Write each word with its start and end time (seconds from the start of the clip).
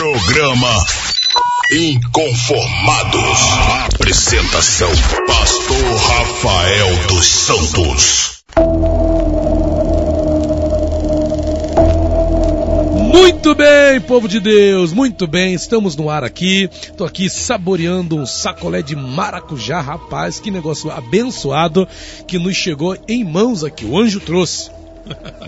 Programa 0.00 0.82
Inconformados. 1.70 3.38
Apresentação: 3.84 4.88
Pastor 5.26 5.94
Rafael 5.94 7.06
dos 7.06 7.26
Santos. 7.26 8.42
Muito 13.12 13.54
bem, 13.54 14.00
povo 14.00 14.26
de 14.26 14.40
Deus, 14.40 14.94
muito 14.94 15.26
bem, 15.26 15.52
estamos 15.52 15.94
no 15.96 16.08
ar 16.08 16.24
aqui. 16.24 16.70
Tô 16.96 17.04
aqui 17.04 17.28
saboreando 17.28 18.16
um 18.16 18.24
sacolé 18.24 18.80
de 18.80 18.96
maracujá, 18.96 19.82
rapaz, 19.82 20.40
que 20.40 20.50
negócio 20.50 20.90
abençoado 20.90 21.86
que 22.26 22.38
nos 22.38 22.56
chegou 22.56 22.96
em 23.06 23.22
mãos 23.22 23.62
aqui. 23.62 23.84
O 23.84 23.98
anjo 23.98 24.18
trouxe. 24.18 24.79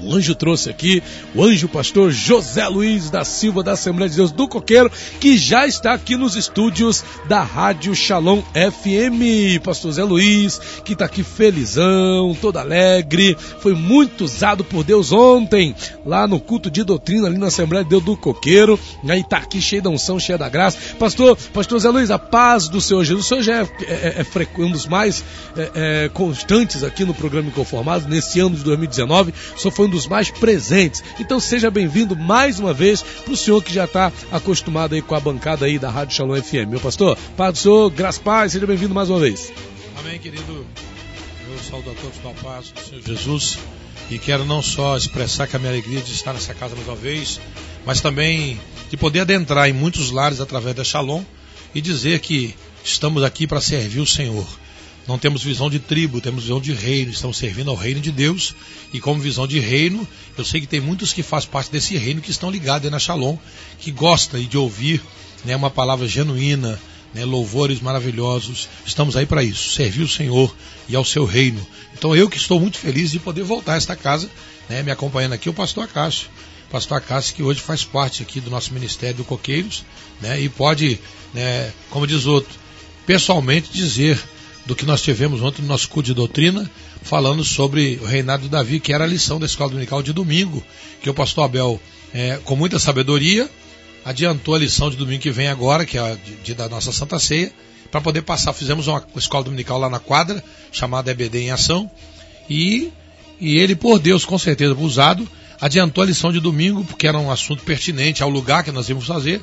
O 0.03 0.15
anjo 0.15 0.35
trouxe 0.35 0.69
aqui 0.69 1.03
o 1.35 1.45
anjo 1.45 1.69
pastor 1.69 2.11
José 2.11 2.67
Luiz 2.67 3.11
da 3.11 3.25
Silva 3.25 3.63
da 3.63 3.73
Assembleia 3.73 4.11
de 4.11 4.17
Deus 4.17 4.33
do 4.33 4.49
Coqueiro, 4.49 4.91
que 5.21 5.39
já 5.39 5.67
está 5.67 5.93
aqui 5.93 6.17
nos 6.17 6.35
estúdios 6.35 7.05
da 7.29 7.43
Rádio 7.43 7.95
Shalom 7.95 8.43
FM. 8.53 9.63
Pastor 9.63 9.93
Zé 9.93 10.03
Luiz, 10.03 10.61
que 10.85 10.95
está 10.95 11.05
aqui 11.05 11.23
felizão, 11.23 12.37
todo 12.41 12.59
alegre, 12.59 13.37
foi 13.61 13.75
muito 13.75 14.25
usado 14.25 14.65
por 14.65 14.83
Deus 14.83 15.13
ontem, 15.13 15.75
lá 16.05 16.27
no 16.27 16.41
culto 16.41 16.71
de 16.71 16.83
doutrina, 16.83 17.29
ali 17.29 17.39
na 17.39 17.47
Assembleia 17.47 17.85
de 17.85 17.91
Deus 17.91 18.03
do 18.03 18.17
Coqueiro. 18.17 18.79
Aí 19.09 19.21
está 19.21 19.37
aqui 19.37 19.61
cheio 19.61 19.83
da 19.83 19.91
unção, 19.91 20.19
cheio 20.19 20.39
da 20.39 20.49
graça. 20.49 20.79
Pastor, 20.99 21.37
pastor 21.53 21.79
Zé 21.79 21.91
Luiz, 21.91 22.11
a 22.11 22.19
paz 22.19 22.69
do 22.69 22.81
Senhor 22.81 23.05
Jesus. 23.05 23.27
O 23.27 23.29
senhor 23.29 23.43
já 23.43 23.63
é, 23.63 23.69
é, 23.87 24.27
é 24.27 24.63
um 24.63 24.71
dos 24.71 24.87
mais 24.87 25.25
é, 25.57 25.71
é, 25.75 26.09
constantes 26.09 26.83
aqui 26.83 27.05
no 27.05 27.15
programa 27.15 27.49
Inconformado, 27.49 28.09
nesse 28.09 28.41
ano 28.41 28.57
de 28.57 28.65
2019 28.65 29.33
senhor 29.59 29.73
foi 29.73 29.87
um 29.87 29.91
dos 29.91 30.07
mais 30.07 30.31
presentes. 30.31 31.03
Então 31.19 31.39
seja 31.39 31.71
bem-vindo 31.71 32.17
mais 32.17 32.59
uma 32.59 32.73
vez 32.73 33.03
para 33.03 33.33
o 33.33 33.37
senhor 33.37 33.63
que 33.63 33.73
já 33.73 33.85
está 33.85 34.13
acostumado 34.31 34.95
aí 34.95 35.03
com 35.03 35.15
a 35.15 35.21
bancada 35.21 35.67
aí 35.67 35.79
da 35.79 35.91
Rádio 35.91 36.17
Shalom 36.17 36.41
FM. 36.41 36.69
Meu 36.69 36.81
pastor, 36.81 37.17
do 37.17 37.59
senhor, 37.59 37.91
graças 37.91 38.23
paz, 38.23 38.53
seja 38.53 38.67
bem-vindo 38.67 38.95
mais 38.95 39.11
uma 39.11 39.19
vez. 39.19 39.53
Amém, 39.99 40.19
querido. 40.19 40.67
Eu 41.51 41.59
saúdo 41.59 41.91
a 41.91 41.95
todos 41.95 42.19
com 42.19 42.31
a 42.31 42.35
paz 42.35 42.71
do 42.71 42.81
Senhor 42.81 43.03
Jesus 43.03 43.59
e 44.11 44.19
quero 44.19 44.45
não 44.45 44.63
só 44.63 44.97
expressar 44.97 45.47
que 45.47 45.57
a 45.57 45.59
minha 45.59 45.71
alegria 45.71 46.01
de 46.01 46.13
estar 46.13 46.33
nessa 46.33 46.55
casa 46.55 46.75
mais 46.75 46.87
uma 46.87 46.97
vez, 46.97 47.41
mas 47.85 48.01
também 48.01 48.61
de 48.91 48.97
poder 48.97 49.21
adentrar 49.21 49.69
em 49.69 49.73
muitos 49.73 50.11
lares 50.11 50.41
através 50.41 50.75
da 50.75 50.85
Shalom 50.85 51.23
e 51.75 51.81
dizer 51.81 52.21
que 52.21 52.55
estamos 52.85 53.23
aqui 53.23 53.47
para 53.47 53.61
servir 53.61 54.01
o 54.01 54.07
Senhor. 54.07 54.47
Não 55.07 55.19
temos 55.19 55.43
visão 55.43 55.69
de 55.69 55.81
tribo, 55.81 56.21
temos 56.21 56.45
visão 56.45 56.61
de 56.61 56.73
reino, 56.73 57.11
estamos 57.11 57.37
servindo 57.37 57.71
ao 57.71 57.77
reino 57.77 58.01
de 58.01 58.13
Deus. 58.13 58.55
E 58.93 59.01
como 59.01 59.21
visão 59.21 59.47
de 59.47 59.59
reino, 59.59 60.07
eu 60.39 60.45
sei 60.45 60.61
que 60.61 60.67
tem 60.67 60.81
muitos 60.81 61.13
que 61.13 61.23
fazem 61.23 61.49
parte 61.49 61.73
desse 61.73 61.97
reino 61.97 62.21
que 62.21 62.31
estão 62.31 62.51
ligados 62.51 62.91
na 62.91 62.99
Shalom, 62.99 63.37
que 63.81 63.91
gostam 63.91 64.41
de 64.41 64.57
ouvir 64.57 65.01
né, 65.45 65.57
uma 65.57 65.71
palavra 65.71 66.07
genuína, 66.07 66.81
né, 67.13 67.25
louvores 67.25 67.81
maravilhosos. 67.81 68.69
Estamos 68.87 69.17
aí 69.17 69.27
para 69.27 69.43
isso, 69.43 69.71
servir 69.71 70.03
o 70.03 70.09
Senhor 70.09 70.55
e 70.89 70.95
ao 70.95 71.05
seu 71.05 71.25
reino. 71.25 71.67
Então 71.95 72.15
eu 72.15 72.29
que 72.29 72.37
estou 72.37 72.61
muito 72.61 72.79
feliz 72.79 73.11
de 73.11 73.19
poder 73.19 73.43
voltar 73.43 73.75
a 73.75 73.77
esta 73.77 73.97
casa, 73.97 74.31
né, 74.69 74.83
me 74.85 74.91
acompanhando 74.93 75.33
aqui 75.33 75.49
o 75.49 75.55
pastor 75.55 75.85
Acácio. 75.85 76.29
Pastor 76.71 76.99
Acácio 76.99 77.35
que 77.35 77.43
hoje 77.43 77.61
faz 77.61 77.85
parte 77.85 78.23
aqui 78.23 78.41
do 78.41 78.51
nosso 78.51 78.73
ministério 78.73 79.17
do 79.17 79.25
Coqueiros, 79.25 79.85
né, 80.21 80.41
e 80.41 80.49
pode, 80.49 81.01
né, 81.35 81.73
como 81.91 82.07
diz 82.07 82.25
outro, 82.25 82.53
pessoalmente 83.05 83.73
dizer 83.73 84.23
do 84.65 84.77
que 84.77 84.87
nós 84.87 85.03
tivemos 85.03 85.43
ontem 85.43 85.63
no 85.63 85.69
nosso 85.69 85.89
curso 85.89 86.07
de 86.07 86.15
doutrina, 86.15 86.71
falando 87.03 87.43
sobre 87.43 87.99
o 88.01 88.07
reinado 88.07 88.45
de 88.45 88.49
Davi, 88.49 88.79
que 88.79 88.93
era 88.93 89.05
a 89.05 89.07
lição 89.07 89.41
da 89.41 89.47
escola 89.47 89.71
dominical 89.71 90.03
de 90.03 90.13
domingo, 90.13 90.63
que 91.03 91.11
o 91.11 91.15
pastor 91.15 91.45
Abel, 91.45 91.81
é, 92.15 92.39
com 92.45 92.55
muita 92.55 92.79
sabedoria, 92.79 93.51
adiantou 94.05 94.55
a 94.55 94.59
lição 94.59 94.91
de 94.91 94.97
domingo 94.97 95.23
que 95.23 95.31
vem 95.31 95.49
agora, 95.49 95.85
que 95.85 95.99
é 95.99 96.01
a 96.01 96.15
de, 96.15 96.37
de 96.37 96.55
da 96.55 96.69
nossa 96.69 96.93
Santa 96.93 97.19
Ceia, 97.19 97.53
para 97.91 98.01
poder 98.01 98.23
passar. 98.23 98.53
Fizemos 98.53 98.87
uma 98.87 99.05
escola 99.17 99.45
dominical 99.45 99.79
lá 99.79 99.89
na 99.89 99.99
quadra, 99.99 100.43
chamada 100.71 101.11
EBD 101.11 101.41
em 101.41 101.51
Ação, 101.51 101.91
e, 102.49 102.93
e 103.41 103.59
ele, 103.59 103.75
por 103.75 103.99
Deus, 103.99 104.25
com 104.25 104.39
certeza 104.39 104.75
usado, 104.75 105.29
adiantou 105.61 106.03
a 106.03 106.07
lição 106.07 106.33
de 106.33 106.41
domingo, 106.41 106.85
porque 106.85 107.07
era 107.07 107.19
um 107.19 107.31
assunto 107.31 107.63
pertinente 107.65 108.23
ao 108.23 108.31
lugar 108.31 108.63
que 108.63 108.73
nós 108.73 108.89
íamos 108.89 109.07
fazer, 109.07 109.43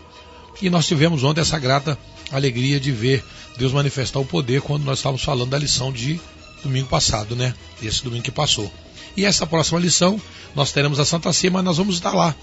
e 0.62 0.70
nós 0.70 0.88
tivemos 0.88 1.24
ontem 1.24 1.42
essa 1.42 1.60
grata 1.60 1.98
alegria 2.32 2.80
de 2.80 2.92
ver 2.92 3.24
Deus 3.60 3.74
manifestar 3.74 4.20
o 4.20 4.26
poder 4.26 4.62
quando 4.62 4.86
nós 4.86 5.00
estávamos 5.00 5.22
falando 5.22 5.50
da 5.50 5.58
lição 5.58 5.92
de 5.92 6.20
domingo 6.64 6.88
passado, 6.88 7.36
né? 7.36 7.54
Esse 7.84 8.02
domingo 8.02 8.24
que 8.24 8.32
passou. 8.32 8.72
E 9.18 9.26
essa 9.26 9.46
próxima 9.46 9.78
lição, 9.78 10.20
nós 10.56 10.72
teremos 10.72 10.98
a 10.98 11.04
Santa 11.04 11.34
Ceia, 11.34 11.52
mas 11.52 11.64
nós 11.66 11.78
vamos 11.78 11.96
estar 11.96 12.14
lá 12.14 12.34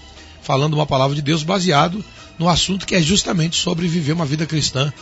falando 0.43 0.75
uma 0.75 0.85
palavra 0.85 1.15
de 1.15 1.21
Deus 1.23 1.41
baseado 1.41 2.05
no 2.37 2.47
assunto 2.47 2.85
que 2.85 2.93
é 2.93 3.01
justamente 3.01 3.57
sobre 3.57 3.87
viver 3.87 4.11
uma 4.11 4.27
vida 4.27 4.45
cristã 4.45 4.93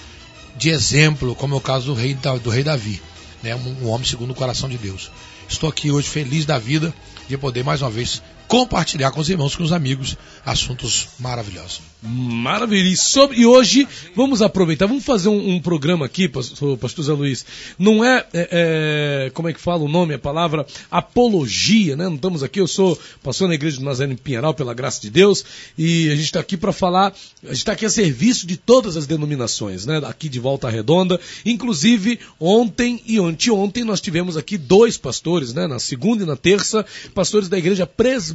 de 0.56 0.70
exemplo, 0.70 1.36
como 1.36 1.54
é 1.54 1.58
o 1.58 1.62
caso 1.62 1.88
do 1.88 1.94
rei, 1.94 2.18
do 2.42 2.50
rei 2.50 2.64
Davi, 2.64 3.02
né? 3.44 3.54
um, 3.54 3.90
homem 3.90 4.08
segundo 4.08 4.32
o 4.32 4.36
coração 4.36 4.70
de 4.70 4.78
Deus. 4.78 5.12
Estou 5.50 5.68
aqui 5.68 5.92
hoje 5.92 6.08
feliz 6.08 6.46
da 6.46 6.58
vida 6.58 6.94
de 7.28 7.38
poder 7.38 7.66
mais 7.66 7.82
uma 7.82 7.90
vez 7.90 8.24
compartilhar 8.48 9.12
com 9.12 9.20
os 9.20 9.30
irmãos, 9.30 9.56
com 9.56 9.64
os 9.64 9.72
amigos, 9.72 10.18
assuntos 10.46 11.08
maravilhosos. 11.20 11.82
Maravilha. 12.02 12.88
E, 12.88 12.96
sobre, 12.96 13.40
e 13.40 13.46
hoje 13.46 13.88
vamos 14.16 14.42
aproveitar, 14.42 14.86
vamos 14.86 15.04
fazer 15.04 15.28
um, 15.30 15.56
um 15.56 15.60
programa 15.60 16.06
aqui, 16.06 16.30
pastor, 16.30 16.78
pastor 16.78 17.06
Zé 17.06 17.14
Luiz. 17.14 17.46
Não 17.80 18.06
é, 18.06 18.26
é, 18.32 18.50
é, 18.52 19.30
como 19.32 19.50
é 19.50 19.54
que 19.54 19.60
fala 19.60 19.84
o 19.84 19.88
nome, 19.88 20.14
a 20.14 20.20
palavra 20.20 20.66
apologia, 20.92 21.96
né? 21.96 22.06
Não 22.06 22.16
estamos 22.16 22.44
aqui, 22.44 22.60
eu 22.60 22.68
sou 22.68 22.98
pastor 23.24 23.48
na 23.48 23.56
igreja 23.56 23.78
do 23.78 23.86
Nazareno 23.86 24.14
em 24.14 24.18
Pinheiral, 24.18 24.54
pela 24.54 24.74
graça 24.74 25.02
de 25.02 25.10
Deus, 25.10 25.44
e 25.78 26.10
a 26.12 26.16
gente 26.16 26.26
está 26.26 26.40
aqui 26.40 26.56
para 26.56 26.72
falar, 26.72 27.14
a 27.44 27.48
gente 27.48 27.58
está 27.58 27.72
aqui 27.72 27.86
a 27.86 27.90
serviço 27.90 28.46
de 28.46 28.56
todas 28.56 28.96
as 28.96 29.08
denominações, 29.08 29.86
né? 29.86 30.00
Aqui 30.06 30.30
de 30.30 30.40
Volta 30.40 30.70
Redonda. 30.70 31.20
Inclusive, 31.44 32.20
ontem 32.40 33.02
e 33.08 33.18
anteontem 33.18 33.84
nós 33.84 34.00
tivemos 34.00 34.38
aqui 34.38 34.58
dois 34.58 34.96
pastores, 34.98 35.54
né? 35.54 35.66
Na 35.66 35.80
segunda 35.80 36.24
e 36.24 36.28
na 36.28 36.36
terça, 36.36 36.86
pastores 37.16 37.50
da 37.50 37.58
igreja 37.58 37.88
presbiteriana 37.88 38.35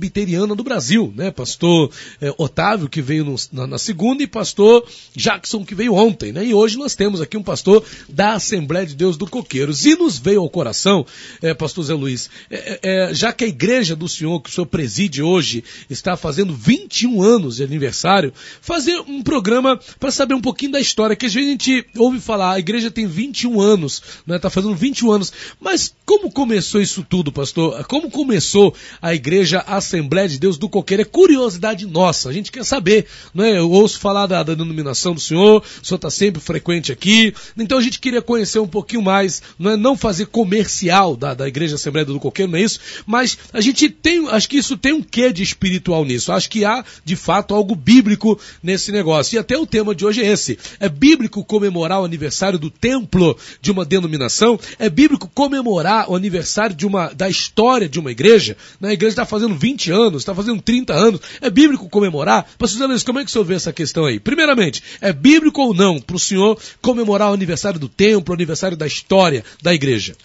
do 0.57 0.65
Brasil, 0.65 1.13
né? 1.15 1.31
Pastor 1.31 1.91
é, 2.21 2.33
Otávio, 2.39 2.89
que 2.89 3.03
veio 3.03 3.25
no, 3.25 3.37
na, 3.53 3.67
na, 3.67 3.79
segunda, 3.79 4.23
e 4.23 4.27
pastor 4.27 4.87
Jackson, 5.15 5.65
que 5.65 5.75
veio 5.75 5.95
ontem, 5.95 6.33
né? 6.33 6.45
E 6.45 6.55
hoje 6.55 6.79
nós 6.79 6.95
temos 6.95 7.21
aqui 7.21 7.37
um 7.37 7.43
pastor 7.43 7.85
da 8.09 8.35
Assembleia 8.35 8.87
de 8.87 8.95
Deus 8.95 9.17
do 9.17 9.27
Coqueiros. 9.27 9.85
E 9.85 9.97
nos 9.97 10.19
veio 10.19 10.41
ao 10.41 10.49
coração, 10.49 11.07
é, 11.43 11.53
pastor 11.53 11.85
Zé 11.85 11.95
Luiz, 11.95 12.31
é, 12.51 12.81
é, 12.83 13.15
já 13.15 13.33
que 13.33 13.45
a 13.45 13.49
igreja 13.49 13.95
do 13.95 14.09
senhor, 14.09 14.41
que 14.41 14.51
o 14.51 14.53
senhor 14.53 14.67
preside 14.67 15.23
hoje, 15.23 15.63
está 15.89 16.17
fazendo 16.17 16.55
21 16.55 17.23
anos 17.23 17.57
de 17.57 17.65
aniversário, 17.65 18.33
fazer 18.61 18.99
um 19.01 19.23
programa 19.23 19.79
para 19.99 20.11
saber 20.11 20.35
um 20.35 20.41
pouquinho 20.41 20.73
da 20.73 20.81
história, 20.81 21.17
que 21.17 21.27
às 21.27 21.35
vezes 21.35 21.49
a 21.49 21.53
gente 21.53 21.87
ouve 21.97 22.21
falar, 22.21 22.55
a 22.55 22.59
igreja 22.59 22.91
tem 22.91 23.07
21 23.07 23.61
anos, 23.61 24.03
né? 24.27 24.37
Está 24.37 24.49
fazendo 24.51 24.75
21 24.75 25.11
anos. 25.11 25.33
Mas 25.61 25.95
como 26.05 26.31
começou 26.31 26.81
isso 26.81 27.05
tudo, 27.09 27.31
pastor? 27.31 27.85
Como 27.85 28.11
começou 28.11 28.75
a 29.01 29.15
igreja 29.15 29.61
Assembleia 29.91 30.29
de 30.29 30.39
Deus 30.39 30.57
do 30.57 30.69
Coqueiro? 30.69 31.03
É 31.03 31.05
curiosidade 31.05 31.85
nossa, 31.85 32.29
a 32.29 32.33
gente 32.33 32.53
quer 32.53 32.65
saber, 32.65 33.07
não 33.35 33.45
é? 33.45 33.59
Eu 33.59 33.71
ouço 33.71 33.99
falar 33.99 34.27
da, 34.27 34.43
da 34.43 34.55
denominação 34.55 35.15
do 35.15 35.21
senhor, 35.21 35.63
o 35.83 35.85
senhor 35.85 35.97
está 35.97 36.11
sempre 36.11 36.41
frequente 36.41 36.93
aqui. 36.93 37.35
Então 37.59 37.77
a 37.77 37.83
gente 37.83 37.99
queria 37.99 38.23
conhecer 38.23 38.61
um 38.61 38.69
pouquinho 38.69 39.03
mais, 39.03 39.43
não 39.59 39.73
é 39.73 39.77
não 39.77 39.97
fazer 39.97 40.27
comercial 40.27 41.17
da, 41.17 41.35
da 41.35 41.49
Igreja 41.49 41.75
Assembleia 41.75 42.07
do 42.07 42.21
Coqueiro, 42.21 42.53
não 42.53 42.59
é 42.59 42.63
isso? 42.63 42.79
Mas 43.05 43.37
a 43.53 43.61
gente 43.61 43.89
tem, 43.89 44.29
acho 44.29 44.49
que 44.49 44.59
isso 44.59 44.77
tem 44.77 44.93
um 44.93 45.03
quê 45.03 45.33
de 45.33 45.43
espiritual 45.43 46.05
nisso. 46.05 46.31
Acho 46.31 46.49
que 46.49 46.65
há, 46.65 46.85
de 47.05 47.17
fato, 47.17 47.55
algo 47.55 47.75
bíblico 47.75 48.39
nesse 48.63 48.93
negócio. 48.93 49.35
E 49.35 49.39
até 49.39 49.59
o 49.59 49.67
tema 49.67 49.95
de 49.95 50.05
hoje 50.05 50.23
é 50.23 50.31
esse. 50.31 50.59
É 50.79 50.89
bíblico 50.89 51.45
comemorar 51.45 52.01
o 52.01 52.05
aniversário 52.05 52.59
do 52.59 52.71
templo 52.71 53.37
de 53.61 53.73
uma 53.73 53.85
denominação? 53.85 54.59
É 54.79 54.89
bíblico 54.89 55.29
comemorar 55.35 56.11
o 56.11 56.15
aniversário 56.15 56.77
de 56.77 56.87
uma, 56.87 57.09
da 57.09 57.29
história 57.29 57.89
de 57.89 57.99
uma 57.99 58.13
igreja? 58.13 58.57
A 58.81 58.93
igreja 58.93 59.13
está 59.13 59.27
fazendo 59.27 59.55
20 59.55 59.80
anos, 59.89 60.23
está 60.23 60.35
fazendo 60.35 60.61
30 60.61 60.93
anos. 60.93 61.21
É 61.41 61.49
bíblico 61.49 61.89
comemorar? 61.89 62.45
Pastor 62.59 62.89
Luiz, 62.89 63.05
como 63.05 63.21
é 63.21 63.25
que 63.25 63.31
o 63.31 63.33
senhor 63.33 63.45
vê 63.45 63.55
essa 63.55 63.73
questão 63.73 64.05
aí? 64.05 64.19
Primeiramente, 64.19 64.83
é 65.01 65.13
bíblico 65.13 65.63
ou 65.63 65.73
não 65.73 66.01
para 66.01 66.17
o 66.17 66.19
senhor 66.19 66.59
comemorar 66.83 67.31
o 67.31 67.35
aniversário 67.35 67.79
do 67.79 67.89
templo, 67.89 68.33
o 68.33 68.35
aniversário 68.35 68.77
da 68.77 68.87
história 68.87 69.45
da 69.63 69.73
igreja? 69.73 70.17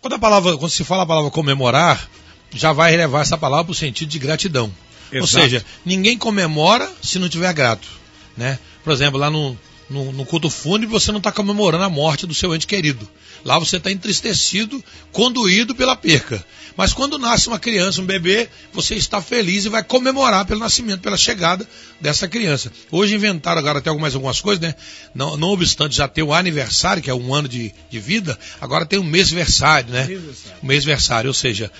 Quando, 0.00 0.14
a 0.14 0.18
palavra, 0.18 0.56
quando 0.56 0.70
se 0.70 0.82
fala 0.82 1.04
a 1.04 1.06
palavra 1.06 1.30
comemorar, 1.30 2.08
já 2.52 2.72
vai 2.72 2.96
levar 2.96 3.20
essa 3.20 3.38
palavra 3.38 3.66
para 3.66 3.72
o 3.72 3.74
sentido 3.74 4.08
de 4.08 4.18
gratidão. 4.18 4.72
Exato. 5.12 5.20
Ou 5.20 5.26
seja, 5.26 5.64
ninguém 5.84 6.16
comemora 6.16 6.90
se 7.02 7.18
não 7.18 7.28
tiver 7.28 7.52
grato. 7.52 7.86
Né? 8.36 8.58
Por 8.82 8.92
exemplo, 8.92 9.20
lá 9.20 9.30
no, 9.30 9.56
no, 9.92 10.12
no 10.12 10.24
culto 10.26 10.50
fúnebre, 10.50 10.86
você 10.86 11.12
não 11.12 11.18
está 11.18 11.30
comemorando 11.30 11.84
a 11.84 11.88
morte 11.88 12.26
do 12.26 12.34
seu 12.34 12.54
ente 12.54 12.66
querido. 12.66 13.08
Lá 13.44 13.58
você 13.58 13.76
está 13.76 13.90
entristecido, 13.90 14.82
conduído 15.10 15.74
pela 15.74 15.94
perca. 15.96 16.44
Mas 16.76 16.92
quando 16.92 17.18
nasce 17.18 17.48
uma 17.48 17.58
criança, 17.58 18.00
um 18.00 18.06
bebê, 18.06 18.48
você 18.72 18.94
está 18.94 19.20
feliz 19.20 19.64
e 19.64 19.68
vai 19.68 19.82
comemorar 19.82 20.46
pelo 20.46 20.60
nascimento, 20.60 21.00
pela 21.00 21.16
chegada 21.16 21.68
dessa 22.00 22.26
criança. 22.26 22.72
Hoje 22.90 23.14
inventaram 23.14 23.58
agora 23.58 23.78
até 23.78 23.92
mais 23.92 24.14
algumas 24.14 24.40
coisas, 24.40 24.60
né? 24.62 24.74
Não, 25.14 25.36
não 25.36 25.48
obstante 25.48 25.96
já 25.96 26.08
ter 26.08 26.22
o 26.22 26.32
aniversário, 26.32 27.02
que 27.02 27.10
é 27.10 27.14
um 27.14 27.34
ano 27.34 27.48
de, 27.48 27.74
de 27.90 27.98
vida, 27.98 28.38
agora 28.60 28.86
tem 28.86 28.98
o 28.98 29.04
mêsversário, 29.04 29.92
né? 29.92 30.08
O 30.62 30.66
mêsversário, 30.66 31.28
ou 31.28 31.34
seja, 31.34 31.70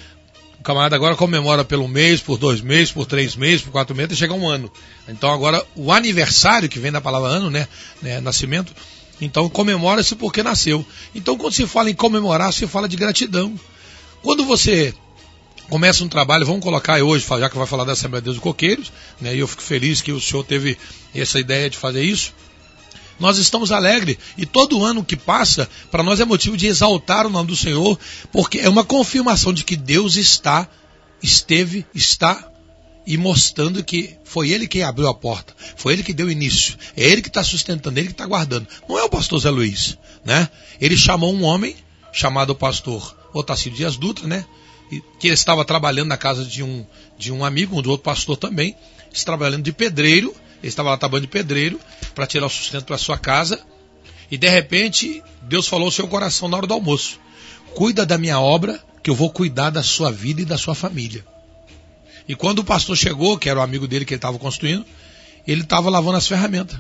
O 0.63 0.65
camarada 0.65 0.95
agora 0.95 1.17
comemora 1.17 1.65
pelo 1.65 1.89
mês, 1.89 2.21
por 2.21 2.39
dois 2.39 2.61
meses, 2.61 2.93
por 2.93 3.05
três 3.05 3.35
meses, 3.35 3.63
por 3.63 3.73
quatro 3.73 3.97
meses, 3.97 4.13
e 4.13 4.17
chega 4.17 4.33
um 4.33 4.47
ano. 4.47 4.71
Então 5.09 5.29
agora 5.29 5.61
o 5.75 5.91
aniversário, 5.91 6.69
que 6.69 6.79
vem 6.79 6.93
da 6.93 7.01
palavra 7.01 7.31
ano, 7.31 7.51
né? 7.51 7.67
né 8.01 8.21
nascimento, 8.21 8.73
então 9.21 9.49
comemora-se 9.49 10.15
porque 10.15 10.41
nasceu. 10.41 10.87
Então 11.17 11.37
quando 11.37 11.53
se 11.53 11.67
fala 11.67 11.91
em 11.91 11.95
comemorar, 11.97 12.53
se 12.53 12.65
fala 12.69 12.89
de 12.89 12.97
gratidão. 12.97 13.59
Quando 14.23 14.45
você 14.45 14.95
começa 15.69 16.05
um 16.05 16.09
trabalho, 16.09 16.47
vamos 16.47 16.63
colocar 16.63 17.03
hoje, 17.03 17.27
já 17.27 17.51
que 17.51 17.59
vai 17.59 17.67
falar 17.67 17.83
da 17.83 17.95
Assembleia 17.95 18.23
de 18.23 18.27
Deus 18.27 18.37
de 18.37 18.43
Coqueiros, 18.43 18.93
né, 19.21 19.35
e 19.35 19.41
eu 19.41 19.49
fico 19.49 19.65
feliz 19.65 20.01
que 20.01 20.13
o 20.13 20.21
senhor 20.21 20.45
teve 20.45 20.79
essa 21.13 21.41
ideia 21.41 21.69
de 21.69 21.77
fazer 21.77 22.05
isso. 22.05 22.33
Nós 23.23 23.39
estamos 23.39 23.71
alegres 23.71 24.19
e 24.37 24.45
todo 24.45 24.85
ano 24.85 25.05
que 25.05 25.17
passa, 25.17 25.69
para 25.93 26.03
nós 26.03 26.19
é 26.19 26.25
motivo 26.25 26.57
de 26.57 26.67
exaltar 26.67 27.25
o 27.25 27.31
nome 27.31 27.47
do 27.47 27.57
Senhor, 27.57 27.97
porque 28.33 28.59
é 28.59 28.69
uma 28.69 28.83
confirmação 28.83 29.53
de 29.53 29.63
que 29.63 29.77
Deus 29.77 30.17
está, 30.17 30.69
esteve, 31.23 31.87
está 31.95 32.51
e 33.07 33.17
mostrando 33.17 33.85
que 33.85 34.19
foi 34.25 34.51
Ele 34.51 34.67
quem 34.67 34.83
abriu 34.83 35.07
a 35.07 35.15
porta, 35.15 35.55
foi 35.77 35.93
Ele 35.93 36.03
que 36.03 36.13
deu 36.13 36.29
início, 36.29 36.77
é 36.97 37.05
Ele 37.05 37.23
que 37.23 37.29
está 37.29 37.45
sustentando, 37.45 37.97
é 37.97 38.01
Ele 38.01 38.09
que 38.09 38.15
está 38.15 38.27
guardando. 38.27 38.67
Não 38.89 38.99
é 38.99 39.05
o 39.05 39.09
pastor 39.09 39.39
Zé 39.39 39.51
Luiz, 39.51 39.97
né? 40.25 40.49
Ele 40.81 40.97
chamou 40.97 41.33
um 41.33 41.45
homem 41.45 41.77
chamado 42.13 42.57
pastor 42.57 43.17
Otacílio 43.33 43.79
Dias 43.79 43.97
Dutra, 43.97 44.27
né? 44.27 44.45
que 45.21 45.29
estava 45.29 45.65
trabalhando 45.65 46.09
na 46.09 46.17
casa 46.17 46.45
de 46.45 46.63
um, 46.63 46.85
de 47.17 47.33
um 47.33 47.45
amigo, 47.45 47.79
um 47.79 47.83
do 47.83 47.91
outro 47.91 48.05
pastor 48.05 48.37
também, 48.37 48.77
trabalhando 49.25 49.63
de 49.63 49.73
pedreiro, 49.73 50.35
ele 50.63 50.69
estava 50.69 50.91
lá 50.91 50.97
trabalhando 50.97 51.27
de 51.27 51.33
pedreiro 51.33 51.81
para 52.15 52.27
tirar 52.27 52.47
o 52.47 52.51
sustento 52.51 52.85
para 52.85 52.97
sua 52.97 53.19
casa, 53.19 53.61
e 54.31 54.39
de 54.39 54.49
repente 54.49 55.23
Deus 55.43 55.67
falou 55.67 55.87
ao 55.87 55.93
seu 55.93 56.09
coração 56.09 56.49
na 56.49 56.57
hora 56.57 56.67
do 56.67 56.75
almoço: 56.75 57.21
Cuida 57.75 58.07
da 58.07 58.17
minha 58.17 58.41
obra, 58.41 58.83
que 59.03 59.11
eu 59.11 59.15
vou 59.15 59.31
cuidar 59.31 59.71
da 59.71 59.83
sua 59.83 60.11
vida 60.11 60.41
e 60.43 60.45
da 60.45 60.57
sua 60.57 60.75
família. 60.75 61.25
E 62.29 62.35
quando 62.35 62.61
o 62.61 62.65
pastor 62.65 62.97
chegou, 62.97 63.37
que 63.37 63.49
era 63.49 63.59
o 63.59 63.63
amigo 63.63 63.89
dele 63.89 64.05
que 64.05 64.15
ele 64.15 64.19
estava 64.19 64.39
construindo, 64.39 64.87
ele 65.47 65.63
estava 65.63 65.91
lavando 65.91 66.17
as 66.17 66.29
ferramentas. 66.29 66.79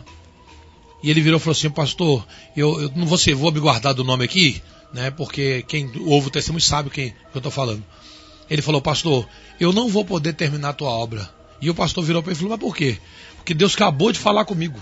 E 1.02 1.10
ele 1.10 1.20
virou 1.20 1.38
e 1.38 1.40
falou 1.40 1.52
assim: 1.52 1.70
Pastor, 1.70 2.24
eu, 2.56 2.80
eu 2.80 2.92
não 2.94 3.06
vou, 3.06 3.18
ser, 3.18 3.34
vou 3.34 3.50
guardar 3.52 3.92
do 3.92 4.04
nome 4.04 4.24
aqui, 4.24 4.62
né? 4.92 5.10
Porque 5.10 5.64
quem 5.66 5.90
ouve 6.06 6.28
o 6.28 6.30
testemunho 6.30 6.62
sabe 6.62 6.90
quem 6.90 7.10
que 7.10 7.16
eu 7.34 7.38
estou 7.38 7.50
falando. 7.50 7.84
Ele 8.48 8.60
falou, 8.60 8.82
pastor, 8.82 9.26
eu 9.58 9.72
não 9.72 9.88
vou 9.88 10.04
poder 10.04 10.34
terminar 10.34 10.70
a 10.70 10.74
tua 10.74 10.90
obra. 10.90 11.28
E 11.60 11.70
o 11.70 11.74
pastor 11.74 12.04
virou 12.04 12.22
para 12.22 12.32
ele 12.32 12.36
e 12.36 12.38
falou, 12.38 12.50
mas 12.50 12.60
por 12.60 12.76
quê? 12.76 12.98
Porque 13.42 13.54
Deus 13.54 13.74
acabou 13.74 14.12
de 14.12 14.20
falar 14.20 14.44
comigo. 14.44 14.80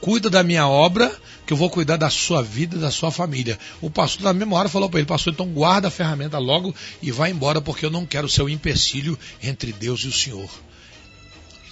Cuida 0.00 0.30
da 0.30 0.42
minha 0.42 0.66
obra, 0.66 1.14
que 1.46 1.52
eu 1.52 1.56
vou 1.56 1.68
cuidar 1.68 1.98
da 1.98 2.08
sua 2.08 2.42
vida 2.42 2.76
e 2.76 2.80
da 2.80 2.90
sua 2.90 3.10
família. 3.10 3.58
O 3.82 3.90
pastor, 3.90 4.24
na 4.24 4.32
mesma 4.32 4.56
hora, 4.56 4.70
falou 4.70 4.88
para 4.88 5.00
ele, 5.00 5.06
pastor, 5.06 5.34
então 5.34 5.48
guarda 5.48 5.88
a 5.88 5.90
ferramenta 5.90 6.38
logo 6.38 6.74
e 7.02 7.10
vai 7.10 7.30
embora, 7.30 7.60
porque 7.60 7.84
eu 7.84 7.90
não 7.90 8.06
quero 8.06 8.28
ser 8.28 8.40
o 8.40 8.46
um 8.46 8.48
empecilho 8.48 9.18
entre 9.42 9.70
Deus 9.70 10.00
e 10.00 10.08
o 10.08 10.12
Senhor. 10.12 10.48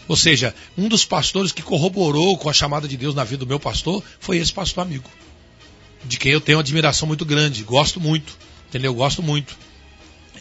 Ou 0.07 0.15
seja, 0.15 0.55
um 0.77 0.87
dos 0.87 1.07
pastores 1.07 1.51
que 1.51 1.63
corroborou 1.63 2.37
com 2.37 2.51
a 2.51 2.53
chamada 2.53 2.87
de 2.87 2.97
Deus 2.97 3.15
na 3.15 3.25
vida 3.25 3.39
do 3.39 3.47
meu 3.47 3.59
pastor 3.59 4.03
foi 4.21 4.37
esse 4.37 4.53
pastor 4.53 4.83
amigo. 4.83 5.11
De 6.05 6.19
quem 6.19 6.33
eu 6.33 6.43
tenho 6.43 6.59
uma 6.59 6.63
admiração 6.63 7.09
muito 7.09 7.25
grande, 7.25 7.63
gosto 7.63 7.99
muito, 7.99 8.37
entendeu? 8.69 8.93
Gosto 8.93 9.23
muito. 9.23 9.57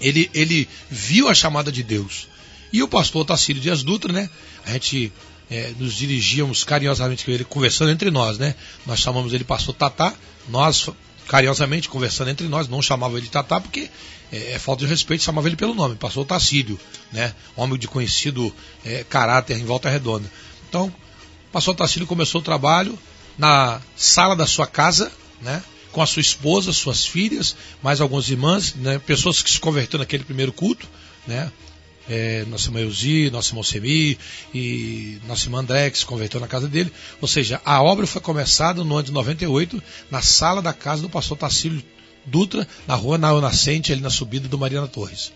Ele, 0.01 0.29
ele 0.33 0.67
viu 0.89 1.29
a 1.29 1.33
chamada 1.33 1.71
de 1.71 1.81
Deus. 1.81 2.27
E 2.73 2.83
o 2.83 2.87
pastor 2.89 3.25
Tacílio 3.25 3.61
Dias 3.61 3.83
Dutra, 3.83 4.11
né? 4.11 4.29
A 4.65 4.71
gente 4.71 5.11
é, 5.51 5.73
nos 5.77 5.93
dirigíamos 5.93 6.63
carinhosamente 6.63 7.25
com 7.25 7.31
ele, 7.31 7.43
conversando 7.43 7.91
entre 7.91 8.09
nós, 8.09 8.37
né? 8.37 8.55
Nós 8.85 8.99
chamamos 8.99 9.33
ele 9.33 9.43
pastor 9.43 9.75
Tatá, 9.75 10.13
nós 10.47 10.89
carinhosamente 11.27 11.89
conversando 11.89 12.29
entre 12.29 12.47
nós, 12.47 12.69
não 12.69 12.81
chamava 12.81 13.17
ele 13.17 13.25
de 13.25 13.31
Tatá 13.31 13.59
porque 13.59 13.89
é, 14.31 14.53
é 14.53 14.59
falta 14.59 14.85
de 14.85 14.89
respeito, 14.89 15.23
chamava 15.23 15.49
ele 15.49 15.57
pelo 15.57 15.75
nome, 15.75 15.95
pastor 15.95 16.25
Tacílio, 16.25 16.79
né? 17.11 17.35
Homem 17.55 17.77
de 17.77 17.87
conhecido 17.87 18.53
é, 18.85 19.03
caráter 19.03 19.57
em 19.57 19.65
Volta 19.65 19.89
Redonda. 19.89 20.31
Então, 20.69 20.91
pastor 21.51 21.75
Tacílio 21.75 22.07
começou 22.07 22.39
o 22.39 22.43
trabalho 22.43 22.97
na 23.37 23.81
sala 23.93 24.37
da 24.37 24.47
sua 24.47 24.65
casa, 24.65 25.11
né? 25.41 25.61
com 25.91 26.01
a 26.01 26.05
sua 26.05 26.21
esposa, 26.21 26.71
suas 26.71 27.05
filhas, 27.05 27.53
mais 27.83 27.99
algumas 27.99 28.29
irmãs, 28.29 28.73
né, 28.75 28.97
pessoas 28.99 29.41
que 29.41 29.49
se 29.49 29.59
converteram 29.59 29.99
naquele 29.99 30.23
primeiro 30.23 30.53
culto, 30.53 30.87
né? 31.27 31.51
É, 32.13 32.43
nossa 32.49 32.67
irmã 32.67 32.81
Elzi, 32.81 33.29
nossa 33.31 33.51
irmã 33.51 33.63
Semi 33.63 34.17
e 34.53 35.17
nossa 35.25 35.45
irmã 35.45 35.59
André, 35.59 35.89
que 35.89 35.97
se 35.97 36.05
converteu 36.05 36.41
na 36.41 36.47
casa 36.47 36.67
dele. 36.67 36.91
Ou 37.21 37.27
seja, 37.27 37.61
a 37.63 37.81
obra 37.81 38.05
foi 38.05 38.19
começada 38.19 38.83
no 38.83 38.95
ano 38.95 39.03
de 39.03 39.13
98, 39.13 39.81
na 40.11 40.21
sala 40.21 40.61
da 40.61 40.73
casa 40.73 41.01
do 41.01 41.09
pastor 41.09 41.37
Tacílio 41.37 41.81
Dutra, 42.25 42.67
na 42.85 42.95
rua 42.95 43.17
Nau 43.17 43.39
Nascente, 43.39 43.93
ali 43.93 44.01
na 44.01 44.09
subida 44.09 44.49
do 44.49 44.59
Mariana 44.59 44.89
Torres. 44.89 45.31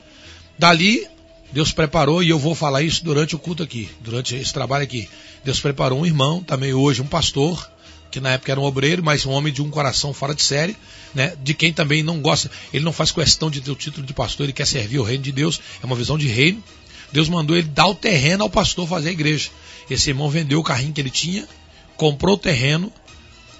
Dali, 0.59 1.07
Deus 1.49 1.71
preparou, 1.71 2.21
e 2.21 2.29
eu 2.29 2.37
vou 2.37 2.53
falar 2.53 2.81
isso 2.81 3.05
durante 3.05 3.37
o 3.37 3.39
culto 3.39 3.63
aqui, 3.63 3.89
durante 4.01 4.35
esse 4.35 4.51
trabalho 4.51 4.83
aqui. 4.83 5.07
Deus 5.45 5.61
preparou 5.61 6.01
um 6.01 6.05
irmão, 6.05 6.43
também 6.43 6.73
hoje 6.73 7.01
um 7.01 7.07
pastor, 7.07 7.71
que 8.11 8.19
na 8.19 8.31
época 8.31 8.51
era 8.51 8.59
um 8.59 8.63
obreiro, 8.63 9.03
mas 9.03 9.25
um 9.25 9.31
homem 9.31 9.51
de 9.51 9.61
um 9.61 9.69
coração 9.69 10.13
fora 10.13 10.33
de 10.33 10.41
série, 10.41 10.77
né? 11.13 11.35
De 11.43 11.53
quem 11.53 11.73
também 11.73 12.03
não 12.03 12.21
gosta, 12.21 12.49
ele 12.73 12.83
não 12.83 12.93
faz 12.93 13.11
questão 13.11 13.49
de 13.49 13.61
ter 13.61 13.71
o 13.71 13.75
título 13.75 14.05
de 14.05 14.13
pastor, 14.13 14.45
ele 14.45 14.53
quer 14.53 14.65
servir 14.65 14.99
o 14.99 15.03
reino 15.03 15.23
de 15.23 15.31
Deus, 15.31 15.59
é 15.81 15.85
uma 15.85 15.95
visão 15.95 16.17
de 16.17 16.27
reino. 16.27 16.63
Deus 17.11 17.29
mandou 17.29 17.55
ele 17.55 17.67
dar 17.67 17.87
o 17.87 17.95
terreno 17.95 18.43
ao 18.43 18.49
pastor 18.49 18.87
fazer 18.87 19.09
a 19.09 19.11
igreja. 19.11 19.49
Esse 19.89 20.09
irmão 20.09 20.29
vendeu 20.29 20.59
o 20.59 20.63
carrinho 20.63 20.93
que 20.93 21.01
ele 21.01 21.09
tinha, 21.09 21.47
comprou 21.95 22.35
o 22.35 22.37
terreno, 22.37 22.91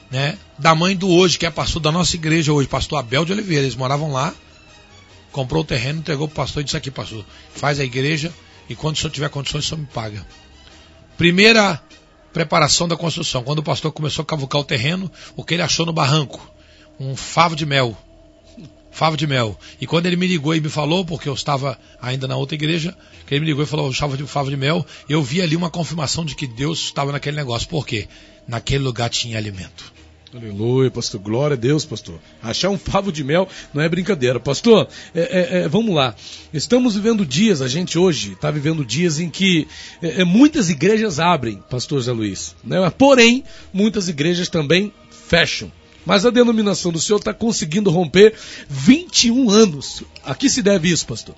né? 0.10 0.38
Da 0.58 0.74
mãe 0.74 0.96
do 0.96 1.10
hoje, 1.10 1.38
que 1.38 1.46
é 1.46 1.50
pastor 1.50 1.82
da 1.82 1.92
nossa 1.92 2.16
igreja 2.16 2.52
hoje, 2.54 2.68
pastor 2.68 3.00
Abel 3.00 3.26
de 3.26 3.34
Oliveira, 3.34 3.64
eles 3.64 3.76
moravam 3.76 4.12
lá, 4.12 4.34
comprou 5.32 5.64
o 5.64 5.66
terreno, 5.66 6.00
entregou 6.00 6.28
para 6.28 6.34
o 6.34 6.36
pastor 6.36 6.62
e 6.62 6.64
disse 6.64 6.78
aqui, 6.78 6.90
pastor, 6.90 7.26
faz 7.54 7.80
a 7.80 7.84
igreja 7.84 8.34
e 8.70 8.76
quando 8.76 8.96
o 8.96 9.00
senhor 9.00 9.12
tiver 9.12 9.30
condições, 9.30 9.66
o 9.66 9.68
senhor 9.68 9.82
me 9.82 9.88
paga. 9.88 10.26
Primeira 11.18 11.82
preparação 12.36 12.86
da 12.86 12.98
construção. 12.98 13.46
Quando 13.46 13.60
o 13.60 13.64
pastor 13.64 13.94
começou 13.94 14.22
a 14.22 14.26
cavucar 14.26 14.60
o 14.60 14.66
terreno, 14.66 15.10
o 15.38 15.44
que 15.44 15.54
ele 15.54 15.64
achou 15.64 15.86
no 15.86 15.94
barranco? 15.94 16.52
Um 17.00 17.16
favo 17.16 17.56
de 17.56 17.66
mel. 17.66 17.98
Favo 18.92 19.16
de 19.16 19.26
mel. 19.26 19.58
E 19.80 19.88
quando 19.88 20.06
ele 20.06 20.18
me 20.18 20.28
ligou 20.28 20.54
e 20.54 20.60
me 20.60 20.68
falou, 20.68 21.06
porque 21.06 21.30
eu 21.30 21.34
estava 21.34 21.80
ainda 22.02 22.28
na 22.28 22.36
outra 22.36 22.56
igreja, 22.56 22.94
que 23.26 23.34
ele 23.34 23.40
me 23.40 23.46
ligou 23.46 23.64
e 23.64 23.66
falou, 23.66 23.92
chave 23.94 24.18
de 24.18 24.28
favo 24.28 24.50
de 24.50 24.58
mel, 24.58 24.86
eu 25.08 25.24
vi 25.24 25.42
ali 25.42 25.56
uma 25.56 25.70
confirmação 25.70 26.26
de 26.26 26.36
que 26.36 26.46
Deus 26.46 26.80
estava 26.80 27.14
naquele 27.14 27.38
negócio. 27.38 27.70
Por 27.70 27.88
quê? 27.88 28.06
Naquele 28.46 28.84
lugar 28.84 29.10
tinha 29.10 29.38
alimento. 29.38 29.94
Aleluia, 30.36 30.92
pastor. 30.92 31.22
Glória 31.22 31.54
a 31.54 31.58
Deus, 31.58 31.86
pastor. 31.86 32.20
Achar 32.44 32.70
um 32.70 32.78
favo 32.78 33.10
de 33.10 33.24
mel 33.24 33.48
não 33.74 33.82
é 33.82 33.88
brincadeira. 33.88 34.38
Pastor, 34.38 34.86
é, 35.14 35.22
é, 35.22 35.58
é, 35.60 35.68
vamos 35.70 35.96
lá. 35.96 36.14
Estamos 36.54 36.96
vivendo 36.96 37.26
dias, 37.26 37.62
a 37.62 37.70
gente 37.70 37.98
hoje 37.98 38.34
está 38.34 38.52
vivendo 38.52 38.84
dias 38.84 39.18
em 39.18 39.30
que 39.30 39.66
é, 40.02 40.22
é, 40.22 40.24
muitas 40.26 40.70
igrejas 40.70 41.22
abrem, 41.22 41.64
pastor 41.70 42.02
Zé 42.02 42.12
Luiz. 42.12 42.54
Né? 42.66 42.78
Porém, 42.98 43.46
muitas 43.72 44.10
igrejas 44.10 44.50
também 44.50 44.92
fecham. 45.10 45.72
Mas 46.06 46.26
a 46.26 46.30
denominação 46.32 46.92
do 46.92 47.00
senhor 47.00 47.20
está 47.20 47.34
conseguindo 47.34 47.90
romper 47.90 48.34
21 48.68 49.50
anos. 49.50 50.04
A 50.22 50.36
que 50.36 50.50
se 50.50 50.62
deve 50.62 50.90
isso, 50.90 51.08
pastor? 51.08 51.34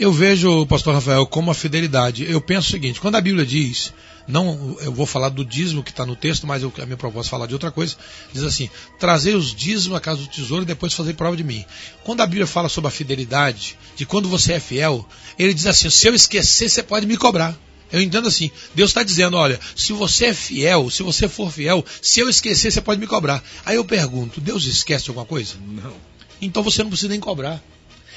Eu 0.00 0.10
vejo, 0.10 0.64
pastor 0.64 0.94
Rafael, 0.94 1.26
como 1.26 1.50
a 1.50 1.54
fidelidade. 1.54 2.24
Eu 2.24 2.40
penso 2.40 2.68
o 2.68 2.70
seguinte: 2.72 3.02
quando 3.02 3.16
a 3.16 3.20
Bíblia 3.20 3.44
diz 3.44 3.92
não, 4.26 4.76
eu 4.80 4.92
vou 4.92 5.04
falar 5.04 5.28
do 5.28 5.44
dízimo 5.44 5.82
que 5.82 5.90
está 5.90 6.06
no 6.06 6.16
texto, 6.16 6.46
mas 6.46 6.62
eu, 6.62 6.72
a 6.80 6.86
minha 6.86 6.96
proposta 6.96 7.28
é 7.28 7.30
falar 7.30 7.46
de 7.46 7.52
outra 7.52 7.70
coisa. 7.70 7.94
Diz 8.32 8.42
assim: 8.42 8.70
trazer 8.98 9.34
os 9.34 9.54
dízimos 9.54 9.96
à 9.96 10.00
casa 10.00 10.20
do 10.20 10.26
tesouro 10.26 10.62
e 10.62 10.66
depois 10.66 10.94
fazer 10.94 11.14
prova 11.14 11.36
de 11.36 11.44
mim. 11.44 11.64
Quando 12.02 12.22
a 12.22 12.26
Bíblia 12.26 12.46
fala 12.46 12.68
sobre 12.68 12.88
a 12.88 12.90
fidelidade, 12.90 13.76
de 13.96 14.06
quando 14.06 14.28
você 14.28 14.54
é 14.54 14.60
fiel, 14.60 15.06
ele 15.38 15.52
diz 15.52 15.66
assim: 15.66 15.90
se 15.90 16.08
eu 16.08 16.14
esquecer, 16.14 16.70
você 16.70 16.82
pode 16.82 17.06
me 17.06 17.16
cobrar. 17.16 17.56
Eu 17.92 18.00
entendo 18.00 18.26
assim. 18.26 18.50
Deus 18.74 18.90
está 18.90 19.02
dizendo: 19.02 19.36
olha, 19.36 19.60
se 19.76 19.92
você 19.92 20.26
é 20.26 20.34
fiel, 20.34 20.90
se 20.90 21.02
você 21.02 21.28
for 21.28 21.52
fiel, 21.52 21.84
se 22.00 22.20
eu 22.20 22.28
esquecer, 22.28 22.72
você 22.72 22.80
pode 22.80 23.00
me 23.00 23.06
cobrar. 23.06 23.44
Aí 23.64 23.76
eu 23.76 23.84
pergunto: 23.84 24.40
Deus 24.40 24.64
esquece 24.64 25.10
alguma 25.10 25.26
coisa? 25.26 25.54
Não. 25.60 25.94
Então 26.40 26.62
você 26.62 26.82
não 26.82 26.90
precisa 26.90 27.10
nem 27.10 27.20
cobrar. 27.20 27.62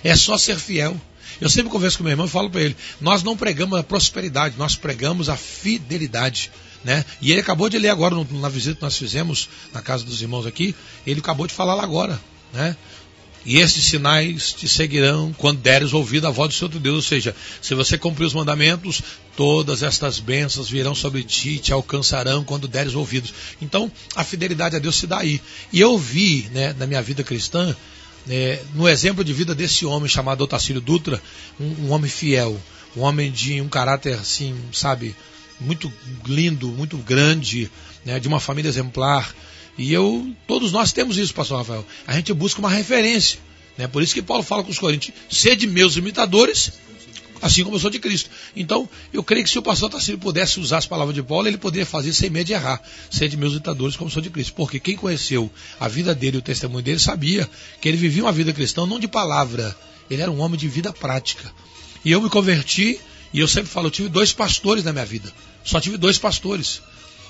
É 0.03 0.15
só 0.15 0.37
ser 0.37 0.57
fiel. 0.57 0.99
Eu 1.39 1.49
sempre 1.49 1.71
converso 1.71 1.97
com 1.97 2.03
meu 2.03 2.11
irmão 2.11 2.25
e 2.25 2.29
falo 2.29 2.49
para 2.49 2.61
ele: 2.61 2.75
nós 2.99 3.23
não 3.23 3.37
pregamos 3.37 3.79
a 3.79 3.83
prosperidade, 3.83 4.55
nós 4.57 4.75
pregamos 4.75 5.29
a 5.29 5.37
fidelidade. 5.37 6.51
Né? 6.83 7.03
E 7.21 7.31
ele 7.31 7.41
acabou 7.41 7.69
de 7.69 7.77
ler 7.77 7.89
agora 7.89 8.15
na 8.31 8.49
visita 8.49 8.75
que 8.75 8.81
nós 8.81 8.97
fizemos 8.97 9.49
na 9.73 9.81
casa 9.81 10.05
dos 10.05 10.21
irmãos 10.21 10.45
aqui, 10.45 10.75
ele 11.05 11.19
acabou 11.19 11.47
de 11.47 11.53
falar 11.53 11.73
lá 11.75 11.83
agora, 11.83 12.19
né? 12.53 12.77
E 13.45 13.59
esses 13.59 13.85
sinais 13.85 14.51
te 14.51 14.67
seguirão 14.67 15.33
quando 15.37 15.61
deres 15.61 15.93
ouvido 15.93 16.27
a 16.27 16.29
voz 16.29 16.49
do 16.49 16.57
seu 16.57 16.67
Deus. 16.67 16.95
Ou 16.95 17.01
seja, 17.01 17.33
se 17.61 17.73
você 17.73 17.97
cumprir 17.97 18.25
os 18.25 18.33
mandamentos, 18.33 19.01
todas 19.37 19.83
estas 19.83 20.19
bênçãos 20.19 20.69
virão 20.69 20.93
sobre 20.93 21.23
ti 21.23 21.51
e 21.51 21.59
te 21.59 21.71
alcançarão 21.71 22.43
quando 22.43 22.67
deres 22.67 22.93
ouvidos. 22.93 23.33
Então, 23.61 23.89
a 24.15 24.23
fidelidade 24.25 24.75
a 24.75 24.79
Deus 24.79 24.97
se 24.97 25.07
dá 25.07 25.19
aí. 25.19 25.41
E 25.71 25.79
eu 25.79 25.97
vi, 25.97 26.49
né, 26.51 26.75
na 26.77 26.85
minha 26.85 27.01
vida 27.01 27.23
cristã, 27.23 27.73
é, 28.29 28.61
no 28.73 28.87
exemplo 28.87 29.23
de 29.23 29.33
vida 29.33 29.55
desse 29.55 29.85
homem 29.85 30.09
chamado 30.09 30.41
Otacílio 30.41 30.81
Dutra, 30.81 31.21
um, 31.59 31.85
um, 31.85 31.91
homem 31.91 32.09
fiel, 32.09 32.59
um 32.95 33.01
homem 33.01 33.31
de 33.31 33.61
um 33.61 33.69
caráter 33.69 34.13
assim, 34.15 34.55
sabe, 34.71 35.15
muito 35.59 35.91
lindo, 36.25 36.67
muito 36.67 36.97
grande, 36.97 37.71
né, 38.05 38.19
de 38.19 38.27
uma 38.27 38.39
família 38.39 38.69
exemplar. 38.69 39.33
E 39.77 39.93
eu, 39.93 40.33
todos 40.47 40.71
nós 40.71 40.91
temos 40.91 41.17
isso, 41.17 41.33
pastor 41.33 41.59
Rafael. 41.59 41.85
A 42.05 42.13
gente 42.13 42.33
busca 42.33 42.59
uma 42.59 42.69
referência. 42.69 43.39
Né? 43.77 43.87
Por 43.87 44.01
isso 44.01 44.13
que 44.13 44.21
Paulo 44.21 44.43
fala 44.43 44.63
com 44.63 44.71
os 44.71 44.79
coríntios: 44.79 45.15
sede 45.29 45.67
meus 45.67 45.95
imitadores, 45.95 46.71
assim 47.41 47.63
como 47.63 47.75
eu 47.75 47.79
sou 47.79 47.89
de 47.89 47.99
Cristo. 47.99 48.29
Então, 48.55 48.89
eu 49.13 49.23
creio 49.23 49.43
que 49.43 49.49
se 49.49 49.59
o 49.59 49.61
pastor 49.61 49.89
Tarcísio 49.89 50.17
pudesse 50.17 50.59
usar 50.59 50.77
as 50.77 50.85
palavras 50.85 51.15
de 51.15 51.23
Paulo, 51.23 51.47
ele 51.47 51.57
poderia 51.57 51.85
fazer 51.85 52.13
sem 52.13 52.29
medo 52.29 52.47
de 52.47 52.53
errar. 52.53 52.81
Sede 53.09 53.37
meus 53.37 53.53
imitadores, 53.53 53.95
como 53.95 54.09
sou 54.09 54.21
de 54.21 54.29
Cristo. 54.29 54.53
Porque 54.53 54.79
quem 54.79 54.95
conheceu 54.95 55.51
a 55.79 55.87
vida 55.87 56.13
dele 56.13 56.37
e 56.37 56.39
o 56.39 56.41
testemunho 56.41 56.83
dele 56.83 56.99
sabia 56.99 57.49
que 57.81 57.87
ele 57.87 57.97
vivia 57.97 58.23
uma 58.23 58.31
vida 58.31 58.53
cristã 58.53 58.85
não 58.85 58.99
de 58.99 59.07
palavra, 59.07 59.75
ele 60.09 60.21
era 60.21 60.31
um 60.31 60.39
homem 60.39 60.57
de 60.57 60.67
vida 60.67 60.91
prática. 60.93 61.51
E 62.03 62.11
eu 62.11 62.21
me 62.21 62.29
converti, 62.29 62.99
e 63.33 63.39
eu 63.39 63.47
sempre 63.47 63.69
falo, 63.69 63.87
eu 63.87 63.91
tive 63.91 64.09
dois 64.09 64.31
pastores 64.31 64.83
na 64.83 64.93
minha 64.93 65.05
vida. 65.05 65.31
Só 65.63 65.79
tive 65.79 65.97
dois 65.97 66.17
pastores. 66.17 66.81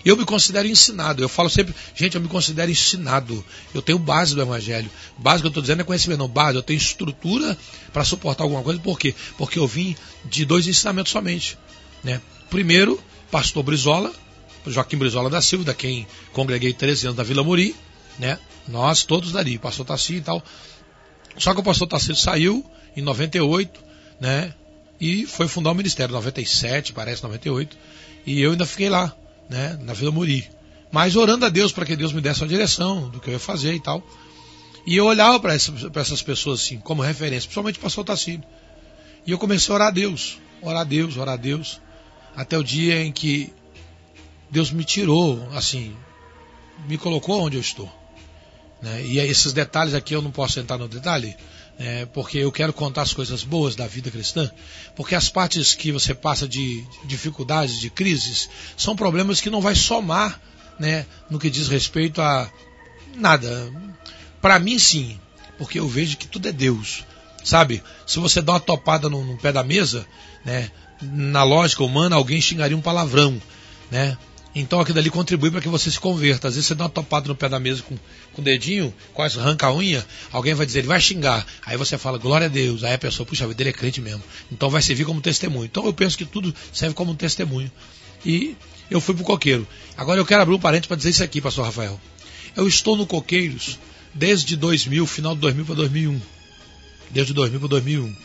Eu 0.06 0.16
me 0.16 0.26
considero 0.26 0.68
ensinado. 0.68 1.22
Eu 1.22 1.30
falo 1.30 1.50
sempre, 1.50 1.74
gente, 1.96 2.16
eu 2.16 2.22
me 2.22 2.28
considero 2.28 2.72
ensinado. 2.72 3.44
Eu 3.74 3.82
tenho 3.82 4.00
base 4.00 4.36
do 4.36 4.42
Evangelho. 4.42 4.90
Base 5.18 5.42
que 5.42 5.48
eu 5.48 5.50
estou 5.50 5.62
dizendo 5.62 5.82
é 5.82 5.84
conhecimento, 5.84 6.20
não. 6.20 6.28
Base, 6.28 6.56
eu 6.56 6.64
tenho 6.64 6.78
estrutura 6.78 7.58
para 7.92 8.04
suportar 8.04 8.44
alguma 8.44 8.64
coisa. 8.64 8.80
Por 8.80 8.98
quê? 8.98 9.14
Porque 9.38 9.60
eu 9.60 9.68
vim 9.68 9.96
de 10.26 10.46
dois 10.46 10.68
ensinamentos 10.68 11.12
somente. 11.12 11.58
Né? 12.04 12.22
Primeiro, 12.50 13.02
pastor 13.32 13.64
Brizola, 13.64 14.14
Joaquim 14.66 14.98
Brizola 14.98 15.30
da 15.30 15.42
Silva, 15.42 15.66
da 15.66 15.74
quem 15.74 16.08
congreguei 16.34 16.74
13 16.74 17.08
anos 17.08 17.18
da 17.18 17.24
Vila 17.24 17.44
Muri. 17.44 17.76
Né? 18.20 18.40
Nós 18.68 19.04
todos 19.04 19.32
dali, 19.32 19.58
pastor 19.58 19.86
Tassi 19.86 20.16
e 20.16 20.22
tal. 20.22 20.44
Só 21.38 21.54
que 21.54 21.60
o 21.60 21.64
pastor 21.64 21.88
Tassi 21.88 22.16
saiu 22.16 22.66
em 22.96 23.02
98, 23.02 23.80
né? 24.20 24.54
E 25.00 25.28
foi 25.28 25.48
fundar 25.48 25.72
o 25.72 25.76
ministério, 25.76 26.14
97, 26.14 26.94
parece, 26.94 27.22
98. 27.22 27.78
E 28.26 28.42
eu 28.42 28.52
ainda 28.52 28.66
fiquei 28.66 28.90
lá 28.90 29.16
né, 29.50 29.78
na 29.82 29.94
Vila 29.94 30.12
Muri. 30.12 30.50
Mas 30.92 31.16
orando 31.16 31.46
a 31.46 31.50
Deus 31.50 31.72
para 31.72 31.86
que 31.86 31.96
Deus 31.96 32.14
me 32.14 32.22
desse 32.22 32.42
uma 32.42 32.48
direção 32.48 33.10
do 33.10 33.20
que 33.20 33.30
eu 33.30 33.34
ia 33.34 33.40
fazer 33.40 33.74
e 33.74 33.80
tal. 33.80 34.02
E 34.86 34.96
eu 34.96 35.06
olhava 35.06 35.40
para 35.40 35.54
essas, 35.54 35.84
essas, 35.94 36.22
pessoas 36.22 36.62
assim, 36.62 36.78
como 36.78 37.02
referência, 37.02 37.48
principalmente 37.48 37.78
para 37.78 37.82
o 37.82 37.90
pastor 37.90 38.06
Tassino. 38.06 38.44
E 39.26 39.32
eu 39.32 39.38
comecei 39.38 39.72
a 39.72 39.76
orar 39.76 39.88
a 39.90 39.92
Deus, 39.92 40.40
orar 40.62 40.82
a 40.82 40.86
Deus, 40.86 41.18
orar 41.18 41.34
a 41.34 41.38
Deus, 41.38 41.82
até 42.36 42.58
o 42.58 42.64
dia 42.64 43.04
em 43.04 43.12
que 43.12 43.52
Deus 44.50 44.72
me 44.72 44.86
tirou, 44.86 45.46
assim, 45.54 45.94
me 46.88 46.98
colocou 46.98 47.42
onde 47.42 47.58
eu 47.58 47.62
estou. 47.62 47.92
Né? 48.82 49.06
E 49.06 49.20
esses 49.20 49.52
detalhes 49.52 49.94
aqui 49.94 50.16
eu 50.16 50.22
não 50.22 50.32
posso 50.32 50.60
entrar 50.60 50.78
no 50.78 50.88
detalhe, 50.88 51.36
é, 51.80 52.06
porque 52.08 52.40
eu 52.40 52.52
quero 52.52 52.74
contar 52.74 53.04
as 53.04 53.14
coisas 53.14 53.44
boas 53.44 53.76
da 53.76 53.88
vida 53.88 54.10
cristã, 54.10 54.50
porque 54.96 55.14
as 55.14 55.30
partes 55.30 55.74
que 55.74 55.92
você 55.92 56.14
passa 56.14 56.48
de 56.48 56.84
dificuldades, 57.06 57.80
de 57.80 57.90
crises, 57.90 58.50
são 58.76 58.96
problemas 58.96 59.40
que 59.40 59.50
não 59.50 59.62
vai 59.62 59.76
somar 59.76 60.42
né, 60.80 61.06
no 61.30 61.40
que 61.40 61.50
diz 61.50 61.68
respeito 61.68 62.22
a 62.22 62.52
nada. 63.16 63.72
Para 64.42 64.60
mim, 64.60 64.80
sim, 64.80 65.20
porque 65.58 65.80
eu 65.80 65.88
vejo 65.88 66.18
que 66.18 66.28
tudo 66.28 66.48
é 66.48 66.52
Deus. 66.52 67.04
Sabe? 67.44 67.82
Se 68.06 68.20
você 68.20 68.42
dá 68.42 68.54
uma 68.54 68.60
topada 68.60 69.10
no, 69.10 69.24
no 69.24 69.38
pé 69.38 69.52
da 69.52 69.64
mesa, 69.64 70.06
né, 70.44 70.70
na 71.02 71.44
lógica 71.44 71.84
humana, 71.84 72.16
alguém 72.16 72.42
xingaria 72.42 72.76
um 72.76 72.82
palavrão. 72.82 73.42
Né? 73.90 74.18
Então 74.60 74.80
aquilo 74.80 74.98
ali 74.98 75.12
contribui 75.12 75.52
para 75.52 75.62
que 75.62 75.70
você 75.70 75.92
se 75.92 76.00
converta. 76.00 76.48
Às 76.48 76.56
vezes 76.56 76.68
você 76.68 76.74
dá 76.74 76.86
uma 76.86 76.90
topada 76.90 77.28
no 77.28 77.36
pé 77.36 77.48
da 77.48 77.60
mesa 77.60 77.84
com, 77.84 77.96
com 78.34 78.42
o 78.42 78.44
dedinho, 78.44 78.92
quase 79.14 79.40
arranca 79.40 79.68
a 79.68 79.76
unha, 79.76 80.04
alguém 80.32 80.56
vai 80.56 80.66
dizer, 80.66 80.80
ele 80.80 80.88
vai 80.88 81.00
xingar. 81.00 81.46
Aí 81.64 81.78
você 81.78 81.96
fala, 81.96 82.18
glória 82.18 82.48
a 82.48 82.50
Deus. 82.50 82.84
Aí 82.84 82.94
a 82.94 82.98
pessoa, 82.98 83.24
puxa, 83.24 83.46
vida 83.46 83.58
dele 83.58 83.70
é 83.70 83.74
crente 83.74 84.02
mesmo. 84.02 84.24
Então 84.52 84.68
vai 84.68 84.82
servir 84.82 85.06
como 85.06 85.22
testemunho. 85.22 85.66
Então 85.66 85.86
eu 85.86 85.94
penso 85.94 86.18
que 86.18 86.26
tudo 86.26 86.54
serve 86.74 86.96
como 86.96 87.12
um 87.12 87.16
testemunho. 87.16 87.72
E 88.26 88.56
eu 88.90 89.00
fui 89.00 89.14
pro 89.14 89.24
coqueiro. 89.24 89.68
Agora 89.96 90.20
eu 90.20 90.26
quero 90.26 90.42
abrir 90.42 90.56
um 90.56 90.60
parênteses 90.60 90.88
para 90.88 90.98
dizer 90.98 91.12
isso 91.12 91.24
aqui, 91.24 91.40
pastor 91.40 91.66
Rafael. 91.66 92.00
Eu 92.56 92.68
estou 92.68 92.98
no 92.98 93.06
Coqueiros 93.06 93.78
desde 94.12 94.56
2000, 94.56 95.06
final 95.06 95.36
de 95.36 95.42
2000 95.42 95.66
para 95.66 95.76
2001. 95.76 96.22
Desde 97.12 97.32
2000 97.32 97.60
para 97.60 97.70
2001. 97.70 98.16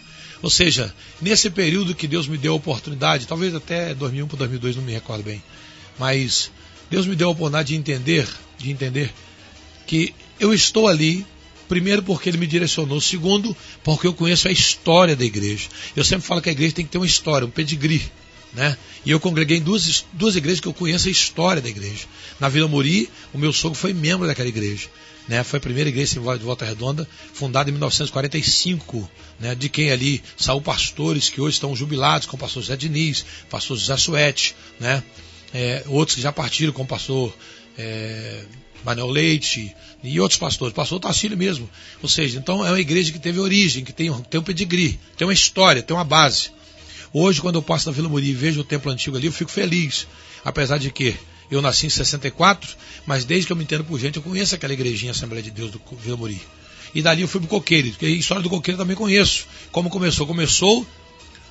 Ou 0.40 0.48
seja, 0.48 0.92
nesse 1.20 1.50
período 1.50 1.94
que 1.94 2.08
Deus 2.08 2.26
me 2.26 2.38
deu 2.38 2.54
a 2.54 2.56
oportunidade, 2.56 3.26
talvez 3.26 3.54
até 3.54 3.94
2001 3.94 4.26
para 4.26 4.38
2002, 4.38 4.76
não 4.76 4.82
me 4.82 4.92
recordo 4.92 5.22
bem 5.22 5.42
mas 5.98 6.50
Deus 6.90 7.06
me 7.06 7.16
deu 7.16 7.28
a 7.28 7.32
oportunidade 7.32 7.68
de 7.68 7.76
entender, 7.76 8.28
de 8.58 8.70
entender 8.70 9.12
que 9.86 10.14
eu 10.38 10.52
estou 10.52 10.88
ali, 10.88 11.26
primeiro 11.68 12.02
porque 12.02 12.28
ele 12.28 12.38
me 12.38 12.46
direcionou, 12.46 13.00
segundo 13.00 13.56
porque 13.82 14.06
eu 14.06 14.12
conheço 14.12 14.48
a 14.48 14.52
história 14.52 15.16
da 15.16 15.24
igreja. 15.24 15.68
Eu 15.96 16.04
sempre 16.04 16.26
falo 16.26 16.42
que 16.42 16.48
a 16.48 16.52
igreja 16.52 16.74
tem 16.74 16.84
que 16.84 16.90
ter 16.90 16.98
uma 16.98 17.06
história, 17.06 17.46
um 17.46 17.50
pedigree. 17.50 18.02
Né? 18.52 18.76
E 19.06 19.10
eu 19.10 19.18
congreguei 19.18 19.56
em 19.56 19.62
duas, 19.62 20.04
duas 20.12 20.36
igrejas 20.36 20.60
que 20.60 20.68
eu 20.68 20.74
conheço 20.74 21.08
a 21.08 21.10
história 21.10 21.62
da 21.62 21.68
igreja. 21.68 22.04
Na 22.38 22.48
Vila 22.48 22.68
Muri, 22.68 23.08
o 23.32 23.38
meu 23.38 23.52
sogro 23.52 23.78
foi 23.78 23.94
membro 23.94 24.26
daquela 24.26 24.48
igreja. 24.48 24.88
Né? 25.26 25.42
Foi 25.42 25.58
a 25.58 25.60
primeira 25.60 25.88
igreja 25.88 26.14
de 26.14 26.20
Volta 26.20 26.64
Redonda, 26.64 27.08
fundada 27.32 27.70
em 27.70 27.72
1945, 27.72 29.10
né? 29.40 29.54
de 29.54 29.68
quem 29.68 29.90
ali 29.90 30.22
saiu 30.36 30.60
pastores 30.60 31.30
que 31.30 31.40
hoje 31.40 31.56
estão 31.56 31.74
jubilados, 31.74 32.26
como 32.26 32.42
o 32.42 32.44
pastor 32.44 32.62
José 32.62 32.76
Diniz, 32.76 33.24
pastor 33.48 33.78
José 33.78 33.96
Suete, 33.96 34.54
né? 34.78 35.02
É, 35.52 35.84
outros 35.86 36.16
que 36.16 36.22
já 36.22 36.32
partiram, 36.32 36.72
como 36.72 36.84
o 36.84 36.88
pastor 36.88 37.34
é, 37.78 38.44
Manuel 38.84 39.08
Leite 39.08 39.74
e 40.02 40.20
outros 40.20 40.38
pastores, 40.38 40.74
pastor 40.74 41.00
Tarcílio 41.00 41.36
mesmo. 41.36 41.68
Ou 42.02 42.08
seja, 42.08 42.38
então 42.38 42.66
é 42.66 42.70
uma 42.70 42.80
igreja 42.80 43.12
que 43.12 43.18
teve 43.18 43.38
origem, 43.38 43.84
que 43.84 43.92
tem, 43.92 44.12
tem 44.24 44.40
um 44.40 44.44
pedigree, 44.44 44.98
tem 45.16 45.26
uma 45.26 45.32
história, 45.32 45.82
tem 45.82 45.96
uma 45.96 46.04
base. 46.04 46.50
Hoje, 47.12 47.40
quando 47.40 47.56
eu 47.56 47.62
passo 47.62 47.88
na 47.88 47.94
Vila 47.94 48.08
Muri 48.08 48.30
e 48.30 48.32
vejo 48.32 48.60
o 48.60 48.64
templo 48.64 48.90
antigo 48.90 49.16
ali, 49.16 49.26
eu 49.26 49.32
fico 49.32 49.50
feliz. 49.50 50.06
Apesar 50.44 50.78
de 50.78 50.90
que 50.90 51.14
eu 51.50 51.60
nasci 51.60 51.86
em 51.86 51.90
64, 51.90 52.74
mas 53.06 53.24
desde 53.24 53.46
que 53.46 53.52
eu 53.52 53.56
me 53.56 53.62
entendo 53.62 53.84
por 53.84 54.00
gente, 54.00 54.16
eu 54.16 54.22
conheço 54.22 54.54
aquela 54.54 54.72
igrejinha 54.72 55.12
Assembleia 55.12 55.42
de 55.42 55.50
Deus 55.50 55.70
do 55.70 55.80
Vila 55.98 56.16
Muri. 56.16 56.40
E 56.94 57.02
dali 57.02 57.22
eu 57.22 57.28
fui 57.28 57.40
pro 57.40 57.48
Coqueiro, 57.48 57.90
porque 57.90 58.06
a 58.06 58.08
história 58.08 58.42
do 58.42 58.50
Coqueiro 58.50 58.76
eu 58.76 58.82
também 58.82 58.96
conheço. 58.96 59.46
Como 59.70 59.90
começou? 59.90 60.26
Começou 60.26 60.86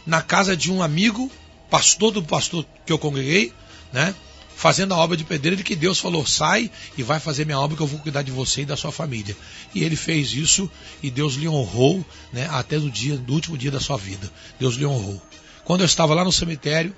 na 0.06 0.22
casa 0.22 0.58
de 0.58 0.72
um 0.72 0.82
amigo, 0.82 1.32
pastor 1.70 2.12
do 2.12 2.24
pastor 2.24 2.66
que 2.86 2.92
eu 2.92 2.98
congreguei, 2.98 3.54
né? 3.92 4.16
Fazendo 4.56 4.94
a 4.94 4.98
obra 4.98 5.18
de 5.18 5.24
pedreiro 5.24 5.64
que 5.64 5.76
Deus 5.76 6.00
falou: 6.00 6.26
sai 6.26 6.70
e 6.98 7.02
vai 7.02 7.20
fazer 7.20 7.46
minha 7.46 7.60
obra 7.60 7.76
que 7.76 7.82
eu 7.82 7.88
vou 7.88 8.00
cuidar 8.00 8.22
de 8.22 8.32
você 8.32 8.62
e 8.62 8.66
da 8.66 8.78
sua 8.78 8.92
família. 8.92 9.36
E 9.74 9.84
ele 9.84 9.96
fez 9.96 10.34
isso 10.34 10.70
e 11.02 11.10
Deus 11.10 11.34
lhe 11.34 11.48
honrou, 11.48 12.06
né? 12.32 12.48
Até 12.52 12.78
do 12.78 12.90
dia, 12.90 13.18
do 13.18 13.34
último 13.34 13.58
dia 13.58 13.72
da 13.72 13.80
sua 13.80 13.98
vida. 13.98 14.32
Deus 14.60 14.76
lhe 14.76 14.86
honrou. 14.86 15.22
Quando 15.64 15.82
eu 15.82 15.86
estava 15.86 16.14
lá 16.14 16.24
no 16.24 16.32
cemitério, 16.32 16.96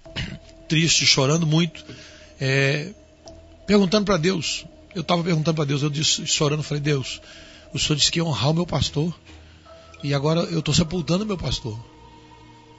triste, 0.68 1.06
chorando 1.06 1.46
muito, 1.46 1.84
é, 2.40 2.90
perguntando 3.66 4.04
para 4.04 4.16
Deus, 4.16 4.66
eu 4.94 5.00
estava 5.00 5.22
perguntando 5.22 5.54
para 5.54 5.64
Deus, 5.64 5.82
eu 5.82 5.88
disse, 5.90 6.26
chorando, 6.26 6.62
falei: 6.62 6.82
Deus, 6.82 7.20
o 7.72 7.78
Senhor 7.78 7.96
disse 7.96 8.12
que 8.12 8.18
ia 8.18 8.24
honrar 8.24 8.50
o 8.50 8.54
meu 8.54 8.66
pastor. 8.66 9.14
E 10.02 10.12
agora 10.12 10.40
eu 10.40 10.58
estou 10.58 10.74
sepultando 10.74 11.24
o 11.24 11.26
meu 11.26 11.38
pastor. 11.38 11.78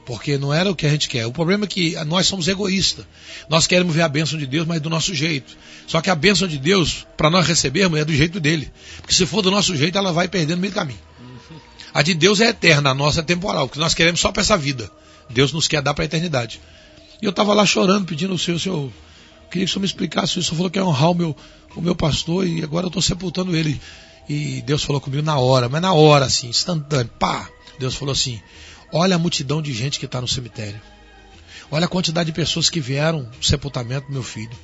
Porque 0.05 0.38
não 0.38 0.53
era 0.53 0.69
o 0.69 0.75
que 0.75 0.86
a 0.86 0.89
gente 0.89 1.07
quer. 1.07 1.25
O 1.25 1.31
problema 1.31 1.63
é 1.63 1.67
que 1.67 1.95
nós 2.05 2.27
somos 2.27 2.48
egoístas. 2.48 3.05
Nós 3.48 3.65
queremos 3.65 3.95
ver 3.95 4.01
a 4.01 4.10
bênção 4.10 4.38
de 4.38 4.45
Deus, 4.45 4.67
mas 4.67 4.81
do 4.81 4.89
nosso 4.89 5.15
jeito. 5.15 5.55
Só 5.88 6.01
que 6.01 6.10
a 6.10 6.15
bênção 6.15 6.48
de 6.48 6.57
Deus, 6.57 7.07
para 7.15 7.29
nós 7.29 7.48
recebermos, 7.48 8.00
é 8.00 8.05
do 8.05 8.13
jeito 8.13 8.39
dele. 8.39 8.72
Porque 8.98 9.13
se 9.13 9.25
for 9.25 9.41
do 9.41 9.50
nosso 9.50 9.75
jeito, 9.77 9.98
ela 9.98 10.12
vai 10.12 10.27
perdendo 10.27 10.60
meio 10.60 10.74
caminho. 10.74 11.00
A 11.93 12.01
de 12.01 12.13
Deus 12.13 12.41
é 12.41 12.50
eterna, 12.50 12.89
a 12.89 12.93
nossa 12.93 13.22
é 13.22 13.24
temporal. 13.24 13.67
Porque 13.67 13.79
nós 13.79 13.93
queremos 13.93 14.19
só 14.19 14.31
para 14.31 14.41
essa 14.41 14.57
vida. 14.57 14.91
Deus 15.29 15.53
nos 15.53 15.67
quer 15.67 15.81
dar 15.81 15.93
para 15.93 16.03
a 16.03 16.05
eternidade. 16.05 16.60
E 17.22 17.25
eu 17.25 17.29
estava 17.29 17.53
lá 17.53 17.65
chorando, 17.65 18.05
pedindo 18.05 18.33
ao 18.33 18.38
Senhor, 18.38 18.60
Senhor, 18.60 18.91
queria 19.50 19.65
que 19.65 19.72
o 19.72 19.74
Senhor 19.74 19.81
me 19.81 19.88
explicasse. 19.88 20.38
O 20.38 20.43
Senhor 20.43 20.55
falou 20.55 20.69
que 20.69 20.79
ia 20.79 20.86
honrar 20.86 21.12
o 21.12 21.13
meu, 21.13 21.36
o 21.75 21.81
meu 21.81 21.95
pastor 21.95 22.45
e 22.45 22.62
agora 22.62 22.86
eu 22.86 22.89
estou 22.89 23.01
sepultando 23.01 23.55
ele. 23.55 23.79
E 24.27 24.62
Deus 24.63 24.83
falou 24.83 25.00
comigo 25.00 25.24
na 25.24 25.38
hora, 25.38 25.69
mas 25.69 25.81
na 25.81 25.93
hora, 25.93 26.25
assim, 26.25 26.48
instantâneo, 26.48 27.12
pá. 27.19 27.48
Deus 27.79 27.95
falou 27.95 28.12
assim: 28.12 28.41
Olha 28.95 29.15
a 29.15 29.19
multidão 29.19 29.59
de 29.59 29.73
gente 29.73 29.97
que 29.97 30.05
está 30.05 30.21
no 30.21 30.27
cemitério. 30.27 30.79
Olha 31.71 31.85
a 31.85 31.89
quantidade 31.89 32.27
de 32.27 32.35
pessoas 32.35 32.69
que 32.69 32.79
vieram 32.79 33.23
no 33.23 33.43
sepultamento 33.43 34.05
do 34.05 34.13
meu 34.13 34.21
filho. 34.21 34.55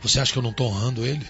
Você 0.00 0.20
acha 0.20 0.32
que 0.32 0.38
eu 0.38 0.42
não 0.42 0.52
estou 0.52 0.68
honrando 0.68 1.04
ele? 1.04 1.26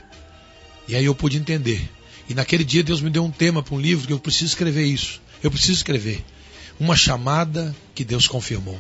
E 0.87 0.95
aí 0.95 1.07
eu 1.07 1.15
pude 1.15 1.39
entender. 1.39 1.91
E 2.29 2.35
naquele 2.35 2.63
dia 2.63 2.83
Deus 2.83 3.01
me 3.01 3.09
deu 3.09 3.25
um 3.25 3.31
tema 3.31 3.63
para 3.63 3.75
um 3.75 3.81
livro 3.81 4.07
que 4.07 4.13
eu 4.13 4.19
preciso 4.19 4.45
escrever 4.45 4.85
isso. 4.85 5.23
Eu 5.43 5.51
preciso 5.51 5.73
escrever. 5.73 6.23
Uma 6.79 6.95
chamada 6.95 7.75
que 7.95 8.05
Deus 8.05 8.29
confirmou. 8.29 8.79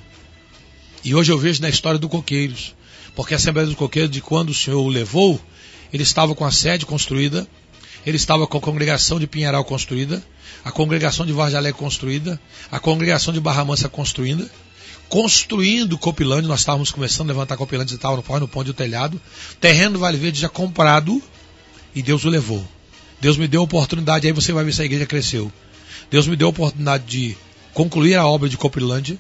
E 1.03 1.15
hoje 1.15 1.33
eu 1.33 1.39
vejo 1.39 1.63
na 1.63 1.71
história 1.71 1.99
do 1.99 2.11
Coqueiros. 2.11 2.75
Porque 3.17 3.33
a 3.33 3.39
Assembleia 3.39 3.67
dos 3.67 3.77
Coqueiros, 3.77 4.11
de 4.11 4.21
quando 4.21 4.51
o 4.51 4.55
Senhor 4.55 4.83
o 4.83 4.89
levou, 4.89 5.41
ele 5.91 6.03
estava 6.03 6.35
com 6.35 6.45
a 6.45 6.53
sede 6.53 6.85
construída, 6.85 7.49
ele 8.05 8.17
estava 8.17 8.47
com 8.47 8.59
a 8.59 8.61
congregação 8.61 9.19
de 9.19 9.27
Pinheiral 9.27 9.65
construída, 9.65 10.23
a 10.65 10.71
congregação 10.71 11.25
de 11.25 11.33
Varjalé 11.33 11.73
construída, 11.73 12.41
a 12.71 12.79
congregação 12.79 13.33
de 13.33 13.41
Barra 13.41 13.65
Mansa 13.65 13.89
construída, 13.89 14.49
construindo 15.09 15.99
Copilândia, 15.99 16.49
nós 16.49 16.61
estávamos 16.61 16.91
começando 16.91 17.31
a 17.31 17.33
levantar 17.33 17.57
Copilândia 17.57 17.95
e 17.95 17.99
tal, 17.99 18.17
no 18.17 18.41
no 18.41 18.49
pão 18.49 18.65
do 18.65 18.73
telhado, 18.73 19.21
terreno 19.61 19.99
Vale 19.99 20.17
Verde 20.17 20.41
já 20.41 20.49
comprado, 20.49 21.23
e 21.95 22.03
Deus 22.03 22.25
o 22.25 22.29
levou. 22.29 22.67
Deus 23.21 23.37
me 23.37 23.47
deu 23.47 23.61
a 23.61 23.65
oportunidade, 23.65 24.27
aí 24.27 24.33
você 24.33 24.53
vai 24.53 24.65
ver 24.65 24.73
se 24.73 24.83
a 24.83 24.85
igreja 24.85 25.07
cresceu. 25.07 25.53
Deus 26.11 26.27
me 26.27 26.35
deu 26.35 26.49
a 26.49 26.51
oportunidade 26.51 27.05
de 27.05 27.37
concluir 27.73 28.17
a 28.17 28.27
obra 28.27 28.49
de 28.49 28.57
Copilândia, 28.57 29.19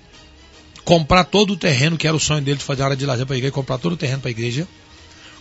comprar 0.85 1.25
todo 1.25 1.53
o 1.53 1.57
terreno, 1.57 1.97
que 1.97 2.07
era 2.07 2.17
o 2.17 2.21
sonho 2.21 2.41
dele 2.41 2.59
de 2.59 2.65
fazer 2.65 2.83
a 2.83 2.87
área 2.87 2.97
de 2.97 3.07
lazer 3.07 3.27
para 3.27 3.37
a 3.37 3.39
igreja, 3.39 3.53
comprar 3.53 3.79
todo 3.79 3.93
o 3.93 3.97
terreno 3.97 4.21
para 4.21 4.31
a 4.31 4.33
igreja, 4.33 4.67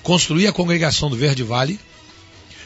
construir 0.03 0.47
a 0.47 0.51
congregação 0.51 1.09
do 1.09 1.15
Verde 1.15 1.43
Vale, 1.43 1.79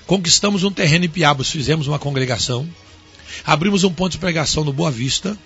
conquistamos 0.05 0.63
um 0.63 0.71
terreno 0.71 1.05
em 1.05 1.09
Piabos, 1.09 1.49
fizemos 1.49 1.87
uma 1.87 1.99
congregação, 1.99 2.67
Abrimos 3.43 3.83
um 3.83 3.91
ponto 3.91 4.13
de 4.13 4.17
pregação 4.17 4.63
no 4.63 4.71
Boa 4.71 4.91
Vista. 4.91 5.37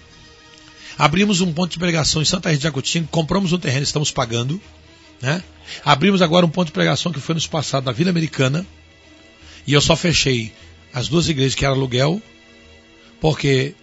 Abrimos 0.98 1.42
um 1.42 1.54
ponto 1.54 1.72
de 1.72 1.80
pregação 1.80 2.22
em 2.22 2.26
Santa 2.26 2.50
Rita 2.50 2.60
de 2.60 2.64
Jacutinga, 2.64 3.08
compramos 3.10 3.54
um 3.54 3.58
terreno, 3.58 3.84
estamos 3.84 4.12
pagando. 4.12 4.62
Né? 5.22 5.42
Abrimos 5.84 6.22
agora 6.22 6.46
um 6.46 6.50
ponto 6.50 6.68
de 6.68 6.74
pregação 6.74 7.12
que 7.12 7.20
foi 7.20 7.36
nos 7.36 7.48
passado 7.48 7.86
na 7.86 7.92
Vila 7.92 8.10
Americana. 8.10 8.66
E 9.66 9.74
eu 9.74 9.82
só 9.82 9.96
fechei 9.96 10.54
as 10.94 11.08
duas 11.08 11.30
igrejas 11.30 11.56
que 11.56 11.64
era 11.64 11.74
aluguel, 11.74 12.22
porque 13.22 13.76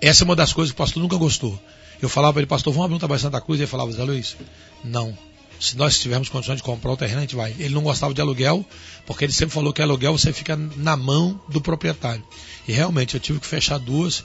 essa 0.00 0.22
é 0.22 0.26
uma 0.26 0.36
das 0.36 0.52
coisas 0.52 0.72
que 0.72 0.76
o 0.76 0.84
pastor 0.84 1.02
nunca 1.02 1.16
gostou. 1.16 1.58
Eu 2.00 2.08
falava 2.08 2.34
para 2.34 2.40
ele, 2.42 2.46
pastor, 2.46 2.72
vamos 2.72 2.84
abrir 2.86 2.96
um 2.96 2.98
trabalho 2.98 3.18
em 3.18 3.22
Santa 3.22 3.40
Cruz? 3.40 3.58
E 3.58 3.62
ele 3.62 3.70
falava, 3.70 3.90
Zé 3.92 4.04
Luiz, 4.04 4.36
não. 4.84 5.16
Se 5.60 5.76
nós 5.76 5.98
tivermos 5.98 6.28
condições 6.28 6.56
de 6.56 6.62
comprar 6.62 6.92
o 6.92 6.96
terreno, 6.96 7.18
a 7.18 7.22
gente 7.22 7.34
vai. 7.34 7.54
Ele 7.58 7.74
não 7.74 7.82
gostava 7.82 8.14
de 8.14 8.20
aluguel, 8.20 8.64
porque 9.06 9.24
ele 9.24 9.32
sempre 9.32 9.54
falou 9.54 9.72
que 9.72 9.82
aluguel 9.82 10.16
você 10.16 10.32
fica 10.32 10.56
na 10.56 10.96
mão 10.96 11.40
do 11.48 11.60
proprietário. 11.60 12.22
E 12.66 12.72
realmente 12.72 13.14
eu 13.14 13.20
tive 13.20 13.40
que 13.40 13.46
fechar 13.46 13.78
duas. 13.78 14.24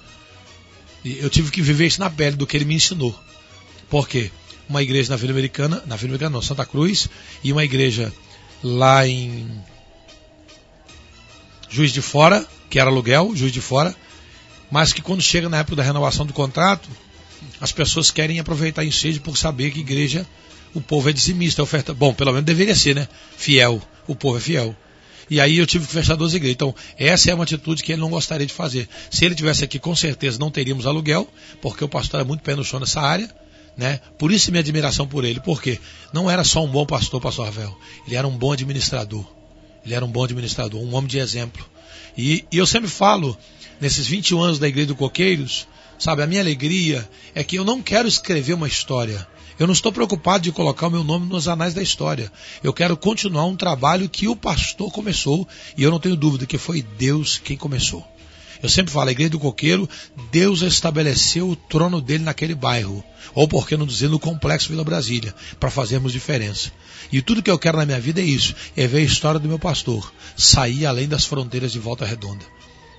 Eu 1.03 1.29
tive 1.29 1.51
que 1.51 1.61
viver 1.61 1.87
isso 1.87 1.99
na 1.99 2.09
pele 2.09 2.35
do 2.35 2.45
que 2.45 2.55
ele 2.55 2.65
me 2.65 2.75
ensinou. 2.75 3.17
Por 3.89 4.07
quê? 4.07 4.31
Uma 4.69 4.81
igreja 4.81 5.09
na 5.09 5.15
Vila 5.15 5.33
Americana, 5.33 5.83
na 5.85 5.95
Vila 5.95 6.11
Americana 6.11 6.29
não, 6.29 6.41
Santa 6.41 6.65
Cruz, 6.65 7.09
e 7.43 7.51
uma 7.51 7.63
igreja 7.63 8.13
lá 8.63 9.05
em 9.05 9.61
Juiz 11.69 11.91
de 11.91 12.01
Fora, 12.01 12.47
que 12.69 12.79
era 12.79 12.89
aluguel, 12.89 13.35
Juiz 13.35 13.51
de 13.51 13.59
Fora, 13.59 13.95
mas 14.71 14.93
que 14.93 15.01
quando 15.01 15.21
chega 15.21 15.49
na 15.49 15.57
época 15.57 15.75
da 15.75 15.83
renovação 15.83 16.25
do 16.25 16.31
contrato, 16.31 16.87
as 17.59 17.71
pessoas 17.71 18.09
querem 18.09 18.39
aproveitar 18.39 18.85
ensejo 18.85 19.19
por 19.21 19.37
saber 19.37 19.71
que 19.71 19.79
igreja 19.79 20.25
o 20.73 20.81
povo 20.81 21.09
é 21.09 21.13
dizimista, 21.13 21.61
é 21.61 21.63
oferta. 21.63 21.93
Bom, 21.93 22.13
pelo 22.13 22.31
menos 22.31 22.45
deveria 22.45 22.75
ser, 22.75 22.95
né? 22.95 23.07
Fiel. 23.37 23.81
O 24.07 24.15
povo 24.15 24.37
é 24.37 24.39
fiel. 24.41 24.75
E 25.29 25.39
aí 25.39 25.57
eu 25.57 25.65
tive 25.65 25.85
que 25.85 25.93
fechar 25.93 26.15
duas 26.15 26.33
igrejas. 26.33 26.55
Então, 26.55 26.75
essa 26.97 27.31
é 27.31 27.33
uma 27.33 27.43
atitude 27.43 27.83
que 27.83 27.91
ele 27.91 28.01
não 28.01 28.09
gostaria 28.09 28.45
de 28.45 28.53
fazer. 28.53 28.87
Se 29.09 29.25
ele 29.25 29.35
tivesse 29.35 29.63
aqui, 29.63 29.79
com 29.79 29.95
certeza 29.95 30.37
não 30.39 30.51
teríamos 30.51 30.85
aluguel, 30.85 31.27
porque 31.61 31.83
o 31.83 31.89
pastor 31.89 32.21
é 32.21 32.23
muito 32.23 32.43
pé 32.43 32.55
no 32.55 32.63
chão 32.63 32.79
nessa 32.79 33.01
área. 33.01 33.29
Né? 33.75 33.99
Por 34.17 34.31
isso 34.31 34.51
minha 34.51 34.59
admiração 34.59 35.07
por 35.07 35.23
ele. 35.23 35.39
Porque 35.39 35.79
não 36.11 36.29
era 36.29 36.43
só 36.43 36.63
um 36.63 36.67
bom 36.67 36.85
pastor, 36.85 37.21
pastor 37.21 37.45
Ravel. 37.45 37.75
Ele 38.05 38.15
era 38.15 38.27
um 38.27 38.37
bom 38.37 38.51
administrador. 38.51 39.25
Ele 39.85 39.93
era 39.93 40.03
um 40.03 40.11
bom 40.11 40.23
administrador, 40.23 40.81
um 40.81 40.93
homem 40.93 41.07
de 41.07 41.19
exemplo. 41.19 41.65
E, 42.17 42.45
e 42.51 42.57
eu 42.57 42.65
sempre 42.65 42.89
falo, 42.89 43.37
nesses 43.81 44.07
21 44.07 44.41
anos 44.41 44.59
da 44.59 44.67
Igreja 44.67 44.87
do 44.87 44.95
Coqueiros, 44.95 45.67
sabe, 45.99 46.21
a 46.21 46.27
minha 46.27 46.41
alegria 46.41 47.07
é 47.35 47.43
que 47.43 47.57
eu 47.57 47.65
não 47.65 47.81
quero 47.81 48.07
escrever 48.07 48.53
uma 48.53 48.67
história. 48.67 49.27
Eu 49.59 49.67
não 49.67 49.73
estou 49.73 49.91
preocupado 49.91 50.43
de 50.43 50.51
colocar 50.51 50.87
o 50.87 50.91
meu 50.91 51.03
nome 51.03 51.27
nos 51.27 51.47
anais 51.47 51.73
da 51.73 51.81
história. 51.81 52.31
Eu 52.63 52.73
quero 52.73 52.97
continuar 52.97 53.45
um 53.45 53.55
trabalho 53.55 54.09
que 54.09 54.27
o 54.27 54.35
pastor 54.35 54.91
começou 54.91 55.47
e 55.77 55.83
eu 55.83 55.91
não 55.91 55.99
tenho 55.99 56.15
dúvida 56.15 56.45
que 56.45 56.57
foi 56.57 56.81
Deus 56.81 57.37
quem 57.37 57.55
começou. 57.55 58.05
Eu 58.61 58.69
sempre 58.69 58.93
falo, 58.93 59.09
a 59.09 59.11
igreja 59.11 59.31
do 59.31 59.39
coqueiro, 59.39 59.89
Deus 60.31 60.61
estabeleceu 60.61 61.49
o 61.49 61.55
trono 61.55 61.99
dele 61.99 62.23
naquele 62.23 62.55
bairro. 62.55 63.03
Ou 63.35 63.47
por 63.47 63.67
que 63.67 63.75
não 63.75 63.85
dizer 63.85 64.09
no 64.09 64.19
complexo 64.19 64.69
Vila 64.69 64.85
Brasília, 64.85 65.35
para 65.59 65.69
fazermos 65.69 66.13
diferença. 66.13 66.71
E 67.11 67.21
tudo 67.21 67.43
que 67.43 67.51
eu 67.51 67.59
quero 67.59 67.77
na 67.77 67.85
minha 67.85 67.99
vida 67.99 68.21
é 68.21 68.23
isso, 68.23 68.55
é 68.75 68.87
ver 68.87 68.99
a 68.99 69.01
história 69.01 69.39
do 69.39 69.49
meu 69.49 69.59
pastor, 69.59 70.13
sair 70.37 70.85
além 70.85 71.07
das 71.07 71.25
fronteiras 71.25 71.73
de 71.73 71.79
volta 71.79 72.05
redonda 72.05 72.45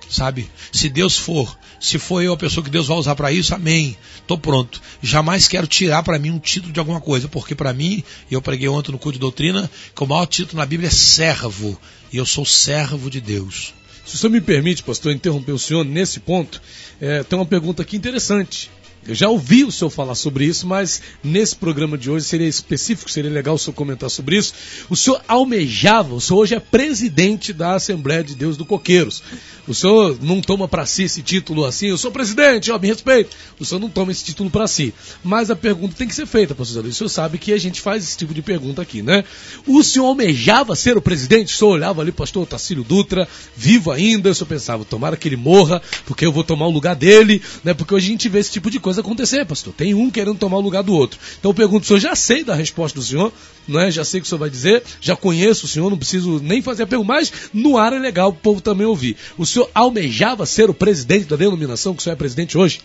sabe? 0.09 0.49
Se 0.71 0.89
Deus 0.89 1.17
for, 1.17 1.57
se 1.79 1.99
for 1.99 2.21
eu 2.21 2.33
a 2.33 2.37
pessoa 2.37 2.63
que 2.63 2.69
Deus 2.69 2.87
vai 2.87 2.97
usar 2.97 3.15
para 3.15 3.31
isso, 3.31 3.53
amém. 3.53 3.97
Tô 4.27 4.37
pronto. 4.37 4.81
Jamais 5.01 5.47
quero 5.47 5.67
tirar 5.67 6.03
para 6.03 6.17
mim 6.17 6.31
um 6.31 6.39
título 6.39 6.73
de 6.73 6.79
alguma 6.79 6.99
coisa, 6.99 7.27
porque 7.27 7.53
para 7.53 7.73
mim, 7.73 8.03
eu 8.29 8.41
preguei 8.41 8.67
ontem 8.67 8.91
no 8.91 8.97
culto 8.97 9.17
de 9.17 9.21
doutrina, 9.21 9.69
que 9.95 10.03
o 10.03 10.07
maior 10.07 10.25
título 10.25 10.59
na 10.59 10.65
Bíblia 10.65 10.87
é 10.87 10.91
servo, 10.91 11.79
e 12.11 12.17
eu 12.17 12.25
sou 12.25 12.45
servo 12.45 13.09
de 13.09 13.21
Deus. 13.21 13.73
Se 14.05 14.15
o 14.15 14.17
senhor 14.17 14.31
me 14.31 14.41
permite, 14.41 14.83
pastor, 14.83 15.11
interromper 15.11 15.51
o 15.51 15.59
senhor 15.59 15.83
nesse 15.83 16.19
ponto, 16.19 16.61
é, 17.01 17.23
tem 17.23 17.37
uma 17.37 17.45
pergunta 17.45 17.81
aqui 17.81 17.97
interessante. 17.97 18.69
Eu 19.07 19.13
já 19.13 19.29
ouvi 19.29 19.63
o 19.63 19.71
senhor 19.71 19.91
falar 19.91 20.15
sobre 20.15 20.45
isso, 20.45 20.65
mas 20.65 20.99
nesse 21.23 21.55
programa 21.55 21.95
de 21.95 22.09
hoje 22.09 22.25
seria 22.25 22.47
específico, 22.47 23.09
seria 23.09 23.29
legal 23.29 23.53
o 23.53 23.59
senhor 23.59 23.75
comentar 23.75 24.09
sobre 24.09 24.35
isso. 24.35 24.53
O 24.89 24.95
senhor 24.95 25.21
almejava, 25.27 26.15
o 26.15 26.21
senhor 26.21 26.39
hoje 26.39 26.55
é 26.55 26.59
presidente 26.59 27.53
da 27.53 27.75
Assembleia 27.75 28.23
de 28.23 28.33
Deus 28.33 28.57
do 28.57 28.65
Coqueiros. 28.65 29.21
O 29.67 29.73
senhor 29.73 30.17
não 30.21 30.41
toma 30.41 30.67
para 30.67 30.85
si 30.85 31.03
esse 31.03 31.21
título 31.23 31.65
assim, 31.65 31.87
eu 31.87 31.97
sou 31.97 32.11
presidente, 32.11 32.71
ó, 32.71 32.77
me 32.77 32.87
respeito. 32.87 33.35
O 33.59 33.65
senhor 33.65 33.79
não 33.79 33.89
toma 33.89 34.11
esse 34.11 34.23
título 34.23 34.49
para 34.49 34.67
si. 34.67 34.93
Mas 35.23 35.49
a 35.49 35.55
pergunta 35.55 35.95
tem 35.95 36.07
que 36.07 36.13
ser 36.13 36.27
feita, 36.27 36.53
pastor 36.53 36.83
Zé 36.83 36.87
O 36.87 36.93
senhor 36.93 37.09
sabe 37.09 37.37
que 37.37 37.51
a 37.51 37.57
gente 37.57 37.81
faz 37.81 38.03
esse 38.03 38.17
tipo 38.17 38.33
de 38.33 38.41
pergunta 38.41 38.81
aqui, 38.81 39.01
né? 39.01 39.23
O 39.67 39.83
senhor 39.83 40.05
almejava 40.05 40.75
ser 40.75 40.97
o 40.97 41.01
presidente? 41.01 41.53
O 41.53 41.57
senhor 41.57 41.71
olhava 41.71 42.01
ali, 42.01 42.11
pastor 42.11 42.45
Tacílio 42.45 42.83
Dutra, 42.83 43.27
vivo 43.55 43.91
ainda, 43.91 44.29
o 44.29 44.35
senhor 44.35 44.47
pensava, 44.47 44.85
tomara 44.85 45.17
que 45.17 45.27
ele 45.27 45.35
morra, 45.35 45.81
porque 46.05 46.25
eu 46.25 46.31
vou 46.31 46.43
tomar 46.43 46.67
o 46.67 46.71
lugar 46.71 46.95
dele, 46.95 47.41
né? 47.63 47.73
Porque 47.73 47.93
hoje 47.93 48.07
a 48.07 48.11
gente 48.11 48.29
vê 48.29 48.39
esse 48.39 48.51
tipo 48.51 48.69
de 48.69 48.79
coisa 48.79 48.94
coisa 48.95 49.01
acontecer, 49.01 49.45
pastor. 49.45 49.73
Tem 49.73 49.93
um 49.93 50.09
querendo 50.09 50.37
tomar 50.37 50.57
o 50.57 50.61
lugar 50.61 50.83
do 50.83 50.93
outro. 50.93 51.19
Então 51.39 51.51
eu 51.51 51.55
pergunto, 51.55 51.85
senhor 51.85 51.99
já 51.99 52.15
sei 52.15 52.43
da 52.43 52.55
resposta 52.55 52.97
do 52.99 53.05
senhor, 53.05 53.31
não 53.67 53.79
é? 53.79 53.91
Já 53.91 54.05
sei 54.05 54.19
o 54.19 54.21
que 54.21 54.27
o 54.27 54.29
senhor 54.29 54.39
vai 54.39 54.49
dizer, 54.49 54.83
já 55.01 55.15
conheço 55.15 55.65
o 55.65 55.69
senhor, 55.69 55.89
não 55.89 55.97
preciso 55.97 56.39
nem 56.39 56.61
fazer 56.61 56.83
a 56.83 56.87
pergunta, 56.87 57.13
mas 57.13 57.31
no 57.53 57.77
ar 57.77 57.93
é 57.93 57.99
legal 57.99 58.29
o 58.29 58.33
povo 58.33 58.61
também 58.61 58.87
ouvir. 58.87 59.17
O 59.37 59.45
senhor 59.45 59.69
almejava 59.73 60.45
ser 60.45 60.69
o 60.69 60.73
presidente 60.73 61.25
da 61.25 61.35
denominação 61.35 61.93
que 61.93 61.99
o 61.99 62.03
senhor 62.03 62.13
é 62.13 62.17
presidente 62.17 62.57
hoje? 62.57 62.79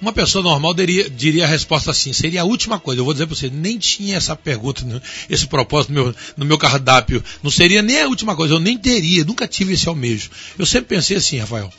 Uma 0.00 0.14
pessoa 0.14 0.42
normal 0.42 0.72
diria, 0.72 1.10
diria, 1.10 1.44
a 1.44 1.46
resposta 1.46 1.90
assim, 1.90 2.12
seria 2.14 2.40
a 2.40 2.44
última 2.44 2.80
coisa. 2.80 3.00
Eu 3.00 3.04
vou 3.04 3.12
dizer 3.12 3.26
para 3.26 3.36
você, 3.36 3.50
nem 3.50 3.76
tinha 3.76 4.16
essa 4.16 4.34
pergunta, 4.34 4.82
esse 5.28 5.46
propósito 5.46 5.92
no 5.92 6.04
meu, 6.04 6.14
no 6.38 6.44
meu 6.46 6.56
cardápio. 6.56 7.22
Não 7.42 7.50
seria 7.50 7.82
nem 7.82 8.00
a 8.00 8.08
última 8.08 8.34
coisa, 8.34 8.54
eu 8.54 8.58
nem 8.58 8.78
teria, 8.78 9.24
nunca 9.24 9.46
tive 9.46 9.74
esse 9.74 9.86
almejo. 9.88 10.30
Eu 10.58 10.64
sempre 10.64 10.96
pensei 10.96 11.18
assim, 11.18 11.38
Rafael, 11.38 11.70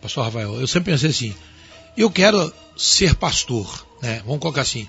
pastor 0.00 0.24
Rafael, 0.24 0.58
eu 0.58 0.66
sempre 0.66 0.92
pensei 0.92 1.10
assim, 1.10 1.34
eu 2.02 2.10
quero 2.10 2.52
ser 2.76 3.14
pastor, 3.14 3.86
né? 4.00 4.22
Vamos 4.24 4.40
colocar 4.40 4.62
assim. 4.62 4.88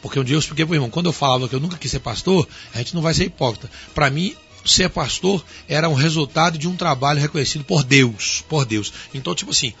Porque 0.00 0.18
um 0.20 0.24
dia 0.24 0.36
eu 0.36 0.40
expliquei 0.40 0.64
para 0.64 0.72
o 0.72 0.76
irmão, 0.76 0.90
quando 0.90 1.06
eu 1.06 1.12
falava 1.12 1.48
que 1.48 1.54
eu 1.54 1.60
nunca 1.60 1.76
quis 1.76 1.90
ser 1.90 2.00
pastor, 2.00 2.46
a 2.74 2.78
gente 2.78 2.94
não 2.94 3.02
vai 3.02 3.12
ser 3.12 3.24
hipócrita. 3.24 3.70
Para 3.94 4.08
mim, 4.10 4.36
ser 4.64 4.88
pastor 4.88 5.44
era 5.68 5.88
um 5.88 5.94
resultado 5.94 6.58
de 6.58 6.68
um 6.68 6.76
trabalho 6.76 7.20
reconhecido 7.20 7.64
por 7.64 7.82
Deus, 7.82 8.44
por 8.48 8.64
Deus. 8.64 8.92
Então, 9.12 9.34
tipo 9.34 9.50
assim, 9.50 9.72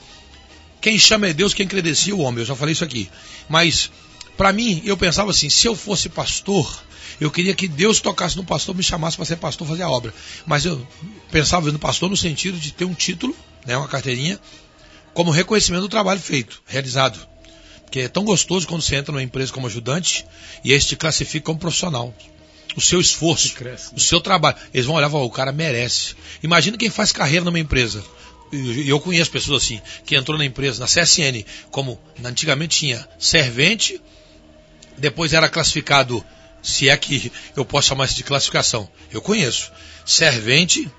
quem 0.80 0.98
chama 0.98 1.28
é 1.28 1.32
Deus, 1.32 1.54
quem 1.54 1.66
credencia 1.66 2.14
o 2.14 2.20
homem. 2.20 2.40
Eu 2.40 2.46
já 2.46 2.56
falei 2.56 2.72
isso 2.72 2.84
aqui. 2.84 3.08
Mas, 3.48 3.90
para 4.36 4.52
mim, 4.52 4.82
eu 4.84 4.96
pensava 4.96 5.30
assim, 5.30 5.48
se 5.48 5.66
eu 5.66 5.76
fosse 5.76 6.08
pastor, 6.08 6.82
eu 7.20 7.30
queria 7.30 7.54
que 7.54 7.68
Deus 7.68 8.00
tocasse 8.00 8.36
no 8.36 8.44
pastor, 8.44 8.74
me 8.74 8.82
chamasse 8.82 9.16
para 9.16 9.26
ser 9.26 9.36
pastor, 9.36 9.66
fazer 9.66 9.82
a 9.82 9.90
obra. 9.90 10.12
Mas 10.44 10.64
eu 10.64 10.86
pensava 11.30 11.70
no 11.70 11.78
pastor 11.78 12.10
no 12.10 12.16
sentido 12.16 12.58
de 12.58 12.72
ter 12.72 12.84
um 12.84 12.94
título, 12.94 13.34
né, 13.64 13.76
uma 13.76 13.88
carteirinha, 13.88 14.38
como 15.16 15.30
reconhecimento 15.30 15.80
do 15.80 15.88
trabalho 15.88 16.20
feito, 16.20 16.62
realizado. 16.66 17.18
Porque 17.80 18.00
é 18.00 18.08
tão 18.08 18.22
gostoso 18.22 18.68
quando 18.68 18.82
você 18.82 18.96
entra 18.96 19.12
numa 19.12 19.22
empresa 19.22 19.50
como 19.50 19.66
ajudante 19.66 20.26
e 20.62 20.72
eles 20.72 20.84
te 20.84 20.94
classificam 20.94 21.54
como 21.54 21.58
profissional. 21.58 22.14
O 22.76 22.82
seu 22.82 23.00
esforço, 23.00 23.54
cresce, 23.54 23.86
né? 23.86 23.92
o 23.96 24.00
seu 24.00 24.20
trabalho. 24.20 24.58
Eles 24.74 24.84
vão 24.84 24.94
olhar 24.94 25.08
e 25.08 25.10
falar, 25.10 25.24
o 25.24 25.30
cara 25.30 25.52
merece. 25.52 26.14
Imagina 26.42 26.76
quem 26.76 26.90
faz 26.90 27.12
carreira 27.12 27.46
numa 27.46 27.58
empresa. 27.58 28.04
E 28.52 28.90
eu 28.90 29.00
conheço 29.00 29.30
pessoas 29.30 29.62
assim, 29.62 29.80
que 30.04 30.14
entrou 30.14 30.36
na 30.36 30.44
empresa, 30.44 30.80
na 30.80 30.86
CSN, 30.86 31.46
como 31.70 31.98
antigamente 32.22 32.80
tinha 32.80 33.08
servente, 33.18 33.98
depois 34.98 35.32
era 35.32 35.48
classificado, 35.48 36.22
se 36.62 36.90
é 36.90 36.96
que 36.98 37.32
eu 37.56 37.64
posso 37.64 37.88
chamar 37.88 38.04
isso 38.04 38.16
de 38.16 38.22
classificação. 38.22 38.86
Eu 39.10 39.22
conheço. 39.22 39.72
Servente, 40.04 40.90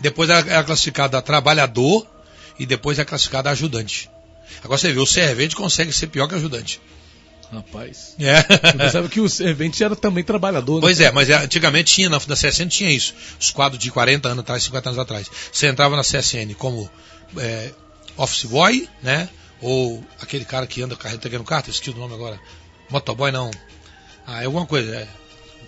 depois 0.00 0.30
era 0.30 0.64
classificado 0.64 1.14
a 1.18 1.20
trabalhador, 1.20 2.13
e 2.58 2.66
depois 2.66 2.98
é 2.98 3.04
classificado 3.04 3.48
a 3.48 3.52
ajudante. 3.52 4.10
Agora 4.62 4.78
você 4.78 4.92
vê, 4.92 5.00
o 5.00 5.06
servente 5.06 5.56
consegue 5.56 5.92
ser 5.92 6.08
pior 6.08 6.26
que 6.28 6.34
ajudante. 6.34 6.80
Rapaz. 7.52 8.14
É. 8.18 8.42
Você 8.42 8.90
sabe 8.90 9.08
que 9.08 9.20
o 9.20 9.28
servente 9.28 9.82
era 9.82 9.94
também 9.94 10.24
trabalhador. 10.24 10.76
Né? 10.76 10.80
Pois 10.80 11.00
é, 11.00 11.10
mas 11.12 11.30
antigamente 11.30 11.94
tinha, 11.94 12.08
na, 12.08 12.18
na 12.26 12.34
CSN 12.34 12.68
tinha 12.68 12.90
isso. 12.90 13.14
Os 13.38 13.50
quadros 13.50 13.82
de 13.82 13.90
40 13.90 14.28
anos 14.28 14.40
atrás, 14.40 14.62
50 14.64 14.88
anos 14.88 14.98
atrás. 14.98 15.30
Você 15.52 15.68
entrava 15.68 15.96
na 15.96 16.02
CSN 16.02 16.54
como 16.56 16.90
é, 17.36 17.70
office 18.16 18.44
boy, 18.44 18.88
né? 19.02 19.28
Ou 19.60 20.04
aquele 20.20 20.44
cara 20.44 20.66
que 20.66 20.82
anda 20.82 20.96
carregando 20.96 21.44
carta, 21.44 21.70
esqueci 21.70 21.96
o 21.96 21.98
nome 21.98 22.14
agora. 22.14 22.40
Motoboy 22.90 23.30
não. 23.30 23.50
Ah, 24.26 24.42
é 24.42 24.46
alguma 24.46 24.66
coisa. 24.66 24.94
É. 24.96 25.08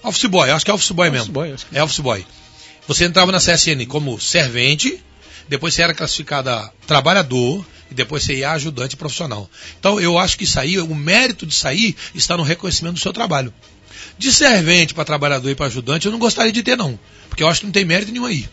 Office 0.02 0.26
boy, 0.26 0.50
acho 0.50 0.64
que 0.64 0.70
é 0.70 0.74
office 0.74 0.90
boy 0.90 1.08
office 1.08 1.20
mesmo. 1.20 1.32
Boy, 1.32 1.54
é 1.72 1.82
office 1.82 2.00
boy. 2.00 2.26
Você 2.86 3.04
entrava 3.04 3.32
na 3.32 3.38
CSN 3.38 3.84
como 3.88 4.20
servente, 4.20 5.02
depois 5.48 5.74
você 5.74 5.82
era 5.82 5.94
classificado 5.94 6.50
a 6.50 6.70
trabalhador, 6.86 7.64
e 7.90 7.94
depois 7.94 8.22
você 8.22 8.36
ia 8.36 8.52
ajudante 8.52 8.96
profissional. 8.96 9.48
Então 9.78 10.00
eu 10.00 10.18
acho 10.18 10.36
que 10.36 10.46
aí, 10.58 10.78
o 10.78 10.94
mérito 10.94 11.46
de 11.46 11.54
sair 11.54 11.96
está 12.14 12.36
no 12.36 12.42
reconhecimento 12.42 12.94
do 12.94 13.00
seu 13.00 13.12
trabalho. 13.12 13.52
De 14.18 14.32
servente 14.32 14.94
para 14.94 15.04
trabalhador 15.04 15.50
e 15.50 15.54
para 15.54 15.66
ajudante, 15.66 16.06
eu 16.06 16.12
não 16.12 16.18
gostaria 16.18 16.52
de 16.52 16.62
ter, 16.62 16.76
não. 16.76 16.98
Porque 17.28 17.42
eu 17.42 17.48
acho 17.48 17.60
que 17.60 17.66
não 17.66 17.72
tem 17.72 17.84
mérito 17.84 18.12
nenhum 18.12 18.26
aí. 18.26 18.48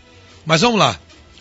Mas 0.45 0.61
vamos 0.61 0.79
lá. 0.79 0.99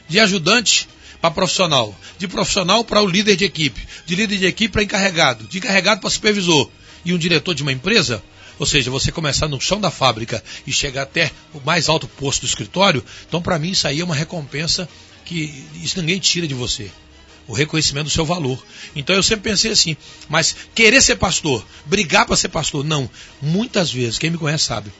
De 0.08 0.20
ajudante 0.20 0.88
para 1.20 1.30
profissional. 1.30 1.94
De 2.18 2.28
profissional 2.28 2.84
para 2.84 3.02
o 3.02 3.06
líder 3.06 3.36
de 3.36 3.44
equipe. 3.44 3.86
De 4.06 4.14
líder 4.14 4.38
de 4.38 4.46
equipe 4.46 4.72
para 4.72 4.82
encarregado. 4.82 5.44
De 5.44 5.58
encarregado 5.58 6.00
para 6.00 6.10
supervisor. 6.10 6.70
E 7.04 7.12
um 7.12 7.18
diretor 7.18 7.54
de 7.54 7.62
uma 7.62 7.72
empresa, 7.72 8.22
ou 8.58 8.66
seja, 8.66 8.90
você 8.90 9.10
começar 9.10 9.48
no 9.48 9.60
chão 9.60 9.80
da 9.80 9.90
fábrica 9.90 10.42
e 10.64 10.72
chegar 10.72 11.02
até 11.02 11.32
o 11.52 11.60
mais 11.60 11.88
alto 11.88 12.06
posto 12.06 12.42
do 12.42 12.46
escritório, 12.46 13.04
então 13.26 13.42
para 13.42 13.58
mim 13.58 13.70
isso 13.70 13.88
aí 13.88 14.00
é 14.00 14.04
uma 14.04 14.14
recompensa 14.14 14.88
que 15.24 15.64
isso 15.82 16.00
ninguém 16.00 16.18
tira 16.18 16.46
de 16.46 16.54
você. 16.54 16.90
o 17.46 17.52
reconhecimento 17.52 18.04
do 18.04 18.10
seu 18.10 18.24
valor. 18.24 18.62
Então 18.94 19.14
eu 19.16 19.22
sempre 19.22 19.50
pensei 19.50 19.72
assim, 19.72 19.96
mas 20.28 20.54
querer 20.74 21.02
ser 21.02 21.16
pastor, 21.16 21.64
brigar 21.84 22.26
para 22.26 22.36
ser 22.36 22.48
pastor, 22.48 22.84
não. 22.84 23.10
Muitas 23.40 23.90
vezes, 23.92 24.18
quem 24.18 24.30
me 24.30 24.38
conhece 24.38 24.64
sabe, 24.64 24.92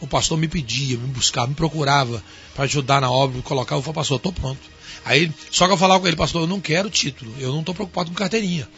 o 0.00 0.06
pastor 0.06 0.38
me 0.38 0.48
pedia, 0.48 0.96
me 0.96 1.08
buscava, 1.08 1.46
me 1.46 1.54
procurava 1.54 2.22
para 2.54 2.64
ajudar 2.64 3.00
na 3.00 3.10
obra, 3.10 3.36
me 3.36 3.42
colocava, 3.42 3.78
eu 3.78 3.82
falei, 3.82 3.96
pastor, 3.96 4.16
estou 4.16 4.32
pronto. 4.32 4.60
Aí, 5.04 5.30
só 5.50 5.66
que 5.66 5.72
eu 5.72 5.76
falava 5.76 6.00
com 6.00 6.06
ele, 6.06 6.16
pastor, 6.16 6.42
eu 6.42 6.46
não 6.46 6.60
quero 6.60 6.88
título, 6.88 7.34
eu 7.38 7.52
não 7.52 7.60
estou 7.60 7.74
preocupado 7.74 8.10
com 8.10 8.16
carteirinha. 8.16 8.68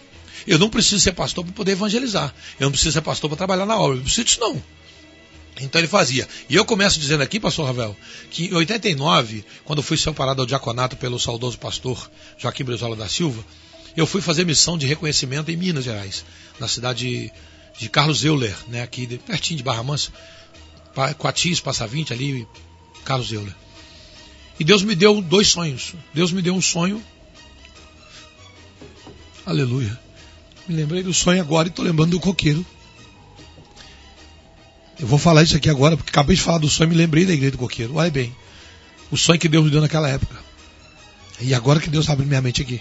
Eu 0.47 0.59
não 0.59 0.69
preciso 0.69 1.01
ser 1.01 1.13
pastor 1.13 1.45
para 1.45 1.53
poder 1.55 1.73
evangelizar. 1.73 2.33
Eu 2.61 2.67
não 2.67 2.71
preciso 2.71 2.93
ser 2.93 3.01
pastor 3.01 3.29
para 3.31 3.37
trabalhar 3.37 3.67
na 3.67 3.77
obra. 3.77 3.95
Eu 3.95 3.97
não 3.97 4.05
preciso 4.05 4.25
disso, 4.25 4.41
não. 4.41 4.63
Então 5.61 5.81
ele 5.81 5.89
fazia. 5.89 6.29
E 6.49 6.55
eu 6.55 6.65
começo 6.65 7.01
dizendo 7.01 7.23
aqui, 7.23 7.41
pastor 7.41 7.67
Ravel, 7.67 7.97
que 8.31 8.47
em 8.47 8.55
89, 8.55 9.45
quando 9.65 9.83
fui 9.83 9.97
separado 9.97 10.43
ao 10.43 10.47
diaconato 10.47 10.97
pelo 10.97 11.19
saudoso 11.19 11.59
pastor 11.59 12.11
Joaquim 12.37 12.65
Brizola 12.65 12.95
da 12.95 13.09
Silva, 13.09 13.45
eu 13.97 14.07
fui 14.07 14.21
fazer 14.21 14.45
missão 14.45 14.77
de 14.77 14.87
reconhecimento 14.87 15.51
em 15.51 15.57
Minas 15.57 15.85
Gerais, 15.85 16.25
na 16.61 16.69
cidade 16.69 17.33
de 17.79 17.89
Carlos 17.89 18.25
Euler, 18.25 18.55
né, 18.69 18.83
aqui 18.83 19.07
de, 19.07 19.19
pertinho 19.19 19.57
de 19.57 19.63
Barra 19.63 19.83
Mansa, 19.83 20.11
Coatis, 21.19 21.61
Passa 21.61 21.87
20 21.87 22.13
ali, 22.13 22.47
Carlos 23.05 23.33
Euler. 23.33 23.55
E 24.59 24.65
Deus 24.65 24.83
me 24.83 24.95
deu 24.95 25.21
dois 25.21 25.49
sonhos. 25.49 25.95
Deus 26.15 26.33
me 26.33 26.41
deu 26.41 26.55
um 26.55 26.63
sonho. 26.63 27.03
Aleluia. 29.45 29.99
Me 30.67 30.75
lembrei 30.75 31.03
do 31.03 31.13
sonho 31.13 31.41
agora 31.41 31.69
e 31.69 31.71
estou 31.71 31.85
lembrando 31.85 32.13
do 32.13 32.21
coqueiro. 32.21 32.65
Eu 34.99 35.07
vou 35.07 35.19
falar 35.19 35.43
isso 35.43 35.57
aqui 35.57 35.69
agora, 35.69 35.97
porque 35.97 36.11
acabei 36.11 36.37
de 36.37 36.43
falar 36.43 36.59
do 36.59 36.69
sonho 36.69 36.89
e 36.89 36.91
me 36.91 36.97
lembrei 36.97 37.27
da 37.27 37.33
igreja 37.33 37.53
do 37.53 37.59
coqueiro. 37.59 37.97
Olha 37.97 38.11
bem. 38.11 38.35
O 39.11 39.17
sonho 39.17 39.39
que 39.39 39.49
Deus 39.49 39.65
me 39.65 39.71
deu 39.71 39.81
naquela 39.81 40.09
época. 40.09 40.37
E 41.41 41.55
agora 41.55 41.81
que 41.81 41.91
Deus 41.91 42.09
abre 42.09 42.25
minha 42.25 42.41
mente 42.41 42.63
aqui. 42.63 42.81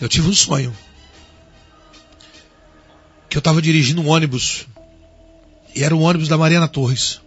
Eu 0.00 0.08
tive 0.08 0.28
um 0.28 0.32
sonho. 0.32 0.74
Que 3.28 3.36
eu 3.36 3.40
estava 3.40 3.60
dirigindo 3.60 4.00
um 4.00 4.08
ônibus. 4.08 4.66
E 5.74 5.82
era 5.82 5.94
o 5.94 6.00
ônibus 6.00 6.28
da 6.28 6.38
Mariana 6.38 6.68
Torres. 6.68 7.20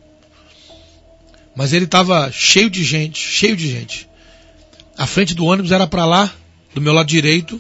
Mas 1.56 1.74
ele 1.74 1.86
estava 1.86 2.32
cheio 2.32 2.70
de 2.70 2.84
gente, 2.84 3.20
cheio 3.20 3.56
de 3.56 3.70
gente. 3.70 4.10
A 4.98 5.06
frente 5.06 5.34
do 5.34 5.46
ônibus 5.46 5.72
era 5.72 5.86
para 5.86 6.06
lá, 6.06 6.34
do 6.74 6.82
meu 6.82 6.94
lado 6.94 7.08
direito. 7.08 7.60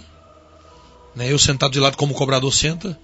Né, 1.15 1.31
eu 1.31 1.37
sentado 1.37 1.71
de 1.71 1.79
lado 1.79 1.97
como 1.97 2.13
o 2.13 2.17
cobrador 2.17 2.51
senta. 2.51 2.97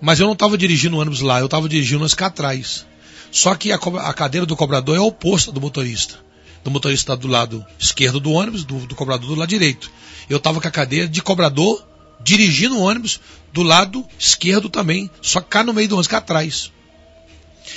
Mas 0.00 0.20
eu 0.20 0.26
não 0.26 0.34
estava 0.34 0.56
dirigindo 0.56 0.96
o 0.96 1.00
ônibus 1.00 1.20
lá, 1.20 1.40
eu 1.40 1.46
estava 1.46 1.68
dirigindo 1.68 2.06
cá 2.16 2.26
atrás. 2.26 2.86
Só 3.30 3.54
que 3.54 3.72
a, 3.72 3.76
a, 3.76 4.14
cadeira 4.14 4.46
do 4.46 4.56
cobrador 4.56 4.96
é 4.96 5.00
oposta 5.00 5.50
do 5.52 5.60
motorista. 5.60 6.18
Do 6.64 6.70
motorista 6.70 7.16
do 7.16 7.28
lado 7.28 7.64
esquerdo 7.78 8.20
do 8.20 8.32
ônibus, 8.32 8.64
do, 8.64 8.86
do 8.86 8.94
cobrador 8.94 9.28
do 9.28 9.34
lado 9.34 9.48
direito. 9.48 9.90
Eu 10.28 10.38
estava 10.38 10.60
com 10.60 10.68
a 10.68 10.70
cadeira 10.70 11.08
de 11.08 11.20
cobrador 11.20 11.86
dirigindo 12.20 12.76
o 12.76 12.82
ônibus 12.82 13.20
do 13.52 13.62
lado 13.62 14.04
esquerdo 14.18 14.68
também, 14.68 15.10
só 15.20 15.40
cá 15.40 15.62
no 15.62 15.72
meio 15.72 15.88
do 15.88 15.94
ônibus, 15.94 16.08
cá 16.08 16.18
atrás. 16.18 16.72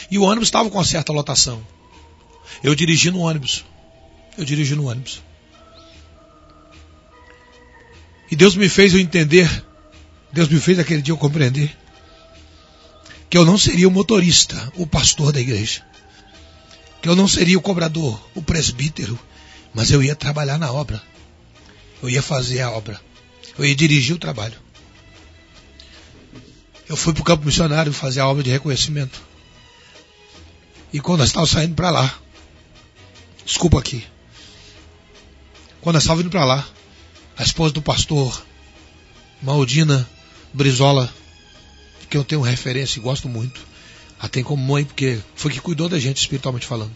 E 0.09 0.17
o 0.17 0.23
ônibus 0.23 0.47
estava 0.47 0.69
com 0.69 0.77
uma 0.77 0.83
certa 0.83 1.11
lotação. 1.11 1.65
Eu 2.63 2.75
dirigindo 2.75 3.17
o 3.17 3.21
ônibus. 3.21 3.65
Eu 4.37 4.45
dirigindo 4.45 4.83
o 4.83 4.87
ônibus. 4.87 5.21
E 8.29 8.35
Deus 8.35 8.55
me 8.55 8.69
fez 8.69 8.93
eu 8.93 8.99
entender, 8.99 9.65
Deus 10.31 10.47
me 10.47 10.59
fez 10.59 10.79
aquele 10.79 11.01
dia 11.01 11.11
eu 11.11 11.17
compreender 11.17 11.80
que 13.31 13.37
eu 13.37 13.45
não 13.45 13.57
seria 13.57 13.87
o 13.87 13.91
motorista, 13.91 14.73
o 14.75 14.85
pastor 14.85 15.31
da 15.31 15.39
igreja, 15.39 15.85
que 17.01 17.07
eu 17.07 17.15
não 17.15 17.29
seria 17.29 17.57
o 17.57 17.61
cobrador, 17.61 18.21
o 18.35 18.41
presbítero, 18.41 19.17
mas 19.73 19.89
eu 19.89 20.03
ia 20.03 20.13
trabalhar 20.13 20.57
na 20.57 20.69
obra, 20.69 21.01
eu 22.03 22.09
ia 22.09 22.21
fazer 22.21 22.59
a 22.59 22.69
obra, 22.69 22.99
eu 23.57 23.65
ia 23.65 23.73
dirigir 23.73 24.13
o 24.13 24.19
trabalho. 24.19 24.59
Eu 26.89 26.97
fui 26.97 27.13
para 27.13 27.21
o 27.21 27.23
campo 27.23 27.45
missionário 27.45 27.93
fazer 27.93 28.19
a 28.19 28.27
obra 28.27 28.43
de 28.43 28.49
reconhecimento. 28.49 29.23
E 30.91 30.99
quando 30.99 31.19
nós 31.19 31.29
estávamos 31.29 31.51
saindo 31.51 31.73
para 31.73 31.89
lá, 31.89 32.13
desculpa 33.45 33.79
aqui, 33.79 34.05
quando 35.79 35.93
nós 35.93 36.03
estávamos 36.03 36.25
indo 36.25 36.31
para 36.31 36.43
lá, 36.43 36.67
a 37.37 37.43
esposa 37.43 37.73
do 37.73 37.81
pastor, 37.81 38.45
Maldina 39.41 40.05
Brizola, 40.53 41.20
que 42.11 42.17
eu 42.17 42.25
tenho 42.25 42.41
referência 42.41 42.99
e 42.99 43.01
gosto 43.01 43.29
muito. 43.29 43.65
A 44.19 44.27
tem 44.27 44.43
como 44.43 44.61
mãe, 44.61 44.83
porque 44.83 45.19
foi 45.33 45.49
que 45.49 45.61
cuidou 45.61 45.87
da 45.87 45.97
gente 45.97 46.17
espiritualmente 46.17 46.67
falando. 46.67 46.93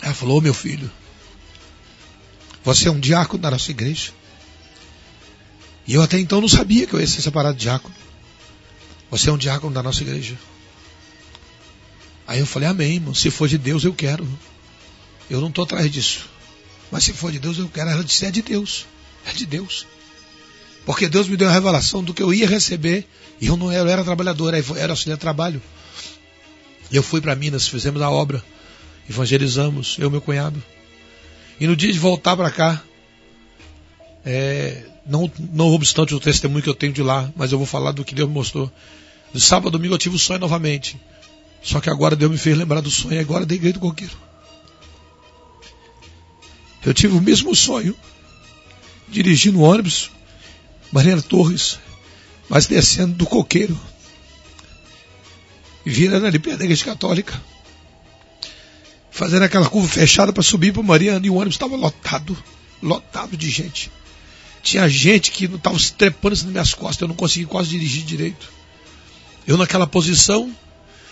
Ela 0.00 0.14
falou, 0.14 0.38
oh, 0.38 0.40
meu 0.40 0.54
filho, 0.54 0.90
você 2.64 2.88
é 2.88 2.90
um 2.90 2.98
diácono 2.98 3.42
da 3.42 3.50
nossa 3.50 3.70
igreja. 3.70 4.12
E 5.86 5.92
eu 5.94 6.02
até 6.02 6.18
então 6.18 6.40
não 6.40 6.48
sabia 6.48 6.86
que 6.86 6.94
eu 6.94 7.00
ia 7.00 7.06
ser 7.06 7.20
separado 7.20 7.56
de 7.56 7.64
diácono. 7.64 7.94
Você 9.10 9.28
é 9.28 9.32
um 9.32 9.38
diácono 9.38 9.74
da 9.74 9.82
nossa 9.82 10.02
igreja. 10.02 10.36
Aí 12.26 12.40
eu 12.40 12.46
falei, 12.46 12.68
amém, 12.68 12.94
irmão. 12.94 13.14
Se 13.14 13.30
for 13.30 13.46
de 13.46 13.58
Deus, 13.58 13.84
eu 13.84 13.94
quero. 13.94 14.26
Eu 15.30 15.40
não 15.40 15.48
estou 15.48 15.64
atrás 15.64 15.88
disso. 15.90 16.28
Mas 16.90 17.04
se 17.04 17.12
for 17.12 17.30
de 17.30 17.38
Deus, 17.38 17.58
eu 17.58 17.68
quero. 17.68 17.90
Ela 17.90 18.02
disse, 18.02 18.24
é 18.24 18.30
de 18.30 18.42
Deus. 18.42 18.86
É 19.24 19.32
de 19.32 19.44
Deus. 19.44 19.86
Porque 20.86 21.08
Deus 21.08 21.28
me 21.28 21.36
deu 21.36 21.48
a 21.48 21.52
revelação 21.52 22.02
do 22.02 22.14
que 22.14 22.22
eu 22.22 22.32
ia 22.32 22.48
receber 22.48 23.06
e 23.40 23.46
eu 23.46 23.56
não 23.56 23.70
era, 23.70 23.82
eu 23.82 23.92
era 23.92 24.04
trabalhador, 24.04 24.54
era 24.54 24.92
auxiliar 24.92 25.16
de 25.16 25.20
trabalho. 25.20 25.62
Eu 26.90 27.02
fui 27.02 27.20
para 27.20 27.34
Minas, 27.34 27.68
fizemos 27.68 28.00
a 28.00 28.10
obra, 28.10 28.42
evangelizamos, 29.08 29.96
eu 29.98 30.08
e 30.08 30.10
meu 30.10 30.20
cunhado. 30.20 30.62
E 31.60 31.66
no 31.66 31.76
dia 31.76 31.92
de 31.92 31.98
voltar 31.98 32.36
para 32.36 32.50
cá, 32.50 32.82
é, 34.24 34.84
não, 35.06 35.30
não 35.52 35.66
obstante 35.72 36.14
o 36.14 36.20
testemunho 36.20 36.62
que 36.62 36.68
eu 36.68 36.74
tenho 36.74 36.92
de 36.92 37.02
lá, 37.02 37.32
mas 37.36 37.52
eu 37.52 37.58
vou 37.58 37.66
falar 37.66 37.92
do 37.92 38.04
que 38.04 38.14
Deus 38.14 38.28
me 38.28 38.34
mostrou. 38.34 38.70
De 39.32 39.40
sábado 39.40 39.70
domingo 39.70 39.94
eu 39.94 39.98
tive 39.98 40.16
o 40.16 40.18
sonho 40.18 40.40
novamente. 40.40 40.98
Só 41.62 41.80
que 41.80 41.90
agora 41.90 42.14
Deus 42.14 42.30
me 42.30 42.38
fez 42.38 42.56
lembrar 42.56 42.80
do 42.80 42.90
sonho 42.90 43.20
agora 43.20 43.44
da 43.44 43.54
igreja 43.54 43.74
do 43.74 43.80
coqueiro. 43.80 44.14
Eu 46.84 46.94
tive 46.94 47.16
o 47.16 47.20
mesmo 47.20 47.54
sonho, 47.54 47.96
dirigindo 49.08 49.58
o 49.58 49.62
ônibus, 49.62 50.10
Mariana 50.92 51.20
Torres, 51.20 51.80
mas 52.48 52.66
descendo 52.66 53.14
do 53.14 53.26
coqueiro, 53.26 53.78
virando 55.84 56.26
ali 56.26 56.38
perto 56.38 56.58
da 56.58 56.64
igreja 56.64 56.84
católica, 56.84 57.40
fazendo 59.10 59.44
aquela 59.44 59.68
curva 59.68 59.88
fechada 59.88 60.32
para 60.32 60.42
subir 60.42 60.72
para 60.72 60.82
Mariana, 60.82 61.26
e 61.26 61.30
o 61.30 61.34
ônibus 61.34 61.54
estava 61.54 61.76
lotado, 61.76 62.36
lotado 62.82 63.36
de 63.36 63.48
gente. 63.48 63.90
Tinha 64.62 64.88
gente 64.88 65.30
que 65.30 65.46
não 65.46 65.56
estava 65.56 65.78
trepando 65.96 66.34
nas 66.34 66.44
minhas 66.44 66.74
costas, 66.74 67.02
eu 67.02 67.08
não 67.08 67.14
conseguia 67.14 67.46
quase 67.46 67.70
dirigir 67.70 68.04
direito. 68.04 68.52
Eu 69.46 69.56
naquela 69.56 69.86
posição, 69.86 70.52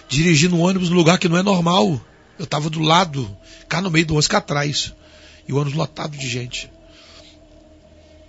dirigindo 0.09 0.57
o 0.57 0.61
ônibus 0.61 0.90
no 0.90 0.97
lugar 0.97 1.18
que 1.18 1.29
não 1.29 1.38
é 1.38 1.42
normal. 1.42 2.01
Eu 2.37 2.44
estava 2.44 2.68
do 2.68 2.81
lado, 2.81 3.35
cá 3.68 3.81
no 3.81 3.90
meio 3.90 4.05
do 4.05 4.14
ônibus, 4.14 4.27
cá 4.27 4.38
atrás. 4.38 4.92
E 5.47 5.53
o 5.53 5.57
ônibus 5.57 5.79
lotado 5.79 6.16
de 6.16 6.29
gente. 6.29 6.68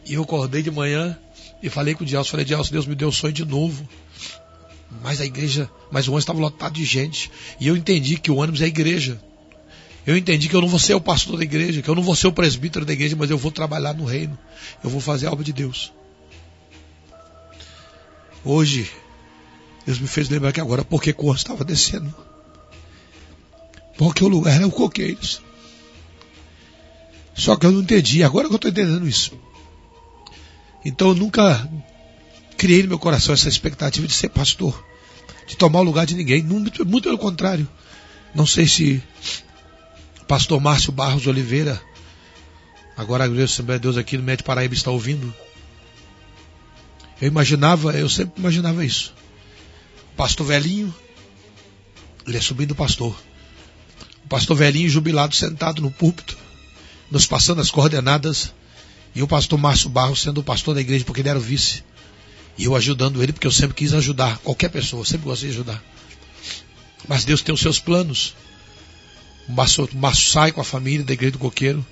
E 0.06 0.14
eu 0.14 0.22
acordei 0.22 0.62
de 0.62 0.70
manhã, 0.70 1.18
e 1.66 1.70
falei 1.70 1.96
com 1.96 2.04
o 2.04 2.06
Dielso, 2.06 2.30
falei, 2.30 2.46
Dielso, 2.46 2.72
Deus 2.72 2.86
me 2.86 2.94
deu 2.94 3.12
sonho 3.12 3.34
de 3.34 3.44
novo. 3.44 3.90
Mas 5.02 5.20
a 5.20 5.26
igreja, 5.26 5.68
mas 5.92 6.08
o 6.08 6.12
ônibus 6.12 6.22
estava 6.22 6.40
lotado 6.40 6.74
de 6.74 6.86
gente. 6.86 7.32
E 7.60 7.68
eu 7.68 7.76
entendi 7.76 8.18
que 8.18 8.30
o 8.30 8.36
ônibus 8.36 8.62
é 8.62 8.66
a 8.66 8.68
igreja. 8.68 9.20
Eu 10.06 10.16
entendi 10.16 10.48
que 10.48 10.56
eu 10.56 10.62
não 10.62 10.68
vou 10.68 10.80
ser 10.80 10.94
o 10.94 11.02
pastor 11.02 11.38
da 11.38 11.44
igreja, 11.44 11.82
que 11.82 11.90
eu 11.90 11.96
não 11.96 12.04
vou 12.04 12.16
ser 12.16 12.28
o 12.28 12.32
presbítero 12.32 12.86
da 12.86 12.94
igreja, 12.94 13.16
mas 13.16 13.32
eu 13.32 13.38
vou 13.38 13.52
trabalhar 13.52 13.96
no 13.96 14.06
reino. 14.06 14.38
Eu 14.84 14.92
vou 14.92 15.02
fazer 15.02 15.26
a 15.26 15.32
obra 15.32 15.44
de 15.44 15.52
Deus. 15.52 15.92
Hoje, 18.44 18.88
Deus 19.88 19.98
me 19.98 20.08
fez 20.08 20.30
lembrar 20.30 20.52
que 20.52 20.62
agora, 20.62 20.86
porque 20.86 21.16
o 21.18 21.22
ônibus 21.24 21.42
estava 21.42 21.66
descendo. 21.66 22.14
Porque 23.98 24.24
o 24.24 24.28
lugar 24.28 24.56
era 24.56 24.68
o 24.68 24.72
Coqueiros. 24.72 25.42
Só 27.34 27.56
que 27.56 27.66
eu 27.66 27.72
não 27.72 27.82
entendi. 27.82 28.24
Agora 28.24 28.48
que 28.48 28.54
eu 28.54 28.58
estou 28.58 28.70
entendendo 28.70 29.08
isso. 29.08 29.36
Então 30.86 31.10
eu 31.10 31.16
nunca 31.16 31.68
criei 32.56 32.84
no 32.84 32.90
meu 32.90 33.00
coração 33.00 33.34
essa 33.34 33.50
expectativa 33.50 34.06
de 34.06 34.14
ser 34.14 34.30
pastor, 34.30 34.86
de 35.48 35.58
tomar 35.58 35.80
o 35.80 35.84
lugar 35.84 36.06
de 36.06 36.16
ninguém. 36.16 36.44
Muito, 36.44 36.86
muito 36.86 37.06
pelo 37.06 37.18
contrário. 37.18 37.68
Não 38.36 38.46
sei 38.46 38.68
se 38.68 39.02
pastor 40.28 40.62
Márcio 40.62 40.92
Barros 40.92 41.26
Oliveira, 41.26 41.82
agora 42.96 43.24
a 43.24 43.28
igreja 43.28 43.46
Assembleia 43.46 43.80
de 43.80 43.84
Deus 43.84 43.98
aqui 43.98 44.16
no 44.16 44.24
Médio 44.24 44.46
Paraíba 44.46 44.76
está 44.76 44.92
ouvindo. 44.92 45.34
Eu 47.20 47.30
imaginava, 47.30 47.92
eu 47.94 48.08
sempre 48.08 48.40
imaginava 48.40 48.86
isso. 48.86 49.12
Pastor 50.16 50.46
velhinho, 50.46 50.94
ele 52.28 52.38
é 52.38 52.42
subindo 52.42 52.70
do 52.70 52.76
pastor. 52.76 53.16
O 54.24 54.28
pastor 54.28 54.56
velhinho 54.56 54.90
jubilado 54.90 55.34
sentado 55.34 55.82
no 55.82 55.90
púlpito, 55.90 56.38
nos 57.10 57.26
passando 57.26 57.62
as 57.62 57.72
coordenadas 57.72 58.54
e 59.16 59.24
o 59.24 59.28
pastor 59.28 59.58
Márcio 59.58 59.90
Barros 59.90 60.22
sendo 60.22 60.40
o 60.40 60.44
pastor 60.44 60.76
da 60.76 60.82
igreja, 60.82 61.06
porque 61.06 61.22
ele 61.22 61.30
era 61.30 61.40
o 61.40 61.42
vice. 61.42 61.84
E 62.58 62.66
eu 62.66 62.76
ajudando 62.76 63.24
ele, 63.24 63.32
porque 63.32 63.48
eu 63.48 63.52
sempre 63.52 63.74
quis 63.74 63.94
ajudar 63.94 64.38
qualquer 64.40 64.70
pessoa, 64.70 65.06
sempre 65.06 65.26
gostei 65.26 65.50
de 65.50 65.56
ajudar. 65.56 65.82
Mas 67.08 67.24
Deus 67.24 67.42
tem 67.42 67.56
os 67.56 67.62
seus 67.62 67.80
planos. 67.80 68.36
Mas 69.48 69.78
sai 70.18 70.52
com 70.52 70.60
a 70.60 70.66
família 70.66 71.06
da 71.06 71.14
igreja 71.14 71.32
do 71.32 71.40
coqueiro. 71.40 71.86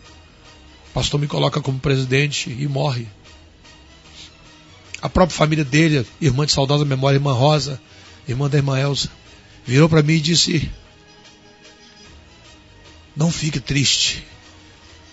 O 0.89 0.93
pastor 0.93 1.19
me 1.19 1.27
coloca 1.27 1.61
como 1.61 1.79
presidente 1.79 2.49
e 2.49 2.67
morre. 2.67 3.07
A 5.01 5.09
própria 5.09 5.37
família 5.37 5.63
dele, 5.63 6.05
irmã 6.19 6.45
de 6.45 6.51
saudosa 6.51 6.85
memória, 6.85 7.17
irmã 7.17 7.33
Rosa, 7.33 7.79
irmã 8.27 8.49
da 8.49 8.57
irmã 8.57 8.79
Elza, 8.79 9.09
virou 9.65 9.87
para 9.87 10.01
mim 10.01 10.13
e 10.13 10.21
disse: 10.21 10.69
Não 13.15 13.31
fique 13.31 13.59
triste, 13.59 14.23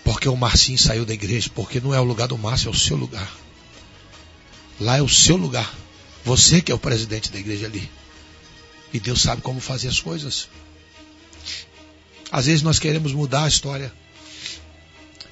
porque 0.03 0.27
o 0.27 0.35
Marcinho 0.35 0.77
saiu 0.77 1.05
da 1.05 1.13
igreja, 1.13 1.49
porque 1.53 1.79
não 1.79 1.93
é 1.93 1.99
o 1.99 2.03
lugar 2.03 2.27
do 2.27 2.37
Márcio, 2.37 2.67
é 2.67 2.71
o 2.71 2.77
seu 2.77 2.97
lugar. 2.97 3.31
Lá 4.79 4.97
é 4.97 5.01
o 5.01 5.09
seu 5.09 5.35
lugar. 5.35 5.71
Você 6.25 6.61
que 6.61 6.71
é 6.71 6.75
o 6.75 6.79
presidente 6.79 7.31
da 7.31 7.39
igreja 7.39 7.67
ali. 7.67 7.89
E 8.93 8.99
Deus 8.99 9.21
sabe 9.21 9.41
como 9.41 9.59
fazer 9.59 9.87
as 9.87 9.99
coisas. 9.99 10.49
Às 12.31 12.45
vezes 12.47 12.61
nós 12.61 12.79
queremos 12.79 13.13
mudar 13.13 13.43
a 13.43 13.47
história. 13.47 13.93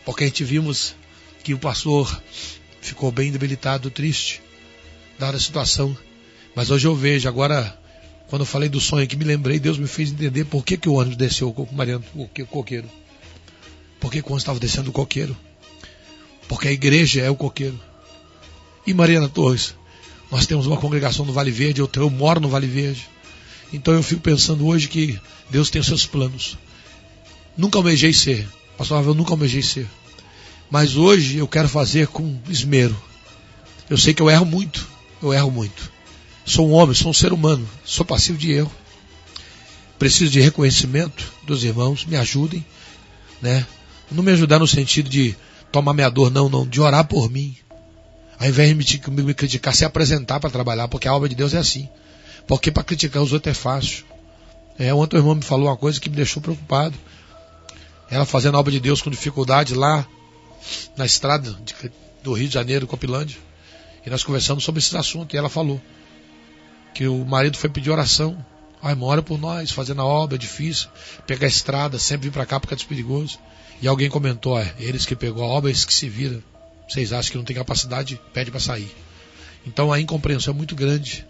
Porque 0.06 0.24
a 0.24 0.28
gente 0.28 0.44
vimos 0.44 0.96
que 1.44 1.54
o 1.54 1.60
pastor 1.60 2.22
ficou 2.82 3.12
bem 3.12 3.32
debilitado, 3.32 3.90
triste, 3.90 4.42
dada 5.18 5.38
a 5.38 5.40
situação. 5.40 5.98
Mas 6.56 6.70
hoje 6.70 6.88
eu 6.88 6.96
vejo, 6.96 7.28
agora, 7.28 7.78
quando 8.28 8.44
eu 8.44 8.46
falei 8.46 8.70
do 8.70 8.80
sonho 8.80 9.08
que 9.08 9.16
me 9.16 9.24
lembrei, 9.24 9.60
Deus 9.60 9.78
me 9.78 9.88
fez 9.88 10.12
entender 10.12 10.46
por 10.46 10.64
que, 10.64 10.78
que 10.78 10.90
o 10.90 10.94
ônibus 10.94 11.18
desceu 11.18 11.50
o 11.50 11.76
Mariano, 11.76 12.04
o 12.16 12.28
coqueiro. 12.46 12.90
Por 14.00 14.12
que 14.12 14.20
o 14.20 14.22
ônibus 14.22 14.42
estava 14.42 14.60
descendo 14.60 14.90
o 14.90 14.94
coqueiro? 14.94 15.36
Porque 16.48 16.68
a 16.68 16.72
igreja 16.72 17.22
é 17.22 17.30
o 17.30 17.36
coqueiro. 17.36 17.80
E 18.86 18.94
Mariana 18.94 19.30
Torres, 19.30 19.76
nós 20.32 20.46
temos 20.46 20.66
uma 20.66 20.78
congregação 20.78 21.26
no 21.26 21.34
Vale 21.34 21.52
Verde, 21.52 21.82
eu, 21.82 21.90
eu 21.96 22.10
moro 22.10 22.40
no 22.40 22.50
Vale 22.50 22.68
Verde. 22.68 23.08
Então 23.72 23.94
eu 23.94 24.02
fico 24.02 24.22
pensando 24.22 24.66
hoje 24.66 24.88
que 24.88 25.20
Deus 25.50 25.70
tem 25.70 25.82
os 25.82 25.88
seus 25.88 26.06
planos. 26.06 26.58
Nunca 27.58 27.78
almejei 27.78 28.14
ser. 28.14 28.48
Pastor 28.78 28.98
Ravel, 28.98 29.14
nunca 29.14 29.32
almejei 29.32 29.62
ser. 29.62 29.88
Mas 30.72 30.96
hoje 30.96 31.38
eu 31.38 31.48
quero 31.48 31.68
fazer 31.68 32.08
com 32.08 32.40
esmero. 32.48 32.96
Eu 33.90 33.98
sei 33.98 34.14
que 34.14 34.22
eu 34.22 34.30
erro 34.30 34.46
muito. 34.46 34.88
Eu 35.22 35.34
erro 35.34 35.52
muito. 35.52 35.92
Sou 36.46 36.68
um 36.68 36.72
homem, 36.72 36.96
sou 36.96 37.12
um 37.12 37.14
ser 37.14 37.34
humano. 37.34 37.68
Sou 37.84 38.06
passivo 38.06 38.38
de 38.38 38.52
erro. 38.52 38.72
Preciso 39.98 40.32
de 40.32 40.40
reconhecimento 40.40 41.32
dos 41.44 41.64
irmãos. 41.64 42.06
Me 42.06 42.16
ajudem. 42.16 42.66
Né? 43.42 43.66
Não 44.12 44.24
me 44.24 44.32
ajudar 44.32 44.60
no 44.60 44.68
sentido 44.68 45.10
de 45.10 45.36
tomar 45.72 45.94
minha 45.94 46.10
dor, 46.10 46.32
não, 46.32 46.50
não. 46.50 46.68
De 46.68 46.82
orar 46.82 47.06
por 47.06 47.30
mim. 47.30 47.56
Ao 48.40 48.48
invés 48.48 48.70
de 48.70 49.10
me, 49.10 49.24
me 49.24 49.34
criticar, 49.34 49.76
se 49.76 49.86
apresentar 49.86 50.40
para 50.40 50.50
trabalhar. 50.50 50.88
Porque 50.88 51.08
a 51.08 51.14
obra 51.14 51.30
de 51.30 51.36
Deus 51.36 51.54
é 51.54 51.58
assim. 51.58 51.88
Porque 52.48 52.72
para 52.72 52.84
criticar 52.84 53.22
os 53.22 53.34
outros 53.34 53.52
é 53.52 53.54
fácil. 53.54 54.06
É, 54.78 54.94
ontem 54.94 55.18
o 55.18 55.20
irmão 55.20 55.36
me 55.36 55.42
falou 55.42 55.68
uma 55.68 55.78
coisa 55.78 56.00
que 56.00 56.10
me 56.10 56.16
deixou 56.16 56.42
preocupado. 56.42 56.98
Ela 58.10 58.26
fazendo 58.26 58.56
a 58.56 58.60
obra 58.60 58.72
de 58.72 58.80
Deus 58.80 59.02
com 59.02 59.10
dificuldade 59.10 59.76
lá 59.76 60.08
na 60.98 61.06
estrada 61.06 61.52
de, 61.64 61.76
do 62.24 62.34
Rio 62.34 62.48
de 62.48 62.54
Janeiro, 62.54 62.88
Copilândia. 62.88 63.38
E 64.06 64.10
nós 64.10 64.24
conversamos 64.24 64.64
sobre 64.64 64.80
esse 64.80 64.96
assunto. 64.98 65.36
E 65.36 65.38
ela 65.38 65.50
falou 65.50 65.80
que 66.94 67.08
o 67.08 67.24
marido 67.26 67.58
foi 67.58 67.70
pedir 67.70 67.92
oração. 67.92 68.44
Ai, 68.82 68.96
mora 68.96 69.22
por 69.22 69.38
nós, 69.38 69.72
fazendo 69.72 70.02
a 70.02 70.06
obra, 70.06 70.36
é 70.36 70.40
difícil. 70.40 70.90
Pegar 71.28 71.46
a 71.46 71.50
estrada, 71.50 72.00
sempre 72.00 72.30
vir 72.30 72.34
para 72.34 72.46
cá 72.46 72.60
porque 72.60 72.74
é 72.74 72.78
perigoso. 72.88 73.38
E 73.82 73.88
alguém 73.88 74.10
comentou, 74.10 74.60
é, 74.60 74.74
eles 74.80 75.06
que 75.06 75.16
pegou 75.16 75.44
a 75.44 75.48
obra, 75.48 75.70
eles 75.70 75.86
que 75.86 75.94
se 75.94 76.10
viram. 76.10 76.44
Vocês 76.88 77.14
acham 77.14 77.32
que 77.32 77.38
não 77.38 77.46
tem 77.46 77.56
capacidade, 77.56 78.20
pede 78.34 78.52
para 78.52 78.60
sair. 78.60 78.92
Então 79.66 79.94
a 79.94 80.00
incompreensão 80.00 80.54
é 80.54 80.58
muito 80.58 80.76
grande. 80.76 81.26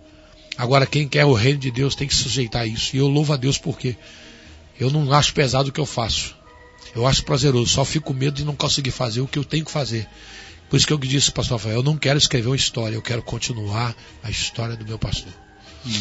Agora, 0.58 0.86
quem 0.86 1.08
quer 1.08 1.26
o 1.26 1.34
reino 1.34 1.60
de 1.60 1.72
Deus 1.72 1.96
tem 1.96 2.08
que 2.08 2.16
sujeitar 2.16 2.68
isso. 2.68 2.96
E 2.96 3.00
eu 3.00 3.08
louvo 3.08 3.34
a 3.34 3.38
Deus 3.38 3.58
porque 3.58 3.96
eu 4.80 4.90
não 4.90 5.12
acho 5.14 5.34
pesado 5.34 5.70
o 5.70 5.72
que 5.72 5.80
eu 5.80 5.86
faço. 5.86 6.36
Eu 6.96 7.06
acho 7.06 7.24
prazeroso. 7.24 7.68
Só 7.68 7.86
fico 7.86 8.08
com 8.08 8.14
medo 8.14 8.36
de 8.36 8.46
não 8.46 8.56
conseguir 8.56 8.92
fazer 8.92 9.22
o 9.22 9.28
que 9.28 9.38
eu 9.38 9.44
tenho 9.44 9.66
que 9.66 9.72
fazer. 9.72 10.08
Por 10.70 10.78
isso 10.78 10.86
que 10.86 10.94
eu 10.94 10.98
disse, 10.98 11.32
pastor 11.32 11.58
Rafael, 11.58 11.78
eu 11.78 11.84
não 11.84 11.98
quero 11.98 12.18
escrever 12.18 12.48
uma 12.48 12.56
história, 12.56 12.96
eu 12.96 13.02
quero 13.02 13.24
continuar 13.24 13.96
a 14.24 14.30
história 14.30 14.76
do 14.76 14.86
meu 14.86 15.00
pastor. 15.00 15.34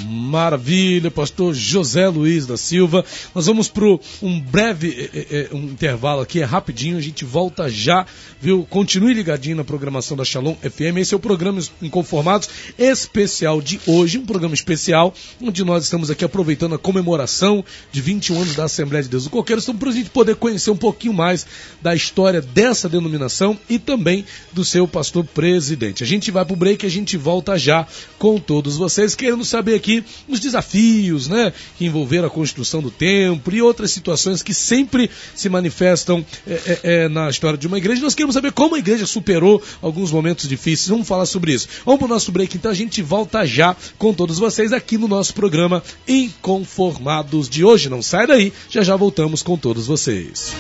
Maravilha, 0.05 1.11
pastor 1.11 1.55
José 1.55 2.09
Luiz 2.09 2.47
da 2.47 2.57
Silva. 2.57 3.05
Nós 3.35 3.47
vamos 3.47 3.69
para 3.69 3.85
um 4.23 4.41
breve 4.41 5.11
é, 5.15 5.49
é, 5.51 5.55
um 5.55 5.63
intervalo 5.65 6.21
aqui, 6.21 6.41
é 6.41 6.45
rapidinho, 6.45 6.99
a 6.99 7.01
gente 7.01 7.25
volta 7.25 7.71
já, 7.71 8.05
viu? 8.41 8.67
Continue 8.69 9.15
ligadinho 9.15 9.57
na 9.57 9.65
programação 9.65 10.17
da 10.17 10.25
Shalom 10.25 10.55
FM. 10.57 10.99
Esse 10.99 11.15
é 11.15 11.17
o 11.17 11.21
programa 11.21 11.61
Inconformados 11.81 12.49
especial 12.79 13.63
de 13.63 13.81
hoje, 13.87 14.19
um 14.19 14.27
programa 14.27 14.55
especial 14.55 15.15
onde 15.41 15.65
nós 15.65 15.85
estamos 15.85 16.11
aqui 16.11 16.25
aproveitando 16.25 16.75
a 16.75 16.79
comemoração 16.79 17.65
de 17.91 18.01
21 18.01 18.43
anos 18.43 18.55
da 18.55 18.65
Assembleia 18.65 19.03
de 19.03 19.09
Deus 19.09 19.25
do 19.25 19.31
Coqueiro, 19.31 19.63
então 19.63 19.77
para 19.77 19.89
a 19.89 19.93
gente 19.93 20.11
poder 20.11 20.37
conhecer 20.37 20.71
um 20.71 20.77
pouquinho 20.77 21.15
mais 21.15 21.47
da 21.81 21.95
história 21.95 22.41
dessa 22.43 22.89
denominação 22.89 23.59
e 23.69 23.79
também 23.79 24.25
do 24.53 24.65
seu 24.65 24.87
pastor 24.87 25.25
presidente. 25.25 26.05
A 26.05 26.07
gente 26.07 26.31
vai 26.31 26.45
para 26.45 26.55
o 26.55 26.57
break, 26.57 26.85
a 26.85 26.91
gente 26.91 27.17
volta 27.17 27.59
já 27.59 27.87
com 28.19 28.39
todos 28.39 28.77
vocês, 28.77 29.15
querendo 29.15 29.45
saber 29.45 29.78
aqui 29.79 30.05
os 30.29 30.41
desafios 30.41 31.29
né, 31.29 31.53
que 31.77 31.87
envolveram 31.87 32.27
a 32.27 32.31
construção 32.31 32.83
do 32.83 32.91
templo 32.91 33.55
e 33.55 33.63
outras 33.63 33.91
situações 33.91 34.43
que 34.43 34.53
sempre 34.53 35.11
se 35.35 35.49
manifestam 35.49 36.25
é, 36.47 36.53
é, 36.53 36.81
é, 36.83 37.09
na 37.09 37.31
história 37.31 37.59
de 37.59 37.67
uma 37.67 37.79
igreja. 37.79 38.03
Nós 38.03 38.15
queremos 38.15 38.35
saber 38.35 38.53
como 38.53 38.75
a 38.75 38.79
igreja 38.79 39.07
superou 39.07 39.63
alguns 39.81 40.13
momentos 40.13 40.49
difíceis. 40.49 40.89
Vamos 40.89 41.09
falar 41.09 41.27
sobre 41.27 41.53
isso. 41.53 41.69
Vamos 41.85 41.99
para 41.99 42.07
o 42.07 42.11
nosso 42.11 42.31
break, 42.33 42.57
então 42.57 42.71
a 42.71 42.75
gente 42.75 43.01
volta 43.03 43.47
já 43.47 43.77
com 43.97 44.13
todos 44.13 44.39
vocês 44.39 44.73
aqui 44.73 44.99
no 44.99 45.09
nosso 45.09 45.35
programa 45.35 45.83
Inconformados 46.07 47.49
de 47.49 47.65
hoje. 47.65 47.89
Não 47.89 48.03
sai 48.03 48.27
daí, 48.27 48.53
já 48.69 48.83
já 48.83 48.97
voltamos 48.97 49.43
com 49.43 49.57
todos 49.57 49.87
vocês. 49.87 50.53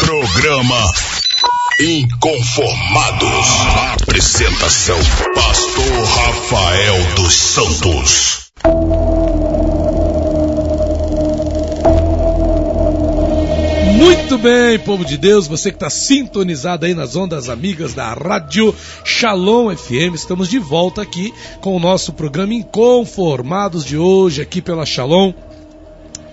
Programa 0.00 1.17
Inconformados. 1.80 3.46
Apresentação: 4.02 4.98
Pastor 5.34 6.04
Rafael 6.04 7.14
dos 7.14 7.34
Santos. 7.34 8.50
Muito 13.96 14.38
bem, 14.38 14.78
povo 14.78 15.04
de 15.04 15.16
Deus, 15.16 15.46
você 15.46 15.70
que 15.70 15.76
está 15.76 15.90
sintonizado 15.90 16.86
aí 16.86 16.94
nas 16.94 17.16
ondas 17.16 17.48
amigas 17.48 17.94
da 17.94 18.12
Rádio 18.12 18.74
Shalom 19.04 19.74
FM, 19.76 20.14
estamos 20.14 20.48
de 20.48 20.58
volta 20.58 21.02
aqui 21.02 21.32
com 21.60 21.76
o 21.76 21.80
nosso 21.80 22.12
programa 22.12 22.54
Inconformados 22.54 23.84
de 23.84 23.96
hoje, 23.96 24.42
aqui 24.42 24.60
pela 24.60 24.86
Shalom 24.86 25.32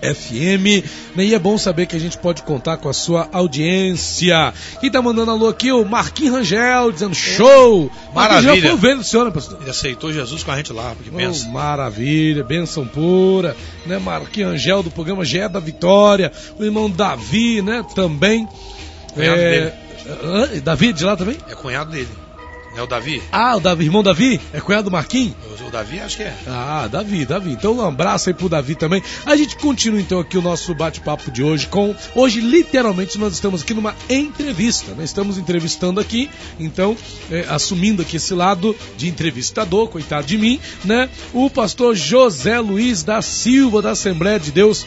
FM. 0.02 0.84
Né? 1.14 1.24
E 1.24 1.34
é 1.34 1.38
bom 1.38 1.56
saber 1.58 1.86
que 1.86 1.96
a 1.96 1.98
gente 1.98 2.18
pode 2.18 2.42
contar 2.42 2.76
com 2.76 2.88
a 2.88 2.92
sua 2.92 3.28
audiência. 3.32 4.52
Quem 4.80 4.90
tá 4.90 5.00
mandando 5.00 5.30
alô 5.30 5.48
aqui? 5.48 5.72
O 5.72 5.84
Marquinhos 5.84 6.34
Rangel, 6.34 6.92
dizendo 6.92 7.14
show! 7.14 7.90
Maravilha! 8.14 8.56
Já 8.56 8.68
foi 8.68 8.76
vendo 8.76 9.00
o 9.00 9.04
senhor, 9.04 9.24
né, 9.24 9.30
pastor? 9.30 9.58
Ele 9.60 9.70
aceitou 9.70 10.12
Jesus 10.12 10.42
com 10.42 10.50
a 10.50 10.56
gente 10.56 10.72
lá, 10.72 10.94
porque 10.94 11.10
oh, 11.10 11.50
Maravilha, 11.50 12.44
benção 12.44 12.86
pura. 12.86 13.56
Né? 13.86 13.98
Marquinhos 13.98 14.52
Rangel 14.52 14.82
do 14.82 14.90
programa 14.90 15.24
GE 15.24 15.48
da 15.48 15.60
Vitória. 15.60 16.32
O 16.58 16.64
irmão 16.64 16.90
Davi, 16.90 17.62
né? 17.62 17.84
Também. 17.94 18.48
Cunhado 19.14 19.40
é... 19.40 19.50
dele. 19.50 20.60
Davi 20.60 20.92
de 20.92 21.04
lá 21.04 21.16
também? 21.16 21.36
É 21.48 21.54
cunhado 21.54 21.90
dele. 21.90 22.25
É 22.76 22.82
o 22.82 22.86
Davi? 22.86 23.22
Ah, 23.32 23.56
o 23.56 23.60
Davi, 23.60 23.84
irmão 23.84 24.02
Davi? 24.02 24.38
É 24.52 24.60
cunhado 24.60 24.84
do 24.84 24.90
Marquinhos? 24.90 25.34
O, 25.62 25.68
o 25.68 25.70
Davi 25.70 25.98
acho 25.98 26.18
que 26.18 26.24
é. 26.24 26.36
Ah, 26.46 26.86
Davi, 26.86 27.24
Davi. 27.24 27.52
Então 27.52 27.72
um 27.72 27.86
abraço 27.86 28.28
aí 28.28 28.34
pro 28.34 28.50
Davi 28.50 28.74
também. 28.74 29.02
A 29.24 29.34
gente 29.34 29.56
continua 29.56 29.98
então 29.98 30.20
aqui 30.20 30.36
o 30.36 30.42
nosso 30.42 30.74
bate-papo 30.74 31.30
de 31.30 31.42
hoje 31.42 31.66
com. 31.68 31.94
Hoje, 32.14 32.42
literalmente, 32.42 33.16
nós 33.16 33.32
estamos 33.32 33.62
aqui 33.62 33.72
numa 33.72 33.94
entrevista, 34.10 34.92
né? 34.92 35.04
Estamos 35.04 35.38
entrevistando 35.38 35.98
aqui, 36.00 36.28
então, 36.60 36.94
é, 37.30 37.46
assumindo 37.48 38.02
aqui 38.02 38.18
esse 38.18 38.34
lado 38.34 38.76
de 38.94 39.08
entrevistador, 39.08 39.88
coitado 39.88 40.26
de 40.26 40.36
mim, 40.36 40.60
né? 40.84 41.08
O 41.32 41.48
pastor 41.48 41.96
José 41.96 42.60
Luiz 42.60 43.02
da 43.02 43.22
Silva, 43.22 43.80
da 43.80 43.92
Assembleia 43.92 44.38
de 44.38 44.52
Deus 44.52 44.84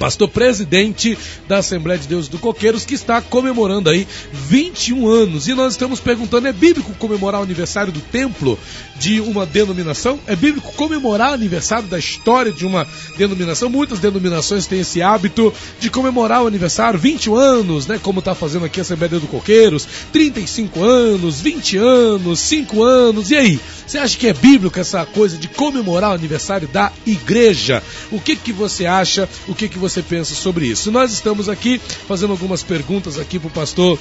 pastor 0.00 0.28
presidente 0.28 1.16
da 1.46 1.58
Assembleia 1.58 2.00
de 2.00 2.08
Deus 2.08 2.26
do 2.26 2.38
Coqueiros, 2.38 2.86
que 2.86 2.94
está 2.94 3.20
comemorando 3.20 3.90
aí 3.90 4.08
21 4.32 5.06
anos. 5.06 5.46
E 5.46 5.54
nós 5.54 5.74
estamos 5.74 6.00
perguntando: 6.00 6.48
é 6.48 6.52
bíblico 6.52 6.94
comemorar 6.94 7.42
o 7.42 7.44
aniversário 7.44 7.92
do 7.92 8.00
templo 8.00 8.58
de 8.96 9.20
uma 9.20 9.44
denominação? 9.44 10.18
É 10.26 10.34
bíblico 10.34 10.72
comemorar 10.72 11.32
o 11.32 11.34
aniversário 11.34 11.86
da 11.86 11.98
história 11.98 12.50
de 12.50 12.64
uma 12.64 12.88
denominação? 13.18 13.68
Muitas 13.68 13.98
denominações 13.98 14.66
têm 14.66 14.80
esse 14.80 15.02
hábito 15.02 15.52
de 15.78 15.90
comemorar 15.90 16.42
o 16.42 16.46
aniversário, 16.46 16.98
21 16.98 17.36
anos, 17.36 17.86
né? 17.86 18.00
Como 18.02 18.20
está 18.20 18.34
fazendo 18.34 18.64
aqui 18.64 18.80
a 18.80 18.82
Assembleia 18.82 19.10
de 19.10 19.18
Deus 19.18 19.22
do 19.24 19.28
Coqueiros, 19.28 19.86
35 20.12 20.82
anos, 20.82 21.42
20 21.42 21.76
anos, 21.76 22.40
5 22.40 22.82
anos. 22.82 23.30
E 23.30 23.36
aí? 23.36 23.60
Você 23.90 23.98
acha 23.98 24.16
que 24.16 24.28
é 24.28 24.32
bíblico 24.32 24.78
essa 24.78 25.04
coisa 25.04 25.36
de 25.36 25.48
comemorar 25.48 26.12
o 26.12 26.14
aniversário 26.14 26.68
da 26.68 26.92
igreja? 27.04 27.82
O 28.12 28.20
que 28.20 28.36
que 28.36 28.52
você 28.52 28.86
acha? 28.86 29.28
O 29.48 29.54
que 29.54 29.68
que 29.68 29.80
você 29.80 29.89
pensa 30.02 30.34
sobre 30.34 30.66
isso? 30.66 30.90
Nós 30.90 31.12
estamos 31.12 31.48
aqui 31.48 31.80
fazendo 32.06 32.30
algumas 32.30 32.62
perguntas 32.62 33.18
aqui 33.18 33.38
para 33.38 33.48
o 33.48 33.50
pastor 33.50 33.98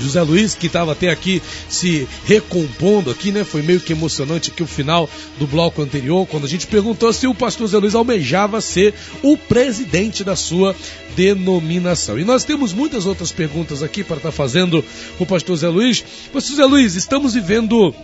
José 0.00 0.22
Luiz, 0.22 0.54
que 0.54 0.66
estava 0.66 0.92
até 0.92 1.10
aqui 1.10 1.42
se 1.68 2.08
recompondo 2.24 3.10
aqui, 3.10 3.30
né? 3.30 3.44
Foi 3.44 3.62
meio 3.62 3.80
que 3.80 3.92
emocionante 3.92 4.50
aqui 4.50 4.62
o 4.62 4.66
final 4.66 5.08
do 5.38 5.46
bloco 5.46 5.82
anterior, 5.82 6.26
quando 6.26 6.44
a 6.44 6.48
gente 6.48 6.66
perguntou 6.66 7.12
se 7.12 7.26
o 7.26 7.34
pastor 7.34 7.66
José 7.66 7.78
Luiz 7.78 7.94
almejava 7.94 8.60
ser 8.60 8.94
o 9.22 9.36
presidente 9.36 10.24
da 10.24 10.36
sua 10.36 10.74
denominação. 11.16 12.18
E 12.18 12.24
nós 12.24 12.44
temos 12.44 12.72
muitas 12.72 13.06
outras 13.06 13.30
perguntas 13.30 13.82
aqui 13.82 14.02
para 14.02 14.16
estar 14.16 14.30
tá 14.30 14.32
fazendo 14.32 14.84
o 15.18 15.26
pastor 15.26 15.56
José 15.56 15.68
Luiz. 15.68 16.04
Pastor 16.32 16.50
José 16.50 16.64
Luiz, 16.64 16.94
estamos 16.94 17.34
vivendo 17.34 17.94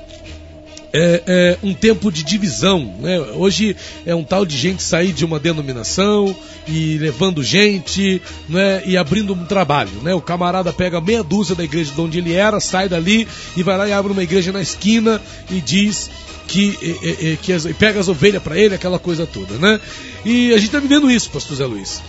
é, 0.93 1.23
é, 1.27 1.59
um 1.63 1.75
tempo 1.75 2.11
de 2.11 2.23
divisão. 2.23 2.95
Né? 3.01 3.19
Hoje 3.35 3.77
é 4.05 4.15
um 4.15 4.25
tal 4.25 4.45
de 4.45 4.57
gente 4.57 4.83
sair 4.83 5.13
de 5.13 5.25
uma 5.25 5.39
denominação 5.39 6.35
e 6.67 6.99
levando 6.99 7.43
gente 7.43 8.21
né? 8.49 8.83
e 8.85 8.97
abrindo 8.97 9.33
um 9.33 9.45
trabalho. 9.45 9.91
Né? 10.03 10.15
O 10.15 10.21
camarada 10.21 10.73
pega 10.73 11.01
meia 11.01 11.23
dúzia 11.23 11.55
da 11.55 11.65
igreja 11.65 11.93
de 11.93 12.01
onde 12.01 12.19
ele 12.19 12.33
era, 12.33 12.61
sai 12.61 12.89
dali 12.89 13.27
e 13.57 13.63
vai 13.63 13.77
lá 13.77 13.89
e 13.89 13.93
abre 13.93 14.13
uma 14.13 14.23
igreja 14.23 14.53
na 14.53 14.61
esquina 14.61 15.21
e 15.51 15.61
diz 15.61 16.11
que, 16.47 16.77
é, 17.05 17.37
que 17.41 17.53
as, 17.53 17.65
pega 17.79 18.01
as 18.01 18.09
ovelhas 18.09 18.43
para 18.43 18.59
ele, 18.59 18.75
aquela 18.75 18.99
coisa 18.99 19.27
toda. 19.27 19.55
Né? 19.55 19.81
E 20.25 20.53
a 20.53 20.57
gente 20.57 20.67
está 20.67 20.81
vivendo 20.81 21.11
isso, 21.11 21.31
pastor 21.31 21.57
Zé 21.57 21.67
Luiz. 21.67 22.03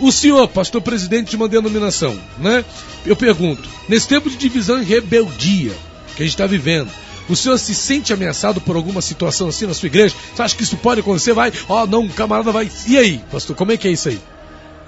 O 0.00 0.12
senhor, 0.12 0.46
pastor 0.48 0.80
presidente 0.80 1.30
de 1.30 1.36
uma 1.36 1.48
denominação, 1.48 2.16
né? 2.38 2.64
Eu 3.04 3.16
pergunto, 3.16 3.68
nesse 3.88 4.06
tempo 4.06 4.30
de 4.30 4.36
divisão 4.36 4.80
e 4.80 4.84
rebeldia 4.84 5.72
que 6.14 6.22
a 6.22 6.24
gente 6.24 6.34
está 6.34 6.46
vivendo, 6.46 6.88
o 7.28 7.36
senhor 7.36 7.58
se 7.58 7.74
sente 7.74 8.12
ameaçado 8.12 8.60
por 8.60 8.76
alguma 8.76 9.00
situação 9.00 9.48
assim 9.48 9.66
na 9.66 9.74
sua 9.74 9.86
igreja? 9.86 10.14
Você 10.34 10.42
acha 10.42 10.56
que 10.56 10.62
isso 10.62 10.76
pode 10.76 11.00
acontecer? 11.00 11.32
Vai, 11.32 11.52
ó, 11.68 11.82
oh, 11.82 11.86
não, 11.86 12.02
um 12.02 12.08
camarada 12.08 12.52
vai. 12.52 12.70
E 12.86 12.96
aí, 12.96 13.20
pastor, 13.30 13.54
como 13.54 13.72
é 13.72 13.76
que 13.76 13.88
é 13.88 13.90
isso 13.90 14.08
aí? 14.08 14.20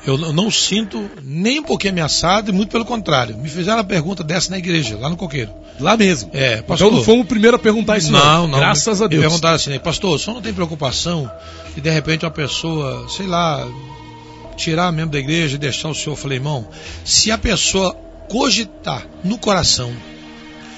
Eu 0.06 0.16
não 0.16 0.50
sinto 0.50 1.10
nem 1.22 1.60
um 1.60 1.62
pouquinho 1.62 1.92
ameaçado 1.92 2.50
e 2.50 2.54
muito 2.54 2.70
pelo 2.70 2.86
contrário. 2.86 3.36
Me 3.36 3.48
fizeram 3.48 3.80
a 3.80 3.84
pergunta 3.84 4.24
dessa 4.24 4.50
na 4.50 4.58
igreja, 4.58 4.96
lá 4.96 5.10
no 5.10 5.16
Coqueiro. 5.16 5.52
Lá 5.78 5.96
mesmo. 5.96 6.30
É, 6.32 6.62
pastor. 6.62 6.88
Então 6.88 6.98
não 6.98 7.04
fomos 7.04 7.24
o 7.24 7.28
primeiro 7.28 7.56
a 7.56 7.58
perguntar 7.58 7.98
isso, 7.98 8.10
não. 8.10 8.24
Não, 8.24 8.48
não. 8.48 8.58
Graças 8.58 9.02
a 9.02 9.06
Deus. 9.06 9.22
Perguntaram 9.22 9.56
assim, 9.56 9.78
pastor, 9.78 10.16
o 10.16 10.18
senhor 10.18 10.34
não 10.34 10.42
tem 10.42 10.54
preocupação 10.54 11.30
de 11.74 11.80
de 11.80 11.90
repente 11.90 12.24
uma 12.24 12.30
pessoa, 12.30 13.06
sei 13.10 13.26
lá, 13.26 13.68
tirar 14.56 14.90
membro 14.90 15.12
da 15.12 15.18
igreja 15.18 15.56
e 15.56 15.58
deixar 15.58 15.88
o 15.90 15.94
senhor? 15.94 16.12
Eu 16.12 16.16
falei, 16.16 16.38
irmão, 16.38 16.66
se 17.04 17.30
a 17.30 17.36
pessoa 17.36 17.94
cogitar 18.28 19.06
no 19.22 19.36
coração 19.36 19.92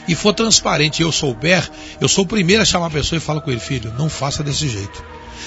e 0.08 0.14
for 0.14 0.32
transparente 0.32 1.00
e 1.00 1.02
eu 1.02 1.12
souber, 1.12 1.68
eu 2.00 2.08
sou 2.08 2.24
o 2.24 2.26
primeiro 2.26 2.62
a 2.62 2.66
chamar 2.66 2.86
a 2.86 2.90
pessoa 2.90 3.16
e 3.16 3.20
falo 3.20 3.40
com 3.40 3.50
ele, 3.50 3.60
filho, 3.60 3.92
não 3.96 4.08
faça 4.08 4.42
desse 4.42 4.68
jeito. 4.68 5.04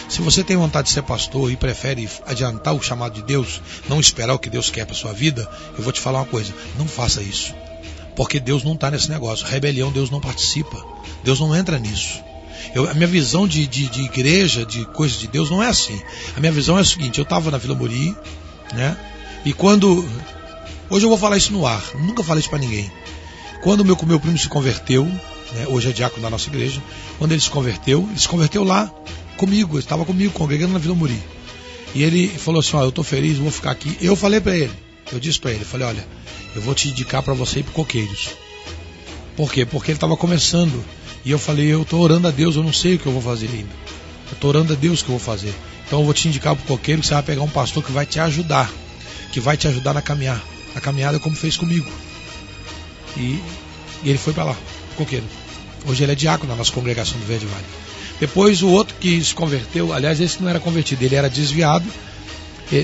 Se 0.08 0.22
você 0.22 0.44
tem 0.44 0.56
vontade 0.56 0.88
de 0.88 0.94
ser 0.94 1.02
pastor 1.02 1.52
e 1.52 1.56
prefere 1.56 2.08
adiantar 2.26 2.74
o 2.74 2.82
chamado 2.82 3.14
de 3.14 3.24
Deus, 3.24 3.62
não 3.90 4.00
esperar 4.00 4.36
o 4.36 4.40
que 4.40 4.50
Deus 4.50 4.70
quer 4.70 4.86
para 4.86 4.96
sua 4.96 5.14
vida, 5.14 5.50
eu 5.78 5.84
vou 5.84 5.92
te 5.92 6.00
falar 6.00 6.20
uma 6.20 6.26
coisa: 6.26 6.54
não 6.78 6.88
faça 6.88 7.22
isso. 7.22 7.54
Porque 8.16 8.40
Deus 8.40 8.64
não 8.64 8.74
está 8.74 8.90
nesse 8.92 9.10
negócio. 9.10 9.46
Rebelião, 9.46 9.92
Deus 9.92 10.10
não 10.10 10.22
participa. 10.22 10.84
Deus 11.24 11.40
não 11.40 11.56
entra 11.56 11.78
nisso. 11.80 12.24
Eu, 12.74 12.90
a 12.90 12.94
minha 12.94 13.08
visão 13.08 13.48
de, 13.48 13.68
de, 13.68 13.88
de, 13.88 14.04
igreja, 14.04 14.66
de 14.66 14.86
coisas 14.86 15.20
de 15.20 15.28
Deus, 15.28 15.50
não 15.50 15.62
é 15.62 15.68
assim. 15.68 16.00
A 16.36 16.40
minha 16.40 16.52
visão 16.52 16.78
é 16.78 16.82
a 16.82 16.86
seguinte: 16.86 17.20
eu 17.20 17.24
estava 17.24 17.52
na 17.52 17.58
Vila 17.58 17.76
Mori, 17.76 18.16
né? 18.74 18.98
E 19.44 19.54
quando. 19.54 20.08
Hoje 20.90 21.06
eu 21.06 21.10
vou 21.10 21.18
falar 21.18 21.38
isso 21.38 21.52
no 21.52 21.66
ar, 21.66 21.84
nunca 21.96 22.24
falei 22.24 22.42
isso 22.42 22.50
para 22.50 22.60
ninguém. 22.60 22.92
Quando 23.66 23.84
meu, 23.84 23.98
meu 24.06 24.20
primo 24.20 24.38
se 24.38 24.48
converteu, 24.48 25.06
né, 25.06 25.66
hoje 25.68 25.90
é 25.90 25.92
diácono 25.92 26.22
da 26.22 26.30
nossa 26.30 26.48
igreja, 26.50 26.80
quando 27.18 27.32
ele 27.32 27.42
se 27.42 27.50
converteu, 27.50 28.08
ele 28.12 28.20
se 28.20 28.28
converteu 28.28 28.64
lá 28.64 28.94
comigo, 29.38 29.80
estava 29.80 30.06
comigo, 30.06 30.32
congregando 30.34 30.74
na 30.74 30.78
Vila 30.78 30.94
Muri. 30.94 31.20
E 31.96 32.04
ele 32.04 32.28
falou 32.28 32.60
assim: 32.60 32.76
Ó, 32.76 32.84
eu 32.84 32.90
estou 32.90 33.04
feliz, 33.04 33.40
vou 33.40 33.50
ficar 33.50 33.72
aqui. 33.72 33.98
Eu 34.00 34.16
falei 34.16 34.40
para 34.40 34.56
ele, 34.56 34.72
eu 35.12 35.20
disse 35.20 35.40
para 35.40 35.50
ele, 35.50 35.66
falei: 35.66 35.88
Olha, 35.88 36.08
eu 36.56 36.62
vou 36.62 36.76
te 36.76 36.90
indicar 36.90 37.24
para 37.24 37.34
você 37.34 37.62
ir 37.62 37.64
para 37.64 37.74
Coqueiros. 37.74 38.30
Por 39.36 39.52
quê? 39.52 39.66
Porque 39.66 39.90
ele 39.90 39.98
estava 39.98 40.16
começando. 40.16 40.86
E 41.26 41.32
eu 41.32 41.40
falei: 41.40 41.66
Eu 41.66 41.82
estou 41.82 42.02
orando 42.02 42.28
a 42.28 42.32
Deus, 42.32 42.56
eu 42.56 42.62
não 42.62 42.72
sei 42.72 42.94
o 42.94 43.00
que 43.00 43.08
eu 43.08 43.14
vou 43.14 43.22
fazer 43.24 43.50
ainda. 43.52 43.74
Eu 44.28 44.34
estou 44.34 44.50
orando 44.52 44.74
a 44.74 44.76
Deus 44.76 45.02
o 45.02 45.06
que 45.06 45.10
eu 45.10 45.18
vou 45.18 45.26
fazer. 45.26 45.56
Então 45.88 46.02
eu 46.02 46.06
vou 46.06 46.14
te 46.14 46.28
indicar 46.28 46.56
para 46.56 46.68
Coqueiro 46.68 47.02
que 47.02 47.08
você 47.08 47.16
vai 47.16 47.24
pegar 47.24 47.42
um 47.42 47.50
pastor 47.50 47.84
que 47.84 47.92
vai 47.92 48.06
te 48.06 48.20
ajudar, 48.20 48.72
que 49.32 49.40
vai 49.40 49.58
te 49.58 49.68
ajudar 49.68 49.96
na 49.96 50.04
caminhar, 50.04 50.40
a 50.76 50.80
caminhada 50.80 51.18
como 51.18 51.36
fez 51.36 51.58
comigo. 51.58 51.90
E, 53.18 53.42
e 54.04 54.10
ele 54.10 54.18
foi 54.18 54.34
para 54.34 54.46
lá, 54.46 54.56
coqueiro. 54.96 55.26
Hoje 55.88 56.04
ele 56.04 56.12
é 56.12 56.16
diácono 56.16 56.52
na 56.52 56.58
nossa 56.58 56.72
congregação 56.72 57.18
do 57.20 57.26
Verde 57.26 57.46
Vale. 57.46 57.66
Depois 58.20 58.64
o 58.64 58.70
outro 58.70 58.96
que 59.00 59.24
se 59.24 59.36
converteu, 59.36 59.94
aliás, 59.94 60.20
esse 60.20 60.42
não 60.42 60.50
era 60.50 60.60
convertido, 60.60 61.04
ele 61.04 61.16
era 61.16 61.30
desviado. 61.30 61.86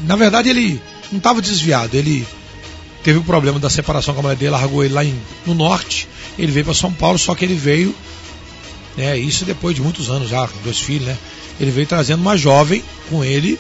Na 0.03 0.15
verdade, 0.15 0.49
ele 0.49 0.81
não 1.11 1.17
estava 1.17 1.41
desviado, 1.41 1.95
ele 1.95 2.27
teve 3.03 3.17
o 3.17 3.23
problema 3.23 3.59
da 3.59 3.69
separação 3.69 4.13
com 4.13 4.19
a 4.19 4.23
mulher 4.23 4.35
dele, 4.35 4.51
largou 4.51 4.83
ele 4.83 4.93
lá 4.93 5.03
em, 5.03 5.19
no 5.45 5.53
norte. 5.53 6.07
Ele 6.37 6.51
veio 6.51 6.65
para 6.65 6.73
São 6.73 6.93
Paulo, 6.93 7.17
só 7.17 7.33
que 7.33 7.43
ele 7.43 7.55
veio, 7.55 7.95
né, 8.95 9.17
isso 9.17 9.45
depois 9.45 9.75
de 9.75 9.81
muitos 9.81 10.09
anos 10.09 10.29
já, 10.29 10.47
dois 10.63 10.79
filhos, 10.79 11.07
né? 11.07 11.17
Ele 11.59 11.71
veio 11.71 11.87
trazendo 11.87 12.21
uma 12.21 12.37
jovem 12.37 12.83
com 13.09 13.23
ele, 13.23 13.59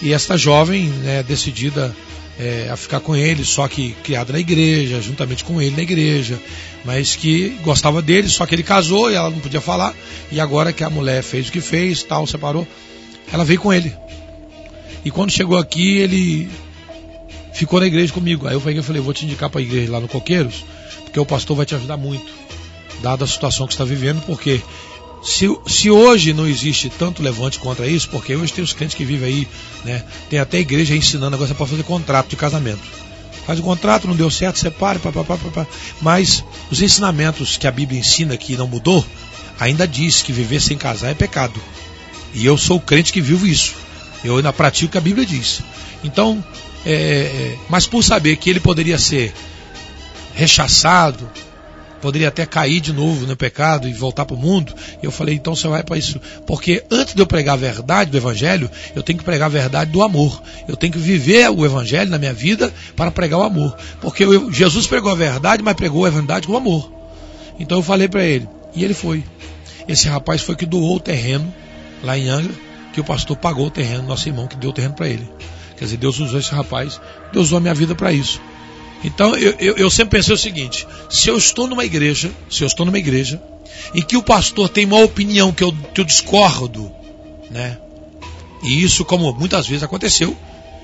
e 0.00 0.12
esta 0.12 0.36
jovem, 0.36 0.88
né, 0.88 1.22
decidida 1.22 1.94
é, 2.38 2.68
a 2.70 2.76
ficar 2.76 3.00
com 3.00 3.16
ele, 3.16 3.44
só 3.44 3.66
que 3.66 3.92
criada 4.02 4.32
na 4.32 4.38
igreja, 4.38 5.00
juntamente 5.00 5.44
com 5.44 5.60
ele 5.60 5.74
na 5.74 5.82
igreja, 5.82 6.38
mas 6.84 7.16
que 7.16 7.50
gostava 7.62 8.02
dele, 8.02 8.28
só 8.28 8.44
que 8.46 8.54
ele 8.54 8.62
casou 8.62 9.10
e 9.10 9.14
ela 9.14 9.30
não 9.30 9.40
podia 9.40 9.60
falar, 9.60 9.94
e 10.30 10.40
agora 10.40 10.72
que 10.72 10.84
a 10.84 10.90
mulher 10.90 11.22
fez 11.22 11.48
o 11.48 11.52
que 11.52 11.60
fez, 11.60 12.02
tal, 12.02 12.26
separou, 12.26 12.66
ela 13.32 13.44
veio 13.44 13.60
com 13.60 13.72
ele. 13.72 13.94
E 15.04 15.10
quando 15.10 15.30
chegou 15.30 15.56
aqui, 15.56 15.98
ele 15.98 16.48
ficou 17.54 17.80
na 17.80 17.86
igreja 17.86 18.12
comigo. 18.12 18.46
Aí 18.46 18.54
eu 18.54 18.60
peguei 18.60 18.80
e 18.80 18.84
falei, 18.84 19.00
vou 19.00 19.14
te 19.14 19.24
indicar 19.24 19.48
para 19.48 19.60
a 19.60 19.64
igreja 19.64 19.90
lá 19.90 20.00
no 20.00 20.08
Coqueiros, 20.08 20.64
porque 21.04 21.18
o 21.18 21.24
pastor 21.24 21.56
vai 21.56 21.64
te 21.64 21.74
ajudar 21.74 21.96
muito, 21.96 22.32
dada 23.02 23.24
a 23.24 23.28
situação 23.28 23.66
que 23.66 23.72
está 23.72 23.84
vivendo, 23.84 24.20
porque 24.26 24.60
se, 25.26 25.48
se 25.66 25.90
hoje 25.90 26.32
não 26.32 26.46
existe 26.46 26.88
tanto 26.88 27.20
levante 27.20 27.58
contra 27.58 27.84
isso, 27.88 28.08
porque 28.08 28.36
hoje 28.36 28.52
tem 28.52 28.62
os 28.62 28.72
crentes 28.72 28.94
que 28.94 29.04
vivem 29.04 29.28
aí, 29.28 29.48
né? 29.84 30.04
Tem 30.30 30.38
até 30.38 30.60
igreja 30.60 30.94
ensinando 30.94 31.34
agora 31.34 31.48
você 31.48 31.54
pode 31.54 31.70
fazer 31.70 31.82
contrato 31.82 32.28
de 32.28 32.36
casamento. 32.36 32.82
Faz 33.44 33.58
o 33.58 33.62
contrato, 33.62 34.06
não 34.06 34.14
deu 34.14 34.30
certo, 34.30 34.60
separe, 34.60 35.00
papapá, 35.00 35.36
papá. 35.36 35.66
Mas 36.00 36.44
os 36.70 36.80
ensinamentos 36.80 37.56
que 37.56 37.66
a 37.66 37.72
Bíblia 37.72 37.98
ensina 37.98 38.36
que 38.36 38.56
não 38.56 38.68
mudou, 38.68 39.04
ainda 39.58 39.86
diz 39.86 40.22
que 40.22 40.32
viver 40.32 40.60
sem 40.60 40.78
casar 40.78 41.10
é 41.10 41.14
pecado. 41.14 41.60
E 42.32 42.46
eu 42.46 42.56
sou 42.56 42.78
crente 42.78 43.12
que 43.12 43.20
vivo 43.20 43.48
isso. 43.48 43.74
Eu 44.22 44.36
ainda 44.36 44.52
pratico 44.52 44.90
o 44.90 44.92
que 44.92 44.98
a 44.98 45.00
Bíblia 45.00 45.26
diz. 45.26 45.60
Então, 46.04 46.42
é, 46.84 46.92
é 46.92 47.56
mas 47.68 47.84
por 47.84 48.04
saber 48.04 48.36
que 48.36 48.48
ele 48.48 48.60
poderia 48.60 48.96
ser 48.96 49.34
rechaçado, 50.34 51.28
poderia 52.00 52.28
até 52.28 52.44
cair 52.46 52.80
de 52.80 52.92
novo 52.92 53.26
no 53.26 53.36
pecado 53.36 53.88
e 53.88 53.92
voltar 53.92 54.24
para 54.24 54.36
o 54.36 54.38
mundo. 54.38 54.74
E 55.02 55.06
eu 55.06 55.10
falei, 55.10 55.34
então 55.34 55.54
você 55.54 55.68
vai 55.68 55.82
para 55.82 55.96
isso. 55.96 56.20
Porque 56.46 56.84
antes 56.90 57.14
de 57.14 57.20
eu 57.20 57.26
pregar 57.26 57.54
a 57.54 57.56
verdade 57.56 58.10
do 58.10 58.16
Evangelho, 58.16 58.70
eu 58.94 59.02
tenho 59.02 59.18
que 59.18 59.24
pregar 59.24 59.46
a 59.46 59.50
verdade 59.50 59.90
do 59.90 60.02
amor. 60.02 60.42
Eu 60.68 60.76
tenho 60.76 60.92
que 60.92 60.98
viver 60.98 61.50
o 61.50 61.64
Evangelho 61.64 62.10
na 62.10 62.18
minha 62.18 62.34
vida 62.34 62.72
para 62.94 63.10
pregar 63.10 63.40
o 63.40 63.42
amor. 63.42 63.76
Porque 64.00 64.24
eu, 64.24 64.52
Jesus 64.52 64.86
pregou 64.86 65.10
a 65.10 65.14
verdade, 65.14 65.62
mas 65.62 65.74
pregou 65.74 66.06
a 66.06 66.10
verdade 66.10 66.46
com 66.46 66.56
amor. 66.56 66.92
Então 67.58 67.78
eu 67.78 67.82
falei 67.82 68.08
para 68.08 68.24
ele, 68.24 68.48
e 68.74 68.84
ele 68.84 68.94
foi. 68.94 69.24
Esse 69.88 70.08
rapaz 70.08 70.42
foi 70.42 70.56
que 70.56 70.66
doou 70.66 70.96
o 70.96 71.00
terreno 71.00 71.52
lá 72.02 72.18
em 72.18 72.28
Angra, 72.28 72.52
que 72.92 73.00
o 73.00 73.04
pastor 73.04 73.36
pagou 73.36 73.66
o 73.66 73.70
terreno, 73.70 74.02
nosso 74.02 74.28
irmão 74.28 74.46
que 74.46 74.56
deu 74.56 74.70
o 74.70 74.72
terreno 74.72 74.94
para 74.94 75.08
ele. 75.08 75.26
Quer 75.76 75.84
dizer, 75.84 75.96
Deus 75.96 76.18
usou 76.18 76.40
esse 76.40 76.52
rapaz, 76.52 77.00
Deus 77.32 77.46
usou 77.46 77.58
a 77.58 77.60
minha 77.60 77.74
vida 77.74 77.94
para 77.94 78.12
isso. 78.12 78.40
Então 79.06 79.36
eu, 79.36 79.54
eu, 79.60 79.76
eu, 79.76 79.88
sempre 79.88 80.18
pensei 80.18 80.34
o 80.34 80.38
seguinte: 80.38 80.86
se 81.08 81.28
eu 81.30 81.38
estou 81.38 81.68
numa 81.68 81.84
igreja, 81.84 82.30
se 82.50 82.64
eu 82.64 82.66
estou 82.66 82.84
numa 82.84 82.98
igreja, 82.98 83.40
e 83.94 84.02
que 84.02 84.16
o 84.16 84.22
pastor 84.22 84.68
tem 84.68 84.84
uma 84.84 84.98
opinião 84.98 85.52
que 85.52 85.62
eu, 85.62 85.72
que 85.94 86.00
eu 86.00 86.04
discordo, 86.04 86.90
né? 87.48 87.78
E 88.64 88.82
isso, 88.82 89.04
como 89.04 89.32
muitas 89.32 89.68
vezes 89.68 89.84
aconteceu 89.84 90.36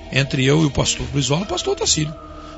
entre 0.09 0.45
eu 0.45 0.61
e 0.61 0.65
o 0.65 0.71
pastor 0.71 1.05
Brizola 1.07 1.41
o 1.41 1.45
pastor 1.45 1.75
Tacílio. 1.75 2.15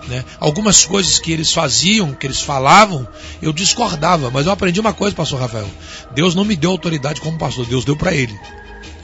Né? 0.08 0.24
Algumas 0.40 0.86
coisas 0.86 1.18
que 1.18 1.32
eles 1.32 1.52
faziam, 1.52 2.14
que 2.14 2.28
eles 2.28 2.42
falavam, 2.42 3.08
eu 3.42 3.52
discordava, 3.52 4.30
mas 4.30 4.46
eu 4.46 4.52
aprendi 4.52 4.80
uma 4.80 4.94
coisa, 4.94 5.16
pastor 5.16 5.40
Rafael: 5.40 5.68
Deus 6.14 6.36
não 6.36 6.46
me 6.46 6.56
deu 6.56 6.70
autoridade 6.70 7.20
como 7.22 7.40
pastor, 7.40 7.66
Deus 7.66 7.84
deu 7.84 7.96
para 7.96 8.14
ele. 8.14 8.40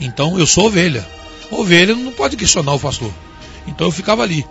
Então 0.00 0.38
eu 0.38 0.46
sou 0.46 0.66
ovelha. 0.66 1.04
Ovelha 1.50 1.96
não 1.96 2.12
pode 2.12 2.36
questionar 2.36 2.72
o 2.72 2.78
pastor. 2.78 3.12
Então 3.66 3.88
eu 3.88 3.90
ficava 3.90 4.22
ali. 4.22 4.46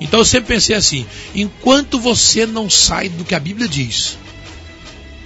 Então 0.00 0.20
eu 0.20 0.24
sempre 0.24 0.54
pensei 0.54 0.76
assim: 0.76 1.06
enquanto 1.34 1.98
você 1.98 2.46
não 2.46 2.68
sai 2.68 3.08
do 3.08 3.24
que 3.24 3.34
a 3.34 3.40
Bíblia 3.40 3.68
diz, 3.68 4.18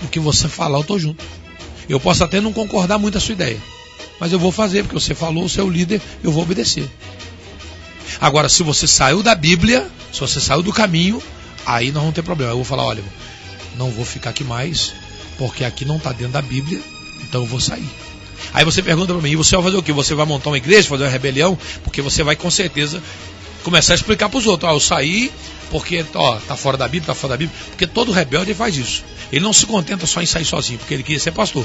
o 0.03 0.09
que 0.09 0.21
você 0.21 0.49
falar, 0.49 0.79
eu 0.79 0.83
estou 0.83 0.99
junto. 0.99 1.25
Eu 1.89 1.99
posso 1.99 2.23
até 2.23 2.41
não 2.41 2.53
concordar 2.53 2.99
muito 2.99 3.19
a 3.19 3.21
sua 3.21 3.33
ideia, 3.33 3.61
mas 4.21 4.33
eu 4.33 4.39
vou 4.39 4.53
fazer, 4.53 4.83
porque 4.83 4.95
você 4.95 5.15
falou, 5.15 5.49
você 5.49 5.61
é 5.61 5.65
o 5.65 5.69
líder, 5.69 6.01
eu 6.23 6.31
vou 6.31 6.43
obedecer. 6.43 6.89
Agora, 8.21 8.49
se 8.49 8.63
você 8.63 8.87
saiu 8.87 9.23
da 9.23 9.35
Bíblia, 9.35 9.89
se 10.13 10.21
você 10.21 10.41
saiu 10.41 10.63
do 10.63 10.73
caminho, 10.73 11.23
aí 11.67 11.91
nós 11.91 12.01
vamos 12.03 12.15
ter 12.15 12.23
problema. 12.23 12.53
Eu 12.53 12.57
vou 12.57 12.65
falar: 12.65 12.85
olha, 12.85 13.03
não 13.77 13.91
vou 13.91 14.05
ficar 14.05 14.31
aqui 14.31 14.45
mais, 14.45 14.93
porque 15.37 15.65
aqui 15.65 15.85
não 15.85 15.97
está 15.97 16.13
dentro 16.13 16.33
da 16.33 16.43
Bíblia, 16.43 16.81
então 17.23 17.43
eu 17.43 17.47
vou 17.47 17.61
sair. 17.61 17.89
Aí 18.53 18.65
você 18.65 18.83
pergunta 18.83 19.13
para 19.13 19.23
mim, 19.23 19.31
e 19.31 19.37
você 19.37 19.55
vai 19.57 19.65
fazer 19.65 19.77
o 19.77 19.83
quê? 19.83 19.93
Você 19.93 20.15
vai 20.15 20.27
montar 20.27 20.51
uma 20.51 20.57
igreja, 20.57 20.89
fazer 20.89 21.05
uma 21.05 21.11
rebelião? 21.11 21.59
Porque 21.85 22.01
você 22.01 22.23
vai 22.23 22.37
com 22.37 22.51
certeza 22.51 23.03
começar 23.63 23.95
a 23.95 23.97
explicar 23.97 24.29
para 24.29 24.39
os 24.39 24.47
outros. 24.47 24.71
Ah, 24.71 24.75
eu 24.75 24.81
saí, 24.81 25.33
porque, 25.71 26.05
ó, 26.15 26.37
tá 26.37 26.57
fora 26.57 26.77
da 26.77 26.87
Bíblia, 26.87 27.07
tá 27.07 27.15
fora 27.15 27.33
da 27.33 27.37
Bíblia. 27.37 27.57
Porque 27.69 27.87
todo 27.87 28.13
rebelde 28.13 28.55
faz 28.55 28.77
isso. 28.77 29.05
Ele 29.33 29.45
não 29.45 29.53
se 29.53 29.67
contenta 29.67 30.07
só 30.07 30.21
em 30.21 30.27
sair 30.27 30.45
sozinho, 30.45 30.79
porque 30.79 30.95
ele 30.95 31.03
queria 31.03 31.21
ser 31.21 31.31
pastor. 31.31 31.65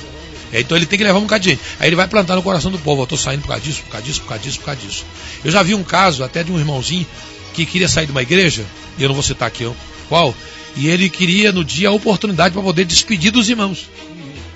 É, 0.51 0.61
então 0.61 0.77
ele 0.77 0.85
tem 0.85 0.97
que 0.97 1.03
levar 1.03 1.19
um 1.19 1.27
gente. 1.27 1.59
Aí 1.79 1.89
ele 1.89 1.95
vai 1.95 2.07
plantar 2.07 2.35
no 2.35 2.43
coração 2.43 2.71
do 2.71 2.77
povo, 2.79 3.01
eu 3.01 3.07
tô 3.07 3.17
saindo 3.17 3.41
por 3.41 3.49
causa 3.49 3.63
disso, 3.63 3.81
por 3.83 3.91
causa 3.91 4.05
disso, 4.05 4.21
por 4.21 4.27
causa 4.27 4.43
disso, 4.43 4.59
por 4.59 4.65
causa 4.65 4.81
disso. 4.81 5.05
Eu 5.43 5.51
já 5.51 5.63
vi 5.63 5.73
um 5.73 5.83
caso 5.83 6.23
até 6.23 6.43
de 6.43 6.51
um 6.51 6.59
irmãozinho 6.59 7.05
que 7.53 7.65
queria 7.65 7.87
sair 7.87 8.05
de 8.05 8.11
uma 8.11 8.21
igreja, 8.21 8.65
e 8.97 9.03
eu 9.03 9.07
não 9.07 9.15
vou 9.15 9.23
citar 9.23 9.47
aqui 9.47 9.69
qual, 10.07 10.35
e 10.75 10.87
ele 10.87 11.09
queria 11.09 11.51
no 11.51 11.63
dia 11.63 11.89
a 11.89 11.91
oportunidade 11.91 12.53
para 12.53 12.61
poder 12.61 12.85
despedir 12.85 13.31
dos 13.31 13.49
irmãos. 13.49 13.89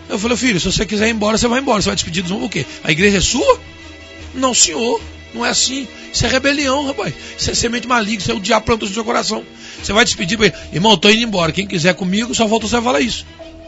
Eu 0.09 0.17
falei, 0.17 0.35
filho, 0.35 0.59
se 0.59 0.71
você 0.71 0.85
quiser 0.85 1.07
ir 1.07 1.11
embora, 1.11 1.37
você 1.37 1.47
vai 1.47 1.59
embora. 1.59 1.81
Você 1.81 1.89
vai 1.89 1.95
despedir 1.95 2.23
dos 2.23 2.31
irmãos 2.31 2.47
o 2.47 2.49
quê? 2.49 2.65
A 2.83 2.91
igreja 2.91 3.17
é 3.17 3.21
sua? 3.21 3.59
Não, 4.33 4.53
senhor. 4.53 4.99
Não 5.33 5.45
é 5.45 5.49
assim. 5.49 5.87
Isso 6.11 6.25
é 6.25 6.29
rebelião, 6.29 6.87
rapaz. 6.87 7.13
Isso 7.37 7.51
é 7.51 7.53
semente 7.53 7.87
maligna. 7.87 8.21
Isso 8.21 8.31
é 8.31 8.33
o 8.33 8.39
diabo 8.39 8.65
plantou 8.65 8.87
no 8.87 8.93
seu 8.93 9.05
coração. 9.05 9.43
Você 9.81 9.93
vai 9.93 10.03
despedir 10.03 10.39
ele. 10.41 10.53
Irmão, 10.73 10.91
eu 10.91 10.97
tô 10.97 11.09
indo 11.09 11.23
embora. 11.23 11.51
Quem 11.51 11.67
quiser 11.67 11.93
comigo, 11.95 12.33
só 12.33 12.47
volta 12.47 12.67
você 12.67 12.81
falar 12.81 13.01
isso. 13.01 13.25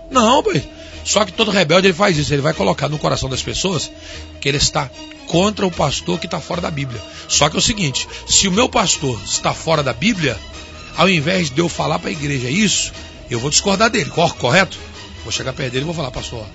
Não, 0.10 0.38
rapaz. 0.38 0.64
Só 1.04 1.26
que 1.26 1.32
todo 1.32 1.52
rebelde 1.52 1.88
ele 1.88 1.94
faz 1.94 2.18
isso. 2.18 2.34
Ele 2.34 2.42
vai 2.42 2.54
colocar 2.54 2.90
no 2.90 2.98
coração 2.98 3.30
das 3.30 3.42
pessoas 3.42 3.92
que 4.40 4.48
ele 4.48 4.58
está 4.58 4.90
contra 5.28 5.66
o 5.66 5.72
pastor 5.72 6.20
que 6.20 6.26
está 6.26 6.40
fora 6.40 6.62
da 6.62 6.70
Bíblia. 6.70 7.02
Só 7.28 7.50
que 7.50 7.56
é 7.56 7.60
o 7.60 7.62
seguinte: 7.62 8.08
se 8.28 8.48
o 8.48 8.52
meu 8.52 8.68
pastor 8.68 9.20
está 9.26 9.54
fora 9.54 9.82
da 9.82 9.94
Bíblia, 9.94 10.38
ao 10.98 11.10
invés 11.10 11.50
de 11.50 11.60
eu 11.60 11.70
falar 11.70 12.00
para 12.00 12.10
a 12.10 12.14
igreja 12.14 12.50
isso, 12.50 12.92
eu 13.30 13.40
vou 13.40 13.50
discordar 13.50 13.90
dele, 13.90 14.12
correto? 14.12 14.78
Vou 15.24 15.32
chegar 15.32 15.54
perto 15.54 15.72
dele 15.72 15.84
e 15.84 15.86
vou 15.86 15.94
falar, 15.94 16.12
pastor, 16.12 16.46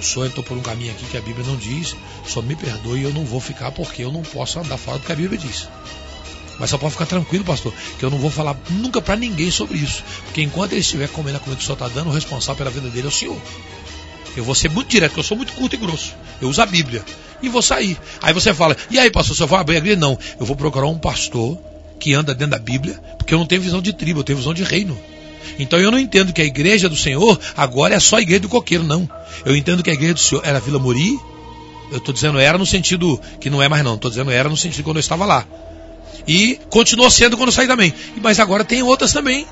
o 0.00 0.02
senhor 0.02 0.26
entrou 0.26 0.42
por 0.42 0.56
um 0.56 0.60
caminho 0.60 0.92
aqui 0.92 1.04
que 1.06 1.16
a 1.16 1.20
Bíblia 1.20 1.46
não 1.46 1.56
diz, 1.56 1.94
só 2.26 2.40
me 2.42 2.56
perdoe 2.56 3.02
eu 3.02 3.12
não 3.12 3.24
vou 3.24 3.40
ficar 3.40 3.70
porque 3.70 4.02
eu 4.02 4.10
não 4.10 4.22
posso 4.22 4.58
andar 4.58 4.76
fora 4.76 4.98
do 4.98 5.04
que 5.04 5.12
a 5.12 5.16
Bíblia 5.16 5.38
diz. 5.38 5.68
Mas 6.58 6.68
só 6.68 6.76
pode 6.76 6.92
ficar 6.92 7.06
tranquilo, 7.06 7.42
pastor, 7.42 7.72
que 7.98 8.04
eu 8.04 8.10
não 8.10 8.18
vou 8.18 8.30
falar 8.30 8.54
nunca 8.68 9.00
para 9.00 9.16
ninguém 9.16 9.50
sobre 9.50 9.78
isso. 9.78 10.04
Porque 10.24 10.42
enquanto 10.42 10.72
ele 10.72 10.82
estiver 10.82 11.08
comendo 11.08 11.38
a 11.38 11.40
comida 11.40 11.56
que 11.56 11.62
o 11.62 11.66
senhor 11.66 11.74
está 11.74 11.88
dando, 11.88 12.10
o 12.10 12.12
responsável 12.12 12.58
pela 12.58 12.70
vida 12.70 12.88
dele 12.90 13.06
é 13.06 13.08
o 13.08 13.12
senhor. 13.12 13.40
Eu 14.36 14.44
vou 14.44 14.54
ser 14.54 14.68
muito 14.68 14.88
direto, 14.88 15.10
porque 15.10 15.20
eu 15.20 15.24
sou 15.24 15.36
muito 15.36 15.54
curto 15.54 15.74
e 15.74 15.78
grosso. 15.78 16.14
Eu 16.40 16.50
uso 16.50 16.60
a 16.60 16.66
Bíblia. 16.66 17.02
E 17.42 17.48
vou 17.48 17.62
sair. 17.62 17.98
Aí 18.20 18.34
você 18.34 18.52
fala, 18.52 18.76
e 18.90 18.98
aí, 18.98 19.10
pastor, 19.10 19.34
você 19.34 19.46
vai 19.46 19.60
abrir 19.60 19.76
a 19.76 19.78
igreja? 19.78 19.96
Não. 19.96 20.18
Eu 20.38 20.44
vou 20.44 20.54
procurar 20.54 20.86
um 20.86 20.98
pastor 20.98 21.58
que 21.98 22.12
anda 22.12 22.34
dentro 22.34 22.52
da 22.52 22.58
Bíblia, 22.58 22.94
porque 23.16 23.32
eu 23.32 23.38
não 23.38 23.46
tenho 23.46 23.62
visão 23.62 23.80
de 23.80 23.92
tribo, 23.94 24.20
eu 24.20 24.24
tenho 24.24 24.38
visão 24.38 24.52
de 24.52 24.62
reino. 24.62 24.98
Então 25.58 25.78
eu 25.78 25.90
não 25.90 25.98
entendo 25.98 26.32
que 26.32 26.40
a 26.40 26.44
igreja 26.44 26.88
do 26.88 26.96
Senhor 26.96 27.38
agora 27.56 27.94
é 27.94 28.00
só 28.00 28.16
a 28.16 28.22
igreja 28.22 28.40
do 28.40 28.48
coqueiro, 28.48 28.84
não. 28.84 29.08
Eu 29.44 29.56
entendo 29.56 29.82
que 29.82 29.90
a 29.90 29.92
igreja 29.92 30.14
do 30.14 30.20
Senhor 30.20 30.42
era 30.44 30.60
Vila 30.60 30.78
Mori. 30.78 31.18
Eu 31.90 31.98
estou 31.98 32.14
dizendo 32.14 32.38
era 32.38 32.56
no 32.56 32.66
sentido 32.66 33.20
que 33.40 33.50
não 33.50 33.62
é 33.62 33.68
mais 33.68 33.84
não. 33.84 33.94
Estou 33.94 34.10
dizendo 34.10 34.30
era 34.30 34.48
no 34.48 34.56
sentido 34.56 34.84
quando 34.84 34.96
eu 34.96 35.00
estava 35.00 35.24
lá. 35.24 35.46
E 36.26 36.58
continuou 36.70 37.10
sendo 37.10 37.36
quando 37.36 37.48
eu 37.48 37.52
saí 37.52 37.66
também. 37.66 37.92
Mas 38.22 38.38
agora 38.38 38.64
tem 38.64 38.82
outras 38.82 39.12
também. 39.12 39.46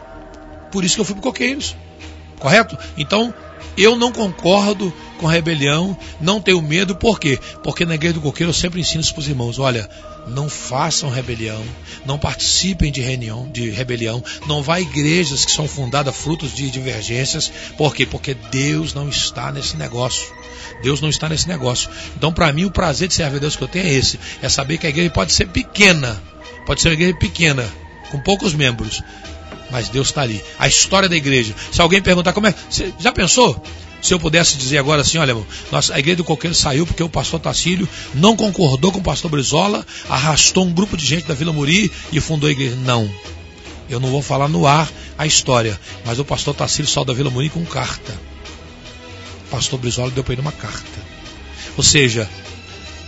Por 0.70 0.84
isso 0.84 0.95
que 0.95 1.01
eu 1.01 1.05
fui 1.05 1.14
para 1.14 1.22
Coqueiros. 1.22 1.74
Correto? 2.39 2.78
Então, 2.97 3.34
eu 3.76 3.96
não 3.96 4.12
concordo 4.12 4.92
com 5.18 5.26
rebelião, 5.26 5.96
não 6.20 6.40
tenho 6.40 6.62
medo, 6.62 6.94
por 6.94 7.18
quê? 7.18 7.38
Porque 7.62 7.84
na 7.84 7.94
igreja 7.94 8.14
do 8.14 8.20
coqueiro 8.20 8.50
eu 8.50 8.54
sempre 8.54 8.80
ensino 8.80 9.00
isso 9.00 9.12
para 9.12 9.20
os 9.20 9.28
irmãos: 9.28 9.59
olha, 9.59 9.88
não 10.28 10.48
façam 10.48 11.11
rebelião, 11.11 11.62
não 12.04 12.18
participem 12.18 12.92
de 12.92 13.00
reunião, 13.00 13.48
de 13.50 13.70
rebelião, 13.70 14.22
não 14.46 14.62
vá 14.62 14.76
a 14.76 14.80
igrejas 14.80 15.44
que 15.44 15.52
são 15.52 15.66
fundadas 15.68 16.16
frutos 16.16 16.54
de 16.54 16.70
divergências, 16.70 17.50
por 17.76 17.94
quê? 17.94 18.06
Porque 18.06 18.34
Deus 18.34 18.94
não 18.94 19.09
está 19.09 19.50
nesse 19.52 19.76
negócio. 19.76 20.26
Deus 20.82 21.00
não 21.00 21.09
está 21.09 21.28
nesse 21.28 21.48
negócio. 21.48 21.90
Então, 22.16 22.32
para 22.32 22.52
mim, 22.52 22.64
o 22.64 22.70
prazer 22.70 23.09
de 23.09 23.14
servir 23.14 23.36
a 23.36 23.40
Deus 23.40 23.56
que 23.56 23.62
eu 23.62 23.68
tenho 23.68 23.86
é 23.86 23.92
esse: 23.92 24.18
é 24.42 24.48
saber 24.48 24.78
que 24.78 24.86
a 24.86 24.90
igreja 24.90 25.11
pode 25.11 25.32
ser 25.32 25.48
pequena, 25.48 26.20
pode 26.66 26.80
ser 26.80 26.88
uma 26.88 26.94
igreja 26.94 27.16
pequena, 27.16 27.68
com 28.11 28.20
poucos 28.20 28.54
membros, 28.54 29.02
mas 29.71 29.89
Deus 29.89 30.09
está 30.09 30.23
ali. 30.23 30.43
A 30.59 30.69
história 30.69 31.09
da 31.09 31.16
igreja. 31.16 31.55
Se 31.71 31.81
alguém 31.81 32.01
perguntar 32.01 32.33
como 32.33 32.47
é. 32.47 32.55
Você 32.69 32.93
já 32.99 33.12
pensou? 33.12 33.62
Se 34.01 34.14
eu 34.14 34.21
pudesse 34.21 34.57
dizer 34.57 34.79
agora 34.79 35.03
assim, 35.03 35.19
olha, 35.19 35.37
nossa, 35.73 35.95
a 35.95 35.99
igreja 35.99 36.19
do 36.19 36.25
Coqueiro 36.25 36.55
saiu 36.55 36.87
porque 36.87 37.03
o 37.03 37.09
pastor 37.09 37.41
Tacílio 37.41 37.89
não 38.14 38.37
concordou 38.37 38.93
com 38.93 39.01
o 39.01 39.03
pastor 39.03 39.31
Brizola, 39.31 39.85
arrastou 40.09 40.64
um 40.64 40.73
grupo 40.73 40.97
de 40.97 41.05
gente 41.05 41.27
da 41.27 41.35
Vila 41.35 41.53
Muri 41.53 41.91
e 42.12 42.21
fundou 42.21 42.49
a 42.49 42.53
igreja. 42.53 42.77
Não. 42.77 43.11
Eu 43.91 43.99
não 43.99 44.11
vou 44.11 44.23
falar 44.23 44.49
no 44.49 44.66
ar 44.66 44.89
a 45.16 45.27
história, 45.27 45.79
mas 46.05 46.19
o 46.19 46.25
pastor 46.25 46.55
Tacílio 46.55 46.89
saiu 46.89 47.05
da 47.05 47.12
Vila 47.12 47.31
Muri 47.31 47.49
com 47.49 47.64
carta. 47.64 48.12
O 49.47 49.51
pastor 49.51 49.81
Brizola 49.81 50.11
deu 50.11 50.23
para 50.23 50.35
ele 50.35 50.43
uma 50.43 50.53
carta. 50.53 51.09
Ou 51.77 51.83
seja, 51.83 52.29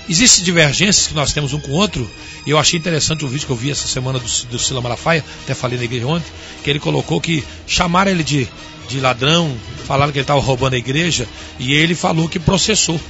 existem 0.09 0.45
divergências 0.45 1.07
que 1.07 1.15
nós 1.15 1.33
temos 1.33 1.53
um 1.53 1.61
com 1.61 1.73
o 1.73 1.75
outro, 1.75 2.09
eu 2.47 2.59
achei 2.59 2.79
interessante 2.79 3.25
o 3.25 3.29
vídeo 3.29 3.47
que 3.47 3.53
eu 3.53 3.57
vi 3.57 3.71
essa 3.71 3.87
semana 3.87 4.19
do, 4.19 4.27
do 4.47 4.59
Sila 4.59 4.81
Malafaia, 4.81 5.25
até 5.45 5.55
falei 5.55 5.79
na 5.79 5.85
igreja 5.85 6.07
ontem, 6.07 6.31
que 6.63 6.71
ele 6.71 6.79
colocou 6.79 7.21
que 7.21 7.45
chamaram 7.67 8.11
ele 8.11 8.25
de, 8.25 8.49
de 8.89 9.01
ladrão, 9.01 9.55
falaram 9.87 10.13
que 10.13 10.19
ele 10.19 10.25
estava 10.25 10.41
roubando 10.41 10.75
a 10.75 10.79
igreja, 10.79 11.29
e 11.59 11.73
ele 11.73 11.95
falou 11.95 12.29
que 12.29 12.39
processou. 12.39 13.01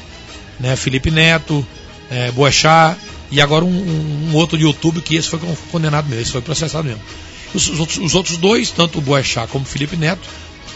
Né? 0.59 0.77
Felipe 0.77 1.11
Neto, 1.11 1.67
é, 2.11 2.31
e 3.31 3.41
agora 3.41 3.65
um, 3.65 3.69
um, 3.69 4.31
um, 4.31 4.35
outro 4.35 4.59
de 4.59 4.65
YouTube 4.65 5.01
que 5.01 5.15
esse 5.15 5.29
foi 5.29 5.39
condenado 5.71 6.09
mesmo, 6.09 6.23
esse 6.23 6.33
foi 6.33 6.43
processado 6.43 6.85
mesmo. 6.85 7.01
Os, 7.55 7.69
os, 7.69 7.81
outros, 7.81 7.99
os 7.99 8.15
outros 8.15 8.37
dois, 8.37 8.71
tanto 8.71 8.99
o 8.99 9.01
Boechat 9.01 9.49
como 9.49 9.65
o 9.65 9.69
Felipe 9.69 9.97
Neto, 9.97 10.29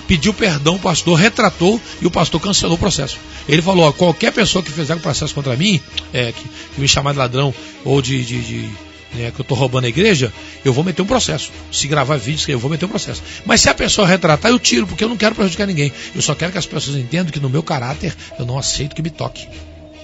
pediu 0.06 0.32
perdão, 0.32 0.76
o 0.76 0.78
pastor 0.78 1.18
retratou 1.18 1.80
e 2.00 2.06
o 2.06 2.10
pastor 2.10 2.40
cancelou 2.40 2.76
o 2.76 2.78
processo. 2.78 3.18
Ele 3.48 3.62
falou: 3.62 3.86
ó, 3.86 3.92
qualquer 3.92 4.32
pessoa 4.32 4.62
que 4.62 4.70
fizer 4.70 4.94
um 4.94 5.00
processo 5.00 5.34
contra 5.34 5.56
mim, 5.56 5.80
é, 6.12 6.32
que, 6.32 6.42
que 6.42 6.80
me 6.80 6.88
chamar 6.88 7.12
de 7.12 7.18
ladrão 7.18 7.54
ou 7.84 8.00
de, 8.00 8.24
de, 8.24 8.40
de 8.40 8.70
né, 9.14 9.30
que 9.30 9.40
eu 9.40 9.42
estou 9.42 9.56
roubando 9.56 9.84
a 9.84 9.88
igreja, 9.88 10.32
eu 10.64 10.72
vou 10.72 10.84
meter 10.84 11.02
um 11.02 11.06
processo. 11.06 11.50
Se 11.70 11.86
gravar 11.86 12.16
vídeos, 12.16 12.48
eu 12.48 12.58
vou 12.58 12.70
meter 12.70 12.84
um 12.84 12.88
processo. 12.88 13.22
Mas 13.46 13.60
se 13.60 13.68
a 13.68 13.74
pessoa 13.74 14.06
retratar, 14.06 14.50
eu 14.50 14.58
tiro, 14.58 14.86
porque 14.86 15.04
eu 15.04 15.08
não 15.08 15.16
quero 15.16 15.34
prejudicar 15.34 15.66
ninguém. 15.66 15.92
Eu 16.14 16.22
só 16.22 16.34
quero 16.34 16.52
que 16.52 16.58
as 16.58 16.66
pessoas 16.66 16.96
entendam 16.96 17.32
que 17.32 17.40
no 17.40 17.48
meu 17.48 17.62
caráter 17.62 18.14
eu 18.38 18.44
não 18.44 18.58
aceito 18.58 18.94
que 18.94 19.02
me 19.02 19.10
toque. 19.10 19.46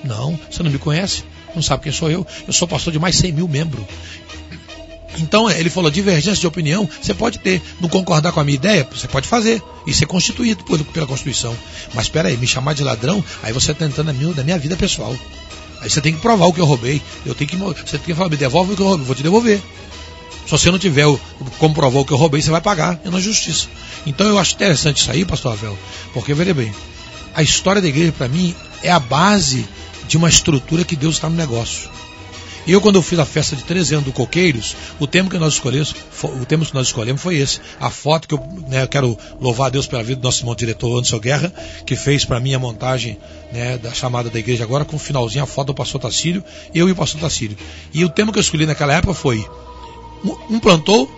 Não, 0.04 0.38
você 0.50 0.62
não 0.62 0.70
me 0.70 0.78
conhece, 0.78 1.24
não 1.54 1.62
sabe 1.62 1.82
quem 1.82 1.92
sou 1.92 2.10
eu. 2.10 2.26
Eu 2.46 2.52
sou 2.52 2.66
pastor 2.66 2.92
de 2.92 2.98
mais 2.98 3.16
100 3.16 3.32
mil 3.32 3.48
membros. 3.48 3.84
Então, 5.18 5.50
ele 5.50 5.68
falou, 5.68 5.90
divergência 5.90 6.40
de 6.40 6.46
opinião, 6.46 6.88
você 7.00 7.12
pode 7.12 7.38
ter. 7.38 7.60
Não 7.80 7.88
concordar 7.88 8.32
com 8.32 8.40
a 8.40 8.44
minha 8.44 8.54
ideia, 8.54 8.88
você 8.90 9.08
pode 9.08 9.26
fazer. 9.26 9.62
E 9.86 9.92
ser 9.92 10.06
constituído 10.06 10.64
pela 10.64 11.06
Constituição. 11.06 11.56
Mas 11.94 12.04
espera 12.06 12.28
aí, 12.28 12.36
me 12.36 12.46
chamar 12.46 12.74
de 12.74 12.84
ladrão, 12.84 13.24
aí 13.42 13.52
você 13.52 13.72
está 13.72 13.86
entrando 13.86 14.06
na 14.06 14.12
minha, 14.12 14.34
na 14.34 14.44
minha 14.44 14.58
vida 14.58 14.76
pessoal. 14.76 15.14
Aí 15.80 15.88
você 15.88 16.00
tem 16.00 16.12
que 16.12 16.20
provar 16.20 16.46
o 16.46 16.52
que 16.52 16.60
eu 16.60 16.66
roubei. 16.66 17.02
Eu 17.24 17.34
tenho 17.34 17.48
que, 17.48 17.56
você 17.56 17.98
tem 17.98 18.00
que 18.00 18.14
falar, 18.14 18.28
me 18.28 18.36
devolve 18.36 18.72
o 18.72 18.76
que 18.76 18.82
eu 18.82 18.86
roubei, 18.86 19.06
vou 19.06 19.14
te 19.14 19.22
devolver. 19.22 19.60
Se 20.44 20.50
você 20.50 20.70
não 20.70 20.78
tiver 20.78 21.06
provar 21.74 22.00
o 22.00 22.04
que 22.04 22.12
eu 22.12 22.16
roubei, 22.16 22.42
você 22.42 22.50
vai 22.50 22.60
pagar. 22.60 23.00
É 23.04 23.10
na 23.10 23.20
justiça. 23.20 23.68
Então 24.06 24.26
eu 24.26 24.38
acho 24.38 24.54
interessante 24.54 25.00
isso 25.00 25.10
aí, 25.10 25.24
pastor 25.24 25.52
Avel, 25.52 25.78
porque 26.12 26.34
veja 26.34 26.54
bem, 26.54 26.72
a 27.34 27.42
história 27.42 27.80
da 27.80 27.88
igreja 27.88 28.12
para 28.12 28.28
mim 28.28 28.54
é 28.82 28.90
a 28.90 28.98
base 28.98 29.66
de 30.08 30.16
uma 30.16 30.28
estrutura 30.28 30.84
que 30.84 30.96
Deus 30.96 31.16
está 31.16 31.28
no 31.28 31.36
negócio. 31.36 31.88
E 32.70 32.72
eu, 32.72 32.80
quando 32.80 32.94
eu 32.94 33.02
fiz 33.02 33.18
a 33.18 33.24
festa 33.24 33.56
de 33.56 33.64
13 33.64 33.94
anos 33.94 34.06
do 34.06 34.12
Coqueiros, 34.12 34.76
o 35.00 35.04
tema 35.04 35.28
que 35.28 35.36
nós 35.36 35.54
escolhemos, 35.54 35.92
o 36.22 36.46
tema 36.46 36.64
que 36.64 36.72
nós 36.72 36.86
escolhemos 36.86 37.20
foi 37.20 37.34
esse. 37.36 37.60
A 37.80 37.90
foto 37.90 38.28
que 38.28 38.34
eu, 38.34 38.38
né, 38.68 38.84
eu 38.84 38.86
quero 38.86 39.18
louvar 39.40 39.66
a 39.66 39.70
Deus 39.70 39.88
pela 39.88 40.04
vida 40.04 40.20
do 40.20 40.22
nosso 40.22 40.42
irmão 40.42 40.54
diretor 40.54 40.96
Anderson 40.96 41.18
Guerra, 41.18 41.52
que 41.84 41.96
fez 41.96 42.24
para 42.24 42.38
mim 42.38 42.54
a 42.54 42.60
montagem 42.60 43.18
né, 43.52 43.76
da 43.76 43.92
chamada 43.92 44.30
da 44.30 44.38
igreja 44.38 44.62
agora, 44.62 44.84
com 44.84 44.94
o 44.94 45.00
finalzinho 45.00 45.42
a 45.42 45.48
foto 45.48 45.66
do 45.66 45.74
pastor 45.74 46.00
Tacílio, 46.00 46.44
eu 46.72 46.88
e 46.88 46.92
o 46.92 46.94
pastor 46.94 47.20
Tacílio. 47.20 47.58
E 47.92 48.04
o 48.04 48.08
tema 48.08 48.30
que 48.30 48.38
eu 48.38 48.40
escolhi 48.40 48.66
naquela 48.66 48.94
época 48.94 49.14
foi: 49.14 49.44
um 50.48 50.60
plantou, 50.60 51.10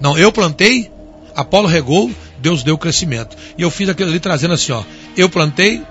não, 0.00 0.16
eu 0.16 0.30
plantei, 0.30 0.92
Apolo 1.34 1.66
regou, 1.66 2.08
Deus 2.38 2.62
deu 2.62 2.78
crescimento. 2.78 3.36
E 3.58 3.62
eu 3.62 3.70
fiz 3.72 3.88
aquilo 3.88 4.10
ali 4.10 4.20
trazendo 4.20 4.54
assim, 4.54 4.70
ó, 4.70 4.84
eu 5.16 5.28
plantei, 5.28 5.82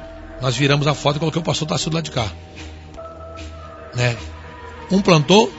nós 0.42 0.56
viramos 0.56 0.88
a 0.88 0.94
foto 0.94 1.18
e 1.18 1.20
coloquei 1.20 1.42
o 1.42 1.44
pastor 1.44 1.68
Tacílio 1.68 1.96
lá 1.96 2.02
de 2.02 2.10
cá. 2.12 2.32
Né? 3.94 4.16
Um 4.90 5.02
plantou, 5.02 5.52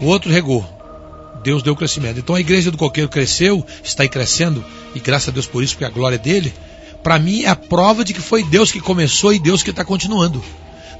o 0.00 0.06
outro 0.06 0.30
regou. 0.30 0.66
Deus 1.42 1.62
deu 1.62 1.74
crescimento. 1.74 2.18
Então 2.18 2.34
a 2.34 2.40
igreja 2.40 2.70
do 2.70 2.76
coqueiro 2.76 3.08
cresceu, 3.08 3.64
está 3.82 4.02
aí 4.02 4.08
crescendo, 4.08 4.64
e 4.94 5.00
graças 5.00 5.28
a 5.28 5.32
Deus 5.32 5.46
por 5.46 5.62
isso, 5.62 5.74
porque 5.74 5.84
a 5.84 5.90
glória 5.90 6.16
é 6.16 6.18
dele. 6.18 6.52
Para 7.02 7.18
mim 7.18 7.42
é 7.42 7.48
a 7.48 7.56
prova 7.56 8.04
de 8.04 8.12
que 8.12 8.20
foi 8.20 8.42
Deus 8.42 8.70
que 8.70 8.80
começou 8.80 9.32
e 9.32 9.38
Deus 9.38 9.62
que 9.62 9.70
está 9.70 9.84
continuando. 9.84 10.42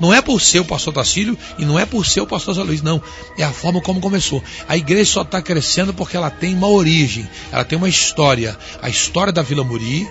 Não 0.00 0.14
é 0.14 0.22
por 0.22 0.40
ser 0.40 0.60
o 0.60 0.64
pastor 0.64 0.94
Tacílio 0.94 1.36
e 1.58 1.64
não 1.64 1.78
é 1.78 1.84
por 1.84 2.06
ser 2.06 2.22
o 2.22 2.26
pastor 2.26 2.54
Zé 2.54 2.62
Luiz, 2.62 2.80
não. 2.80 3.02
É 3.36 3.44
a 3.44 3.52
forma 3.52 3.82
como 3.82 4.00
começou. 4.00 4.42
A 4.66 4.74
igreja 4.74 5.12
só 5.12 5.22
está 5.22 5.42
crescendo 5.42 5.92
porque 5.92 6.16
ela 6.16 6.30
tem 6.30 6.54
uma 6.54 6.68
origem, 6.68 7.28
ela 7.52 7.64
tem 7.64 7.76
uma 7.76 7.88
história. 7.88 8.56
A 8.80 8.88
história 8.88 9.30
da 9.30 9.42
Vila 9.42 9.62
Muri, 9.62 10.08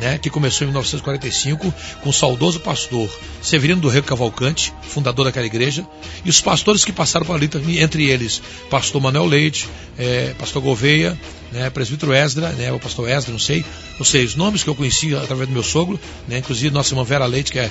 né, 0.00 0.18
que 0.18 0.30
começou 0.30 0.64
em 0.64 0.68
1945 0.68 1.74
com 2.02 2.10
o 2.10 2.12
saudoso 2.12 2.60
pastor 2.60 3.08
Severino 3.42 3.80
do 3.80 3.88
Rego 3.88 4.06
Cavalcante, 4.06 4.72
fundador 4.82 5.24
daquela 5.24 5.46
igreja, 5.46 5.86
e 6.24 6.30
os 6.30 6.40
pastores 6.40 6.84
que 6.84 6.92
passaram 6.92 7.26
por 7.26 7.36
ali, 7.36 7.48
entre 7.80 8.08
eles 8.08 8.40
pastor 8.70 9.00
Manuel 9.00 9.26
Leite, 9.26 9.68
é, 9.98 10.34
pastor 10.38 10.62
Gouveia, 10.62 11.18
né, 11.52 11.70
presbítero 11.70 12.12
Esdra, 12.12 12.50
né, 12.50 12.72
o 12.72 12.78
pastor 12.78 13.08
Esdra, 13.08 13.32
não 13.32 13.38
sei, 13.38 13.64
ou 13.98 14.04
seja, 14.04 14.26
os 14.26 14.34
nomes 14.36 14.62
que 14.62 14.70
eu 14.70 14.74
conheci 14.74 15.14
através 15.14 15.48
do 15.48 15.52
meu 15.52 15.62
sogro, 15.62 15.98
né, 16.26 16.38
inclusive 16.38 16.72
nossa 16.72 16.92
irmã 16.92 17.04
Vera 17.04 17.26
Leite, 17.26 17.50
que 17.50 17.58
é 17.58 17.70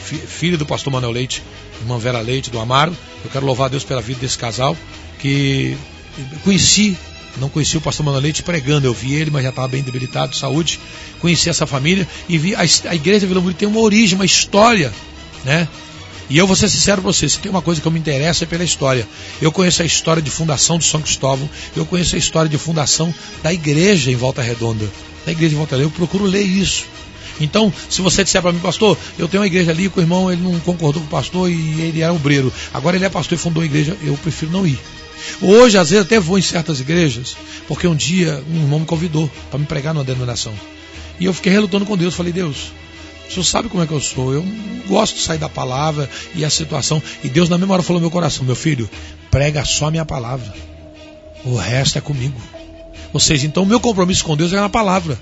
filha 0.00 0.56
do 0.56 0.64
pastor 0.64 0.92
Manuel 0.92 1.12
Leite, 1.12 1.42
irmã 1.80 1.98
Vera 1.98 2.20
Leite 2.20 2.50
do 2.50 2.58
Amaro, 2.58 2.96
eu 3.24 3.30
quero 3.30 3.44
louvar 3.44 3.66
a 3.66 3.70
Deus 3.70 3.84
pela 3.84 4.00
vida 4.00 4.20
desse 4.20 4.38
casal, 4.38 4.76
que 5.18 5.76
conheci 6.44 6.96
Não 7.40 7.48
conheci 7.48 7.76
o 7.76 7.80
pastor 7.80 8.04
Mano 8.04 8.18
Leite 8.18 8.42
pregando, 8.42 8.86
eu 8.86 8.94
vi 8.94 9.14
ele, 9.14 9.30
mas 9.30 9.42
já 9.42 9.50
estava 9.50 9.68
bem 9.68 9.82
debilitado, 9.82 10.36
saúde. 10.36 10.80
Conheci 11.20 11.48
essa 11.48 11.66
família 11.66 12.06
e 12.28 12.38
vi 12.38 12.54
a, 12.54 12.60
a 12.60 12.94
igreja 12.94 13.26
Vila 13.26 13.40
Muri 13.40 13.54
tem 13.54 13.68
uma 13.68 13.80
origem, 13.80 14.16
uma 14.16 14.24
história, 14.24 14.92
né? 15.44 15.68
E 16.30 16.36
eu 16.36 16.46
vou 16.46 16.54
ser 16.54 16.68
sincero 16.68 17.00
para 17.00 17.10
você, 17.10 17.26
se 17.28 17.38
tem 17.38 17.50
uma 17.50 17.62
coisa 17.62 17.80
que 17.80 17.86
eu 17.86 17.92
me 17.92 17.98
interessa 17.98 18.44
é 18.44 18.46
pela 18.46 18.62
história. 18.62 19.08
Eu 19.40 19.50
conheço 19.50 19.80
a 19.82 19.86
história 19.86 20.20
de 20.20 20.30
fundação 20.30 20.78
de 20.78 20.84
São 20.84 21.00
Cristóvão, 21.00 21.48
eu 21.74 21.86
conheço 21.86 22.16
a 22.16 22.18
história 22.18 22.50
de 22.50 22.58
fundação 22.58 23.14
da 23.42 23.52
igreja 23.52 24.10
em 24.10 24.16
Volta 24.16 24.42
Redonda. 24.42 24.86
Da 25.24 25.32
igreja 25.32 25.54
em 25.54 25.58
Volta 25.58 25.76
Redonda, 25.76 25.94
eu 25.94 25.96
procuro 25.96 26.24
ler 26.24 26.42
isso. 26.42 26.84
Então, 27.40 27.72
se 27.88 28.02
você 28.02 28.24
disser 28.24 28.42
para 28.42 28.52
mim, 28.52 28.58
pastor, 28.58 28.98
eu 29.18 29.28
tenho 29.28 29.42
uma 29.42 29.46
igreja 29.46 29.70
ali 29.70 29.88
que 29.88 29.98
o 29.98 30.02
irmão 30.02 30.30
ele 30.30 30.42
não 30.42 30.58
concordou 30.60 31.00
com 31.00 31.08
o 31.08 31.10
pastor 31.10 31.50
e 31.50 31.80
ele 31.80 32.02
era 32.02 32.12
obreiro. 32.12 32.52
Agora 32.74 32.96
ele 32.96 33.04
é 33.04 33.08
pastor 33.08 33.38
e 33.38 33.40
fundou 33.40 33.62
a 33.62 33.66
igreja, 33.66 33.96
eu 34.02 34.14
prefiro 34.16 34.52
não 34.52 34.66
ir. 34.66 34.78
Hoje, 35.40 35.78
às 35.78 35.90
vezes, 35.90 36.04
até 36.04 36.18
vou 36.18 36.38
em 36.38 36.42
certas 36.42 36.80
igrejas, 36.80 37.36
porque 37.66 37.86
um 37.86 37.94
dia 37.94 38.42
um 38.50 38.56
irmão 38.62 38.80
me 38.80 38.86
convidou 38.86 39.30
para 39.50 39.58
me 39.58 39.66
pregar 39.66 39.94
numa 39.94 40.04
denominação. 40.04 40.52
E 41.20 41.24
eu 41.24 41.34
fiquei 41.34 41.52
relutando 41.52 41.84
com 41.84 41.96
Deus. 41.96 42.14
Falei, 42.14 42.32
Deus, 42.32 42.72
o 43.28 43.32
senhor 43.32 43.44
sabe 43.44 43.68
como 43.68 43.82
é 43.82 43.86
que 43.86 43.92
eu 43.92 44.00
sou. 44.00 44.32
Eu 44.32 44.44
gosto 44.86 45.16
de 45.16 45.22
sair 45.22 45.38
da 45.38 45.48
palavra 45.48 46.08
e 46.34 46.44
a 46.44 46.50
situação. 46.50 47.02
E 47.22 47.28
Deus, 47.28 47.48
na 47.48 47.58
mesma 47.58 47.74
hora, 47.74 47.82
falou 47.82 48.00
no 48.00 48.04
meu 48.04 48.10
coração: 48.10 48.44
Meu 48.44 48.56
filho, 48.56 48.88
prega 49.30 49.64
só 49.64 49.88
a 49.88 49.90
minha 49.90 50.04
palavra. 50.04 50.52
O 51.44 51.56
resto 51.56 51.98
é 51.98 52.00
comigo. 52.00 52.40
Ou 53.12 53.20
seja, 53.20 53.46
então 53.46 53.62
o 53.62 53.66
meu 53.66 53.80
compromisso 53.80 54.24
com 54.24 54.36
Deus 54.36 54.52
é 54.52 54.56
na 54.56 54.68
palavra. 54.68 55.18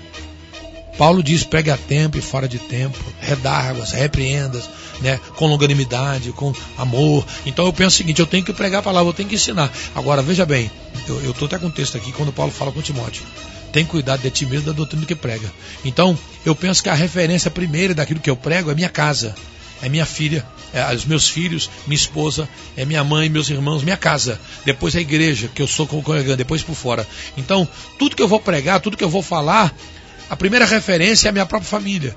Paulo 0.97 1.21
diz: 1.21 1.43
pregue 1.43 1.69
a 1.69 1.77
tempo 1.77 2.17
e 2.17 2.21
fora 2.21 2.47
de 2.47 2.59
tempo, 2.59 2.97
redarguas, 3.21 3.91
repreendas, 3.91 4.69
né, 5.01 5.19
com 5.35 5.47
longanimidade, 5.47 6.31
com 6.31 6.53
amor. 6.77 7.25
Então 7.45 7.65
eu 7.65 7.73
penso 7.73 7.95
o 7.95 7.97
seguinte: 7.97 8.19
eu 8.19 8.27
tenho 8.27 8.43
que 8.43 8.53
pregar 8.53 8.79
a 8.79 8.83
palavra, 8.83 9.09
eu 9.09 9.13
tenho 9.13 9.29
que 9.29 9.35
ensinar. 9.35 9.71
Agora, 9.95 10.21
veja 10.21 10.45
bem, 10.45 10.71
eu 11.07 11.31
estou 11.31 11.45
até 11.45 11.57
com 11.57 11.67
um 11.67 11.71
texto 11.71 11.97
aqui, 11.97 12.11
quando 12.11 12.33
Paulo 12.33 12.51
fala 12.51 12.71
com 12.71 12.81
Timóteo: 12.81 13.23
tem 13.71 13.85
cuidado 13.85 14.21
de 14.21 14.31
ti 14.31 14.45
mesmo 14.45 14.65
da 14.65 14.71
doutrina 14.71 15.05
que 15.05 15.15
prega. 15.15 15.51
Então, 15.85 16.17
eu 16.45 16.55
penso 16.55 16.81
que 16.81 16.89
a 16.89 16.93
referência 16.93 17.51
primeira 17.51 17.93
daquilo 17.93 18.19
que 18.19 18.29
eu 18.29 18.35
prego 18.35 18.71
é 18.71 18.75
minha 18.75 18.89
casa, 18.89 19.35
é 19.81 19.89
minha 19.89 20.05
filha, 20.05 20.45
é 20.73 20.93
os 20.93 21.05
meus 21.05 21.29
filhos, 21.29 21.69
minha 21.85 21.95
esposa, 21.95 22.49
é 22.75 22.85
minha 22.85 23.03
mãe, 23.03 23.29
meus 23.29 23.49
irmãos, 23.49 23.83
minha 23.83 23.97
casa. 23.97 24.39
Depois 24.65 24.95
a 24.95 25.01
igreja, 25.01 25.49
que 25.53 25.61
eu 25.61 25.67
sou 25.67 25.85
congregante, 25.85 26.37
depois 26.37 26.63
por 26.63 26.75
fora. 26.75 27.07
Então, 27.37 27.67
tudo 27.99 28.15
que 28.15 28.21
eu 28.21 28.27
vou 28.27 28.39
pregar, 28.39 28.79
tudo 28.79 28.97
que 28.97 29.03
eu 29.03 29.09
vou 29.09 29.21
falar, 29.21 29.73
a 30.29 30.35
primeira 30.35 30.65
referência 30.65 31.27
é 31.27 31.29
a 31.29 31.33
minha 31.33 31.45
própria 31.45 31.69
família. 31.69 32.15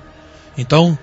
Então, 0.57 0.97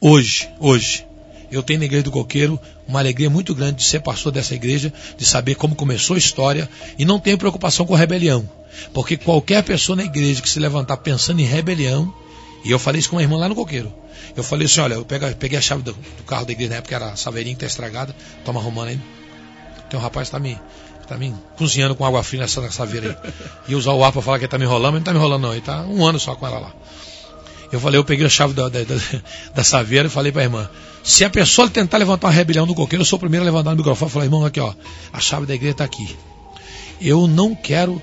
hoje, 0.00 0.48
hoje, 0.60 1.06
eu 1.50 1.62
tenho 1.62 1.78
na 1.78 1.86
Igreja 1.86 2.04
do 2.04 2.10
Coqueiro 2.10 2.60
uma 2.86 2.98
alegria 2.98 3.28
muito 3.28 3.54
grande 3.54 3.78
de 3.78 3.84
ser 3.84 4.00
pastor 4.00 4.32
dessa 4.32 4.54
igreja, 4.54 4.92
de 5.16 5.24
saber 5.24 5.56
como 5.56 5.74
começou 5.74 6.14
a 6.14 6.18
história 6.18 6.68
e 6.98 7.04
não 7.04 7.18
tenho 7.18 7.38
preocupação 7.38 7.84
com 7.84 7.94
rebelião. 7.94 8.48
Porque 8.92 9.16
qualquer 9.16 9.62
pessoa 9.62 9.96
na 9.96 10.04
igreja 10.04 10.42
que 10.42 10.48
se 10.48 10.60
levantar 10.60 10.98
pensando 10.98 11.40
em 11.40 11.44
rebelião, 11.44 12.12
e 12.64 12.70
eu 12.70 12.78
falei 12.78 12.98
isso 12.98 13.10
com 13.10 13.16
uma 13.16 13.22
irmã 13.22 13.36
lá 13.36 13.48
no 13.48 13.54
Coqueiro. 13.54 13.92
Eu 14.36 14.42
falei 14.42 14.66
assim: 14.66 14.80
olha, 14.80 14.94
eu 14.94 15.04
peguei 15.04 15.58
a 15.58 15.60
chave 15.60 15.82
do, 15.82 15.94
carro 16.26 16.44
da 16.44 16.52
igreja 16.52 16.70
na 16.70 16.76
época, 16.76 16.94
era 16.94 17.10
a 17.10 17.16
saveirinha 17.16 17.56
que 17.56 17.64
está 17.64 17.72
estragada, 17.72 18.14
toma 18.44 18.60
arrumando 18.60 18.88
aí. 18.88 19.00
Tem 19.88 19.98
um 19.98 20.02
rapaz 20.02 20.28
que 20.28 20.36
está 20.36 20.38
me 20.38 20.58
tá 21.06 21.16
me 21.16 21.34
cozinhando 21.56 21.94
com 21.94 22.04
água 22.04 22.22
fria 22.22 22.42
nessa 22.42 22.70
saveira 22.70 23.18
aí. 23.22 23.32
E 23.68 23.74
usar 23.74 23.92
o 23.92 24.04
ar 24.04 24.12
para 24.12 24.22
falar 24.22 24.38
que 24.38 24.44
ele 24.44 24.50
tá 24.50 24.58
me 24.58 24.64
enrolando, 24.64 24.94
mas 24.94 25.00
não 25.00 25.04
tá 25.04 25.12
me 25.12 25.18
enrolando 25.18 25.42
não, 25.42 25.52
ele 25.52 25.60
tá 25.60 25.82
um 25.82 26.04
ano 26.04 26.18
só 26.18 26.34
com 26.34 26.46
ela 26.46 26.58
lá. 26.58 26.74
Eu 27.72 27.80
falei, 27.80 27.98
eu 27.98 28.04
peguei 28.04 28.26
a 28.26 28.28
chave 28.28 28.54
da, 28.54 28.68
da, 28.68 28.84
da, 28.84 28.94
da 29.54 29.64
saveira 29.64 30.06
e 30.06 30.10
falei 30.10 30.30
para 30.30 30.42
a 30.42 30.44
irmã, 30.44 30.70
se 31.02 31.24
a 31.24 31.30
pessoa 31.30 31.68
tentar 31.70 31.98
levantar 31.98 32.26
uma 32.28 32.32
rebelião 32.32 32.66
no 32.66 32.74
coqueiro, 32.74 33.02
eu 33.02 33.06
sou 33.06 33.16
o 33.16 33.20
primeiro 33.20 33.44
a 33.44 33.46
levantar 33.46 33.70
no 33.70 33.76
microfone 33.76 34.10
e 34.10 34.12
falar, 34.12 34.24
irmão, 34.24 34.44
aqui 34.44 34.60
ó, 34.60 34.74
a 35.12 35.20
chave 35.20 35.46
da 35.46 35.54
igreja 35.54 35.72
está 35.72 35.84
aqui. 35.84 36.16
Eu 37.00 37.26
não 37.26 37.54
quero 37.54 38.02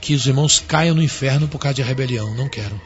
que 0.00 0.14
os 0.14 0.26
irmãos 0.26 0.62
caiam 0.66 0.94
no 0.94 1.02
inferno 1.02 1.48
por 1.48 1.58
causa 1.58 1.74
de 1.74 1.82
rebelião, 1.82 2.34
não 2.34 2.48
quero. 2.48 2.80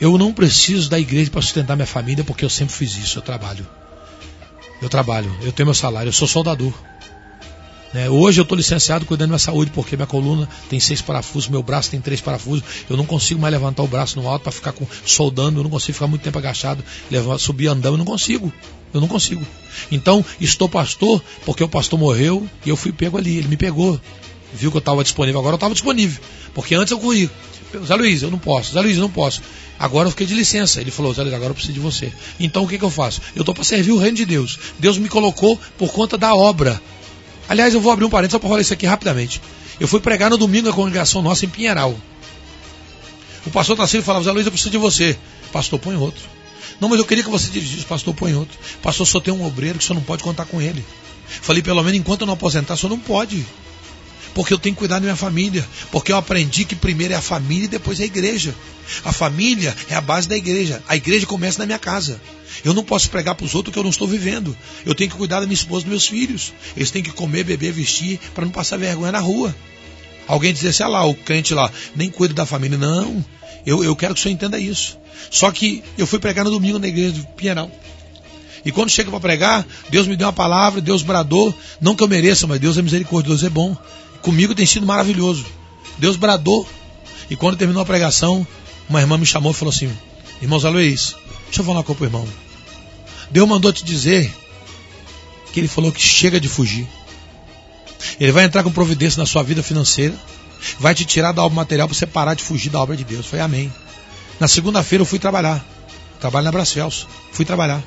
Eu 0.00 0.16
não 0.16 0.32
preciso 0.32 0.88
da 0.88 0.98
igreja 0.98 1.30
para 1.30 1.42
sustentar 1.42 1.76
minha 1.76 1.86
família, 1.86 2.24
porque 2.24 2.44
eu 2.44 2.48
sempre 2.48 2.74
fiz 2.74 2.96
isso, 2.96 3.18
eu 3.18 3.22
trabalho. 3.22 3.66
Eu 4.80 4.88
trabalho, 4.88 5.30
eu 5.42 5.52
tenho 5.52 5.66
meu 5.66 5.74
salário, 5.74 6.08
eu 6.08 6.12
sou 6.12 6.26
soldador. 6.26 6.72
Né? 7.92 8.08
Hoje 8.08 8.40
eu 8.40 8.42
estou 8.42 8.56
licenciado 8.56 9.04
cuidando 9.04 9.28
da 9.28 9.32
minha 9.32 9.38
saúde, 9.38 9.70
porque 9.72 9.96
minha 9.96 10.06
coluna 10.06 10.48
tem 10.68 10.78
seis 10.78 11.02
parafusos, 11.02 11.48
meu 11.48 11.62
braço 11.62 11.90
tem 11.90 12.00
três 12.00 12.20
parafusos. 12.20 12.62
Eu 12.88 12.96
não 12.96 13.04
consigo 13.04 13.40
mais 13.40 13.52
levantar 13.52 13.82
o 13.82 13.88
braço 13.88 14.20
no 14.20 14.28
alto 14.28 14.42
para 14.42 14.52
ficar 14.52 14.72
com, 14.72 14.86
soldando, 15.04 15.60
eu 15.60 15.64
não 15.64 15.70
consigo 15.70 15.94
ficar 15.94 16.06
muito 16.06 16.22
tempo 16.22 16.38
agachado, 16.38 16.84
levar, 17.10 17.38
subir 17.38 17.68
andando, 17.68 17.94
eu 17.94 17.98
não 17.98 18.04
consigo. 18.04 18.52
Eu 18.92 19.00
não 19.00 19.08
consigo. 19.08 19.46
Então, 19.90 20.24
estou 20.40 20.68
pastor, 20.68 21.22
porque 21.44 21.62
o 21.62 21.68
pastor 21.68 21.98
morreu 21.98 22.48
e 22.66 22.68
eu 22.68 22.76
fui 22.76 22.92
pego 22.92 23.16
ali. 23.16 23.38
Ele 23.38 23.48
me 23.48 23.56
pegou. 23.56 24.00
Viu 24.52 24.70
que 24.70 24.76
eu 24.76 24.80
estava 24.80 25.04
disponível, 25.04 25.38
agora 25.38 25.54
eu 25.54 25.58
estava 25.58 25.72
disponível. 25.72 26.20
Porque 26.52 26.74
antes 26.74 26.90
eu 26.90 26.98
corri. 26.98 27.30
Zé 27.86 27.94
Luiz, 27.94 28.22
eu 28.22 28.30
não 28.32 28.38
posso. 28.38 28.72
Zé 28.72 28.80
Luiz, 28.80 28.96
eu 28.96 29.02
não 29.02 29.10
posso. 29.10 29.42
Agora 29.78 30.08
eu 30.08 30.10
fiquei 30.10 30.26
de 30.26 30.34
licença. 30.34 30.80
Ele 30.80 30.90
falou, 30.90 31.14
Zé 31.14 31.22
Luiz, 31.22 31.34
agora 31.34 31.50
eu 31.50 31.54
preciso 31.54 31.74
de 31.74 31.80
você. 31.80 32.12
Então 32.38 32.64
o 32.64 32.68
que, 32.68 32.78
que 32.78 32.84
eu 32.84 32.90
faço? 32.90 33.20
Eu 33.36 33.42
estou 33.42 33.54
para 33.54 33.62
servir 33.62 33.92
o 33.92 33.98
reino 33.98 34.16
de 34.16 34.24
Deus. 34.24 34.58
Deus 34.78 34.98
me 34.98 35.08
colocou 35.08 35.58
por 35.78 35.92
conta 35.92 36.18
da 36.18 36.34
obra. 36.34 36.82
Aliás, 37.50 37.74
eu 37.74 37.80
vou 37.80 37.90
abrir 37.90 38.04
um 38.04 38.08
parênteses 38.08 38.30
só 38.30 38.38
para 38.38 38.48
falar 38.48 38.60
isso 38.60 38.72
aqui 38.72 38.86
rapidamente. 38.86 39.42
Eu 39.80 39.88
fui 39.88 39.98
pregar 39.98 40.30
no 40.30 40.38
domingo 40.38 40.68
na 40.68 40.72
congregação 40.72 41.20
nossa 41.20 41.44
em 41.44 41.48
Pinheiral. 41.48 41.98
O 43.44 43.50
pastor 43.50 43.76
Tarcísio 43.76 44.04
falava, 44.04 44.24
Zé 44.24 44.30
Luiz, 44.30 44.46
eu 44.46 44.52
preciso 44.52 44.70
de 44.70 44.78
você. 44.78 45.18
Pastor, 45.52 45.76
põe 45.80 45.96
outro. 45.96 46.22
Não, 46.80 46.88
mas 46.88 47.00
eu 47.00 47.04
queria 47.04 47.24
que 47.24 47.28
você 47.28 47.50
dirigisse. 47.50 47.84
Pastor, 47.84 48.14
põe 48.14 48.36
outro. 48.36 48.56
Pastor, 48.80 49.04
só 49.04 49.18
tem 49.18 49.34
um 49.34 49.44
obreiro 49.44 49.78
que 49.78 49.84
o 49.84 49.86
senhor 49.88 49.98
não 49.98 50.04
pode 50.04 50.22
contar 50.22 50.44
com 50.44 50.62
ele. 50.62 50.84
Falei, 51.26 51.60
pelo 51.60 51.82
menos 51.82 51.98
enquanto 51.98 52.20
eu 52.20 52.26
não 52.28 52.34
aposentar, 52.34 52.74
o 52.74 52.76
senhor 52.76 52.90
não 52.90 53.00
pode. 53.00 53.44
Porque 54.34 54.52
eu 54.54 54.58
tenho 54.58 54.74
que 54.74 54.78
cuidar 54.78 54.96
da 54.96 55.02
minha 55.02 55.16
família. 55.16 55.66
Porque 55.90 56.12
eu 56.12 56.16
aprendi 56.16 56.64
que 56.64 56.74
primeiro 56.74 57.14
é 57.14 57.16
a 57.16 57.22
família 57.22 57.64
e 57.64 57.68
depois 57.68 57.98
é 58.00 58.04
a 58.04 58.06
igreja. 58.06 58.54
A 59.04 59.12
família 59.12 59.74
é 59.88 59.94
a 59.94 60.00
base 60.00 60.28
da 60.28 60.36
igreja. 60.36 60.82
A 60.88 60.96
igreja 60.96 61.26
começa 61.26 61.58
na 61.58 61.66
minha 61.66 61.78
casa. 61.78 62.20
Eu 62.64 62.74
não 62.74 62.84
posso 62.84 63.08
pregar 63.10 63.34
para 63.34 63.46
os 63.46 63.54
outros 63.54 63.72
que 63.72 63.78
eu 63.78 63.82
não 63.82 63.90
estou 63.90 64.06
vivendo. 64.06 64.56
Eu 64.84 64.94
tenho 64.94 65.10
que 65.10 65.16
cuidar 65.16 65.40
da 65.40 65.46
minha 65.46 65.54
esposa 65.54 65.82
e 65.82 65.84
dos 65.84 65.90
meus 65.90 66.06
filhos. 66.06 66.52
Eles 66.76 66.90
têm 66.90 67.02
que 67.02 67.10
comer, 67.10 67.44
beber, 67.44 67.72
vestir 67.72 68.18
para 68.34 68.44
não 68.44 68.52
passar 68.52 68.76
vergonha 68.76 69.12
na 69.12 69.20
rua. 69.20 69.54
Alguém 70.26 70.52
dizer 70.52 70.68
assim, 70.68 70.82
ah 70.82 70.88
lá, 70.88 71.04
o 71.04 71.14
crente 71.14 71.54
lá, 71.54 71.70
nem 71.96 72.10
cuida 72.10 72.34
da 72.34 72.46
família. 72.46 72.78
Não, 72.78 73.24
eu, 73.66 73.82
eu 73.82 73.96
quero 73.96 74.14
que 74.14 74.20
o 74.20 74.22
senhor 74.22 74.34
entenda 74.34 74.58
isso. 74.58 74.98
Só 75.30 75.50
que 75.50 75.82
eu 75.98 76.06
fui 76.06 76.18
pregar 76.18 76.44
no 76.44 76.50
domingo 76.50 76.78
na 76.78 76.88
igreja 76.88 77.12
do 77.12 77.26
Pinheiral. 77.28 77.70
E 78.64 78.70
quando 78.70 78.90
chega 78.90 79.10
para 79.10 79.20
pregar, 79.20 79.66
Deus 79.88 80.06
me 80.06 80.16
deu 80.16 80.26
uma 80.26 80.32
palavra, 80.32 80.80
Deus 80.80 81.02
bradou. 81.02 81.54
Não 81.80 81.94
que 81.94 82.02
eu 82.02 82.08
mereça, 82.08 82.46
mas 82.46 82.60
Deus 82.60 82.76
é 82.76 82.82
misericordioso, 82.82 83.46
é 83.46 83.50
bom. 83.50 83.76
Comigo 84.22 84.54
tem 84.54 84.66
sido 84.66 84.86
maravilhoso. 84.86 85.46
Deus 85.98 86.16
bradou. 86.16 86.68
E 87.28 87.36
quando 87.36 87.56
terminou 87.56 87.82
a 87.82 87.86
pregação, 87.86 88.46
uma 88.88 89.00
irmã 89.00 89.16
me 89.16 89.26
chamou 89.26 89.52
e 89.52 89.54
falou 89.54 89.72
assim: 89.72 89.90
Irmão 90.42 90.58
Zé 90.58 90.68
Luiz, 90.68 91.14
deixa 91.46 91.60
eu 91.60 91.64
falar 91.64 91.82
coisa 91.82 91.98
pro 91.98 92.06
irmão. 92.06 92.28
Deus 93.30 93.48
mandou 93.48 93.72
te 93.72 93.84
dizer 93.84 94.32
que 95.52 95.60
ele 95.60 95.68
falou 95.68 95.92
que 95.92 96.00
chega 96.00 96.40
de 96.40 96.48
fugir. 96.48 96.86
Ele 98.18 98.32
vai 98.32 98.44
entrar 98.44 98.62
com 98.62 98.72
providência 98.72 99.20
na 99.20 99.26
sua 99.26 99.42
vida 99.42 99.62
financeira, 99.62 100.14
vai 100.78 100.94
te 100.94 101.04
tirar 101.04 101.32
da 101.32 101.42
obra 101.44 101.56
material 101.56 101.86
para 101.86 101.96
você 101.96 102.06
parar 102.06 102.34
de 102.34 102.42
fugir 102.42 102.70
da 102.70 102.80
obra 102.80 102.96
de 102.96 103.04
Deus. 103.04 103.26
Foi 103.26 103.40
amém. 103.40 103.72
Na 104.38 104.48
segunda-feira 104.48 105.02
eu 105.02 105.06
fui 105.06 105.18
trabalhar. 105.18 105.64
Trabalho 106.18 106.46
na 106.46 106.52
Brasfels. 106.52 107.06
Fui 107.32 107.44
trabalhar. 107.44 107.82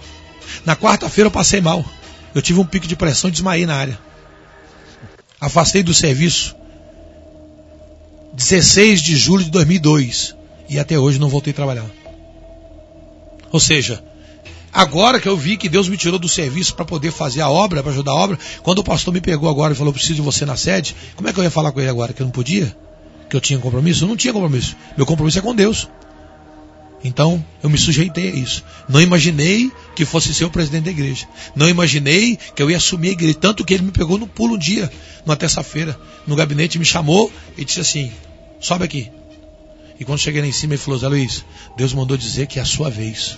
Na 0.66 0.76
quarta-feira 0.76 1.28
eu 1.28 1.32
passei 1.32 1.62
mal. 1.62 1.84
Eu 2.34 2.42
tive 2.42 2.60
um 2.60 2.66
pico 2.66 2.88
de 2.88 2.96
pressão 2.96 3.30
e 3.30 3.32
desmaiei 3.32 3.66
na 3.66 3.76
área. 3.76 4.00
Afastei 5.44 5.84
do 5.84 5.94
serviço 5.94 6.56
16 8.32 9.02
de 9.02 9.18
julho 9.18 9.44
de 9.44 9.52
2002 9.52 10.34
e 10.70 10.80
até 10.80 10.98
hoje 10.98 11.20
não 11.20 11.28
voltei 11.28 11.52
a 11.52 11.54
trabalhar. 11.54 11.86
Ou 13.52 13.60
seja, 13.60 14.02
Agora 14.74 15.20
que 15.20 15.30
eu 15.30 15.38
vi 15.38 15.56
que 15.56 15.70
Deus 15.70 15.88
me 15.88 15.96
tirou 15.96 16.18
do 16.18 16.28
serviço 16.28 16.74
para 16.74 16.84
poder 16.84 17.12
fazer 17.12 17.42
a 17.42 17.50
obra, 17.50 17.84
para 17.84 17.92
ajudar 17.92 18.14
a 18.14 18.16
obra, 18.16 18.40
quando 18.64 18.80
o 18.80 18.84
pastor 18.84 19.14
me 19.14 19.22
pegou 19.22 19.48
agora 19.48 19.74
e 19.74 19.76
falou: 19.76 19.94
preciso 19.94 20.16
de 20.16 20.22
você 20.22 20.48
na 20.48 20.56
sede, 20.56 20.96
como 21.16 21.30
é 21.30 21.34
que 21.34 21.40
eu 21.40 21.44
ia 21.44 21.52
falar 21.52 21.72
com 21.72 21.80
ele 21.80 21.90
agora? 21.90 22.12
Que 22.12 22.24
eu 22.24 22.26
não 22.26 22.32
podia? 22.32 22.76
Que 23.30 23.36
eu 23.36 23.42
tinha 23.42 23.60
compromisso? 23.60 24.06
Eu 24.06 24.08
não 24.08 24.18
tinha 24.18 24.34
compromisso. 24.34 24.76
Meu 24.98 25.06
compromisso 25.06 25.38
é 25.38 25.42
com 25.44 25.54
Deus. 25.54 25.88
Então 27.04 27.46
eu 27.62 27.70
me 27.70 27.78
sujeitei 27.78 28.32
a 28.32 28.36
isso. 28.36 28.64
Não 28.90 29.00
imaginei 29.00 29.72
que 29.96 30.06
fosse 30.06 30.34
ser 30.34 30.46
o 30.46 30.50
presidente 30.50 30.86
da 30.86 30.92
igreja. 30.92 31.28
Não 31.56 31.70
imaginei 31.70 32.38
que 32.56 32.62
eu 32.62 32.70
ia 32.70 32.78
assumir 32.78 33.10
a 33.10 33.12
igreja. 33.14 33.38
Tanto 33.40 33.64
que 33.64 33.74
ele 33.74 33.84
me 33.84 33.92
pegou 33.92 34.18
no 34.18 34.28
pulo 34.28 34.56
um 34.56 34.58
dia, 34.58 34.92
numa 35.26 35.36
terça-feira, 35.36 36.00
no 36.26 36.36
gabinete, 36.36 36.80
me 36.80 36.86
chamou 36.86 37.32
e 37.58 37.64
disse 37.66 37.80
assim: 37.80 38.12
sobe 38.60 38.86
aqui. 38.86 39.12
E 40.00 40.06
quando 40.06 40.20
cheguei 40.20 40.42
lá 40.42 40.48
em 40.48 40.52
cima, 40.52 40.74
ele 40.74 40.82
falou: 40.82 41.00
Zé 41.00 41.08
Luiz, 41.08 41.46
Deus 41.78 41.94
mandou 41.94 42.18
dizer 42.18 42.48
que 42.48 42.60
é 42.60 42.62
a 42.62 42.66
sua 42.66 42.90
vez. 42.90 43.38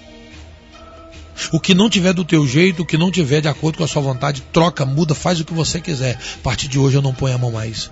O 1.51 1.59
que 1.59 1.73
não 1.73 1.89
tiver 1.89 2.13
do 2.13 2.23
teu 2.23 2.47
jeito, 2.47 2.83
o 2.83 2.85
que 2.85 2.97
não 2.97 3.11
tiver 3.11 3.41
de 3.41 3.47
acordo 3.47 3.77
com 3.77 3.83
a 3.83 3.87
sua 3.87 4.01
vontade, 4.01 4.41
troca, 4.53 4.85
muda, 4.85 5.13
faz 5.13 5.39
o 5.39 5.45
que 5.45 5.53
você 5.53 5.81
quiser. 5.81 6.17
A 6.35 6.41
partir 6.41 6.67
de 6.67 6.79
hoje 6.79 6.95
eu 6.95 7.01
não 7.01 7.13
ponho 7.13 7.35
a 7.35 7.37
mão 7.37 7.51
mais. 7.51 7.91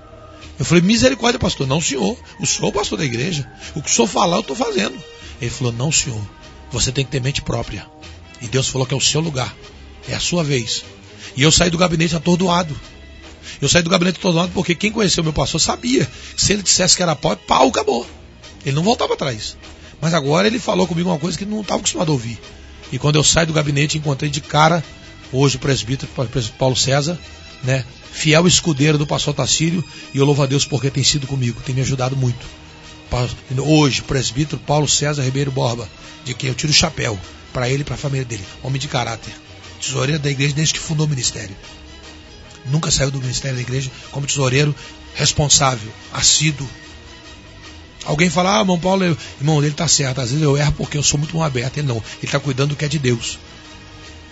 Eu 0.58 0.66
falei, 0.66 0.82
misericórdia, 0.82 1.40
pastor. 1.40 1.68
Não, 1.68 1.82
senhor. 1.82 2.18
O 2.40 2.46
senhor 2.46 2.68
é 2.68 2.70
o 2.70 2.74
pastor 2.74 2.98
da 2.98 3.06
igreja. 3.06 3.50
O 3.76 3.82
que 3.82 3.90
o 3.90 3.94
senhor 3.94 4.08
falar, 4.08 4.38
eu 4.38 4.42
estou 4.42 4.56
fazendo. 4.56 4.96
Ele 5.42 5.50
falou, 5.50 5.74
não, 5.74 5.92
senhor. 5.92 6.22
Você 6.72 6.92
tem 6.92 7.04
que 7.04 7.12
ter 7.12 7.22
mente 7.22 7.42
própria. 7.42 7.86
E 8.44 8.48
Deus 8.48 8.68
falou 8.68 8.86
que 8.86 8.94
é 8.94 8.98
o 8.98 9.02
seu 9.02 9.22
lugar. 9.22 9.56
É 10.08 10.14
a 10.14 10.20
sua 10.20 10.44
vez. 10.44 10.84
E 11.36 11.42
eu 11.42 11.52
saí 11.52 11.70
do 11.70 11.78
gabinete 11.78 12.16
atordoado. 12.16 12.80
Eu 13.62 13.70
saí 13.70 13.82
do 13.82 13.90
gabinete 13.90 14.20
todo 14.20 14.36
lado 14.36 14.52
porque 14.54 14.76
quem 14.76 14.92
conheceu 14.92 15.24
meu 15.24 15.34
pastor 15.34 15.60
sabia 15.60 16.06
que 16.06 16.44
se 16.44 16.54
ele 16.54 16.62
dissesse 16.62 16.96
que 16.96 17.02
era 17.02 17.16
pau, 17.16 17.36
pau, 17.38 17.70
acabou. 17.70 18.06
Ele 18.66 18.76
não 18.76 18.84
voltava 18.84 19.14
atrás. 19.14 19.58
Mas 20.02 20.14
agora 20.14 20.46
ele 20.46 20.60
falou 20.60 20.86
comigo 20.86 21.10
uma 21.10 21.18
coisa 21.18 21.38
que 21.38 21.46
não 21.46 21.62
estava 21.62 21.80
acostumado 21.80 22.10
a 22.10 22.14
ouvir. 22.14 22.38
E 22.92 23.00
quando 23.00 23.16
eu 23.16 23.24
saio 23.24 23.48
do 23.48 23.54
gabinete, 23.54 23.98
encontrei 23.98 24.30
de 24.30 24.42
cara, 24.42 24.84
hoje 25.32 25.56
o 25.56 25.60
presbítero, 25.60 26.12
o 26.12 26.28
presbítero 26.28 26.60
Paulo 26.60 26.76
César, 26.76 27.18
né? 27.64 27.86
Fiel 28.12 28.46
escudeiro 28.46 28.98
do 28.98 29.08
pastor 29.08 29.34
Tacílio, 29.34 29.84
e 30.14 30.18
eu 30.18 30.26
louvo 30.26 30.44
a 30.44 30.46
Deus 30.46 30.66
porque 30.66 30.92
tem 30.92 31.04
sido 31.04 31.26
comigo, 31.26 31.62
tem 31.66 31.74
me 31.74 31.82
ajudado 31.82 32.16
muito. 32.16 32.46
Hoje, 33.66 34.02
presbítero 34.02 34.62
Paulo 34.62 34.88
César 34.88 35.24
Ribeiro 35.24 35.52
Borba, 35.52 35.88
de 36.26 36.34
quem 36.34 36.50
eu 36.50 36.56
tiro 36.56 36.72
o 36.72 36.76
chapéu, 36.76 37.18
para 37.54 37.70
ele 37.70 37.82
e 37.82 37.86
para 37.86 37.96
a 37.96 37.98
família 37.98 38.26
dele. 38.26 38.44
Homem 38.62 38.80
de 38.80 38.88
caráter. 38.88 39.34
Tesoureiro 39.80 40.22
da 40.22 40.30
igreja 40.30 40.54
desde 40.54 40.74
que 40.74 40.80
fundou 40.80 41.06
o 41.06 41.10
ministério. 41.10 41.56
Nunca 42.66 42.90
saiu 42.90 43.12
do 43.12 43.20
ministério 43.20 43.56
da 43.56 43.62
igreja 43.62 43.92
como 44.12 44.26
tesoureiro 44.26 44.76
responsável, 45.16 45.92
assíduo. 46.12 46.68
Alguém 48.06 48.30
fala, 48.30 48.58
ah, 48.58 48.60
irmão 48.60 48.80
Paulo, 48.80 49.04
eu... 49.04 49.18
irmão, 49.40 49.60
ele 49.60 49.70
está 49.70 49.88
certo. 49.88 50.20
Às 50.20 50.30
vezes 50.30 50.44
eu 50.44 50.58
erro 50.58 50.74
porque 50.74 50.98
eu 50.98 51.04
sou 51.04 51.18
muito 51.18 51.36
mão 51.36 51.44
aberta. 51.46 51.80
Ele 51.80 51.88
não. 51.88 51.98
Ele 51.98 52.04
está 52.24 52.40
cuidando 52.40 52.70
do 52.70 52.76
que 52.76 52.84
é 52.84 52.88
de 52.88 53.00
Deus. 53.00 53.38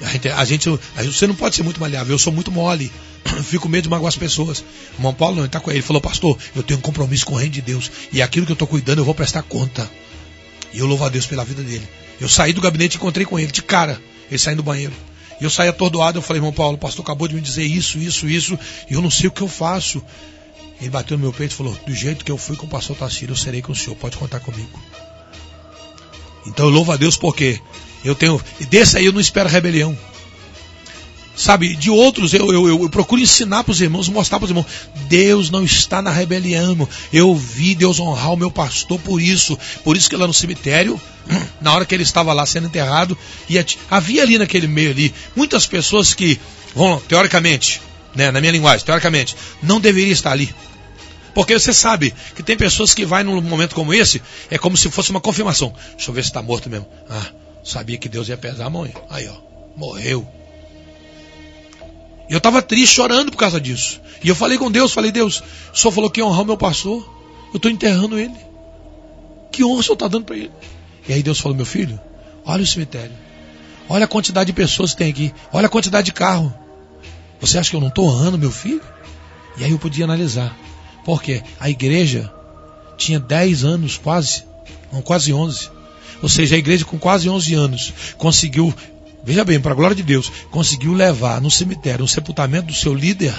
A 0.01 0.09
gente, 0.09 0.29
a 0.29 0.45
gente, 0.45 0.79
a 0.97 1.03
gente, 1.03 1.17
você 1.17 1.27
não 1.27 1.35
pode 1.35 1.55
ser 1.55 1.63
muito 1.63 1.79
maleável. 1.79 2.13
Eu 2.13 2.19
sou 2.19 2.33
muito 2.33 2.51
mole. 2.51 2.91
Fico 3.45 3.63
com 3.63 3.69
medo 3.69 3.83
de 3.83 3.89
magoar 3.89 4.09
as 4.09 4.17
pessoas. 4.17 4.59
O 4.59 4.97
irmão 4.97 5.13
Paulo 5.13 5.35
não, 5.35 5.43
ele, 5.43 5.49
tá 5.49 5.59
com 5.59 5.69
ele. 5.69 5.79
ele 5.79 5.85
falou, 5.85 6.01
pastor, 6.01 6.37
eu 6.55 6.63
tenho 6.63 6.79
um 6.79 6.81
compromisso 6.81 7.25
com 7.25 7.35
o 7.35 7.37
reino 7.37 7.53
de 7.53 7.61
Deus. 7.61 7.91
E 8.11 8.21
aquilo 8.21 8.45
que 8.45 8.51
eu 8.51 8.55
estou 8.55 8.67
cuidando, 8.67 8.99
eu 8.99 9.05
vou 9.05 9.15
prestar 9.15 9.43
conta. 9.43 9.89
E 10.73 10.79
eu 10.79 10.85
louvo 10.85 11.03
a 11.03 11.09
Deus 11.09 11.25
pela 11.25 11.43
vida 11.43 11.61
dele. 11.63 11.87
Eu 12.19 12.29
saí 12.29 12.53
do 12.53 12.61
gabinete 12.61 12.95
e 12.95 12.97
encontrei 12.97 13.25
com 13.25 13.37
ele, 13.39 13.51
de 13.51 13.61
cara. 13.61 14.01
Ele 14.29 14.37
saindo 14.37 14.57
do 14.57 14.63
banheiro. 14.63 14.93
E 15.39 15.43
eu 15.43 15.49
saí 15.49 15.67
atordoado, 15.67 16.19
eu 16.19 16.21
falei, 16.21 16.39
irmão 16.39 16.53
Paulo, 16.53 16.75
o 16.75 16.79
pastor 16.79 17.03
acabou 17.03 17.27
de 17.27 17.33
me 17.33 17.41
dizer 17.41 17.63
isso, 17.63 17.97
isso, 17.97 18.29
isso, 18.29 18.59
e 18.89 18.93
eu 18.93 19.01
não 19.01 19.09
sei 19.09 19.27
o 19.27 19.31
que 19.31 19.41
eu 19.41 19.47
faço. 19.47 20.01
Ele 20.79 20.89
bateu 20.89 21.17
no 21.17 21.23
meu 21.23 21.33
peito 21.33 21.53
e 21.53 21.55
falou, 21.55 21.75
do 21.85 21.93
jeito 21.93 22.23
que 22.23 22.31
eu 22.31 22.37
fui 22.37 22.55
com 22.55 22.67
o 22.67 22.69
pastor 22.69 22.95
Tacílio, 22.95 23.33
eu 23.33 23.37
serei 23.37 23.61
com 23.61 23.71
o 23.71 23.75
senhor, 23.75 23.95
pode 23.95 24.17
contar 24.17 24.39
comigo. 24.39 24.79
Então 26.45 26.65
eu 26.67 26.71
louvo 26.71 26.91
a 26.91 26.95
Deus 26.97 27.17
porque 27.17 27.59
eu 28.05 28.15
tenho. 28.15 28.39
E 28.59 28.65
desse 28.65 28.97
aí 28.97 29.05
eu 29.05 29.13
não 29.13 29.19
espero 29.19 29.49
rebelião. 29.49 29.97
Sabe, 31.35 31.75
de 31.75 31.89
outros 31.89 32.33
eu, 32.33 32.51
eu, 32.51 32.67
eu, 32.67 32.89
procuro 32.89 33.21
ensinar 33.21 33.63
para 33.63 33.71
os 33.71 33.81
irmãos, 33.81 34.09
mostrar 34.09 34.37
para 34.37 34.45
os 34.45 34.51
irmãos. 34.51 34.65
Deus 35.07 35.49
não 35.49 35.63
está 35.63 36.01
na 36.01 36.11
rebelião. 36.11 36.87
Eu 37.11 37.33
vi 37.33 37.73
Deus 37.73 37.99
honrar 37.99 38.33
o 38.33 38.37
meu 38.37 38.51
pastor 38.51 38.99
por 38.99 39.21
isso. 39.21 39.57
Por 39.83 39.95
isso 39.95 40.09
que 40.09 40.17
lá 40.17 40.27
no 40.27 40.33
cemitério, 40.33 40.99
na 41.61 41.73
hora 41.73 41.85
que 41.85 41.95
ele 41.95 42.03
estava 42.03 42.33
lá 42.33 42.45
sendo 42.45 42.67
enterrado, 42.67 43.17
e 43.49 43.57
havia 43.89 44.23
ali 44.23 44.37
naquele 44.37 44.67
meio 44.67 44.91
ali 44.91 45.13
muitas 45.35 45.65
pessoas 45.65 46.13
que, 46.13 46.39
vão, 46.75 46.99
teoricamente, 46.99 47.81
né, 48.13 48.29
na 48.29 48.41
minha 48.41 48.51
linguagem, 48.51 48.85
teoricamente, 48.85 49.35
não 49.63 49.79
deveriam 49.79 50.11
estar 50.11 50.31
ali. 50.31 50.53
Porque 51.33 51.57
você 51.57 51.73
sabe 51.73 52.13
que 52.35 52.43
tem 52.43 52.57
pessoas 52.57 52.93
que 52.93 53.05
vai 53.05 53.23
num 53.23 53.41
momento 53.41 53.73
como 53.73 53.93
esse, 53.93 54.21
é 54.49 54.57
como 54.57 54.75
se 54.75 54.91
fosse 54.91 55.11
uma 55.11 55.21
confirmação. 55.21 55.73
Deixa 55.95 56.09
eu 56.09 56.13
ver 56.13 56.23
se 56.23 56.29
está 56.29 56.41
morto 56.41 56.69
mesmo. 56.69 56.87
Ah, 57.09 57.25
sabia 57.63 57.97
que 57.97 58.09
Deus 58.09 58.27
ia 58.27 58.37
pesar 58.37 58.65
a 58.65 58.69
mão. 58.69 58.87
Aí, 59.09 59.29
ó, 59.29 59.35
morreu. 59.77 60.27
Eu 62.31 62.37
estava 62.37 62.61
triste, 62.61 62.95
chorando 62.95 63.29
por 63.29 63.37
causa 63.37 63.59
disso. 63.59 63.99
E 64.23 64.29
eu 64.29 64.35
falei 64.35 64.57
com 64.57 64.71
Deus, 64.71 64.93
falei, 64.93 65.11
Deus, 65.11 65.43
o 65.73 65.77
Senhor 65.77 65.91
falou 65.91 66.09
que 66.09 66.23
honrar 66.23 66.43
o 66.43 66.45
meu 66.45 66.55
pastor. 66.55 67.05
Eu 67.53 67.57
estou 67.57 67.69
enterrando 67.69 68.17
ele. 68.17 68.33
Que 69.51 69.65
honra 69.65 69.81
o 69.81 69.83
Senhor 69.83 69.95
está 69.95 70.07
dando 70.07 70.23
para 70.23 70.37
ele? 70.37 70.51
E 71.09 71.11
aí 71.11 71.21
Deus 71.21 71.41
falou, 71.41 71.57
meu 71.57 71.65
filho, 71.65 71.99
olha 72.45 72.63
o 72.63 72.65
cemitério. 72.65 73.11
Olha 73.89 74.05
a 74.05 74.07
quantidade 74.07 74.47
de 74.47 74.53
pessoas 74.53 74.91
que 74.91 74.99
tem 74.99 75.09
aqui. 75.11 75.33
Olha 75.51 75.65
a 75.65 75.69
quantidade 75.69 76.05
de 76.05 76.13
carro. 76.13 76.53
Você 77.41 77.57
acha 77.57 77.69
que 77.69 77.75
eu 77.75 77.81
não 77.81 77.89
estou 77.89 78.05
honrando 78.05 78.37
meu 78.37 78.51
filho? 78.51 78.81
E 79.57 79.65
aí 79.65 79.71
eu 79.71 79.77
podia 79.77 80.05
analisar. 80.05 80.57
Porque 81.03 81.43
a 81.59 81.69
igreja 81.69 82.31
tinha 82.95 83.19
10 83.19 83.65
anos, 83.65 83.97
quase, 83.97 84.45
não, 84.89 85.01
quase 85.01 85.33
11. 85.33 85.69
Ou 86.21 86.29
seja, 86.29 86.55
a 86.55 86.59
igreja 86.59 86.85
com 86.85 86.97
quase 86.97 87.27
11 87.27 87.53
anos 87.55 87.93
conseguiu 88.17 88.73
veja 89.23 89.43
bem, 89.43 89.59
para 89.59 89.71
a 89.71 89.75
glória 89.75 89.95
de 89.95 90.03
Deus, 90.03 90.31
conseguiu 90.49 90.93
levar 90.93 91.41
no 91.41 91.51
cemitério, 91.51 92.01
no 92.01 92.07
sepultamento 92.07 92.67
do 92.67 92.73
seu 92.73 92.93
líder, 92.93 93.33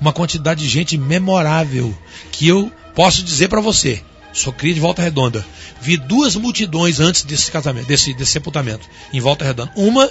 uma 0.00 0.12
quantidade 0.12 0.62
de 0.62 0.68
gente 0.68 0.96
memorável, 0.98 1.96
que 2.32 2.46
eu 2.46 2.70
posso 2.94 3.22
dizer 3.22 3.48
para 3.48 3.60
você, 3.60 4.02
sou 4.32 4.52
cria 4.52 4.74
de 4.74 4.80
Volta 4.80 5.02
Redonda, 5.02 5.44
vi 5.80 5.96
duas 5.96 6.36
multidões 6.36 7.00
antes 7.00 7.24
desse 7.24 7.50
casamento, 7.50 7.86
desse, 7.86 8.12
desse 8.14 8.32
sepultamento, 8.32 8.88
em 9.12 9.20
Volta 9.20 9.44
Redonda. 9.44 9.72
Uma, 9.76 10.10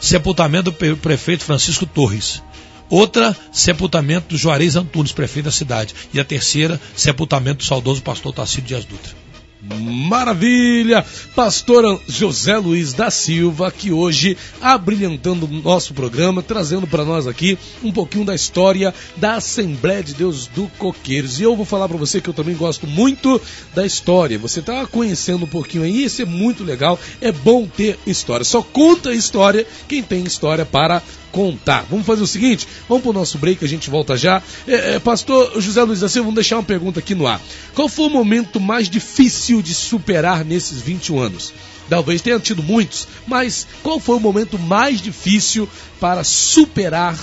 sepultamento 0.00 0.70
do 0.70 0.96
prefeito 0.96 1.44
Francisco 1.44 1.86
Torres. 1.86 2.42
Outra, 2.88 3.36
sepultamento 3.50 4.28
do 4.28 4.38
Juarez 4.38 4.76
Antunes, 4.76 5.10
prefeito 5.10 5.46
da 5.46 5.50
cidade. 5.50 5.94
E 6.14 6.20
a 6.20 6.24
terceira, 6.24 6.80
sepultamento 6.94 7.58
do 7.58 7.64
saudoso 7.64 8.00
pastor 8.00 8.32
Tarcísio 8.32 8.62
Dias 8.62 8.84
Dutra. 8.84 9.25
Maravilha! 9.74 11.04
Pastor 11.34 12.00
José 12.06 12.56
Luiz 12.56 12.92
da 12.92 13.10
Silva, 13.10 13.70
que 13.70 13.90
hoje 13.90 14.36
abrilhantando 14.60 15.46
o 15.46 15.48
nosso 15.48 15.92
programa, 15.92 16.42
trazendo 16.42 16.86
para 16.86 17.04
nós 17.04 17.26
aqui 17.26 17.58
um 17.82 17.90
pouquinho 17.90 18.24
da 18.24 18.34
história 18.34 18.94
da 19.16 19.34
Assembleia 19.34 20.02
de 20.02 20.14
Deus 20.14 20.46
do 20.46 20.68
Coqueiros. 20.78 21.40
E 21.40 21.42
eu 21.42 21.56
vou 21.56 21.64
falar 21.64 21.88
para 21.88 21.96
você 21.96 22.20
que 22.20 22.30
eu 22.30 22.34
também 22.34 22.54
gosto 22.54 22.86
muito 22.86 23.40
da 23.74 23.84
história. 23.84 24.38
Você 24.38 24.60
está 24.60 24.86
conhecendo 24.86 25.44
um 25.44 25.48
pouquinho 25.48 25.82
aí, 25.82 26.04
isso 26.04 26.22
é 26.22 26.24
muito 26.24 26.62
legal. 26.62 26.98
É 27.20 27.32
bom 27.32 27.66
ter 27.66 27.98
história. 28.06 28.44
Só 28.44 28.62
conta 28.62 29.12
história 29.12 29.66
quem 29.88 30.02
tem 30.02 30.24
história 30.24 30.64
para 30.64 31.02
contar. 31.36 31.84
Vamos 31.90 32.06
fazer 32.06 32.22
o 32.22 32.26
seguinte, 32.26 32.66
vamos 32.88 33.02
para 33.02 33.10
o 33.10 33.12
nosso 33.12 33.36
break, 33.36 33.62
a 33.62 33.68
gente 33.68 33.90
volta 33.90 34.16
já. 34.16 34.42
É, 34.66 34.94
é, 34.94 34.98
Pastor 34.98 35.60
José 35.60 35.82
Luiz 35.82 36.00
da 36.00 36.08
Silva, 36.08 36.24
vamos 36.24 36.36
deixar 36.36 36.56
uma 36.56 36.62
pergunta 36.62 37.00
aqui 37.00 37.14
no 37.14 37.26
ar. 37.26 37.42
Qual 37.74 37.90
foi 37.90 38.06
o 38.06 38.10
momento 38.10 38.58
mais 38.58 38.88
difícil 38.88 39.55
de 39.62 39.74
superar 39.74 40.44
nesses 40.44 40.80
21 40.80 41.20
anos? 41.20 41.52
Talvez 41.88 42.20
tenha 42.20 42.40
tido 42.40 42.62
muitos, 42.62 43.06
mas 43.26 43.66
qual 43.82 44.00
foi 44.00 44.16
o 44.16 44.20
momento 44.20 44.58
mais 44.58 45.00
difícil 45.00 45.68
para 46.00 46.24
superar 46.24 47.16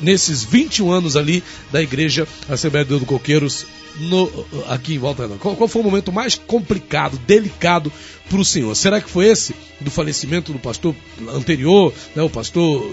nesses 0.00 0.44
21 0.44 0.90
anos 0.90 1.16
ali 1.16 1.42
da 1.72 1.82
Igreja 1.82 2.26
Assembleia 2.48 2.84
de 2.84 2.90
Deus 2.90 3.00
do 3.00 3.06
Coqueiros 3.06 3.66
no, 4.00 4.30
aqui 4.68 4.94
em 4.94 4.98
Volta? 4.98 5.28
Qual, 5.40 5.56
qual, 5.56 5.68
foi 5.68 5.82
o 5.82 5.84
momento 5.84 6.12
mais 6.12 6.34
complicado, 6.34 7.18
delicado 7.26 7.92
para 8.28 8.40
o 8.40 8.44
senhor? 8.44 8.74
Será 8.74 9.00
que 9.00 9.10
foi 9.10 9.26
esse 9.26 9.54
do 9.80 9.90
falecimento 9.90 10.52
do 10.52 10.58
pastor 10.58 10.94
anterior, 11.34 11.92
né, 12.14 12.22
o 12.22 12.30
pastor 12.30 12.84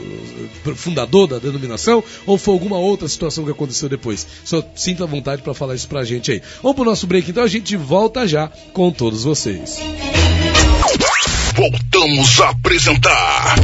eh, 0.65 0.73
fundador 0.75 1.27
da 1.27 1.39
denominação, 1.39 2.03
ou 2.25 2.37
foi 2.37 2.53
alguma 2.53 2.77
outra 2.77 3.07
situação 3.07 3.45
que 3.45 3.51
aconteceu 3.51 3.89
depois? 3.89 4.25
Só 4.43 4.63
sinta 4.75 5.05
vontade 5.05 5.41
para 5.41 5.53
falar 5.53 5.75
isso 5.75 5.87
para 5.87 6.01
a 6.01 6.05
gente 6.05 6.31
aí. 6.31 6.41
Vamos 6.61 6.75
para 6.75 6.83
o 6.83 6.85
nosso 6.85 7.07
break, 7.07 7.29
então 7.29 7.43
a 7.43 7.47
gente 7.47 7.75
volta 7.75 8.27
já 8.27 8.47
com 8.73 8.91
todos 8.91 9.23
vocês. 9.23 9.79
Voltamos 11.55 12.41
a 12.41 12.49
apresentar 12.49 13.55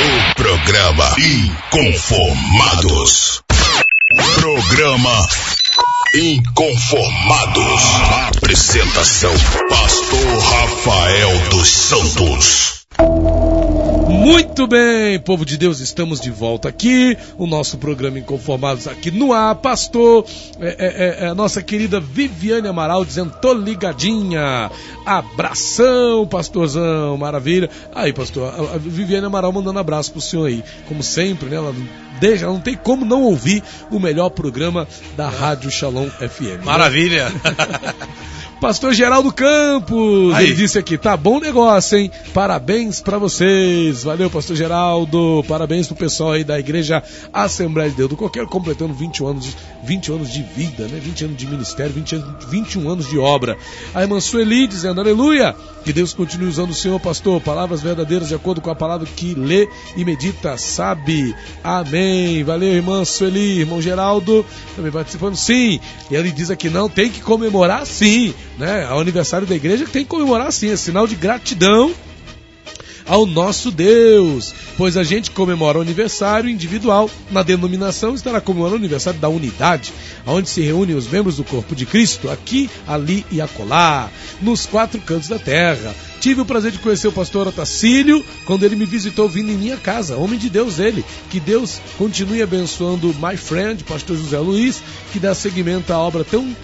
o 0.00 0.34
programa 0.34 1.14
Inconformados. 1.18 3.42
Programa 4.34 5.28
Inconformados. 6.14 7.82
Apresentação: 8.28 9.34
Pastor 9.68 10.38
Rafael 10.38 11.38
dos 11.50 11.68
Santos. 11.68 12.86
Muito 14.20 14.66
bem, 14.66 15.18
povo 15.18 15.46
de 15.46 15.56
Deus, 15.56 15.80
estamos 15.80 16.20
de 16.20 16.30
volta 16.30 16.68
aqui. 16.68 17.16
O 17.38 17.46
nosso 17.46 17.78
programa 17.78 18.18
Inconformados 18.18 18.86
aqui 18.86 19.10
no 19.10 19.32
ar. 19.32 19.54
Pastor, 19.54 20.26
é, 20.60 20.76
é, 20.78 21.24
é, 21.24 21.28
a 21.28 21.34
nossa 21.34 21.62
querida 21.62 21.98
Viviane 21.98 22.68
Amaral 22.68 23.02
dizendo: 23.02 23.32
tô 23.40 23.54
ligadinha. 23.54 24.70
Abração, 25.06 26.26
pastorzão, 26.26 27.16
maravilha. 27.16 27.70
Aí, 27.94 28.12
pastor, 28.12 28.52
a, 28.52 28.74
a 28.74 28.78
Viviane 28.78 29.24
Amaral 29.24 29.52
mandando 29.54 29.78
abraço 29.78 30.12
pro 30.12 30.20
senhor 30.20 30.48
aí. 30.48 30.62
Como 30.86 31.02
sempre, 31.02 31.48
né? 31.48 31.56
Ela 31.56 31.74
deixa, 32.20 32.44
não 32.44 32.60
tem 32.60 32.76
como 32.76 33.06
não 33.06 33.22
ouvir 33.22 33.62
o 33.90 33.98
melhor 33.98 34.28
programa 34.28 34.86
da 35.16 35.30
Rádio 35.30 35.70
Shalom 35.70 36.10
FM. 36.10 36.58
Né? 36.58 36.60
Maravilha! 36.62 37.30
Né? 37.30 37.40
Pastor 38.60 38.92
Geraldo 38.92 39.32
Campos, 39.32 40.34
Aí. 40.34 40.46
ele 40.46 40.54
disse 40.54 40.78
aqui, 40.78 40.98
tá 40.98 41.16
bom 41.16 41.40
negócio, 41.40 41.96
hein? 41.96 42.10
Parabéns 42.34 43.00
para 43.00 43.16
vocês. 43.16 44.02
Valeu, 44.02 44.28
Pastor 44.28 44.54
Geraldo. 44.54 45.42
Parabéns 45.48 45.86
pro 45.86 45.96
pessoal 45.96 46.32
aí 46.32 46.44
da 46.44 46.60
Igreja 46.60 47.02
Assembleia 47.32 47.88
de 47.88 47.96
Deus 47.96 48.10
do 48.10 48.16
Coqueiro, 48.16 48.46
completando 48.46 48.92
20 48.92 49.24
anos, 49.24 49.56
20 49.84 50.12
anos 50.12 50.32
de 50.32 50.42
vida, 50.42 50.86
né? 50.86 51.00
20 51.00 51.24
anos 51.24 51.36
de 51.36 51.46
ministério, 51.46 51.92
20 51.92 52.14
anos, 52.16 52.44
21 52.48 52.88
anos 52.88 53.08
de 53.08 53.18
obra. 53.18 53.56
A 53.94 54.02
irmã 54.02 54.20
Sueli 54.20 54.66
dizendo, 54.66 55.00
aleluia, 55.00 55.54
que 55.84 55.92
Deus 55.92 56.12
continue 56.12 56.48
usando 56.48 56.70
o 56.70 56.74
Senhor, 56.74 56.98
pastor, 57.00 57.40
palavras 57.40 57.80
verdadeiras 57.80 58.28
de 58.28 58.34
acordo 58.34 58.60
com 58.60 58.70
a 58.70 58.74
palavra 58.74 59.06
que 59.16 59.34
lê 59.34 59.68
e 59.96 60.04
medita, 60.04 60.56
sabe. 60.58 61.34
Amém. 61.64 62.44
Valeu, 62.44 62.74
irmã 62.74 63.04
Sueli, 63.04 63.60
irmão 63.60 63.80
Geraldo, 63.80 64.44
também 64.76 64.92
participando, 64.92 65.36
sim. 65.36 65.80
E 66.10 66.14
ele 66.14 66.30
diz 66.30 66.50
aqui, 66.50 66.68
não, 66.68 66.88
tem 66.88 67.10
que 67.10 67.20
comemorar 67.20 67.86
sim 67.86 68.34
né? 68.60 68.86
O 68.92 68.98
aniversário 68.98 69.46
da 69.46 69.56
igreja 69.56 69.86
tem 69.90 70.04
que 70.04 70.10
comemorar 70.10 70.48
assim, 70.48 70.70
é 70.70 70.76
sinal 70.76 71.06
de 71.06 71.16
gratidão 71.16 71.92
ao 73.10 73.26
nosso 73.26 73.72
Deus, 73.72 74.54
pois 74.76 74.96
a 74.96 75.02
gente 75.02 75.32
comemora 75.32 75.78
o 75.78 75.82
aniversário 75.82 76.48
individual, 76.48 77.10
na 77.28 77.42
denominação 77.42 78.14
estará 78.14 78.40
comemorando 78.40 78.76
o 78.76 78.78
aniversário 78.78 79.18
da 79.18 79.28
unidade, 79.28 79.92
onde 80.24 80.48
se 80.48 80.60
reúnem 80.60 80.94
os 80.94 81.08
membros 81.08 81.38
do 81.38 81.42
corpo 81.42 81.74
de 81.74 81.84
Cristo, 81.84 82.30
aqui, 82.30 82.70
ali 82.86 83.26
e 83.28 83.40
acolá, 83.40 84.08
nos 84.40 84.64
quatro 84.64 85.00
cantos 85.00 85.28
da 85.28 85.40
terra. 85.40 85.92
Tive 86.20 86.42
o 86.42 86.44
prazer 86.44 86.70
de 86.70 86.78
conhecer 86.78 87.08
o 87.08 87.12
pastor 87.12 87.48
Otacílio 87.48 88.24
quando 88.44 88.62
ele 88.62 88.76
me 88.76 88.84
visitou 88.84 89.28
vindo 89.28 89.50
em 89.50 89.56
minha 89.56 89.76
casa, 89.76 90.16
homem 90.16 90.38
de 90.38 90.48
Deus 90.48 90.78
ele. 90.78 91.04
Que 91.30 91.40
Deus 91.40 91.80
continue 91.98 92.42
abençoando 92.42 93.12
my 93.20 93.36
friend, 93.36 93.82
pastor 93.82 94.16
José 94.16 94.38
Luiz, 94.38 94.80
que 95.12 95.18
dá 95.18 95.34
seguimento 95.34 95.92
à 95.92 95.98
obra 95.98 96.22
tão 96.22 96.54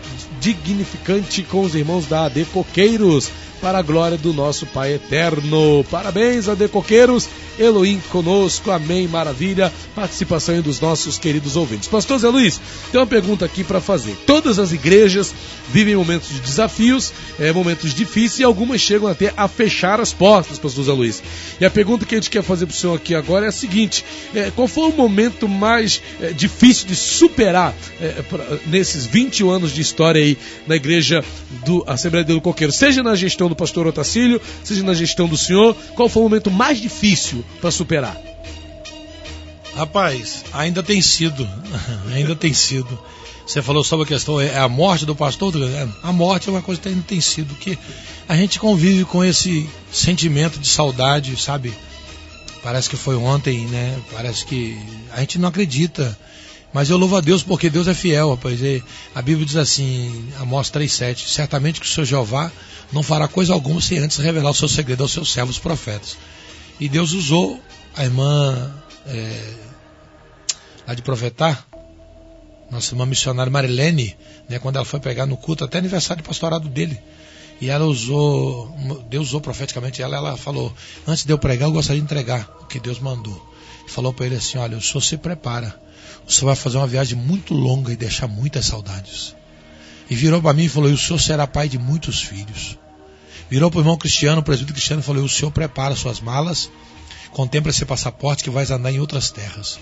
dignificante 0.40 1.42
com 1.42 1.62
os 1.62 1.74
irmãos 1.74 2.06
da 2.06 2.26
AD 2.26 2.44
Coqueiros 2.52 3.32
para 3.60 3.78
a 3.78 3.82
glória 3.82 4.16
do 4.16 4.32
nosso 4.32 4.66
Pai 4.66 4.94
eterno. 4.94 5.84
Parabéns, 5.90 6.48
adecoqueiros. 6.48 7.28
Elohim 7.58 8.00
conosco, 8.10 8.70
amém, 8.70 9.08
maravilha. 9.08 9.72
Participação 9.94 10.60
dos 10.60 10.80
nossos 10.80 11.18
queridos 11.18 11.56
ouvintes. 11.56 11.88
Pastor 11.88 12.18
Zé 12.18 12.28
Luiz, 12.28 12.60
tem 12.92 13.00
uma 13.00 13.06
pergunta 13.06 13.44
aqui 13.44 13.64
para 13.64 13.80
fazer. 13.80 14.16
Todas 14.26 14.58
as 14.58 14.72
igrejas 14.72 15.34
vivem 15.70 15.96
momentos 15.96 16.28
de 16.28 16.40
desafios, 16.40 17.12
é, 17.38 17.52
momentos 17.52 17.94
difíceis 17.94 18.40
e 18.40 18.44
algumas 18.44 18.80
chegam 18.80 19.08
até 19.08 19.32
a 19.36 19.48
fechar 19.48 20.00
as 20.00 20.12
portas, 20.12 20.58
Pastor 20.58 20.84
Zé 20.84 20.92
Luiz. 20.92 21.22
E 21.60 21.64
a 21.64 21.70
pergunta 21.70 22.04
que 22.04 22.14
a 22.14 22.18
gente 22.18 22.30
quer 22.30 22.42
fazer 22.42 22.66
para 22.66 22.74
o 22.74 22.76
senhor 22.76 22.94
aqui 22.94 23.14
agora 23.14 23.46
é 23.46 23.48
a 23.48 23.52
seguinte: 23.52 24.04
é, 24.34 24.50
qual 24.54 24.68
foi 24.68 24.90
o 24.90 24.92
momento 24.92 25.48
mais 25.48 26.02
é, 26.20 26.32
difícil 26.32 26.86
de 26.86 26.94
superar 26.94 27.74
pra, 28.28 28.58
nesses 28.66 29.06
21 29.06 29.50
anos 29.50 29.72
de 29.72 29.80
história 29.80 30.22
aí 30.22 30.36
na 30.66 30.76
igreja 30.76 31.24
do 31.64 31.82
Assembleia 31.86 32.24
do 32.24 32.40
Coqueiro? 32.40 32.72
Seja 32.72 33.02
na 33.02 33.14
gestão 33.14 33.45
do 33.48 33.56
pastor 33.56 33.86
Otacílio, 33.86 34.40
seja 34.64 34.82
na 34.82 34.94
gestão 34.94 35.28
do 35.28 35.36
senhor, 35.36 35.74
qual 35.94 36.08
foi 36.08 36.22
o 36.22 36.24
momento 36.24 36.50
mais 36.50 36.80
difícil 36.80 37.44
para 37.60 37.70
superar? 37.70 38.16
Rapaz, 39.74 40.44
ainda 40.52 40.82
tem 40.82 41.02
sido, 41.02 41.46
ainda 42.12 42.34
tem 42.34 42.54
sido. 42.54 42.98
Você 43.46 43.62
falou 43.62 43.84
sobre 43.84 44.04
a 44.04 44.08
questão, 44.08 44.40
é 44.40 44.58
a 44.58 44.68
morte 44.68 45.06
do 45.06 45.14
pastor? 45.14 45.54
É, 45.56 45.86
a 46.02 46.12
morte 46.12 46.48
é 46.48 46.52
uma 46.52 46.62
coisa 46.62 46.80
que 46.80 46.88
ainda 46.88 47.04
tem 47.06 47.20
sido, 47.20 47.54
que 47.54 47.78
a 48.28 48.34
gente 48.34 48.58
convive 48.58 49.04
com 49.04 49.22
esse 49.22 49.68
sentimento 49.92 50.58
de 50.58 50.66
saudade, 50.66 51.36
sabe? 51.40 51.72
Parece 52.62 52.90
que 52.90 52.96
foi 52.96 53.14
ontem, 53.14 53.60
né? 53.66 53.96
Parece 54.12 54.44
que 54.44 54.76
a 55.12 55.20
gente 55.20 55.38
não 55.38 55.48
acredita. 55.48 56.18
Mas 56.76 56.90
eu 56.90 56.98
louvo 56.98 57.16
a 57.16 57.22
Deus 57.22 57.42
porque 57.42 57.70
Deus 57.70 57.88
é 57.88 57.94
fiel, 57.94 58.32
rapaz. 58.32 58.60
E 58.60 58.84
a 59.14 59.22
Bíblia 59.22 59.46
diz 59.46 59.56
assim, 59.56 60.28
Amós 60.38 60.70
3,7: 60.70 61.26
Certamente 61.26 61.80
que 61.80 61.86
o 61.86 61.88
Senhor 61.88 62.04
Jeová 62.04 62.52
não 62.92 63.02
fará 63.02 63.26
coisa 63.26 63.54
alguma 63.54 63.80
sem 63.80 63.96
antes 63.96 64.18
revelar 64.18 64.50
o 64.50 64.54
seu 64.54 64.68
segredo 64.68 65.02
aos 65.02 65.10
seus 65.10 65.32
servos 65.32 65.58
profetas. 65.58 66.18
E 66.78 66.86
Deus 66.86 67.14
usou 67.14 67.58
a 67.96 68.04
irmã 68.04 68.74
é, 69.06 70.94
de 70.94 71.00
Profetar, 71.00 71.66
nossa 72.70 72.92
irmã 72.92 73.06
missionária 73.06 73.50
Marilene, 73.50 74.14
né, 74.46 74.58
quando 74.58 74.76
ela 74.76 74.84
foi 74.84 75.00
pegar 75.00 75.24
no 75.24 75.38
culto, 75.38 75.64
até 75.64 75.78
aniversário 75.78 76.22
de 76.22 76.28
pastorado 76.28 76.68
dele. 76.68 77.00
E 77.58 77.70
ela 77.70 77.86
usou, 77.86 78.70
Deus 79.08 79.28
usou 79.28 79.40
profeticamente 79.40 80.02
ela, 80.02 80.18
ela 80.18 80.36
falou, 80.36 80.74
antes 81.08 81.24
de 81.24 81.32
eu 81.32 81.38
pregar, 81.38 81.70
eu 81.70 81.72
gostaria 81.72 82.02
de 82.02 82.04
entregar 82.04 82.54
o 82.60 82.66
que 82.66 82.78
Deus 82.78 82.98
mandou. 82.98 83.50
E 83.88 83.90
falou 83.90 84.12
para 84.12 84.26
ele 84.26 84.34
assim, 84.34 84.58
olha, 84.58 84.76
o 84.76 84.82
senhor 84.82 85.00
se 85.00 85.16
prepara, 85.16 85.85
senhor 86.32 86.46
vai 86.46 86.56
fazer 86.56 86.76
uma 86.76 86.86
viagem 86.86 87.16
muito 87.16 87.54
longa 87.54 87.92
e 87.92 87.96
deixar 87.96 88.26
muitas 88.26 88.66
saudades. 88.66 89.34
E 90.08 90.14
virou 90.14 90.40
para 90.40 90.52
mim 90.52 90.64
e 90.64 90.68
falou: 90.68 90.90
E 90.90 90.94
o 90.94 90.98
senhor 90.98 91.18
será 91.18 91.46
pai 91.46 91.68
de 91.68 91.78
muitos 91.78 92.22
filhos. 92.22 92.78
Virou 93.50 93.70
para 93.70 93.78
o 93.78 93.80
irmão 93.82 93.96
Cristiano, 93.96 94.40
o 94.40 94.44
presbítero 94.44 94.74
Cristiano, 94.74 95.02
e 95.02 95.04
falou: 95.04 95.24
O 95.24 95.28
senhor 95.28 95.50
prepara 95.50 95.94
suas 95.94 96.20
malas, 96.20 96.70
contempla 97.32 97.70
esse 97.70 97.84
passaporte 97.84 98.42
que 98.42 98.50
vai 98.50 98.64
andar 98.70 98.92
em 98.92 99.00
outras 99.00 99.30
terras. 99.30 99.78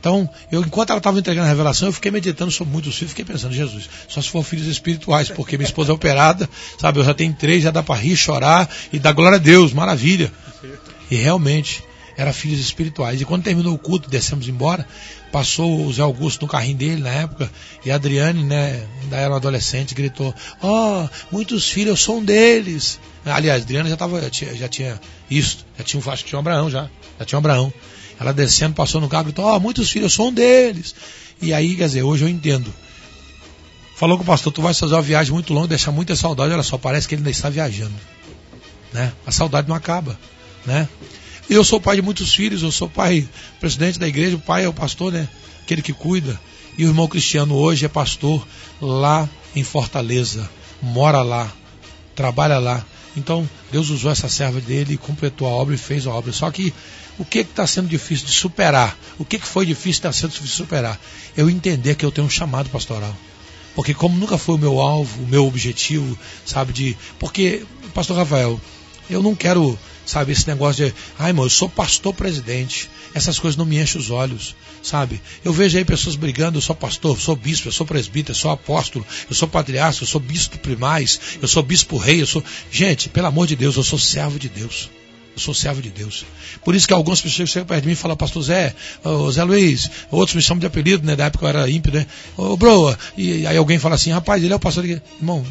Então, 0.00 0.30
eu, 0.52 0.60
enquanto 0.60 0.90
ela 0.90 0.98
estava 0.98 1.18
entregando 1.18 1.46
a 1.46 1.48
revelação, 1.48 1.88
eu 1.88 1.92
fiquei 1.92 2.10
meditando 2.10 2.52
sobre 2.52 2.72
muitos 2.72 2.94
filhos, 2.94 3.10
fiquei 3.10 3.24
pensando, 3.24 3.52
Jesus, 3.52 3.88
só 4.06 4.22
se 4.22 4.28
for 4.28 4.44
filhos 4.44 4.66
espirituais, 4.68 5.28
porque 5.28 5.56
minha 5.56 5.66
esposa 5.66 5.90
é 5.90 5.94
operada, 5.94 6.48
sabe, 6.78 7.00
eu 7.00 7.04
já 7.04 7.12
tenho 7.14 7.34
três, 7.34 7.64
já 7.64 7.72
dá 7.72 7.82
para 7.82 8.00
rir, 8.00 8.16
chorar 8.16 8.70
e 8.92 8.98
dar 8.98 9.12
glória 9.12 9.36
a 9.36 9.40
Deus, 9.40 9.72
maravilha. 9.72 10.32
E 11.10 11.16
realmente, 11.16 11.82
eram 12.16 12.32
filhos 12.32 12.60
espirituais. 12.60 13.20
E 13.20 13.24
quando 13.24 13.44
terminou 13.44 13.74
o 13.74 13.78
culto, 13.78 14.10
descemos 14.10 14.48
embora, 14.48 14.86
passou 15.30 15.86
o 15.86 15.92
Zé 15.92 16.02
Augusto 16.02 16.42
no 16.42 16.48
carrinho 16.48 16.76
dele 16.76 17.02
na 17.02 17.10
época, 17.10 17.50
e 17.84 17.90
a 17.90 17.94
Adriane, 17.94 18.42
né, 18.42 18.86
ainda 19.02 19.16
era 19.16 19.36
adolescente, 19.36 19.94
gritou: 19.94 20.34
Ó, 20.62 21.04
oh, 21.04 21.08
muitos 21.30 21.68
filhos, 21.68 21.90
eu 21.90 21.96
sou 21.96 22.18
um 22.18 22.24
deles. 22.24 22.98
Aliás, 23.24 23.62
a 23.62 23.64
Adriana 23.64 23.88
já, 23.88 23.96
tava, 23.96 24.22
já, 24.22 24.30
tinha, 24.30 24.54
já 24.54 24.68
tinha 24.68 25.00
isso, 25.30 25.66
já 25.76 25.84
tinha, 25.84 26.02
acho 26.06 26.24
que 26.24 26.30
tinha 26.30 26.38
um 26.38 26.40
Abraão 26.40 26.70
já, 26.70 26.88
já 27.18 27.24
tinha 27.24 27.38
um 27.38 27.40
Abraão. 27.40 27.72
Ela 28.18 28.32
descendo, 28.32 28.74
passou 28.74 29.00
no 29.00 29.08
carro, 29.08 29.24
gritou: 29.24 29.44
Ó, 29.44 29.56
oh, 29.56 29.60
muitos 29.60 29.90
filhos, 29.90 30.12
eu 30.12 30.16
sou 30.16 30.28
um 30.28 30.32
deles. 30.32 30.94
E 31.40 31.52
aí, 31.52 31.76
quer 31.76 31.86
dizer, 31.86 32.02
hoje 32.02 32.24
eu 32.24 32.28
entendo. 32.28 32.72
Falou 33.94 34.16
com 34.16 34.22
o 34.22 34.26
pastor, 34.26 34.52
tu 34.52 34.62
vai 34.62 34.72
fazer 34.72 34.94
uma 34.94 35.02
viagem 35.02 35.32
muito 35.32 35.52
longa, 35.52 35.68
deixar 35.68 35.90
muita 35.90 36.14
saudade, 36.14 36.52
olha 36.52 36.62
só, 36.62 36.78
parece 36.78 37.08
que 37.08 37.14
ele 37.14 37.20
ainda 37.20 37.30
está 37.30 37.48
viajando. 37.48 37.94
Né? 38.92 39.12
A 39.26 39.32
saudade 39.32 39.68
não 39.68 39.74
acaba. 39.74 40.18
Né? 40.64 40.88
Eu 41.48 41.64
sou 41.64 41.80
pai 41.80 41.96
de 41.96 42.02
muitos 42.02 42.34
filhos, 42.34 42.62
eu 42.62 42.70
sou 42.70 42.90
pai, 42.90 43.26
presidente 43.58 43.98
da 43.98 44.06
igreja, 44.06 44.36
o 44.36 44.40
pai 44.40 44.64
é 44.64 44.68
o 44.68 44.72
pastor, 44.72 45.10
né? 45.10 45.26
Aquele 45.62 45.80
que 45.80 45.94
cuida. 45.94 46.38
E 46.76 46.84
o 46.84 46.88
irmão 46.88 47.08
Cristiano 47.08 47.54
hoje 47.54 47.86
é 47.86 47.88
pastor 47.88 48.46
lá 48.80 49.26
em 49.56 49.64
Fortaleza, 49.64 50.48
mora 50.82 51.22
lá, 51.22 51.50
trabalha 52.14 52.58
lá. 52.58 52.84
Então, 53.16 53.48
Deus 53.72 53.88
usou 53.88 54.10
essa 54.10 54.28
serva 54.28 54.60
dele 54.60 54.98
completou 54.98 55.48
a 55.48 55.50
obra 55.50 55.74
e 55.74 55.78
fez 55.78 56.06
a 56.06 56.10
obra. 56.10 56.32
Só 56.32 56.50
que 56.50 56.72
o 57.18 57.24
que 57.24 57.38
está 57.38 57.66
sendo 57.66 57.88
difícil 57.88 58.26
de 58.26 58.32
superar? 58.32 58.96
O 59.18 59.24
que, 59.24 59.38
que 59.38 59.46
foi 59.46 59.64
difícil 59.64 59.92
está 59.92 60.12
sendo 60.12 60.30
difícil 60.30 60.50
de 60.50 60.56
superar? 60.56 61.00
Eu 61.34 61.48
entender 61.48 61.94
que 61.94 62.04
eu 62.04 62.12
tenho 62.12 62.26
um 62.26 62.30
chamado 62.30 62.68
pastoral. 62.68 63.16
Porque 63.74 63.94
como 63.94 64.18
nunca 64.18 64.36
foi 64.36 64.56
o 64.56 64.58
meu 64.58 64.80
alvo, 64.80 65.22
o 65.22 65.26
meu 65.26 65.46
objetivo, 65.46 66.16
sabe, 66.44 66.72
de. 66.72 66.96
Porque, 67.18 67.64
pastor 67.94 68.18
Rafael, 68.18 68.60
eu 69.10 69.22
não 69.22 69.34
quero 69.34 69.78
sabe? 70.08 70.32
Esse 70.32 70.48
negócio 70.48 70.86
de, 70.86 70.94
ai, 71.18 71.30
irmão, 71.30 71.44
eu 71.44 71.50
sou 71.50 71.68
pastor 71.68 72.14
presidente. 72.14 72.90
Essas 73.14 73.38
coisas 73.38 73.56
não 73.56 73.64
me 73.64 73.78
enchem 73.78 74.00
os 74.00 74.10
olhos, 74.10 74.54
sabe? 74.82 75.20
Eu 75.44 75.52
vejo 75.52 75.76
aí 75.76 75.84
pessoas 75.84 76.16
brigando, 76.16 76.58
eu 76.58 76.62
sou 76.62 76.74
pastor, 76.74 77.16
eu 77.16 77.20
sou 77.20 77.36
bispo, 77.36 77.68
eu 77.68 77.72
sou 77.72 77.86
presbítero, 77.86 78.32
eu 78.32 78.40
sou 78.40 78.50
apóstolo, 78.50 79.06
eu 79.28 79.34
sou 79.34 79.46
patriarca, 79.46 80.02
eu 80.02 80.06
sou 80.06 80.20
bispo 80.20 80.58
primais, 80.58 81.20
eu 81.40 81.48
sou 81.48 81.62
bispo 81.62 81.96
rei, 81.96 82.22
eu 82.22 82.26
sou. 82.26 82.42
Gente, 82.70 83.08
pelo 83.08 83.26
amor 83.26 83.46
de 83.46 83.56
Deus, 83.56 83.76
eu 83.76 83.82
sou 83.82 83.98
servo 83.98 84.38
de 84.38 84.48
Deus. 84.48 84.90
Eu 85.34 85.40
sou 85.40 85.54
servo 85.54 85.80
de 85.80 85.90
Deus. 85.90 86.24
Por 86.64 86.74
isso 86.74 86.86
que 86.86 86.92
algumas 86.92 87.20
pessoas 87.20 87.48
chegam 87.48 87.66
perto 87.66 87.82
de 87.82 87.86
mim 87.86 87.92
e 87.92 87.96
falam, 87.96 88.16
pastor 88.16 88.42
Zé, 88.42 88.74
oh, 89.04 89.30
Zé 89.30 89.44
Luiz, 89.44 89.90
outros 90.10 90.34
me 90.34 90.42
chamam 90.42 90.58
de 90.60 90.66
apelido, 90.66 91.06
né? 91.06 91.14
Da 91.14 91.26
época 91.26 91.44
eu 91.44 91.48
era 91.48 91.70
ímpio, 91.70 91.92
né? 91.92 92.06
Ô, 92.36 92.52
oh, 92.52 92.56
broa. 92.56 92.98
E 93.16 93.46
aí 93.46 93.56
alguém 93.56 93.78
fala 93.78 93.94
assim, 93.94 94.10
rapaz, 94.10 94.42
ele 94.42 94.52
é 94.52 94.56
o 94.56 94.60
pastor 94.60 94.84
de. 94.84 95.00
Irmão, 95.20 95.46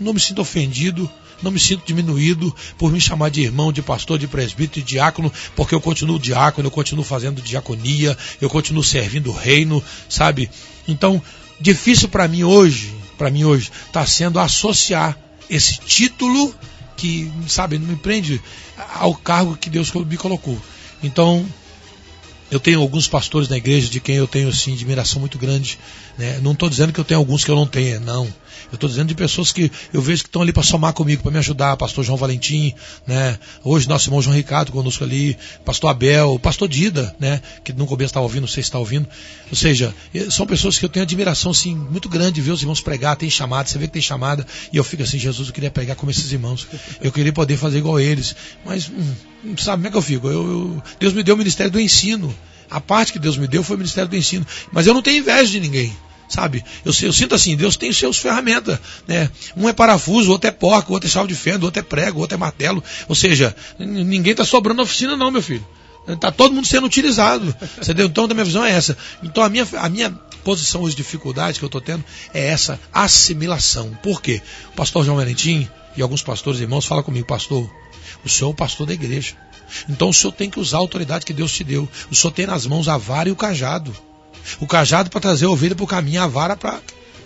não 0.00 0.12
me 0.12 0.20
sinto 0.20 0.40
ofendido, 0.40 1.10
não 1.42 1.50
me 1.50 1.58
sinto 1.58 1.84
diminuído 1.84 2.54
por 2.78 2.92
me 2.92 3.00
chamar 3.00 3.30
de 3.30 3.42
irmão, 3.42 3.72
de 3.72 3.82
pastor, 3.82 4.18
de 4.18 4.28
presbítero, 4.28 4.84
de 4.84 4.92
diácono, 4.92 5.32
porque 5.56 5.74
eu 5.74 5.80
continuo 5.80 6.18
diácono, 6.18 6.68
eu 6.68 6.70
continuo 6.70 7.04
fazendo 7.04 7.42
diaconia, 7.42 8.16
eu 8.40 8.48
continuo 8.48 8.82
servindo 8.82 9.30
o 9.30 9.34
reino, 9.34 9.82
sabe? 10.08 10.48
Então, 10.86 11.20
difícil 11.60 12.08
para 12.08 12.28
mim 12.28 12.44
hoje, 12.44 12.94
para 13.18 13.30
mim 13.30 13.44
hoje, 13.44 13.70
está 13.86 14.06
sendo 14.06 14.38
associar 14.38 15.18
esse 15.50 15.78
título 15.80 16.54
que, 16.96 17.30
sabe, 17.48 17.78
não 17.78 17.88
me 17.88 17.96
prende 17.96 18.40
ao 18.94 19.14
cargo 19.14 19.56
que 19.56 19.68
Deus 19.68 19.92
me 19.92 20.16
colocou. 20.16 20.58
Então, 21.02 21.44
eu 22.50 22.60
tenho 22.60 22.80
alguns 22.80 23.08
pastores 23.08 23.48
na 23.48 23.56
igreja 23.56 23.88
de 23.88 23.98
quem 23.98 24.16
eu 24.16 24.28
tenho 24.28 24.48
assim 24.48 24.74
admiração 24.74 25.20
muito 25.20 25.38
grande. 25.38 25.78
Né? 26.18 26.38
Não 26.42 26.52
estou 26.52 26.68
dizendo 26.68 26.92
que 26.92 27.00
eu 27.00 27.04
tenho 27.04 27.18
alguns 27.18 27.44
que 27.44 27.50
eu 27.50 27.56
não 27.56 27.66
tenho, 27.66 27.98
não. 28.00 28.32
Eu 28.70 28.76
estou 28.76 28.88
dizendo 28.88 29.08
de 29.08 29.14
pessoas 29.14 29.52
que 29.52 29.70
eu 29.92 30.00
vejo 30.00 30.22
que 30.22 30.28
estão 30.28 30.42
ali 30.42 30.52
para 30.52 30.62
somar 30.62 30.92
comigo, 30.92 31.22
para 31.22 31.32
me 31.32 31.38
ajudar. 31.38 31.76
Pastor 31.76 32.04
João 32.04 32.16
Valentim, 32.16 32.74
né? 33.06 33.38
Hoje 33.64 33.88
nosso 33.88 34.08
irmão 34.08 34.22
João 34.22 34.34
Ricardo 34.34 34.72
conosco 34.72 35.04
ali, 35.04 35.36
Pastor 35.64 35.90
Abel, 35.90 36.38
Pastor 36.38 36.68
Dida, 36.68 37.14
né? 37.18 37.40
Que 37.64 37.72
no 37.72 37.86
começo 37.86 38.10
estava 38.10 38.24
ouvindo, 38.24 38.42
não 38.42 38.48
sei 38.48 38.62
se 38.62 38.68
está 38.68 38.78
ouvindo. 38.78 39.08
Ou 39.50 39.56
seja, 39.56 39.94
são 40.30 40.46
pessoas 40.46 40.78
que 40.78 40.84
eu 40.84 40.88
tenho 40.88 41.02
admiração 41.02 41.50
assim 41.50 41.74
muito 41.74 42.08
grande 42.08 42.32
de 42.32 42.40
ver 42.40 42.52
os 42.52 42.60
irmãos 42.60 42.80
pregar, 42.80 43.16
tem 43.16 43.28
chamada, 43.28 43.68
você 43.68 43.78
vê 43.78 43.86
que 43.86 43.92
tem 43.92 44.02
chamada, 44.02 44.46
e 44.72 44.76
eu 44.76 44.84
fico 44.84 45.02
assim, 45.02 45.18
Jesus, 45.18 45.48
eu 45.48 45.54
queria 45.54 45.70
pregar 45.70 45.96
como 45.96 46.10
esses 46.10 46.32
irmãos. 46.32 46.66
Eu 47.00 47.12
queria 47.12 47.32
poder 47.32 47.56
fazer 47.56 47.78
igual 47.78 48.00
eles. 48.00 48.34
Mas 48.64 48.88
hum, 48.88 49.56
sabe 49.58 49.82
como 49.82 49.88
é 49.88 49.90
que 49.90 49.96
eu 49.96 50.02
fico? 50.02 50.28
Eu, 50.28 50.32
eu, 50.32 50.82
Deus 50.98 51.12
me 51.12 51.22
deu 51.22 51.34
o 51.34 51.38
ministério 51.38 51.70
do 51.70 51.80
ensino. 51.80 52.34
A 52.70 52.80
parte 52.80 53.12
que 53.12 53.18
Deus 53.18 53.36
me 53.36 53.46
deu 53.46 53.62
foi 53.62 53.76
o 53.76 53.78
ministério 53.78 54.08
do 54.08 54.16
ensino. 54.16 54.46
Mas 54.72 54.86
eu 54.86 54.94
não 54.94 55.02
tenho 55.02 55.18
inveja 55.18 55.50
de 55.50 55.60
ninguém 55.60 55.92
sabe? 56.32 56.64
Eu, 56.84 56.92
eu, 57.02 57.12
sinto 57.12 57.34
assim, 57.34 57.54
Deus 57.54 57.76
tem 57.76 57.90
os 57.90 57.98
seus 57.98 58.16
ferramentas, 58.16 58.78
né? 59.06 59.30
Um 59.54 59.68
é 59.68 59.72
parafuso, 59.72 60.30
outro 60.30 60.48
é 60.48 60.50
porca, 60.50 60.90
o 60.90 60.94
outro 60.94 61.08
é 61.08 61.12
chave 61.12 61.28
de 61.28 61.34
fenda, 61.34 61.64
outro 61.66 61.80
é 61.80 61.82
prego, 61.82 62.20
outro 62.20 62.34
é 62.34 62.38
martelo. 62.38 62.82
Ou 63.06 63.14
seja, 63.14 63.54
ninguém 63.78 64.32
está 64.32 64.44
sobrando 64.44 64.78
na 64.78 64.82
oficina 64.84 65.16
não, 65.16 65.30
meu 65.30 65.42
filho. 65.42 65.66
Está 66.08 66.32
todo 66.32 66.54
mundo 66.54 66.66
sendo 66.66 66.86
utilizado. 66.86 67.54
Entendeu? 67.78 68.06
Então, 68.06 68.24
a 68.24 68.28
minha 68.28 68.44
visão 68.44 68.64
é 68.64 68.72
essa. 68.72 68.96
Então, 69.22 69.42
a 69.44 69.48
minha, 69.48 69.68
a 69.76 69.88
minha 69.88 70.10
posição, 70.42 70.84
as 70.86 70.94
dificuldades 70.94 71.58
que 71.58 71.64
eu 71.64 71.68
estou 71.68 71.80
tendo 71.80 72.02
é 72.32 72.46
essa 72.46 72.80
assimilação. 72.92 73.96
Por 74.02 74.20
quê? 74.20 74.40
O 74.72 74.76
pastor 74.76 75.04
João 75.04 75.18
Valentim 75.18 75.68
e 75.96 76.02
alguns 76.02 76.22
pastores 76.22 76.60
irmãos 76.60 76.86
falam 76.86 77.04
comigo, 77.04 77.26
pastor, 77.26 77.70
o 78.24 78.28
senhor 78.28 78.50
é 78.50 78.52
o 78.52 78.56
pastor 78.56 78.86
da 78.86 78.94
igreja. 78.94 79.36
Então 79.88 80.08
o 80.08 80.14
senhor 80.14 80.32
tem 80.32 80.50
que 80.50 80.58
usar 80.58 80.78
a 80.78 80.80
autoridade 80.80 81.24
que 81.24 81.32
Deus 81.32 81.52
te 81.52 81.62
deu. 81.62 81.88
O 82.10 82.14
senhor 82.14 82.32
tem 82.32 82.46
nas 82.46 82.66
mãos 82.66 82.88
a 82.88 82.96
vara 82.96 83.28
e 83.28 83.32
o 83.32 83.36
cajado. 83.36 83.94
O 84.60 84.66
cajado 84.66 85.10
para 85.10 85.20
trazer 85.20 85.46
a 85.46 85.50
ovelha 85.50 85.74
para 85.74 85.84
o 85.84 85.88
caminho, 85.88 86.22
a 86.22 86.26
vara 86.26 86.56
para, 86.56 86.80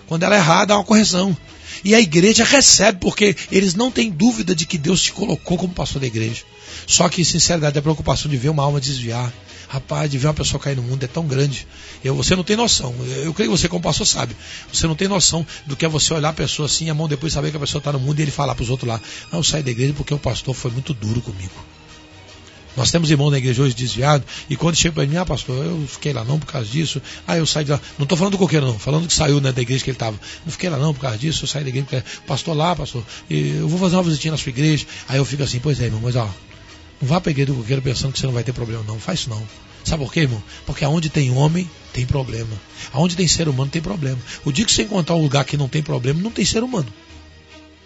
quando 0.06 0.22
ela 0.22 0.36
errar, 0.36 0.64
dar 0.64 0.76
uma 0.76 0.84
correção. 0.84 1.36
E 1.84 1.94
a 1.94 2.00
igreja 2.00 2.44
recebe, 2.44 2.98
porque 3.00 3.36
eles 3.50 3.74
não 3.74 3.90
têm 3.90 4.10
dúvida 4.10 4.54
de 4.54 4.66
que 4.66 4.78
Deus 4.78 5.02
te 5.02 5.12
colocou 5.12 5.58
como 5.58 5.74
pastor 5.74 6.00
da 6.00 6.06
igreja. 6.06 6.42
Só 6.86 7.08
que, 7.08 7.24
sinceridade, 7.24 7.78
a 7.78 7.82
preocupação 7.82 8.30
de 8.30 8.36
ver 8.36 8.48
uma 8.48 8.62
alma 8.62 8.80
desviar. 8.80 9.32
Rapaz, 9.68 10.08
de 10.08 10.16
ver 10.16 10.28
uma 10.28 10.34
pessoa 10.34 10.60
cair 10.60 10.76
no 10.76 10.82
mundo 10.82 11.02
é 11.02 11.08
tão 11.08 11.26
grande. 11.26 11.66
Eu, 12.04 12.14
você 12.14 12.36
não 12.36 12.44
tem 12.44 12.56
noção. 12.56 12.94
Eu 13.24 13.34
creio 13.34 13.50
que 13.50 13.58
você, 13.58 13.68
como 13.68 13.82
pastor, 13.82 14.06
sabe. 14.06 14.36
Você 14.72 14.86
não 14.86 14.94
tem 14.94 15.08
noção 15.08 15.44
do 15.66 15.76
que 15.76 15.84
é 15.84 15.88
você 15.88 16.14
olhar 16.14 16.28
a 16.28 16.32
pessoa 16.32 16.66
assim, 16.66 16.88
a 16.88 16.94
mão 16.94 17.08
depois 17.08 17.32
saber 17.32 17.50
que 17.50 17.56
a 17.56 17.60
pessoa 17.60 17.80
está 17.80 17.92
no 17.92 17.98
mundo 17.98 18.20
e 18.20 18.22
ele 18.22 18.30
falar 18.30 18.54
para 18.54 18.62
os 18.62 18.70
outros 18.70 18.88
lá: 18.88 19.00
Não, 19.32 19.40
eu 19.40 19.44
saí 19.44 19.62
da 19.62 19.70
igreja 19.70 19.92
porque 19.96 20.14
o 20.14 20.18
pastor 20.18 20.54
foi 20.54 20.70
muito 20.70 20.94
duro 20.94 21.20
comigo. 21.20 21.52
Nós 22.76 22.90
temos 22.90 23.10
irmãos 23.10 23.30
na 23.30 23.38
igreja 23.38 23.62
hoje 23.62 23.74
desviados, 23.74 24.26
e 24.50 24.56
quando 24.56 24.76
chega 24.76 24.94
para 24.94 25.06
mim, 25.06 25.16
ah, 25.16 25.24
pastor, 25.24 25.64
eu 25.64 25.86
fiquei 25.88 26.12
lá 26.12 26.24
não 26.24 26.38
por 26.38 26.46
causa 26.46 26.68
disso, 26.68 27.00
ah, 27.26 27.36
eu 27.36 27.46
saí 27.46 27.64
de 27.64 27.72
lá. 27.72 27.80
Não 27.98 28.04
estou 28.04 28.18
falando 28.18 28.32
do 28.32 28.38
coqueiro, 28.38 28.66
não, 28.66 28.78
falando 28.78 29.06
que 29.06 29.14
saiu 29.14 29.40
né, 29.40 29.50
da 29.50 29.62
igreja 29.62 29.82
que 29.82 29.90
ele 29.90 29.96
estava. 29.96 30.18
Não 30.44 30.52
fiquei 30.52 30.68
lá 30.68 30.76
não 30.76 30.92
por 30.92 31.00
causa 31.00 31.16
disso, 31.16 31.44
eu 31.44 31.48
saí 31.48 31.62
da 31.62 31.70
igreja, 31.70 31.86
porque, 31.88 32.04
pastor 32.26 32.54
lá, 32.54 32.76
pastor, 32.76 33.02
eu 33.30 33.68
vou 33.68 33.78
fazer 33.78 33.96
uma 33.96 34.02
visitinha 34.02 34.32
na 34.32 34.38
sua 34.38 34.50
igreja. 34.50 34.86
Aí 35.08 35.16
eu 35.16 35.24
fico 35.24 35.42
assim, 35.42 35.58
pois 35.58 35.80
é, 35.80 35.84
irmão, 35.84 36.00
mas 36.02 36.16
ó, 36.16 36.28
não 37.00 37.08
vá 37.08 37.20
para 37.20 37.30
a 37.30 37.32
igreja 37.32 37.52
do 37.52 37.58
coqueiro 37.58 37.82
pensando 37.82 38.12
que 38.12 38.18
você 38.18 38.26
não 38.26 38.32
vai 38.32 38.44
ter 38.44 38.52
problema, 38.52 38.84
não. 38.86 38.98
Faz 38.98 39.20
isso 39.20 39.30
não. 39.30 39.42
Sabe 39.84 40.04
por 40.04 40.12
quê, 40.12 40.20
irmão? 40.20 40.42
Porque 40.66 40.84
aonde 40.84 41.08
tem 41.08 41.30
homem, 41.30 41.70
tem 41.92 42.04
problema. 42.04 42.60
Aonde 42.92 43.16
tem 43.16 43.28
ser 43.28 43.48
humano, 43.48 43.70
tem 43.70 43.80
problema. 43.80 44.18
O 44.44 44.50
dia 44.50 44.64
que 44.64 44.72
você 44.72 44.82
encontrar 44.82 45.14
um 45.14 45.22
lugar 45.22 45.44
que 45.44 45.56
não 45.56 45.68
tem 45.68 45.82
problema, 45.82 46.20
não 46.20 46.30
tem 46.30 46.44
ser 46.44 46.62
humano. 46.62 46.92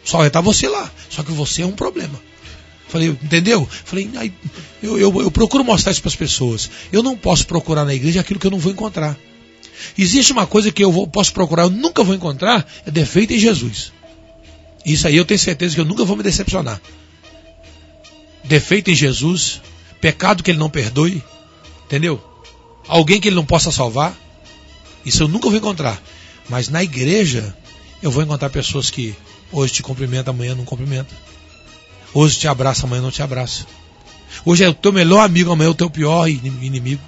Só 0.02 0.18
vai 0.18 0.28
estar 0.28 0.40
você 0.40 0.66
lá. 0.68 0.90
Só 1.10 1.22
que 1.22 1.30
você 1.30 1.62
é 1.62 1.66
um 1.66 1.72
problema. 1.72 2.18
Falei, 2.90 3.08
entendeu? 3.08 3.66
Falei, 3.84 4.10
eu, 4.82 4.98
eu, 4.98 5.22
eu 5.22 5.30
procuro 5.30 5.64
mostrar 5.64 5.92
isso 5.92 6.02
para 6.02 6.08
as 6.08 6.16
pessoas. 6.16 6.68
Eu 6.92 7.04
não 7.04 7.16
posso 7.16 7.46
procurar 7.46 7.84
na 7.84 7.94
igreja 7.94 8.20
aquilo 8.20 8.40
que 8.40 8.46
eu 8.46 8.50
não 8.50 8.58
vou 8.58 8.72
encontrar. 8.72 9.16
Existe 9.96 10.32
uma 10.32 10.46
coisa 10.46 10.72
que 10.72 10.82
eu 10.82 10.90
vou, 10.90 11.06
posso 11.06 11.32
procurar, 11.32 11.62
eu 11.62 11.70
nunca 11.70 12.02
vou 12.02 12.14
encontrar, 12.14 12.66
é 12.84 12.90
defeito 12.90 13.32
em 13.32 13.38
Jesus. 13.38 13.92
Isso 14.84 15.06
aí 15.06 15.16
eu 15.16 15.24
tenho 15.24 15.38
certeza 15.38 15.74
que 15.74 15.80
eu 15.80 15.84
nunca 15.84 16.04
vou 16.04 16.16
me 16.16 16.22
decepcionar. 16.22 16.80
Defeito 18.42 18.90
em 18.90 18.94
Jesus, 18.94 19.60
pecado 20.00 20.42
que 20.42 20.50
ele 20.50 20.58
não 20.58 20.68
perdoe, 20.68 21.22
entendeu? 21.84 22.22
Alguém 22.88 23.20
que 23.20 23.28
ele 23.28 23.36
não 23.36 23.46
possa 23.46 23.70
salvar, 23.70 24.16
isso 25.06 25.22
eu 25.22 25.28
nunca 25.28 25.48
vou 25.48 25.56
encontrar. 25.56 26.02
Mas 26.48 26.68
na 26.68 26.82
igreja, 26.82 27.56
eu 28.02 28.10
vou 28.10 28.24
encontrar 28.24 28.50
pessoas 28.50 28.90
que 28.90 29.14
hoje 29.52 29.74
te 29.74 29.82
cumprimentam, 29.82 30.34
amanhã 30.34 30.56
não 30.56 30.64
cumprimentam. 30.64 31.16
Hoje 32.12 32.38
te 32.38 32.48
abraça, 32.48 32.86
amanhã 32.86 33.02
não 33.02 33.10
te 33.10 33.22
abraça. 33.22 33.64
Hoje 34.44 34.64
é 34.64 34.68
o 34.68 34.74
teu 34.74 34.92
melhor 34.92 35.20
amigo, 35.20 35.50
amanhã 35.50 35.68
é 35.68 35.70
o 35.70 35.74
teu 35.74 35.90
pior 35.90 36.28
inimigo. 36.28 37.02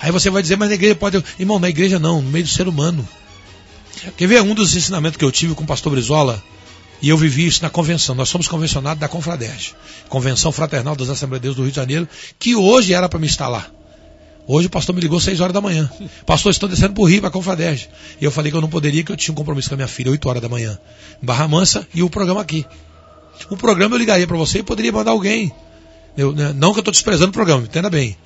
Aí 0.00 0.12
você 0.12 0.30
vai 0.30 0.42
dizer, 0.42 0.56
mas 0.56 0.68
na 0.68 0.74
igreja 0.74 0.94
pode. 0.94 1.22
Irmão, 1.38 1.58
na 1.58 1.68
igreja 1.68 1.98
não, 1.98 2.22
no 2.22 2.30
meio 2.30 2.44
do 2.44 2.50
ser 2.50 2.68
humano. 2.68 3.06
Quer 4.16 4.28
ver 4.28 4.42
um 4.42 4.54
dos 4.54 4.76
ensinamentos 4.76 5.16
que 5.16 5.24
eu 5.24 5.32
tive 5.32 5.54
com 5.54 5.64
o 5.64 5.66
pastor 5.66 5.92
Brizola? 5.92 6.42
E 7.00 7.08
eu 7.08 7.16
vivi 7.16 7.46
isso 7.46 7.62
na 7.62 7.70
convenção. 7.70 8.14
Nós 8.14 8.28
somos 8.28 8.48
convencionados 8.48 9.00
da 9.00 9.08
Confradege, 9.08 9.74
Convenção 10.08 10.50
Fraternal 10.50 10.96
das 10.96 11.08
Assembleias 11.08 11.42
de 11.42 11.46
Deus 11.46 11.56
do 11.56 11.62
Rio 11.62 11.70
de 11.70 11.76
Janeiro, 11.76 12.08
que 12.38 12.56
hoje 12.56 12.92
era 12.92 13.08
para 13.08 13.18
me 13.18 13.26
instalar. 13.26 13.70
Hoje 14.46 14.66
o 14.66 14.70
pastor 14.70 14.94
me 14.94 15.00
ligou 15.00 15.18
às 15.18 15.24
6 15.24 15.40
horas 15.40 15.52
da 15.52 15.60
manhã. 15.60 15.90
Pastor, 16.26 16.50
estou 16.50 16.68
descendo 16.68 16.94
para 16.94 17.02
o 17.02 17.04
Rio, 17.04 17.20
para 17.20 17.28
a 17.28 17.32
Confradege. 17.32 17.88
E 18.20 18.24
eu 18.24 18.30
falei 18.30 18.50
que 18.50 18.56
eu 18.56 18.60
não 18.60 18.68
poderia, 18.68 19.04
que 19.04 19.12
eu 19.12 19.16
tinha 19.16 19.32
um 19.32 19.36
compromisso 19.36 19.68
com 19.68 19.74
a 19.74 19.76
minha 19.76 19.88
filha, 19.88 20.10
8 20.10 20.28
horas 20.28 20.42
da 20.42 20.48
manhã. 20.48 20.78
Em 21.22 21.26
Barra 21.26 21.46
Mansa 21.46 21.86
e 21.94 22.02
o 22.02 22.10
programa 22.10 22.40
aqui. 22.40 22.64
O 23.50 23.56
programa 23.56 23.96
eu 23.96 23.98
ligaria 23.98 24.26
para 24.26 24.36
você 24.36 24.58
e 24.58 24.62
poderia 24.62 24.92
mandar 24.92 25.12
alguém. 25.12 25.52
Eu, 26.16 26.32
né, 26.32 26.52
não 26.54 26.72
que 26.72 26.78
eu 26.78 26.80
estou 26.80 26.92
desprezando 26.92 27.30
o 27.30 27.32
programa, 27.32 27.62
entenda 27.62 27.88
bem. 27.88 28.16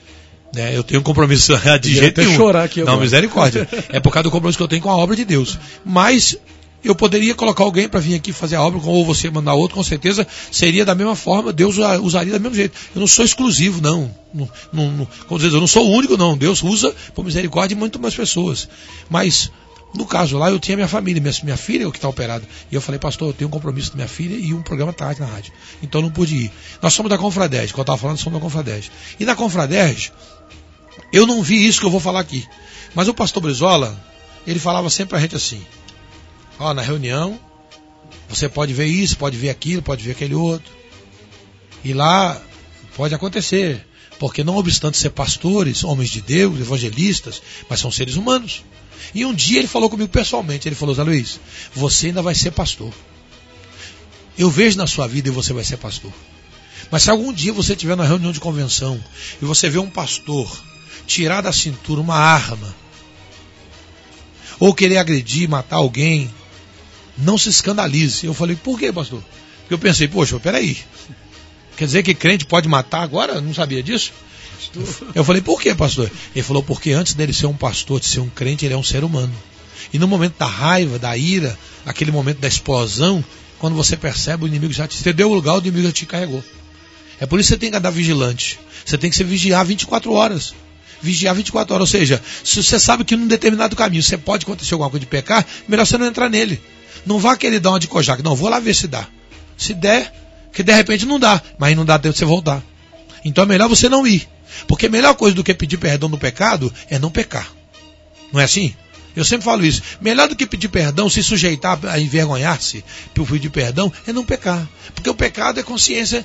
Né, 0.55 0.77
eu 0.77 0.83
tenho 0.83 1.01
um 1.01 1.03
compromisso 1.05 1.53
de 1.81 1.95
jeito 1.95 2.21
nenhum. 2.21 2.37
chorar 2.37 2.65
aqui 2.65 2.81
agora. 2.81 2.97
Não, 2.97 3.03
misericórdia. 3.03 3.69
é 3.91 4.01
por 4.01 4.13
causa 4.13 4.25
do 4.25 4.31
compromisso 4.31 4.59
que 4.59 4.63
eu 4.63 4.69
tenho 4.69 4.83
com 4.83 4.91
a 4.91 4.97
obra 4.97 5.15
de 5.15 5.25
Deus. 5.25 5.59
Mas 5.85 6.37
eu 6.85 6.95
poderia 6.95 7.35
colocar 7.35 7.63
alguém 7.63 7.89
para 7.89 8.01
vir 8.01 8.15
aqui 8.15 8.33
fazer 8.33 8.57
a 8.57 8.63
obra, 8.63 8.81
ou 8.85 9.05
você 9.05 9.31
mandar 9.31 9.55
outro, 9.55 9.77
com 9.77 9.85
certeza 9.85 10.27
seria 10.51 10.85
da 10.85 10.95
mesma 10.95 11.15
forma, 11.15 11.53
Deus 11.53 11.77
usaria 12.03 12.33
do 12.33 12.41
mesmo 12.41 12.57
jeito. 12.57 12.77
Eu 12.95 13.01
não 13.01 13.07
sou 13.07 13.25
exclusivo, 13.25 13.81
não. 13.81 14.11
não, 14.35 14.49
não, 14.73 14.91
não 14.91 15.09
como 15.29 15.39
dizer, 15.39 15.55
eu 15.55 15.61
não 15.61 15.67
sou 15.67 15.87
o 15.87 15.93
único, 15.93 16.17
não. 16.17 16.37
Deus 16.37 16.63
usa, 16.63 16.95
por 17.15 17.25
misericórdia, 17.25 17.77
muito 17.77 18.01
mais 18.01 18.15
pessoas. 18.15 18.69
Mas 19.09 19.51
no 19.95 20.07
caso 20.07 20.39
lá, 20.39 20.51
eu 20.51 20.59
tinha 20.59 20.77
minha 20.77 20.89
família, 20.89 21.21
minha, 21.21 21.35
minha 21.45 21.57
filha 21.57 21.91
que 21.91 21.99
está 21.99 22.09
operada. 22.09 22.47
E 22.71 22.75
eu 22.75 22.81
falei, 22.81 22.99
pastor, 22.99 23.29
eu 23.29 23.33
tenho 23.35 23.49
um 23.49 23.51
compromisso 23.51 23.91
com 23.91 23.97
minha 23.97 24.09
filha 24.09 24.35
e 24.35 24.55
um 24.55 24.63
programa 24.63 24.93
tarde 24.93 25.21
na 25.21 25.27
rádio. 25.27 25.53
Então 25.83 26.01
eu 26.01 26.07
não 26.07 26.11
pude 26.11 26.35
ir. 26.35 26.53
Nós 26.81 26.95
somos 26.95 27.11
da 27.11 27.19
Confradege, 27.19 27.73
quando 27.73 27.79
eu 27.79 27.83
estava 27.83 27.99
falando, 27.99 28.17
somos 28.17 28.39
da 28.39 28.43
Confradege. 28.43 28.91
E 29.21 29.25
na 29.25 29.37
Confradege, 29.37 30.13
eu 31.13 31.27
não 31.27 31.43
vi 31.43 31.67
isso 31.67 31.79
que 31.79 31.87
eu 31.87 31.91
vou 31.91 32.01
falar 32.01 32.21
aqui. 32.21 32.47
Mas 32.95 33.07
o 33.07 33.15
pastor 33.15 33.43
Brizola, 33.43 33.99
ele 34.47 34.59
falava 34.59 34.89
sempre 34.89 35.11
pra 35.11 35.21
gente 35.21 35.37
assim: 35.37 35.63
ó, 36.59 36.73
na 36.73 36.81
reunião, 36.83 37.39
você 38.29 38.49
pode 38.49 38.73
ver 38.73 38.87
isso, 38.87 39.19
pode 39.19 39.37
ver 39.37 39.51
aquilo, 39.51 39.83
pode 39.83 40.03
ver 40.03 40.13
aquele 40.13 40.35
outro. 40.35 40.73
E 41.85 41.93
lá 41.93 42.41
pode 42.97 43.15
acontecer. 43.15 43.87
Porque 44.23 44.45
não 44.45 44.57
obstante 44.57 44.99
ser 44.99 45.11
pastores, 45.11 45.83
homens 45.83 46.09
de 46.09 46.21
Deus, 46.21 46.61
evangelistas, 46.61 47.43
mas 47.69 47.81
são 47.81 47.91
seres 47.91 48.15
humanos. 48.15 48.63
E 49.13 49.25
um 49.25 49.35
dia 49.35 49.59
ele 49.59 49.67
falou 49.67 49.91
comigo 49.91 50.13
pessoalmente, 50.13 50.69
ele 50.69 50.77
falou, 50.77 50.95
Zé 50.95 51.03
Luiz, 51.03 51.41
você 51.75 52.07
ainda 52.07 52.23
vai 52.23 52.33
ser 52.33 52.53
pastor. 52.53 52.95
Eu 54.39 54.49
vejo 54.49 54.79
na 54.79 54.87
sua 54.87 55.09
vida 55.09 55.27
e 55.27 55.33
você 55.33 55.53
vai 55.53 55.65
ser 55.65 55.77
pastor. 55.77 56.13
Mas 56.89 57.03
se 57.03 57.11
algum 57.11 57.33
dia 57.33 57.53
você 57.53 57.73
estiver 57.73 57.97
na 57.97 58.05
reunião 58.05 58.31
de 58.31 58.39
convenção 58.39 59.03
e 59.43 59.45
você 59.45 59.69
vê 59.69 59.81
um 59.81 59.91
pastor 59.91 60.49
tirar 61.05 61.41
da 61.41 61.53
cintura 61.53 62.01
uma 62.01 62.15
arma, 62.15 62.73
ou 64.61 64.73
querer 64.73 64.99
agredir, 64.99 65.49
matar 65.49 65.79
alguém, 65.79 66.33
não 67.19 67.37
se 67.37 67.49
escandalize. 67.49 68.25
Eu 68.25 68.35
falei, 68.35 68.55
por 68.55 68.79
quê, 68.79 68.93
pastor? 68.93 69.21
Porque 69.63 69.75
eu 69.75 69.79
pensei, 69.81 70.07
poxa, 70.07 70.39
peraí. 70.39 70.79
Quer 71.77 71.87
dizer 71.87 72.03
que 72.03 72.15
crente 72.15 72.45
pode 72.45 72.69
matar 72.69 73.03
agora? 73.03 73.41
Não 73.41 73.55
sabia 73.55 73.83
disso? 73.83 74.13
Eu 75.15 75.25
falei, 75.25 75.43
por 75.43 75.61
quê, 75.61 75.75
pastor? 75.75 76.11
Ele 76.35 76.43
falou, 76.43 76.63
porque 76.63 76.93
antes 76.93 77.15
dele 77.15 77.33
ser 77.33 77.47
um 77.47 77.55
pastor, 77.55 78.01
de 78.01 78.07
ser 78.07 78.21
um 78.21 78.29
crente, 78.29 78.65
ele 78.65 78.75
é 78.75 78.77
um 78.77 78.83
ser 78.83 79.05
humano. 79.05 79.33
E 79.93 79.99
no 79.99 80.07
momento 80.07 80.35
da 80.39 80.47
raiva, 80.47 80.99
da 80.99 81.17
ira, 81.17 81.59
naquele 81.85 82.11
momento 82.11 82.39
da 82.39 82.49
explosão, 82.49 83.25
quando 83.59 83.75
você 83.75 83.97
percebe 83.97 84.45
o 84.45 84.47
inimigo 84.47 84.73
já 84.73 84.87
te 84.87 84.97
você 84.97 85.13
deu 85.13 85.31
o 85.31 85.35
lugar, 85.35 85.55
o 85.55 85.59
inimigo 85.59 85.87
já 85.87 85.93
te 85.93 86.07
carregou. 86.07 86.43
É 87.21 87.27
por 87.27 87.39
isso 87.39 87.49
que 87.49 87.55
você 87.55 87.61
tem 87.61 87.71
que 87.71 87.77
andar 87.77 87.91
vigilante. 87.91 88.59
Você 88.85 88.99
tem 88.99 89.11
que 89.11 89.17
se 89.17 89.23
vigiar 89.23 89.65
24 89.65 90.13
horas. 90.13 90.55
Vigiar 91.01 91.35
24 91.35 91.75
horas. 91.75 91.89
Ou 91.89 91.99
seja, 91.99 92.21
se 92.43 92.63
você 92.63 92.81
sabe 92.81 93.05
que 93.05 93.17
num 93.17 93.27
determinado 93.27 93.77
caminho 93.77 94.03
você 94.03 94.19
pode 94.19 94.45
acontecer 94.45 94.75
alguma 94.75 94.91
coisa 94.91 95.01
de 95.01 95.07
pecar, 95.07 95.47
melhor 95.69 95.87
você 95.87 95.97
não 95.97 96.07
entrar 96.07 96.29
nele. 96.29 96.61
Não 97.07 97.19
vá 97.19 97.37
querer 97.37 97.61
dar 97.61 97.71
uma 97.71 97.81
de 97.81 97.87
cojac. 97.87 98.23
Não, 98.23 98.35
vou 98.35 98.49
lá 98.49 98.59
ver 98.59 98.75
se 98.75 98.89
dá. 98.89 99.07
Se 99.57 99.75
der, 99.75 100.13
que 100.53 100.63
de 100.63 100.73
repente 100.73 101.07
não 101.07 101.19
dá. 101.19 101.41
Mas 101.59 101.77
não 101.77 101.85
dá 101.85 101.99
tempo 101.99 102.13
de 102.13 102.19
você 102.19 102.25
voltar. 102.25 102.63
Então 103.25 103.45
é 103.45 103.47
melhor 103.47 103.69
você 103.69 103.89
não 103.89 104.07
ir. 104.07 104.29
Porque 104.67 104.87
a 104.87 104.91
melhor 104.91 105.15
coisa 105.15 105.35
do 105.35 105.45
que 105.45 105.55
pedir 105.55 105.79
perdão 105.79 106.11
do 106.11 106.19
pecado 106.19 106.73
é 106.91 106.99
não 106.99 107.11
pecar. 107.11 107.51
Não 108.33 108.41
é 108.41 108.45
assim? 108.45 108.75
Eu 109.15 109.25
sempre 109.25 109.45
falo 109.45 109.65
isso. 109.65 109.83
Melhor 110.01 110.29
do 110.29 110.37
que 110.37 110.47
pedir 110.47 110.69
perdão, 110.69 111.09
se 111.09 111.23
sujeitar 111.23 111.79
a 111.87 111.99
envergonhar-se 111.99 112.85
por 113.15 113.27
pedir 113.27 113.51
perdão, 113.51 113.93
é 114.07 114.13
não 114.13 114.25
pecar. 114.25 114.67
Porque 114.95 115.09
o 115.09 115.15
pecado 115.15 115.61
é 115.61 115.63
consciência, 115.63 116.25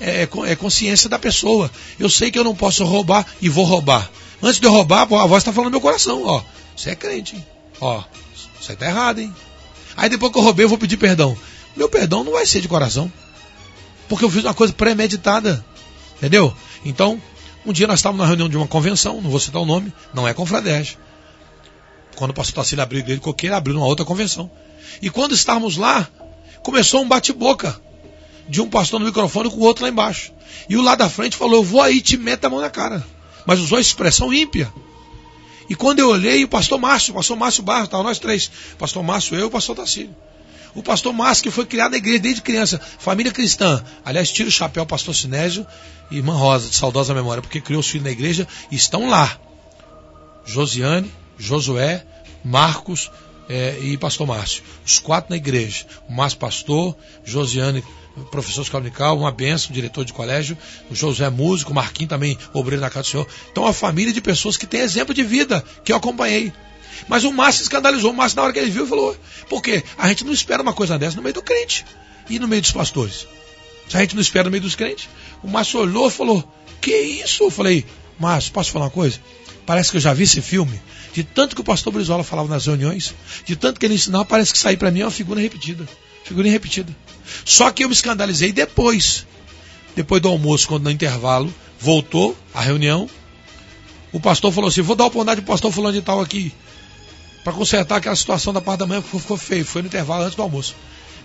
é, 0.00 0.28
é, 0.46 0.56
consciência 0.56 1.08
da 1.08 1.18
pessoa. 1.18 1.70
Eu 1.98 2.08
sei 2.08 2.30
que 2.30 2.38
eu 2.38 2.44
não 2.44 2.54
posso 2.54 2.84
roubar 2.84 3.26
e 3.40 3.48
vou 3.48 3.64
roubar. 3.64 4.10
Antes 4.42 4.60
de 4.60 4.66
eu 4.66 4.72
roubar, 4.72 5.02
a 5.02 5.26
voz 5.26 5.42
está 5.42 5.52
falando 5.52 5.66
no 5.66 5.72
meu 5.72 5.80
coração, 5.80 6.22
ó. 6.24 6.42
Você 6.76 6.90
é 6.90 6.94
crente? 6.94 7.44
Ó, 7.80 8.02
você 8.60 8.72
está 8.72 8.86
errado, 8.86 9.20
hein? 9.20 9.34
Aí 9.96 10.08
depois 10.08 10.32
que 10.32 10.38
eu 10.38 10.42
roubei, 10.42 10.64
eu 10.64 10.68
vou 10.68 10.78
pedir 10.78 10.96
perdão. 10.96 11.36
Meu 11.76 11.88
perdão 11.88 12.24
não 12.24 12.32
vai 12.32 12.46
ser 12.46 12.60
de 12.60 12.68
coração. 12.68 13.12
Porque 14.10 14.24
eu 14.24 14.30
fiz 14.30 14.42
uma 14.44 14.52
coisa 14.52 14.72
premeditada. 14.72 15.64
Entendeu? 16.16 16.52
Então, 16.84 17.22
um 17.64 17.72
dia 17.72 17.86
nós 17.86 18.00
estávamos 18.00 18.20
na 18.20 18.26
reunião 18.26 18.48
de 18.48 18.56
uma 18.56 18.66
convenção, 18.66 19.22
não 19.22 19.30
vou 19.30 19.38
citar 19.38 19.62
o 19.62 19.64
nome, 19.64 19.92
não 20.12 20.26
é 20.26 20.34
Confradege. 20.34 20.98
Quando 22.16 22.32
o 22.32 22.34
pastor 22.34 22.56
Tacílio 22.56 22.82
abriu 22.82 22.98
a 22.98 23.00
igreja 23.02 23.20
de 23.20 23.24
Coqueira, 23.24 23.56
abriu 23.56 23.76
uma 23.76 23.86
outra 23.86 24.04
convenção. 24.04 24.50
E 25.00 25.08
quando 25.08 25.32
estávamos 25.32 25.76
lá, 25.76 26.08
começou 26.64 27.02
um 27.02 27.08
bate-boca 27.08 27.80
de 28.48 28.60
um 28.60 28.68
pastor 28.68 28.98
no 28.98 29.06
microfone 29.06 29.48
com 29.48 29.58
o 29.58 29.62
outro 29.62 29.84
lá 29.84 29.88
embaixo. 29.88 30.32
E 30.68 30.76
o 30.76 30.82
lá 30.82 30.96
da 30.96 31.08
frente 31.08 31.36
falou: 31.36 31.60
Eu 31.60 31.64
vou 31.64 31.80
aí 31.80 32.00
te 32.00 32.16
meta 32.16 32.48
a 32.48 32.50
mão 32.50 32.60
na 32.60 32.68
cara. 32.68 33.06
Mas 33.46 33.60
usou 33.60 33.78
a 33.78 33.80
expressão 33.80 34.34
ímpia. 34.34 34.72
E 35.68 35.76
quando 35.76 36.00
eu 36.00 36.08
olhei, 36.08 36.42
o 36.42 36.48
pastor 36.48 36.80
Márcio, 36.80 37.12
o 37.12 37.14
pastor 37.14 37.36
Márcio 37.36 37.62
Barros, 37.62 37.84
estavam 37.84 38.04
nós 38.04 38.18
três: 38.18 38.50
pastor 38.76 39.04
Márcio, 39.04 39.36
eu 39.36 39.42
e 39.42 39.44
o 39.44 39.50
pastor 39.50 39.76
Tacílio. 39.76 40.14
O 40.74 40.82
pastor 40.82 41.12
Márcio, 41.12 41.44
que 41.44 41.50
foi 41.50 41.66
criado 41.66 41.92
na 41.92 41.96
igreja 41.96 42.18
desde 42.18 42.42
criança, 42.42 42.80
família 42.98 43.32
cristã. 43.32 43.82
Aliás, 44.04 44.30
tira 44.30 44.48
o 44.48 44.52
chapéu, 44.52 44.86
pastor 44.86 45.14
Sinésio 45.14 45.66
e 46.10 46.16
irmã 46.16 46.34
Rosa, 46.34 46.68
de 46.68 46.76
saudosa 46.76 47.14
memória, 47.14 47.42
porque 47.42 47.60
criou 47.60 47.80
os 47.80 47.88
filhos 47.88 48.04
na 48.04 48.10
igreja 48.10 48.46
e 48.70 48.76
estão 48.76 49.08
lá. 49.08 49.38
Josiane, 50.44 51.10
Josué, 51.38 52.04
Marcos 52.44 53.10
é, 53.48 53.78
e 53.80 53.96
pastor 53.96 54.26
Márcio. 54.26 54.62
Os 54.86 54.98
quatro 54.98 55.30
na 55.30 55.36
igreja. 55.36 55.86
O 56.08 56.12
Márcio 56.12 56.38
pastor, 56.38 56.96
Josiane 57.24 57.82
professor 58.30 58.62
escola 58.62 58.82
unical, 58.82 59.18
uma 59.18 59.30
benção, 59.30 59.72
diretor 59.72 60.04
de 60.04 60.12
colégio, 60.12 60.56
o 60.90 60.94
José 60.94 61.28
músico, 61.30 61.72
Marquinhos 61.72 62.10
também, 62.10 62.36
obreiro 62.52 62.82
na 62.82 62.90
casa 62.90 63.02
do 63.02 63.06
Senhor. 63.06 63.26
Então, 63.50 63.64
uma 63.64 63.72
família 63.72 64.12
de 64.12 64.20
pessoas 64.20 64.56
que 64.56 64.66
tem 64.66 64.80
exemplo 64.80 65.14
de 65.14 65.22
vida, 65.22 65.64
que 65.84 65.92
eu 65.92 65.96
acompanhei. 65.96 66.52
Mas 67.08 67.24
o 67.24 67.32
Márcio 67.32 67.62
escandalizou. 67.62 68.10
O 68.10 68.14
Márcio, 68.14 68.36
na 68.36 68.42
hora 68.42 68.52
que 68.52 68.58
ele 68.58 68.70
viu, 68.70 68.86
falou: 68.86 69.16
por 69.48 69.62
quê? 69.62 69.82
A 69.98 70.08
gente 70.08 70.24
não 70.24 70.32
espera 70.32 70.62
uma 70.62 70.72
coisa 70.72 70.98
dessa 70.98 71.16
no 71.16 71.22
meio 71.22 71.34
do 71.34 71.42
crente 71.42 71.84
e 72.28 72.38
no 72.38 72.48
meio 72.48 72.62
dos 72.62 72.72
pastores. 72.72 73.26
A 73.92 74.00
gente 74.00 74.14
não 74.14 74.22
espera 74.22 74.44
no 74.44 74.50
meio 74.50 74.62
dos 74.62 74.76
crentes. 74.76 75.08
O 75.42 75.48
Márcio 75.48 75.80
olhou 75.80 76.08
e 76.08 76.10
falou: 76.10 76.48
que 76.80 76.96
isso? 76.96 77.44
Eu 77.44 77.50
falei: 77.50 77.84
Márcio, 78.18 78.52
posso 78.52 78.70
falar 78.70 78.86
uma 78.86 78.90
coisa? 78.90 79.20
Parece 79.66 79.90
que 79.90 79.96
eu 79.96 80.00
já 80.00 80.12
vi 80.12 80.24
esse 80.24 80.40
filme. 80.40 80.80
De 81.12 81.24
tanto 81.24 81.54
que 81.54 81.60
o 81.60 81.64
pastor 81.64 81.92
Brizola 81.92 82.22
falava 82.22 82.48
nas 82.48 82.66
reuniões, 82.66 83.14
de 83.44 83.56
tanto 83.56 83.80
que 83.80 83.86
ele 83.86 83.94
ensinava, 83.94 84.24
parece 84.24 84.52
que 84.52 84.58
sair 84.58 84.76
para 84.76 84.90
mim 84.90 85.00
é 85.00 85.04
uma 85.04 85.10
figura 85.10 85.40
repetida. 85.40 85.88
Figura 86.24 86.48
repetida. 86.48 86.94
Só 87.44 87.70
que 87.70 87.82
eu 87.82 87.88
me 87.88 87.94
escandalizei 87.94 88.52
depois. 88.52 89.26
Depois 89.96 90.22
do 90.22 90.28
almoço, 90.28 90.68
quando 90.68 90.84
no 90.84 90.90
intervalo 90.90 91.52
voltou 91.80 92.36
a 92.54 92.60
reunião, 92.60 93.10
o 94.12 94.20
pastor 94.20 94.52
falou 94.52 94.68
assim: 94.68 94.82
vou 94.82 94.94
dar 94.94 95.06
oportunidade 95.06 95.40
pro 95.40 95.52
pastor 95.52 95.72
fulano 95.72 95.94
de 95.94 96.02
tal 96.02 96.20
aqui 96.20 96.52
para 97.42 97.52
consertar 97.52 97.96
aquela 97.96 98.16
situação 98.16 98.52
da 98.52 98.60
parte 98.60 98.80
da 98.80 98.86
manhã 98.86 99.02
que 99.02 99.18
ficou 99.18 99.36
feio. 99.36 99.64
Foi 99.64 99.82
no 99.82 99.88
intervalo 99.88 100.24
antes 100.24 100.34
do 100.34 100.42
almoço. 100.42 100.74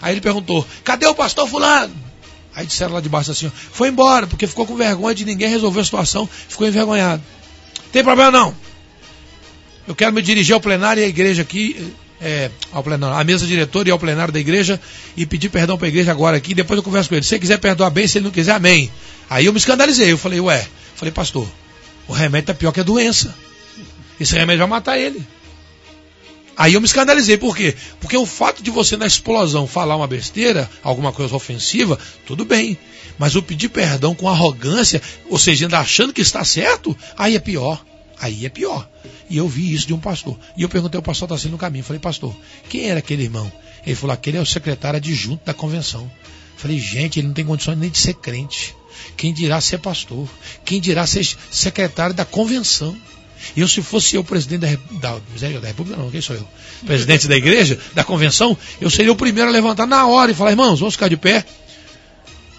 Aí 0.02 0.14
ele 0.14 0.22
perguntou: 0.22 0.66
cadê 0.84 1.06
o 1.06 1.16
pastor 1.16 1.48
fulano? 1.48 1.94
Aí 2.56 2.66
disseram 2.66 2.94
lá 2.94 3.02
de 3.02 3.10
baixo 3.10 3.32
assim: 3.32 3.52
foi 3.72 3.90
embora, 3.90 4.28
porque 4.28 4.48
ficou 4.48 4.66
com 4.66 4.76
vergonha 4.76 5.14
de 5.14 5.26
ninguém 5.26 5.50
resolver 5.50 5.82
a 5.82 5.84
situação, 5.84 6.28
ficou 6.48 6.68
envergonhado. 6.68 7.22
Tem 7.92 8.04
problema 8.04 8.32
não. 8.32 8.56
Eu 9.88 9.94
quero 9.94 10.14
me 10.14 10.22
dirigir 10.22 10.54
ao 10.54 10.62
plenário 10.62 11.02
e 11.02 11.06
à 11.06 11.08
igreja 11.08 11.44
aqui, 11.44 11.94
é, 12.20 12.50
ao 12.72 12.82
plenário, 12.82 13.16
à 13.16 13.24
mesa 13.24 13.46
diretora 13.46 13.90
e 13.90 13.92
ao 13.92 14.00
plenário 14.00 14.34
da 14.34 14.40
igreja 14.40 14.80
e 15.16 15.26
pedir 15.26 15.50
perdão 15.50 15.78
para 15.78 15.88
a 15.88 15.90
igreja 15.90 16.12
agora 16.12 16.38
aqui. 16.38 16.54
Depois 16.54 16.78
eu 16.78 16.84
converso 16.84 17.10
com 17.10 17.16
ele. 17.16 17.24
Se 17.24 17.36
ele 17.36 17.42
quiser 17.42 17.58
perdoar 17.58 17.92
bem, 17.92 18.08
se 18.08 18.18
ele 18.18 18.26
não 18.26 18.32
quiser, 18.32 18.54
amém. 18.54 18.92
Aí 19.30 19.46
eu 19.46 19.54
me 19.54 19.60
escandalizei. 19.60 20.12
Eu 20.12 20.18
falei, 20.18 20.40
ué, 20.40 20.68
falei, 20.96 21.12
pastor, 21.12 21.48
o 22.08 22.14
remédio 22.14 22.48
tá 22.48 22.54
pior 22.54 22.72
que 22.72 22.80
a 22.80 22.84
doença. 22.84 23.36
Esse 24.20 24.34
remédio 24.34 24.60
vai 24.60 24.68
matar 24.68 24.98
ele. 24.98 25.26
Aí 26.58 26.74
eu 26.74 26.82
me 26.82 26.88
escandalizei, 26.88 27.38
por 27.38 27.56
quê? 27.56 27.76
Porque 28.00 28.16
o 28.16 28.26
fato 28.26 28.64
de 28.64 28.72
você 28.72 28.96
na 28.96 29.06
explosão 29.06 29.68
falar 29.68 29.96
uma 29.96 30.08
besteira, 30.08 30.70
alguma 30.82 31.12
coisa 31.12 31.36
ofensiva, 31.36 32.00
tudo 32.26 32.46
bem. 32.46 32.78
Mas 33.18 33.36
o 33.36 33.44
pedir 33.44 33.70
perdão 33.70 34.16
com 34.16 34.30
arrogância, 34.30 35.02
ou 35.30 35.38
seja, 35.38 35.66
ainda 35.66 35.80
achando 35.80 36.14
que 36.14 36.22
está 36.22 36.44
certo, 36.44 36.98
aí 37.18 37.36
é 37.36 37.40
pior. 37.40 37.84
Aí 38.20 38.46
é 38.46 38.50
pior. 38.50 38.90
E 39.30 39.38
eu 39.38 39.48
vi 39.48 39.74
isso 39.74 39.88
de 39.88 39.94
um 39.94 40.00
pastor. 40.00 40.38
E 40.56 40.62
eu 40.62 40.70
perguntei 40.70 40.98
ao 40.98 41.04
pastor 41.04 41.32
está 41.32 41.50
no 41.50 41.58
caminho. 41.58 41.84
Falei, 41.84 42.00
pastor, 42.00 42.36
quem 42.70 42.90
era 42.90 43.00
aquele 43.00 43.24
irmão? 43.24 43.52
Ele 43.86 43.96
falou, 43.96 44.14
aquele 44.14 44.38
é 44.38 44.42
o 44.42 44.46
secretário 44.46 44.98
adjunto 44.98 45.46
da 45.46 45.54
convenção. 45.54 46.10
Falei, 46.58 46.80
gente, 46.80 47.20
ele 47.20 47.28
não 47.28 47.34
tem 47.34 47.46
condições 47.46 47.78
nem 47.78 47.90
de 47.90 47.98
ser 47.98 48.14
crente. 48.14 48.76
Quem 49.18 49.34
dirá 49.34 49.60
ser 49.60 49.80
pastor? 49.80 50.28
Quem 50.64 50.80
dirá 50.80 51.06
ser 51.06 51.26
secretário 51.52 52.16
da 52.16 52.24
convenção? 52.24 52.96
Eu, 53.56 53.68
se 53.68 53.82
fosse 53.82 54.16
eu 54.16 54.24
presidente 54.24 54.62
da, 54.62 55.14
da, 55.14 55.60
da 55.60 55.68
República, 55.68 55.98
não, 55.98 56.10
quem 56.10 56.22
sou 56.22 56.36
eu? 56.36 56.48
Presidente 56.86 57.28
da 57.28 57.36
igreja, 57.36 57.80
da 57.94 58.04
convenção, 58.04 58.58
eu 58.82 58.90
seria 58.90 59.12
o 59.12 59.16
primeiro 59.16 59.50
a 59.50 59.52
levantar 59.52 59.86
na 59.86 60.06
hora 60.06 60.32
e 60.32 60.34
falar, 60.34 60.52
irmãos, 60.52 60.80
vamos 60.80 60.96
ficar 60.96 61.08
de 61.08 61.18
pé. 61.18 61.46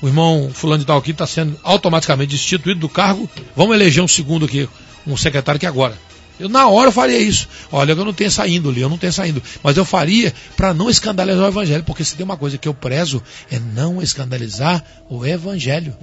O 0.00 0.06
irmão 0.06 0.50
fulano 0.52 0.80
de 0.80 0.86
tal 0.86 0.98
aqui 0.98 1.10
está 1.10 1.26
sendo 1.26 1.58
automaticamente 1.62 2.30
destituído 2.30 2.80
do 2.80 2.88
cargo. 2.88 3.28
Vamos 3.54 3.74
eleger 3.74 4.02
um 4.02 4.08
segundo 4.08 4.44
aqui, 4.44 4.68
um 5.06 5.16
secretário 5.16 5.58
que 5.58 5.66
agora. 5.66 5.96
Eu 6.38 6.48
na 6.48 6.68
hora 6.68 6.88
eu 6.88 6.92
faria 6.92 7.18
isso. 7.18 7.48
Olha, 7.72 7.92
eu 7.92 8.04
não 8.04 8.12
tenho 8.12 8.28
essa 8.28 8.46
índole, 8.46 8.80
eu 8.80 8.88
não 8.90 8.98
tenho 8.98 9.08
essa 9.08 9.26
índole. 9.26 9.44
Mas 9.62 9.76
eu 9.76 9.84
faria 9.84 10.34
para 10.54 10.74
não 10.74 10.90
escandalizar 10.90 11.44
o 11.44 11.48
evangelho, 11.48 11.82
porque 11.84 12.04
se 12.04 12.14
tem 12.14 12.24
uma 12.24 12.36
coisa 12.36 12.58
que 12.58 12.68
eu 12.68 12.74
prezo 12.74 13.22
é 13.50 13.58
não 13.58 14.02
escandalizar 14.02 14.84
o 15.08 15.24
evangelho. 15.24 15.96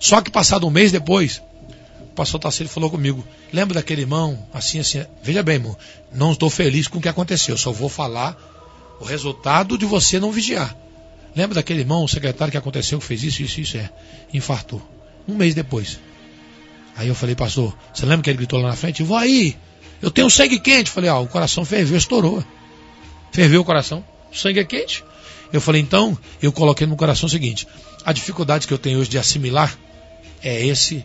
Só 0.00 0.20
que 0.20 0.32
passado 0.32 0.66
um 0.66 0.70
mês 0.70 0.90
depois, 0.90 1.40
o 2.12 2.14
pastor 2.14 2.38
Tarcísio 2.38 2.68
falou 2.68 2.90
comigo, 2.90 3.26
lembra 3.50 3.76
daquele 3.76 4.02
irmão, 4.02 4.46
assim, 4.52 4.78
assim, 4.78 5.02
veja 5.22 5.42
bem, 5.42 5.54
irmão, 5.54 5.74
não 6.12 6.32
estou 6.32 6.50
feliz 6.50 6.86
com 6.86 6.98
o 6.98 7.00
que 7.00 7.08
aconteceu, 7.08 7.56
só 7.56 7.72
vou 7.72 7.88
falar 7.88 8.36
o 9.00 9.04
resultado 9.04 9.78
de 9.78 9.86
você 9.86 10.20
não 10.20 10.30
vigiar. 10.30 10.76
Lembra 11.34 11.54
daquele 11.54 11.80
irmão, 11.80 12.04
o 12.04 12.08
secretário 12.08 12.52
que 12.52 12.58
aconteceu, 12.58 12.98
que 12.98 13.06
fez 13.06 13.22
isso, 13.22 13.42
isso, 13.42 13.60
isso, 13.62 13.76
é, 13.78 13.88
infartou. 14.34 14.82
Um 15.26 15.34
mês 15.34 15.54
depois. 15.54 15.98
Aí 16.94 17.08
eu 17.08 17.14
falei, 17.14 17.34
pastor, 17.34 17.74
você 17.94 18.04
lembra 18.04 18.24
que 18.24 18.28
ele 18.28 18.36
gritou 18.36 18.60
lá 18.60 18.68
na 18.68 18.76
frente? 18.76 19.02
Vou 19.02 19.16
aí, 19.16 19.56
eu 20.02 20.10
tenho 20.10 20.28
sangue 20.28 20.60
quente. 20.60 20.90
Falei, 20.90 21.08
ó, 21.08 21.16
ah, 21.16 21.20
o 21.20 21.26
coração 21.26 21.64
ferveu, 21.64 21.96
estourou. 21.96 22.44
Ferveu 23.32 23.62
o 23.62 23.64
coração, 23.64 24.04
o 24.30 24.36
sangue 24.36 24.60
é 24.60 24.64
quente. 24.64 25.02
Eu 25.50 25.62
falei, 25.62 25.80
então, 25.80 26.18
eu 26.42 26.52
coloquei 26.52 26.86
no 26.86 26.94
coração 26.94 27.26
o 27.26 27.30
seguinte, 27.30 27.66
a 28.04 28.12
dificuldade 28.12 28.66
que 28.66 28.74
eu 28.74 28.78
tenho 28.78 28.98
hoje 28.98 29.08
de 29.08 29.16
assimilar 29.16 29.78
é 30.42 30.66
esse 30.66 31.02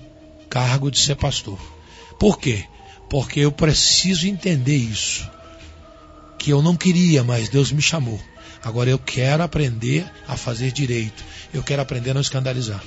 cargo 0.50 0.90
de 0.92 1.00
ser 1.00 1.16
pastor. 1.16 1.60
Por 2.20 2.40
quê? 2.40 2.66
Porque 3.10 3.40
eu 3.40 3.52
preciso 3.52 4.28
entender 4.28 4.76
isso. 4.76 5.30
Que 6.38 6.52
eu 6.52 6.62
não 6.62 6.76
queria, 6.76 7.24
mas 7.24 7.50
Deus 7.50 7.72
me 7.72 7.82
chamou. 7.82 8.20
Agora 8.64 8.90
eu 8.90 9.00
quero 9.00 9.44
aprender 9.44 10.06
a 10.28 10.36
fazer 10.36 10.72
direito. 10.72 11.24
Eu 11.54 11.64
quero 11.64 11.82
aprender 11.82 12.12
a 12.12 12.14
não 12.14 12.22
escandalizar. 12.22 12.84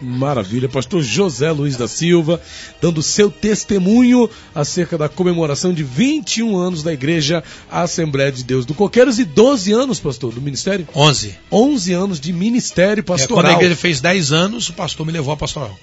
Maravilha, 0.00 0.68
pastor 0.68 1.02
José 1.02 1.50
Luiz 1.50 1.76
da 1.76 1.88
Silva, 1.88 2.40
dando 2.82 3.02
seu 3.02 3.30
testemunho 3.30 4.28
acerca 4.54 4.98
da 4.98 5.08
comemoração 5.08 5.72
de 5.72 5.82
21 5.82 6.56
anos 6.56 6.82
da 6.82 6.92
Igreja 6.92 7.42
Assembleia 7.70 8.30
de 8.30 8.44
Deus 8.44 8.66
do 8.66 8.74
Coqueiros 8.74 9.18
e 9.18 9.24
12 9.24 9.72
anos, 9.72 9.98
pastor, 9.98 10.34
do 10.34 10.40
ministério? 10.40 10.86
11. 10.94 11.38
11 11.50 11.92
anos 11.94 12.20
de 12.20 12.30
ministério 12.30 13.02
pastoral. 13.02 13.38
É, 13.38 13.42
quando 13.42 13.54
a 13.54 13.58
igreja 13.58 13.76
fez 13.76 14.00
10 14.00 14.32
anos, 14.32 14.68
o 14.68 14.74
pastor 14.74 15.06
me 15.06 15.12
levou 15.12 15.32
a 15.32 15.36
pastoral 15.36 15.76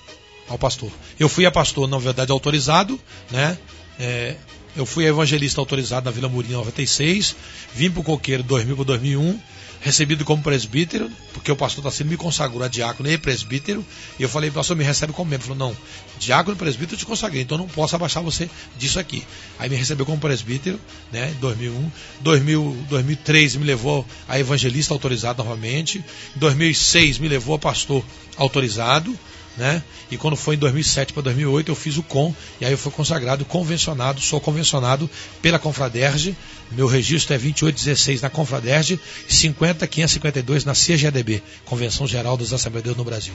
ao 0.48 0.58
pastor. 0.58 0.91
Eu 1.20 1.30
fui 1.30 1.46
a 1.46 1.52
pastor, 1.52 1.88
na 1.88 1.98
verdade, 1.98 2.32
autorizado, 2.32 3.00
né? 3.32 3.58
É, 4.00 4.36
eu 4.76 4.86
fui 4.86 5.06
evangelista 5.06 5.62
autorizado 5.62 6.06
na 6.06 6.12
Vila 6.12 6.28
Murim 6.28 6.50
em 6.50 6.54
96, 6.54 7.36
vim 7.76 7.91
para 7.91 8.02
o 8.02 8.04
Coqueiro 8.04 8.41
2000 8.41 8.76
para 8.76 8.86
2001, 8.86 9.39
recebido 9.82 10.26
como 10.26 10.41
presbítero, 10.41 11.12
porque 11.32 11.52
o 11.52 11.56
pastor 11.56 11.84
Tassino 11.84 12.10
me 12.10 12.18
consagrou 12.18 12.64
a 12.64 12.68
diácono 12.68 13.08
e 13.08 13.18
presbítero, 13.18 13.86
e 14.18 14.24
eu 14.24 14.30
falei, 14.30 14.50
pastor, 14.50 14.76
me 14.76 14.84
recebe 14.84 15.14
como 15.14 15.30
membro. 15.30 15.46
Ele 15.46 15.56
falou, 15.56 15.70
não, 15.70 15.78
diácono 16.18 16.56
e 16.56 16.58
presbítero 16.58 16.96
eu 16.96 17.00
te 17.00 17.06
consagrei, 17.06 17.44
então 17.44 17.58
não 17.58 17.68
posso 17.68 17.96
abaixar 17.96 18.24
você 18.24 18.50
disso 18.78 18.98
aqui. 18.98 19.24
Aí 19.60 19.70
me 19.70 19.76
recebeu 19.76 20.06
como 20.06 20.18
presbítero, 20.18 20.80
né, 21.12 21.30
em 21.30 21.39
2001. 21.39 21.91
2000, 22.22 22.86
2003 22.89 23.56
me 23.58 23.66
levou 23.66 24.06
a 24.28 24.39
evangelista 24.39 24.94
autorizado 24.94 25.44
novamente. 25.44 26.00
Em 26.36 26.39
2006 26.39 27.20
me 27.20 27.28
levou 27.28 27.56
a 27.56 27.60
pastor 27.60 28.04
autorizado 28.38 29.16
né? 29.58 29.84
E 30.10 30.18
quando 30.18 30.36
foi 30.36 30.56
em 30.56 30.58
2007 30.58 31.14
para 31.14 31.24
2008 31.24 31.70
eu 31.72 31.76
fiz 31.76 31.97
o 31.97 32.04
com 32.04 32.34
e 32.60 32.66
aí 32.66 32.72
eu 32.72 32.78
fui 32.78 32.91
consagrado 32.91 33.45
convencionado, 33.45 34.20
sou 34.22 34.39
convencionado 34.39 35.10
pela 35.41 35.60
Confraderge. 35.60 36.36
Meu 36.72 36.88
registro 36.88 37.34
é 37.34 37.38
2816 37.38 38.22
na 38.22 38.30
Confraderge 38.30 38.99
e 39.30 39.34
50552 39.34 40.66
na 40.66 40.74
CGDB, 40.74 41.43
Convenção 41.66 42.08
Geral 42.08 42.36
dos 42.36 42.54
Assembleias 42.54 42.84
de 42.84 42.89
Deus 42.89 42.97
no 42.97 43.04
Brasil. 43.04 43.34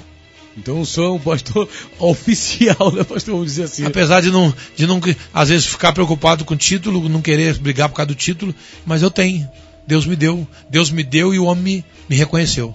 Então 0.56 0.80
o 0.80 0.86
senhor 0.86 1.06
é 1.06 1.10
um 1.10 1.20
pastor 1.20 1.68
oficial, 1.98 2.92
né, 2.92 3.04
pastor? 3.04 3.34
Vamos 3.34 3.46
dizer 3.46 3.64
assim. 3.64 3.84
Apesar 3.84 4.20
de 4.20 4.30
não, 4.30 4.52
de 4.74 4.86
não, 4.86 5.00
às 5.32 5.48
vezes, 5.50 5.66
ficar 5.66 5.92
preocupado 5.92 6.44
com 6.44 6.54
o 6.54 6.56
título, 6.56 7.08
não 7.08 7.22
querer 7.22 7.56
brigar 7.58 7.88
por 7.88 7.94
causa 7.94 8.08
do 8.08 8.14
título, 8.14 8.52
mas 8.84 9.02
eu 9.02 9.10
tenho. 9.10 9.48
Deus 9.86 10.04
me 10.04 10.16
deu. 10.16 10.46
Deus 10.68 10.90
me 10.90 11.04
deu 11.04 11.32
e 11.32 11.38
o 11.38 11.44
homem 11.44 11.62
me, 11.62 11.84
me 12.10 12.16
reconheceu. 12.16 12.74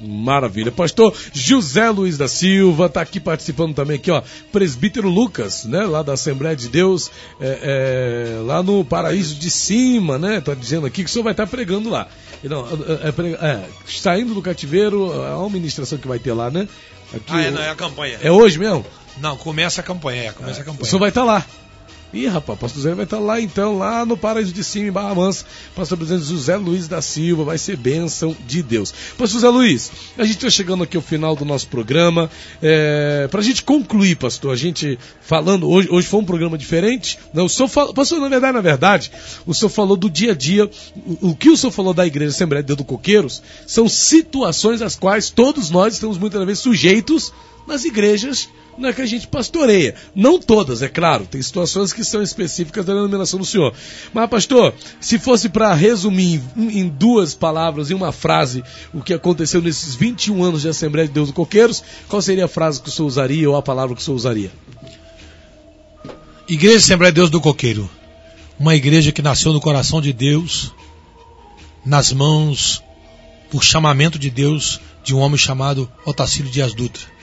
Maravilha. 0.00 0.70
Pastor 0.70 1.14
José 1.32 1.90
Luiz 1.90 2.16
da 2.16 2.28
Silva 2.28 2.86
está 2.86 3.00
aqui 3.00 3.18
participando 3.18 3.74
também 3.74 3.96
aqui, 3.96 4.10
ó. 4.10 4.22
Presbítero 4.52 5.08
Lucas, 5.08 5.64
né? 5.64 5.84
Lá 5.84 6.02
da 6.02 6.12
Assembleia 6.12 6.54
de 6.54 6.68
Deus, 6.68 7.10
é, 7.40 8.36
é, 8.38 8.42
lá 8.42 8.62
no 8.62 8.84
Paraíso 8.84 9.34
de 9.34 9.50
Cima, 9.50 10.18
né? 10.18 10.40
Tá 10.40 10.54
dizendo 10.54 10.86
aqui 10.86 11.02
que 11.02 11.10
o 11.10 11.12
senhor 11.12 11.24
vai 11.24 11.32
estar 11.32 11.46
tá 11.46 11.50
pregando 11.50 11.90
lá. 11.90 12.08
Não, 12.44 12.66
é, 12.66 13.46
é, 13.46 13.68
saindo 13.86 14.34
do 14.34 14.42
cativeiro, 14.42 15.12
é 15.12 15.34
uma 15.34 15.50
ministração 15.50 15.98
que 15.98 16.06
vai 16.06 16.18
ter 16.18 16.32
lá, 16.32 16.50
né? 16.50 16.68
Aqui, 17.12 17.32
ah, 17.32 17.42
é, 17.42 17.50
não, 17.50 17.62
é 17.62 17.70
a 17.70 17.74
campanha. 17.74 18.18
É 18.22 18.30
hoje 18.30 18.58
mesmo? 18.58 18.84
Não, 19.16 19.36
começa 19.36 19.80
a 19.80 19.84
campanha, 19.84 20.24
é, 20.24 20.32
começa 20.32 20.60
a 20.60 20.64
campanha. 20.64 20.82
O 20.82 20.86
senhor 20.86 21.00
vai 21.00 21.08
estar 21.08 21.22
tá 21.22 21.26
lá. 21.26 21.46
Ih, 22.10 22.26
rapaz, 22.26 22.58
pastor 22.58 22.82
Zé 22.82 22.94
vai 22.94 23.04
estar 23.04 23.18
lá 23.18 23.38
então, 23.38 23.76
lá 23.76 24.06
no 24.06 24.16
Paraíso 24.16 24.50
de 24.50 24.64
Cima, 24.64 24.88
em 24.88 24.90
Barra. 24.90 25.14
Pastor 25.76 25.98
presidente 25.98 26.24
José 26.24 26.56
Luiz 26.56 26.88
da 26.88 27.02
Silva, 27.02 27.44
vai 27.44 27.58
ser 27.58 27.76
bênção 27.76 28.34
de 28.46 28.62
Deus. 28.62 28.92
Pastor 29.10 29.40
José 29.40 29.48
Luiz, 29.50 29.92
a 30.16 30.24
gente 30.24 30.36
está 30.36 30.48
chegando 30.48 30.84
aqui 30.84 30.96
ao 30.96 31.02
final 31.02 31.36
do 31.36 31.44
nosso 31.44 31.68
programa. 31.68 32.30
É, 32.62 33.28
Para 33.30 33.40
a 33.40 33.42
gente 33.42 33.62
concluir, 33.62 34.16
pastor, 34.16 34.54
a 34.54 34.56
gente 34.56 34.98
falando, 35.20 35.68
hoje, 35.68 35.88
hoje 35.90 36.06
foi 36.08 36.20
um 36.20 36.24
programa 36.24 36.56
diferente. 36.56 37.18
Não, 37.34 37.44
o 37.44 37.48
senhor 37.48 37.68
falou, 37.68 37.92
pastor, 37.92 38.18
na 38.20 38.28
verdade, 38.28 38.54
na 38.54 38.62
verdade, 38.62 39.12
o 39.46 39.52
senhor 39.52 39.68
falou 39.68 39.96
do 39.96 40.08
dia 40.08 40.32
a 40.32 40.34
dia. 40.34 40.70
O, 41.20 41.30
o 41.30 41.36
que 41.36 41.50
o 41.50 41.56
senhor 41.58 41.72
falou 41.72 41.92
da 41.92 42.06
Igreja 42.06 42.30
Assembleia 42.30 42.62
de 42.62 42.68
Deus 42.68 42.78
do 42.78 42.84
Coqueiros 42.84 43.42
são 43.66 43.86
situações 43.86 44.80
às 44.80 44.96
quais 44.96 45.28
todos 45.28 45.68
nós 45.68 45.92
estamos 45.92 46.16
muitas 46.16 46.42
vezes 46.46 46.62
sujeitos 46.62 47.32
nas 47.66 47.84
igrejas 47.84 48.48
não 48.78 48.88
é 48.88 48.92
que 48.92 49.02
a 49.02 49.06
gente 49.06 49.26
pastoreia. 49.26 49.94
Não 50.14 50.38
todas, 50.38 50.82
é 50.82 50.88
claro. 50.88 51.26
Tem 51.26 51.42
situações 51.42 51.92
que 51.92 52.04
são 52.04 52.22
específicas 52.22 52.86
da 52.86 52.94
denominação 52.94 53.38
do 53.38 53.44
senhor. 53.44 53.74
Mas, 54.12 54.30
pastor, 54.30 54.72
se 55.00 55.18
fosse 55.18 55.48
para 55.48 55.74
resumir 55.74 56.40
em, 56.56 56.80
em, 56.80 56.88
duas 56.88 57.34
palavras, 57.34 57.90
em 57.90 57.94
uma 57.94 58.12
frase, 58.12 58.62
o 58.94 59.02
que 59.02 59.12
aconteceu 59.12 59.60
nesses 59.60 59.94
21 59.94 60.42
anos 60.42 60.62
de 60.62 60.68
Assembleia 60.68 61.08
de 61.08 61.14
Deus 61.14 61.28
do 61.28 61.34
Coqueiros, 61.34 61.82
qual 62.08 62.22
seria 62.22 62.44
a 62.44 62.48
frase 62.48 62.80
que 62.80 62.88
o 62.88 62.92
senhor 62.92 63.08
usaria 63.08 63.50
ou 63.50 63.56
a 63.56 63.62
palavra 63.62 63.94
que 63.94 64.00
o 64.00 64.04
senhor 64.04 64.16
usaria? 64.16 64.52
Igreja 66.48 66.78
Assembleia 66.78 67.12
de 67.12 67.16
Deus 67.16 67.30
do 67.30 67.40
Coqueiro. 67.40 67.90
Uma 68.58 68.74
igreja 68.74 69.12
que 69.12 69.22
nasceu 69.22 69.52
no 69.52 69.60
coração 69.60 70.00
de 70.00 70.12
Deus, 70.12 70.72
nas 71.84 72.12
mãos, 72.12 72.82
por 73.50 73.62
chamamento 73.62 74.18
de 74.18 74.30
Deus, 74.30 74.80
de 75.04 75.14
um 75.14 75.18
homem 75.18 75.38
chamado 75.38 75.90
Otacílio 76.04 76.50
Dias 76.50 76.74
Dutra. 76.74 77.17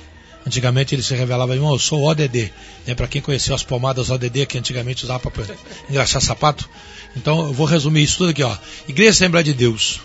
Antigamente 0.45 0.93
ele 0.93 1.01
se 1.01 1.15
revelava, 1.15 1.55
irmão, 1.55 1.71
eu 1.71 1.79
sou 1.79 2.03
ODD. 2.03 2.51
Né? 2.85 2.93
Para 2.93 3.07
quem 3.07 3.21
conheceu 3.21 3.55
as 3.55 3.63
pomadas 3.63 4.11
ODD 4.11 4.45
que 4.45 4.57
antigamente 4.57 5.03
usava 5.03 5.31
para 5.31 5.55
engraxar 5.89 6.21
sapato. 6.21 6.69
Então 7.15 7.47
eu 7.47 7.53
vou 7.53 7.65
resumir 7.65 8.03
isso 8.03 8.19
tudo 8.19 8.29
aqui. 8.29 8.43
Ó. 8.43 8.55
Igreja 8.87 9.11
Assembleia 9.11 9.43
de 9.43 9.53
Deus. 9.53 10.01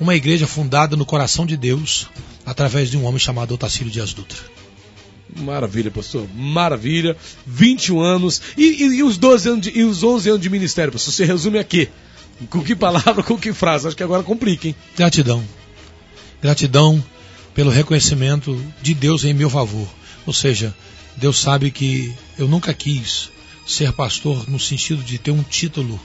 Uma 0.00 0.14
igreja 0.14 0.46
fundada 0.46 0.96
no 0.96 1.04
coração 1.04 1.44
de 1.44 1.56
Deus 1.56 2.06
através 2.46 2.90
de 2.90 2.96
um 2.96 3.04
homem 3.04 3.18
chamado 3.18 3.52
Otacílio 3.52 3.92
Dias 3.92 4.14
Dutra. 4.14 4.38
Maravilha, 5.36 5.90
pastor. 5.90 6.26
Maravilha. 6.34 7.16
21 7.46 8.00
anos. 8.00 8.40
E, 8.56 8.84
e, 8.84 8.84
e, 8.96 9.02
os 9.02 9.18
12 9.18 9.48
anos 9.48 9.60
de, 9.60 9.78
e 9.78 9.84
os 9.84 10.02
11 10.02 10.28
anos 10.30 10.40
de 10.40 10.48
ministério, 10.48 10.92
pastor? 10.92 11.12
Você 11.12 11.24
resume 11.24 11.58
aqui. 11.58 11.88
Com 12.48 12.62
que 12.62 12.74
palavra, 12.74 13.22
com 13.22 13.36
que 13.36 13.52
frase? 13.52 13.86
Acho 13.86 13.96
que 13.96 14.02
agora 14.02 14.22
complica, 14.22 14.68
hein? 14.68 14.74
Gratidão. 14.96 15.44
Gratidão 16.40 17.02
pelo 17.54 17.70
reconhecimento 17.70 18.60
de 18.82 18.94
Deus 18.94 19.24
em 19.24 19.32
meu 19.32 19.48
favor. 19.48 19.88
Ou 20.26 20.32
seja, 20.32 20.74
Deus 21.16 21.38
sabe 21.38 21.70
que 21.70 22.12
eu 22.36 22.48
nunca 22.48 22.74
quis 22.74 23.30
ser 23.66 23.92
pastor 23.92 24.48
no 24.48 24.58
sentido 24.58 25.02
de 25.02 25.18
ter 25.18 25.30
um 25.30 25.42
título. 25.42 26.00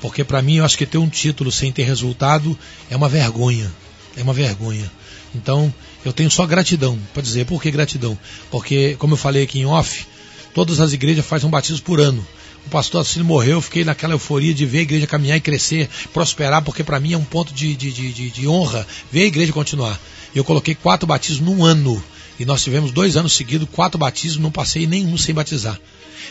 Porque 0.00 0.24
para 0.24 0.42
mim 0.42 0.56
eu 0.56 0.64
acho 0.64 0.78
que 0.78 0.86
ter 0.86 0.98
um 0.98 1.08
título 1.08 1.52
sem 1.52 1.70
ter 1.72 1.84
resultado 1.84 2.58
é 2.90 2.96
uma 2.96 3.08
vergonha. 3.08 3.70
É 4.16 4.22
uma 4.22 4.32
vergonha. 4.32 4.90
Então, 5.34 5.72
eu 6.04 6.12
tenho 6.12 6.30
só 6.30 6.46
gratidão 6.46 6.98
para 7.12 7.22
dizer. 7.22 7.44
Por 7.44 7.60
que 7.60 7.70
gratidão? 7.70 8.18
Porque, 8.50 8.96
como 8.98 9.14
eu 9.14 9.18
falei 9.18 9.42
aqui 9.42 9.60
em 9.60 9.66
off, 9.66 10.06
todas 10.54 10.80
as 10.80 10.92
igrejas 10.92 11.26
fazem 11.26 11.46
um 11.46 11.50
batismo 11.50 11.82
por 11.82 12.00
ano. 12.00 12.26
O 12.66 12.70
pastor 12.70 13.02
Assílio 13.02 13.24
morreu, 13.24 13.52
eu 13.52 13.62
fiquei 13.62 13.84
naquela 13.84 14.14
euforia 14.14 14.52
de 14.52 14.66
ver 14.66 14.78
a 14.78 14.82
igreja 14.82 15.06
caminhar 15.06 15.36
e 15.36 15.40
crescer, 15.40 15.88
prosperar, 16.12 16.62
porque 16.62 16.82
para 16.82 16.98
mim 16.98 17.12
é 17.12 17.16
um 17.16 17.24
ponto 17.24 17.54
de, 17.54 17.76
de, 17.76 17.92
de, 17.92 18.30
de, 18.30 18.48
honra 18.48 18.84
ver 19.12 19.22
a 19.22 19.26
igreja 19.26 19.52
continuar. 19.52 20.00
Eu 20.34 20.44
coloquei 20.44 20.74
quatro 20.74 21.06
batismos 21.06 21.48
num 21.48 21.64
ano. 21.64 22.02
E 22.38 22.44
nós 22.44 22.62
tivemos 22.62 22.92
dois 22.92 23.16
anos 23.16 23.32
seguidos, 23.32 23.68
quatro 23.72 23.98
batismos, 23.98 24.42
não 24.42 24.50
passei 24.50 24.86
nenhum 24.86 25.16
sem 25.16 25.34
batizar. 25.34 25.78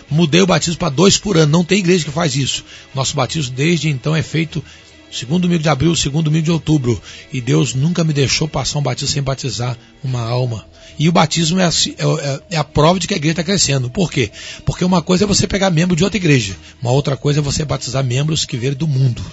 Mudei 0.09 0.41
o 0.41 0.47
batismo 0.47 0.77
para 0.77 0.89
dois 0.89 1.17
por 1.17 1.37
ano, 1.37 1.51
não 1.51 1.63
tem 1.63 1.79
igreja 1.79 2.05
que 2.05 2.11
faz 2.11 2.35
isso. 2.35 2.63
Nosso 2.93 3.15
batismo 3.15 3.55
desde 3.55 3.89
então 3.89 4.15
é 4.15 4.21
feito 4.21 4.63
segundo 5.11 5.43
domingo 5.43 5.63
de 5.63 5.69
abril, 5.69 5.95
segundo 5.95 6.25
domingo 6.25 6.45
de 6.45 6.51
outubro. 6.51 7.01
E 7.31 7.41
Deus 7.41 7.73
nunca 7.73 8.03
me 8.03 8.13
deixou 8.13 8.47
passar 8.47 8.79
um 8.79 8.83
batismo 8.83 9.13
sem 9.13 9.23
batizar 9.23 9.77
uma 10.03 10.21
alma. 10.21 10.65
E 10.99 11.09
o 11.09 11.11
batismo 11.11 11.59
é 11.59 11.65
a, 11.65 11.69
é, 11.69 12.41
é 12.51 12.57
a 12.57 12.63
prova 12.63 12.99
de 12.99 13.07
que 13.07 13.13
a 13.13 13.17
igreja 13.17 13.33
está 13.33 13.43
crescendo. 13.43 13.89
Por 13.89 14.11
quê? 14.11 14.31
Porque 14.65 14.85
uma 14.85 15.01
coisa 15.01 15.23
é 15.23 15.27
você 15.27 15.47
pegar 15.47 15.71
membro 15.71 15.95
de 15.95 16.03
outra 16.03 16.17
igreja, 16.17 16.55
uma 16.81 16.91
outra 16.91 17.17
coisa 17.17 17.39
é 17.39 17.43
você 17.43 17.65
batizar 17.65 18.03
membros 18.03 18.45
que 18.45 18.57
vieram 18.57 18.77
do 18.77 18.87
mundo. 18.87 19.23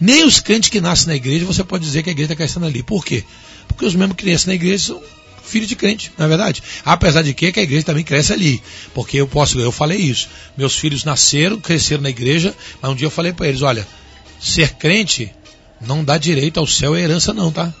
Nem 0.00 0.24
os 0.24 0.40
crentes 0.40 0.70
que 0.70 0.80
nascem 0.80 1.08
na 1.08 1.16
igreja 1.16 1.44
você 1.44 1.64
pode 1.64 1.84
dizer 1.84 2.02
que 2.02 2.10
a 2.10 2.12
igreja 2.12 2.32
está 2.32 2.36
crescendo 2.36 2.66
ali. 2.66 2.82
Por 2.82 3.04
quê? 3.04 3.24
Porque 3.66 3.84
os 3.84 3.94
membros 3.94 4.16
que 4.16 4.30
nascem 4.30 4.48
na 4.48 4.54
igreja 4.54 4.86
são 4.86 5.02
filhos 5.42 5.68
de 5.68 5.74
crente, 5.74 6.12
na 6.16 6.26
é 6.26 6.28
verdade. 6.28 6.62
Apesar 6.84 7.22
de 7.22 7.32
que, 7.34 7.50
que 7.50 7.60
a 7.60 7.62
igreja 7.62 7.84
também 7.84 8.04
cresce 8.04 8.32
ali. 8.32 8.62
Porque 8.94 9.16
eu 9.16 9.26
posso, 9.26 9.58
eu 9.58 9.72
falei 9.72 9.98
isso. 9.98 10.28
Meus 10.56 10.76
filhos 10.76 11.04
nasceram, 11.04 11.58
cresceram 11.58 12.02
na 12.02 12.10
igreja, 12.10 12.54
mas 12.80 12.90
um 12.90 12.94
dia 12.94 13.06
eu 13.06 13.10
falei 13.10 13.32
para 13.32 13.48
eles, 13.48 13.62
olha, 13.62 13.86
ser 14.40 14.74
crente 14.74 15.32
não 15.80 16.04
dá 16.04 16.18
direito 16.18 16.60
ao 16.60 16.66
céu 16.66 16.96
e 16.96 17.00
herança 17.00 17.32
não, 17.32 17.50
tá? 17.50 17.72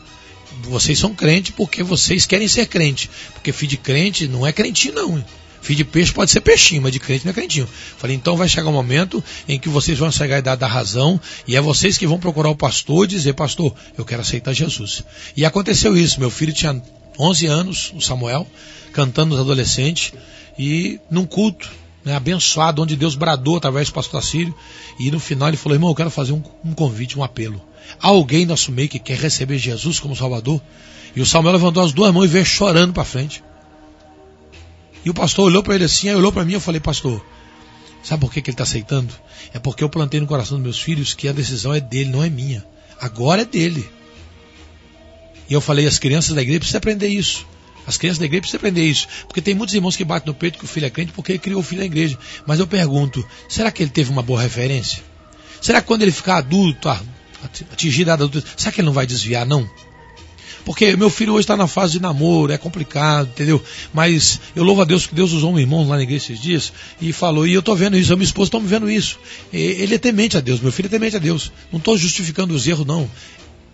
Vocês 0.62 0.98
são 0.98 1.14
crente 1.14 1.52
porque 1.52 1.82
vocês 1.82 2.26
querem 2.26 2.48
ser 2.48 2.66
crente. 2.66 3.10
Porque 3.34 3.52
filho 3.52 3.70
de 3.70 3.76
crente 3.76 4.26
não 4.26 4.46
é 4.46 4.52
crentinho 4.52 4.94
não. 4.94 5.24
Filho 5.60 5.78
de 5.78 5.84
peixe 5.84 6.12
pode 6.12 6.30
ser 6.30 6.40
peixinho, 6.40 6.82
mas 6.82 6.92
de 6.92 6.98
crente 6.98 7.24
não 7.24 7.30
é 7.30 7.34
crentinho. 7.34 7.68
Falei, 7.98 8.16
então 8.16 8.36
vai 8.36 8.48
chegar 8.48 8.68
um 8.68 8.72
momento 8.72 9.22
em 9.48 9.58
que 9.58 9.68
vocês 9.68 9.98
vão 9.98 10.10
chegar 10.10 10.36
à 10.36 10.38
idade 10.38 10.60
da 10.60 10.66
razão 10.66 11.20
e 11.46 11.56
é 11.56 11.60
vocês 11.60 11.98
que 11.98 12.06
vão 12.06 12.18
procurar 12.18 12.50
o 12.50 12.56
pastor 12.56 13.04
e 13.04 13.08
dizer, 13.08 13.34
pastor, 13.34 13.74
eu 13.96 14.04
quero 14.04 14.22
aceitar 14.22 14.52
Jesus. 14.52 15.04
E 15.36 15.44
aconteceu 15.44 15.96
isso. 15.96 16.20
Meu 16.20 16.30
filho 16.30 16.52
tinha 16.52 16.80
11 17.18 17.46
anos, 17.46 17.92
o 17.94 18.00
Samuel, 18.00 18.46
cantando 18.92 19.30
nos 19.30 19.40
adolescentes 19.40 20.12
e 20.58 21.00
num 21.10 21.26
culto 21.26 21.68
né, 22.04 22.14
abençoado, 22.14 22.82
onde 22.82 22.96
Deus 22.96 23.14
bradou 23.14 23.56
através 23.56 23.88
do 23.88 23.94
pastor 23.94 24.20
Assírio. 24.20 24.54
E 24.98 25.10
no 25.10 25.20
final 25.20 25.48
ele 25.48 25.56
falou: 25.56 25.76
irmão, 25.76 25.90
eu 25.90 25.94
quero 25.94 26.10
fazer 26.10 26.32
um, 26.32 26.42
um 26.64 26.72
convite, 26.72 27.18
um 27.18 27.22
apelo. 27.22 27.60
Há 28.00 28.08
alguém 28.08 28.44
no 28.44 28.50
nosso 28.50 28.72
meio 28.72 28.88
que 28.88 28.98
quer 28.98 29.18
receber 29.18 29.58
Jesus 29.58 29.98
como 29.98 30.14
Salvador? 30.14 30.60
E 31.14 31.20
o 31.20 31.26
Samuel 31.26 31.54
levantou 31.54 31.82
as 31.82 31.92
duas 31.92 32.12
mãos 32.12 32.24
e 32.24 32.28
veio 32.28 32.44
chorando 32.44 32.92
para 32.92 33.04
frente. 33.04 33.42
E 35.08 35.10
o 35.10 35.14
pastor 35.14 35.46
olhou 35.46 35.62
para 35.62 35.74
ele 35.74 35.84
assim, 35.84 36.10
aí 36.10 36.14
olhou 36.14 36.30
para 36.30 36.44
mim 36.44 36.50
e 36.50 36.56
eu 36.56 36.60
falei: 36.60 36.82
Pastor, 36.82 37.24
sabe 38.02 38.20
por 38.20 38.30
que, 38.30 38.42
que 38.42 38.50
ele 38.50 38.54
está 38.54 38.64
aceitando? 38.64 39.10
É 39.54 39.58
porque 39.58 39.82
eu 39.82 39.88
plantei 39.88 40.20
no 40.20 40.26
coração 40.26 40.58
dos 40.58 40.62
meus 40.62 40.78
filhos 40.78 41.14
que 41.14 41.26
a 41.26 41.32
decisão 41.32 41.72
é 41.72 41.80
dele, 41.80 42.10
não 42.10 42.22
é 42.22 42.28
minha. 42.28 42.62
Agora 43.00 43.40
é 43.40 43.44
dele. 43.46 43.88
E 45.48 45.54
eu 45.54 45.62
falei: 45.62 45.86
as 45.86 45.98
crianças 45.98 46.34
da 46.34 46.42
igreja 46.42 46.58
precisam 46.58 46.76
aprender 46.76 47.08
isso. 47.08 47.46
As 47.86 47.96
crianças 47.96 48.18
da 48.18 48.26
igreja 48.26 48.42
precisam 48.42 48.58
aprender 48.58 48.84
isso. 48.84 49.08
Porque 49.26 49.40
tem 49.40 49.54
muitos 49.54 49.74
irmãos 49.74 49.96
que 49.96 50.04
batem 50.04 50.26
no 50.26 50.34
peito 50.34 50.58
que 50.58 50.66
o 50.66 50.68
filho 50.68 50.84
é 50.84 50.90
crente 50.90 51.12
porque 51.12 51.32
ele 51.32 51.38
criou 51.38 51.60
o 51.60 51.64
filho 51.64 51.80
na 51.80 51.86
igreja. 51.86 52.18
Mas 52.46 52.60
eu 52.60 52.66
pergunto, 52.66 53.26
será 53.48 53.70
que 53.70 53.82
ele 53.82 53.90
teve 53.90 54.10
uma 54.10 54.22
boa 54.22 54.42
referência? 54.42 55.02
Será 55.58 55.80
que 55.80 55.86
quando 55.86 56.02
ele 56.02 56.12
ficar 56.12 56.36
adulto, 56.36 56.86
atingido 57.72 58.12
adulto, 58.12 58.44
será 58.58 58.70
que 58.70 58.82
ele 58.82 58.86
não 58.86 58.92
vai 58.92 59.06
desviar, 59.06 59.46
não? 59.46 59.66
Porque 60.68 60.94
meu 60.96 61.08
filho 61.08 61.32
hoje 61.32 61.44
está 61.44 61.56
na 61.56 61.66
fase 61.66 61.94
de 61.94 62.00
namoro, 62.00 62.52
é 62.52 62.58
complicado, 62.58 63.26
entendeu? 63.28 63.64
Mas 63.90 64.38
eu 64.54 64.62
louvo 64.62 64.82
a 64.82 64.84
Deus 64.84 65.06
que 65.06 65.14
Deus 65.14 65.32
usou 65.32 65.54
um 65.54 65.58
irmão 65.58 65.88
lá 65.88 65.96
na 65.96 66.02
igreja 66.02 66.26
esses 66.26 66.38
dias 66.38 66.70
e 67.00 67.10
falou, 67.10 67.46
e 67.46 67.54
eu 67.54 67.60
estou 67.60 67.74
vendo 67.74 67.96
isso, 67.96 68.12
a 68.12 68.16
minha 68.16 68.26
esposa 68.26 68.48
está 68.48 68.60
me 68.60 68.66
vendo 68.66 68.90
isso. 68.90 69.18
Ele 69.50 69.94
é 69.94 69.98
temente 69.98 70.36
a 70.36 70.40
Deus, 70.40 70.60
meu 70.60 70.70
filho 70.70 70.84
é 70.84 70.90
temente 70.90 71.16
a 71.16 71.18
Deus. 71.18 71.50
Não 71.72 71.78
estou 71.78 71.96
justificando 71.96 72.52
os 72.52 72.66
erros, 72.66 72.86
não. 72.86 73.08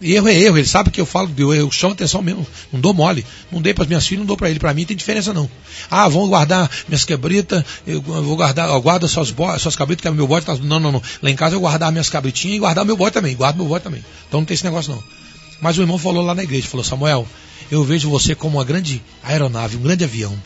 Erro 0.00 0.28
é 0.28 0.38
erro, 0.38 0.56
ele 0.56 0.68
sabe 0.68 0.92
que 0.92 1.00
eu 1.00 1.04
falo 1.04 1.32
erro, 1.36 1.54
eu 1.54 1.70
chamo 1.72 1.94
atenção 1.94 2.22
mesmo, 2.22 2.46
não 2.72 2.78
dou 2.78 2.94
mole. 2.94 3.26
Não 3.50 3.60
dei 3.60 3.74
para 3.74 3.82
as 3.82 3.88
minhas 3.88 4.06
filhas, 4.06 4.20
não 4.20 4.26
dou 4.26 4.36
para 4.36 4.48
ele. 4.48 4.60
Para 4.60 4.72
mim 4.72 4.84
tem 4.84 4.96
diferença 4.96 5.32
não. 5.32 5.50
Ah, 5.90 6.08
vão 6.08 6.28
guardar 6.28 6.70
minhas 6.86 7.04
cabritas, 7.04 7.64
eu 7.84 8.00
vou 8.00 8.36
guardar, 8.36 8.68
eu 8.68 8.80
guardo 8.80 9.08
suas, 9.08 9.34
suas 9.58 9.74
cabritas, 9.74 10.00
que 10.00 10.06
é 10.06 10.12
meu 10.12 10.28
bode 10.28 10.46
tá... 10.46 10.54
Não, 10.54 10.78
não, 10.78 10.92
não. 10.92 11.02
Lá 11.20 11.28
em 11.28 11.34
casa 11.34 11.56
eu 11.56 11.60
guardar 11.60 11.90
minhas 11.90 12.08
cabritinhas 12.08 12.56
e 12.56 12.60
guardar 12.60 12.84
meu 12.84 12.96
bode 12.96 13.14
também, 13.14 13.34
guardo 13.34 13.56
meu 13.56 13.66
bode 13.66 13.82
também. 13.82 14.04
Então 14.28 14.38
não 14.38 14.44
tem 14.44 14.54
esse 14.54 14.62
negócio 14.62 14.92
não. 14.92 15.23
Mas 15.60 15.78
o 15.78 15.82
irmão 15.82 15.98
falou 15.98 16.22
lá 16.22 16.34
na 16.34 16.42
igreja, 16.42 16.68
falou, 16.68 16.84
Samuel, 16.84 17.26
eu 17.70 17.84
vejo 17.84 18.10
você 18.10 18.34
como 18.34 18.58
uma 18.58 18.64
grande 18.64 19.02
aeronave, 19.22 19.76
um 19.76 19.82
grande 19.82 20.04
avião. 20.04 20.36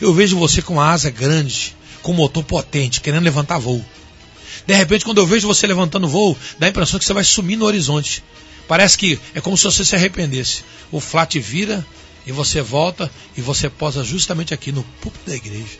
Eu 0.00 0.12
vejo 0.14 0.36
você 0.36 0.62
com 0.62 0.74
uma 0.74 0.90
asa 0.90 1.10
grande, 1.10 1.76
com 2.02 2.12
um 2.12 2.16
motor 2.16 2.42
potente, 2.42 3.00
querendo 3.00 3.24
levantar 3.24 3.58
voo. 3.58 3.84
De 4.66 4.74
repente, 4.74 5.04
quando 5.04 5.18
eu 5.18 5.26
vejo 5.26 5.46
você 5.46 5.66
levantando 5.66 6.08
voo, 6.08 6.36
dá 6.58 6.66
a 6.66 6.70
impressão 6.70 6.98
que 6.98 7.04
você 7.04 7.12
vai 7.12 7.24
sumir 7.24 7.56
no 7.56 7.66
horizonte. 7.66 8.22
Parece 8.66 8.96
que 8.96 9.18
é 9.34 9.40
como 9.40 9.56
se 9.56 9.64
você 9.64 9.84
se 9.84 9.94
arrependesse. 9.94 10.64
O 10.90 11.00
flat 11.00 11.38
vira 11.38 11.84
e 12.26 12.32
você 12.32 12.62
volta 12.62 13.10
e 13.36 13.40
você 13.40 13.68
posa 13.68 14.02
justamente 14.02 14.54
aqui 14.54 14.72
no 14.72 14.82
púlpito 15.00 15.28
da 15.28 15.36
igreja. 15.36 15.78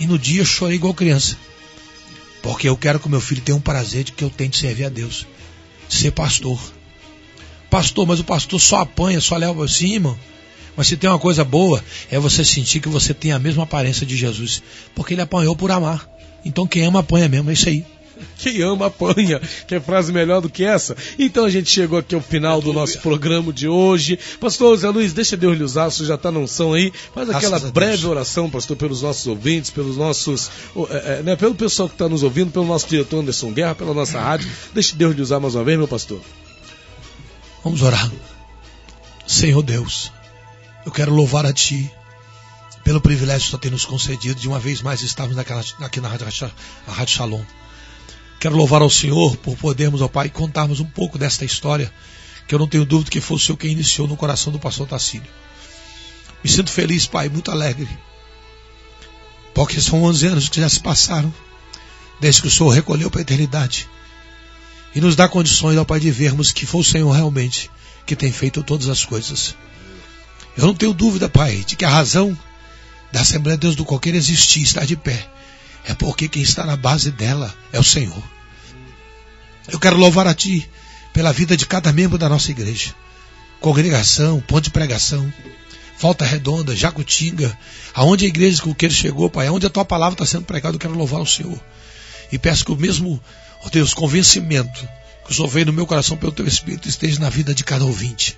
E 0.00 0.06
no 0.06 0.18
dia 0.18 0.40
eu 0.40 0.46
chorei 0.46 0.76
igual 0.76 0.94
criança. 0.94 1.36
Porque 2.42 2.68
eu 2.68 2.76
quero 2.76 3.00
que 3.00 3.08
meu 3.08 3.20
filho 3.20 3.42
tenha 3.42 3.56
um 3.56 3.60
prazer 3.60 4.04
de 4.04 4.12
que 4.12 4.24
eu 4.24 4.30
tente 4.30 4.58
servir 4.58 4.84
a 4.84 4.88
Deus. 4.88 5.26
Ser 5.88 6.12
pastor. 6.12 6.58
Pastor, 7.70 8.06
mas 8.06 8.20
o 8.20 8.24
pastor 8.24 8.60
só 8.60 8.80
apanha, 8.80 9.20
só 9.20 9.36
leva 9.36 9.64
assim, 9.64 9.94
irmão. 9.94 10.18
Mas 10.76 10.86
se 10.86 10.96
tem 10.96 11.10
uma 11.10 11.18
coisa 11.18 11.44
boa, 11.44 11.82
é 12.10 12.18
você 12.18 12.44
sentir 12.44 12.80
que 12.80 12.88
você 12.88 13.12
tem 13.12 13.32
a 13.32 13.38
mesma 13.38 13.64
aparência 13.64 14.06
de 14.06 14.16
Jesus. 14.16 14.62
Porque 14.94 15.14
ele 15.14 15.20
apanhou 15.20 15.56
por 15.56 15.70
amar. 15.70 16.08
Então 16.44 16.66
quem 16.66 16.84
ama 16.84 17.00
apanha 17.00 17.28
mesmo, 17.28 17.50
é 17.50 17.52
isso 17.52 17.68
aí. 17.68 17.84
Quem 18.38 18.62
ama 18.62 18.86
apanha. 18.86 19.40
Que 19.66 19.76
é 19.76 19.80
frase 19.80 20.12
melhor 20.12 20.40
do 20.40 20.48
que 20.48 20.64
essa? 20.64 20.96
Então 21.18 21.44
a 21.44 21.50
gente 21.50 21.70
chegou 21.70 21.98
aqui 21.98 22.14
ao 22.14 22.20
final 22.20 22.60
do 22.60 22.72
nosso 22.72 22.98
programa 23.00 23.52
de 23.52 23.68
hoje. 23.68 24.18
Pastor 24.40 24.76
Zé 24.76 24.88
Luiz, 24.88 25.12
deixa 25.12 25.36
Deus 25.36 25.56
lhe 25.56 25.64
usar, 25.64 25.90
você 25.90 26.04
já 26.04 26.14
está 26.14 26.30
na 26.30 26.40
unção 26.40 26.72
aí. 26.72 26.92
Faz 27.14 27.30
aquela 27.30 27.58
breve 27.58 28.06
oração, 28.06 28.50
pastor, 28.50 28.76
pelos 28.76 29.02
nossos 29.02 29.26
ouvintes, 29.26 29.70
pelos 29.70 29.96
nossos. 29.96 30.50
É, 30.90 31.18
é, 31.18 31.22
né, 31.22 31.36
pelo 31.36 31.54
pessoal 31.54 31.88
que 31.88 31.94
está 31.94 32.08
nos 32.08 32.22
ouvindo, 32.22 32.50
pelo 32.50 32.66
nosso 32.66 32.88
diretor 32.88 33.20
Anderson 33.20 33.52
Guerra, 33.52 33.74
pela 33.74 33.94
nossa 33.94 34.20
rádio. 34.20 34.48
Deixa 34.74 34.96
Deus 34.96 35.14
lhe 35.14 35.22
usar 35.22 35.40
mais 35.40 35.54
uma 35.54 35.64
vez, 35.64 35.78
meu 35.78 35.88
pastor. 35.88 36.20
Vamos 37.64 37.82
orar. 37.82 38.10
Senhor 39.26 39.62
Deus, 39.62 40.12
eu 40.86 40.92
quero 40.92 41.12
louvar 41.12 41.44
a 41.44 41.52
Ti 41.52 41.90
pelo 42.84 43.00
privilégio 43.00 43.46
que 43.46 43.50
tu 43.50 43.58
tem 43.58 43.70
nos 43.70 43.84
concedido 43.84 44.40
de 44.40 44.48
uma 44.48 44.58
vez 44.58 44.80
mais 44.80 45.02
estarmos 45.02 45.36
naquela, 45.36 45.62
aqui 45.80 46.00
na 46.00 46.08
Rádio, 46.08 46.26
a 46.86 46.92
Rádio 46.92 47.14
Shalom. 47.14 47.42
Quero 48.40 48.56
louvar 48.56 48.80
ao 48.80 48.88
Senhor 48.88 49.36
por 49.36 49.56
podermos, 49.56 50.00
ó 50.00 50.08
Pai, 50.08 50.30
contarmos 50.30 50.80
um 50.80 50.84
pouco 50.84 51.18
desta 51.18 51.44
história, 51.44 51.92
que 52.46 52.54
eu 52.54 52.58
não 52.58 52.68
tenho 52.68 52.86
dúvida 52.86 53.10
que 53.10 53.20
foi 53.20 53.36
o 53.36 53.40
Senhor 53.40 53.58
quem 53.58 53.72
iniciou 53.72 54.06
no 54.06 54.16
coração 54.16 54.52
do 54.52 54.58
pastor 54.58 54.86
Tacílio. 54.86 55.28
Me 56.42 56.48
sinto 56.48 56.70
feliz, 56.70 57.06
Pai, 57.06 57.28
muito 57.28 57.50
alegre. 57.50 57.88
Porque 59.52 59.80
são 59.80 60.04
11 60.04 60.26
anos 60.28 60.48
que 60.48 60.60
já 60.60 60.68
se 60.68 60.80
passaram 60.80 61.34
desde 62.20 62.42
que 62.42 62.48
o 62.48 62.50
Senhor 62.50 62.70
recolheu 62.70 63.10
para 63.10 63.20
a 63.20 63.22
eternidade. 63.22 63.88
E 64.94 65.00
nos 65.00 65.14
dá 65.14 65.28
condições, 65.28 65.76
ó 65.76 65.84
Pai, 65.84 66.00
de 66.00 66.10
vermos 66.10 66.52
que 66.52 66.66
foi 66.66 66.80
o 66.80 66.84
Senhor 66.84 67.10
realmente 67.10 67.70
que 68.06 68.16
tem 68.16 68.32
feito 68.32 68.62
todas 68.62 68.88
as 68.88 69.04
coisas. 69.04 69.54
Eu 70.56 70.66
não 70.66 70.74
tenho 70.74 70.94
dúvida, 70.94 71.28
Pai, 71.28 71.62
de 71.66 71.76
que 71.76 71.84
a 71.84 71.90
razão 71.90 72.36
da 73.12 73.20
Assembleia 73.20 73.56
de 73.56 73.62
Deus 73.62 73.76
do 73.76 73.84
Coqueiro 73.84 74.16
existir, 74.16 74.62
estar 74.62 74.86
de 74.86 74.96
pé, 74.96 75.28
é 75.84 75.94
porque 75.94 76.28
quem 76.28 76.42
está 76.42 76.64
na 76.64 76.76
base 76.76 77.10
dela 77.10 77.54
é 77.70 77.78
o 77.78 77.84
Senhor. 77.84 78.22
Eu 79.68 79.78
quero 79.78 79.98
louvar 79.98 80.26
a 80.26 80.34
Ti 80.34 80.68
pela 81.12 81.32
vida 81.32 81.56
de 81.56 81.66
cada 81.66 81.92
membro 81.92 82.16
da 82.16 82.28
nossa 82.28 82.50
igreja. 82.50 82.94
Congregação, 83.60 84.40
ponto 84.40 84.64
de 84.64 84.70
pregação, 84.70 85.30
Volta 85.98 86.24
Redonda, 86.24 86.76
Jacutinga, 86.76 87.56
aonde 87.92 88.24
a 88.24 88.28
igreja 88.28 88.62
que 88.62 88.68
o 88.68 88.72
Coqueiro 88.72 88.94
chegou, 88.94 89.28
Pai, 89.28 89.48
aonde 89.48 89.66
a 89.66 89.70
Tua 89.70 89.84
palavra 89.84 90.14
está 90.14 90.24
sendo 90.24 90.44
pregada, 90.44 90.76
eu 90.76 90.80
quero 90.80 90.94
louvar 90.94 91.20
o 91.20 91.26
Senhor. 91.26 91.60
E 92.30 92.38
peço 92.38 92.64
que 92.64 92.72
o 92.72 92.76
mesmo, 92.76 93.20
ó 93.64 93.68
Deus, 93.68 93.94
convencimento 93.94 94.88
que 95.24 95.32
o 95.32 95.34
Senhor 95.34 95.48
veio 95.48 95.66
no 95.66 95.72
meu 95.72 95.86
coração 95.86 96.16
pelo 96.16 96.32
Teu 96.32 96.46
Espírito 96.46 96.88
esteja 96.88 97.20
na 97.20 97.28
vida 97.28 97.54
de 97.54 97.64
cada 97.64 97.84
ouvinte. 97.84 98.36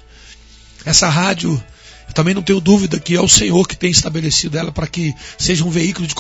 Essa 0.85 1.09
rádio 1.09 1.63
eu 2.11 2.15
também 2.15 2.35
não 2.35 2.43
tenho 2.43 2.61
dúvida 2.61 2.99
que 2.99 3.15
é 3.15 3.21
o 3.21 3.29
Senhor 3.29 3.69
que 3.69 3.77
tem 3.77 3.89
estabelecido 3.89 4.59
ela 4.59 4.73
para 4.73 4.89
que 4.89 5.15
seja 5.39 5.65
um 5.65 5.71
veículo 5.71 6.09
de 6.09 6.15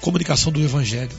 comunicação 0.00 0.50
do 0.50 0.64
Evangelho. 0.64 1.12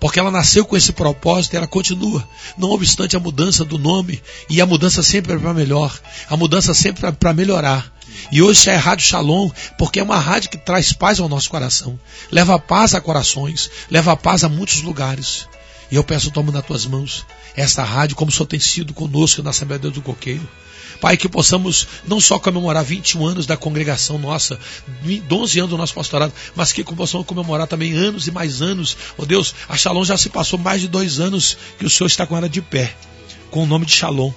Porque 0.00 0.18
ela 0.18 0.30
nasceu 0.30 0.64
com 0.64 0.74
esse 0.76 0.92
propósito 0.92 1.52
e 1.52 1.56
ela 1.58 1.66
continua. 1.66 2.26
Não 2.56 2.70
obstante 2.70 3.16
a 3.16 3.20
mudança 3.20 3.62
do 3.62 3.76
nome, 3.76 4.22
e 4.48 4.62
a 4.62 4.66
mudança 4.66 5.02
sempre 5.02 5.34
é 5.34 5.38
para 5.38 5.52
melhor, 5.52 5.98
a 6.28 6.36
mudança 6.38 6.72
sempre 6.72 7.06
é 7.06 7.12
para 7.12 7.34
melhorar. 7.34 7.92
E 8.32 8.40
hoje 8.40 8.70
é 8.70 8.76
a 8.76 8.80
Rádio 8.80 9.06
Shalom, 9.06 9.50
porque 9.76 10.00
é 10.00 10.02
uma 10.02 10.18
rádio 10.18 10.48
que 10.48 10.56
traz 10.56 10.94
paz 10.94 11.20
ao 11.20 11.28
nosso 11.28 11.50
coração, 11.50 12.00
leva 12.30 12.58
paz 12.58 12.94
a 12.94 13.00
corações, 13.00 13.70
leva 13.90 14.16
paz 14.16 14.42
a 14.42 14.48
muitos 14.48 14.80
lugares. 14.80 15.46
E 15.94 15.96
eu 15.96 16.02
peço, 16.02 16.28
toma 16.32 16.50
nas 16.50 16.66
tuas 16.66 16.86
mãos 16.86 17.24
esta 17.54 17.84
rádio, 17.84 18.16
como 18.16 18.28
o 18.28 18.34
Senhor 18.34 18.46
tem 18.46 18.58
sido 18.58 18.92
conosco 18.92 19.44
na 19.44 19.50
Assembleia 19.50 19.78
do 19.78 20.02
Coqueiro. 20.02 20.42
Pai, 21.00 21.16
que 21.16 21.28
possamos 21.28 21.86
não 22.04 22.20
só 22.20 22.36
comemorar 22.36 22.82
21 22.82 23.24
anos 23.24 23.46
da 23.46 23.56
congregação 23.56 24.18
nossa, 24.18 24.58
12 25.28 25.58
anos 25.60 25.70
do 25.70 25.78
nosso 25.78 25.94
pastorado, 25.94 26.32
mas 26.56 26.72
que 26.72 26.82
possamos 26.82 27.24
comemorar 27.24 27.68
também 27.68 27.92
anos 27.92 28.26
e 28.26 28.32
mais 28.32 28.60
anos. 28.60 28.96
Oh 29.16 29.24
Deus, 29.24 29.54
a 29.68 29.76
Shalom 29.76 30.02
já 30.02 30.16
se 30.16 30.30
passou 30.30 30.58
mais 30.58 30.80
de 30.80 30.88
dois 30.88 31.20
anos 31.20 31.56
que 31.78 31.86
o 31.86 31.90
Senhor 31.90 32.08
está 32.08 32.26
com 32.26 32.36
ela 32.36 32.48
de 32.48 32.60
pé, 32.60 32.92
com 33.48 33.62
o 33.62 33.66
nome 33.66 33.86
de 33.86 33.92
Shalom. 33.92 34.32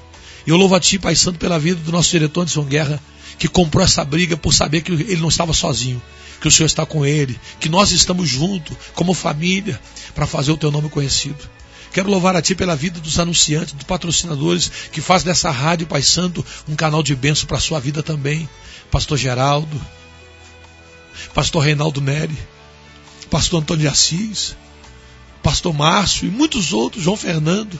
E 0.48 0.50
eu 0.50 0.56
louvo 0.56 0.76
a 0.76 0.80
Ti, 0.80 0.98
Pai 0.98 1.14
Santo, 1.14 1.38
pela 1.38 1.60
vida 1.60 1.82
do 1.82 1.92
nosso 1.92 2.10
diretor 2.10 2.46
de 2.46 2.52
São 2.52 2.64
Guerra, 2.64 3.02
que 3.38 3.50
comprou 3.50 3.84
essa 3.84 4.06
briga 4.06 4.38
por 4.38 4.54
saber 4.54 4.82
que 4.82 4.94
ele 4.94 5.18
não 5.18 5.28
estava 5.28 5.52
sozinho, 5.52 6.02
que 6.40 6.48
o 6.48 6.52
Senhor 6.52 6.68
está 6.68 6.86
com 6.86 7.06
ele, 7.06 7.38
que 7.60 7.68
nós 7.68 7.92
estamos 7.92 8.30
juntos, 8.30 8.78
como 8.96 9.14
família, 9.14 9.78
para 10.16 10.26
fazer 10.26 10.54
o 10.54 10.58
Teu 10.58 10.72
nome 10.72 10.90
conhecido. 10.90 11.38
Quero 11.92 12.10
louvar 12.10 12.34
a 12.38 12.42
Ti 12.42 12.56
pela 12.56 12.78
vida 12.78 12.98
dos 13.02 13.20
anunciantes, 13.20 13.74
dos 13.74 13.84
patrocinadores 13.84 14.72
que 14.90 15.02
faz 15.02 15.22
dessa 15.22 15.52
rádio 15.52 15.86
Pai 15.86 16.02
Santo 16.02 16.46
um 16.66 16.78
canal 16.78 17.04
de 17.04 17.14
bênção 17.14 17.46
para 17.46 17.58
a 17.58 17.62
sua 17.62 17.82
vida 17.82 18.02
também. 18.02 18.48
Pastor 18.90 19.18
Geraldo, 19.18 19.82
Pastor 21.34 21.62
Reinaldo 21.62 22.00
Neri, 22.00 22.38
Pastor 23.30 23.62
Antônio 23.62 23.82
de 23.82 23.90
Assis, 23.90 24.56
Pastor 25.44 25.74
Márcio 25.74 26.26
e 26.26 26.32
muitos 26.32 26.72
outros, 26.72 27.04
João 27.04 27.18
Fernando. 27.18 27.78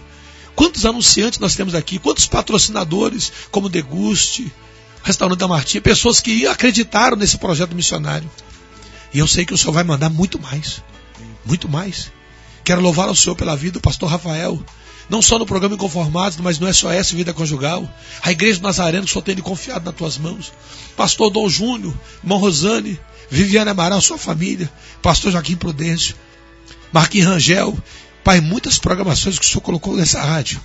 Quantos 0.58 0.88
anunciantes 0.88 1.38
nós 1.38 1.54
temos 1.54 1.76
aqui? 1.76 2.00
Quantos 2.00 2.26
patrocinadores, 2.26 3.32
como 3.52 3.70
Deguste, 3.70 4.52
Restaurante 5.04 5.38
da 5.38 5.48
Martinha, 5.48 5.80
pessoas 5.80 6.20
que 6.20 6.48
acreditaram 6.48 7.16
nesse 7.16 7.38
projeto 7.38 7.76
missionário. 7.76 8.28
E 9.14 9.20
eu 9.20 9.28
sei 9.28 9.46
que 9.46 9.54
o 9.54 9.58
Senhor 9.58 9.72
vai 9.72 9.84
mandar 9.84 10.10
muito 10.10 10.42
mais. 10.42 10.82
Muito 11.46 11.70
mais. 11.70 12.12
Quero 12.64 12.82
louvar 12.82 13.08
ao 13.08 13.14
Senhor 13.14 13.36
pela 13.36 13.56
vida 13.56 13.74
do 13.74 13.82
pastor 13.82 14.10
Rafael, 14.10 14.60
não 15.08 15.22
só 15.22 15.38
no 15.38 15.46
programa 15.46 15.76
Inconformados, 15.76 16.40
mas 16.40 16.58
no 16.58 16.74
SOS 16.74 17.12
Vida 17.12 17.36
Conjugal, 17.36 17.88
a 18.24 18.32
Igreja 18.32 18.60
do 18.60 18.64
Nazareno 18.64 19.06
que 19.06 19.14
só 19.14 19.22
tem 19.22 19.36
confiado 19.38 19.86
nas 19.86 19.96
tuas 19.96 20.18
mãos. 20.18 20.52
Pastor 20.96 21.30
Dom 21.30 21.48
Júnior, 21.48 21.94
irmão 22.24 22.40
Rosane, 22.40 23.00
Viviane 23.30 23.70
Amaral, 23.70 24.02
sua 24.02 24.18
família, 24.18 24.70
Pastor 25.04 25.32
Joaquim 25.32 25.56
Prudêncio, 25.56 26.16
Marquinhos 26.92 27.28
Rangel, 27.28 27.78
Pai, 28.28 28.42
muitas 28.42 28.78
programações 28.78 29.40
que 29.40 29.46
o 29.46 29.48
Senhor 29.48 29.62
colocou 29.62 29.96
nessa 29.96 30.22
rádio 30.22 30.60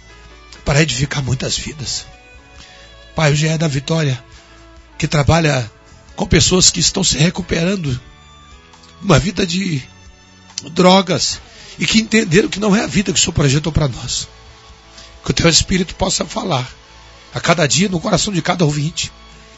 para 0.64 0.82
edificar 0.82 1.22
muitas 1.22 1.56
vidas. 1.56 2.04
Pai, 3.14 3.30
o 3.30 3.36
GE 3.36 3.56
da 3.56 3.68
Vitória, 3.68 4.20
que 4.98 5.06
trabalha 5.06 5.70
com 6.16 6.26
pessoas 6.26 6.70
que 6.70 6.80
estão 6.80 7.04
se 7.04 7.16
recuperando 7.18 8.00
uma 9.00 9.16
vida 9.16 9.46
de 9.46 9.80
drogas, 10.72 11.40
e 11.78 11.86
que 11.86 12.00
entenderam 12.00 12.48
que 12.48 12.58
não 12.58 12.74
é 12.74 12.82
a 12.82 12.88
vida 12.88 13.12
que 13.12 13.18
o 13.20 13.22
Senhor 13.22 13.32
projetou 13.32 13.70
para 13.70 13.86
nós. 13.86 14.26
Que 15.24 15.30
o 15.30 15.34
teu 15.34 15.48
Espírito 15.48 15.94
possa 15.94 16.24
falar 16.24 16.68
a 17.32 17.38
cada 17.38 17.64
dia 17.68 17.88
no 17.88 18.00
coração 18.00 18.32
de 18.32 18.42
cada 18.42 18.64
ouvinte 18.64 19.12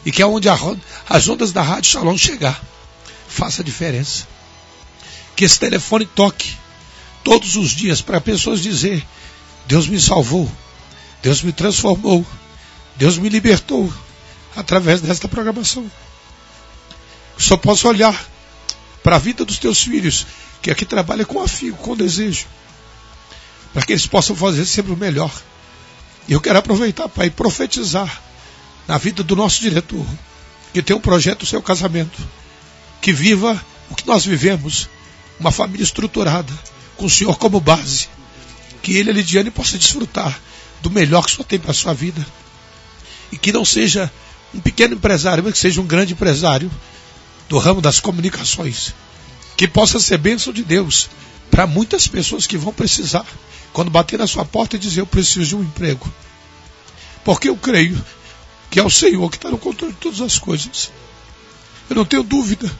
e 0.05 0.11
que 0.11 0.21
aonde 0.21 0.47
as 0.47 1.27
ondas 1.27 1.51
da 1.51 1.63
Rádio 1.63 1.89
Shalom 1.89 2.15
chegar, 2.19 2.63
faça 3.27 3.63
a 3.63 3.65
diferença. 3.65 4.27
Que 5.35 5.43
esse 5.43 5.59
telefone 5.59 6.05
toque 6.05 6.55
todos 7.25 7.55
os 7.55 7.71
dias 7.71 8.01
para 8.01 8.21
pessoas 8.21 8.61
dizer: 8.61 9.05
Deus 9.65 9.87
me 9.87 9.99
salvou, 9.99 10.49
Deus 11.21 11.41
me 11.41 11.51
transformou, 11.51 12.25
Deus 12.95 13.17
me 13.17 13.27
libertou 13.27 13.91
através 14.55 15.01
desta 15.01 15.27
programação. 15.27 15.91
Só 17.37 17.57
posso 17.57 17.89
olhar 17.89 18.15
para 19.03 19.17
a 19.17 19.19
vida 19.19 19.43
dos 19.43 19.57
teus 19.57 19.81
filhos 19.81 20.25
que 20.61 20.71
aqui 20.71 20.85
trabalha 20.85 21.25
com 21.25 21.41
afigo, 21.41 21.75
com 21.77 21.97
desejo, 21.97 22.45
para 23.73 23.83
que 23.83 23.91
eles 23.91 24.07
possam 24.07 24.35
fazer 24.35 24.65
sempre 24.65 24.93
o 24.93 24.97
melhor. 24.97 25.31
E 26.27 26.33
eu 26.33 26.39
quero 26.39 26.59
aproveitar, 26.59 27.09
Pai, 27.09 27.27
e 27.27 27.31
profetizar 27.31 28.21
na 28.87 28.97
vida 28.97 29.23
do 29.23 29.35
nosso 29.35 29.61
diretor, 29.61 30.05
que 30.73 30.81
tem 30.81 30.95
um 30.95 31.01
projeto 31.01 31.39
do 31.39 31.45
seu 31.45 31.61
casamento, 31.61 32.21
que 33.01 33.11
viva 33.11 33.59
o 33.89 33.95
que 33.95 34.07
nós 34.07 34.25
vivemos, 34.25 34.87
uma 35.39 35.51
família 35.51 35.83
estruturada, 35.83 36.53
com 36.97 37.05
o 37.05 37.09
Senhor 37.09 37.37
como 37.37 37.59
base, 37.59 38.07
que 38.81 38.95
ele, 38.95 39.09
a 39.09 39.13
Lidiane, 39.13 39.51
possa 39.51 39.77
desfrutar 39.77 40.39
do 40.81 40.89
melhor 40.89 41.25
que 41.25 41.31
o 41.31 41.35
Senhor 41.35 41.45
tem 41.45 41.59
para 41.59 41.71
a 41.71 41.73
sua 41.73 41.93
vida, 41.93 42.25
e 43.31 43.37
que 43.37 43.51
não 43.51 43.65
seja 43.65 44.11
um 44.53 44.59
pequeno 44.59 44.95
empresário, 44.95 45.43
mas 45.43 45.53
que 45.53 45.59
seja 45.59 45.81
um 45.81 45.85
grande 45.87 46.13
empresário 46.13 46.71
do 47.49 47.57
ramo 47.57 47.81
das 47.81 47.99
comunicações, 47.99 48.93
que 49.57 49.67
possa 49.67 49.99
ser 49.99 50.17
bênção 50.17 50.53
de 50.53 50.63
Deus 50.63 51.09
para 51.49 51.67
muitas 51.67 52.07
pessoas 52.07 52.45
que 52.47 52.57
vão 52.57 52.73
precisar 52.73 53.25
quando 53.71 53.91
bater 53.91 54.17
na 54.17 54.27
sua 54.27 54.45
porta 54.45 54.75
e 54.75 54.79
dizer 54.79 55.01
eu 55.01 55.05
preciso 55.05 55.45
de 55.45 55.55
um 55.55 55.61
emprego. 55.61 56.11
Porque 57.23 57.49
eu 57.49 57.57
creio 57.57 58.03
que 58.69 58.79
é 58.79 58.83
o 58.83 58.89
Senhor 58.89 59.29
que 59.29 59.37
está 59.37 59.49
no 59.49 59.57
controle 59.57 59.93
de 59.93 59.99
todas 59.99 60.21
as 60.21 60.37
coisas. 60.37 60.91
Eu 61.89 61.95
não 61.95 62.05
tenho 62.05 62.23
dúvida 62.23 62.71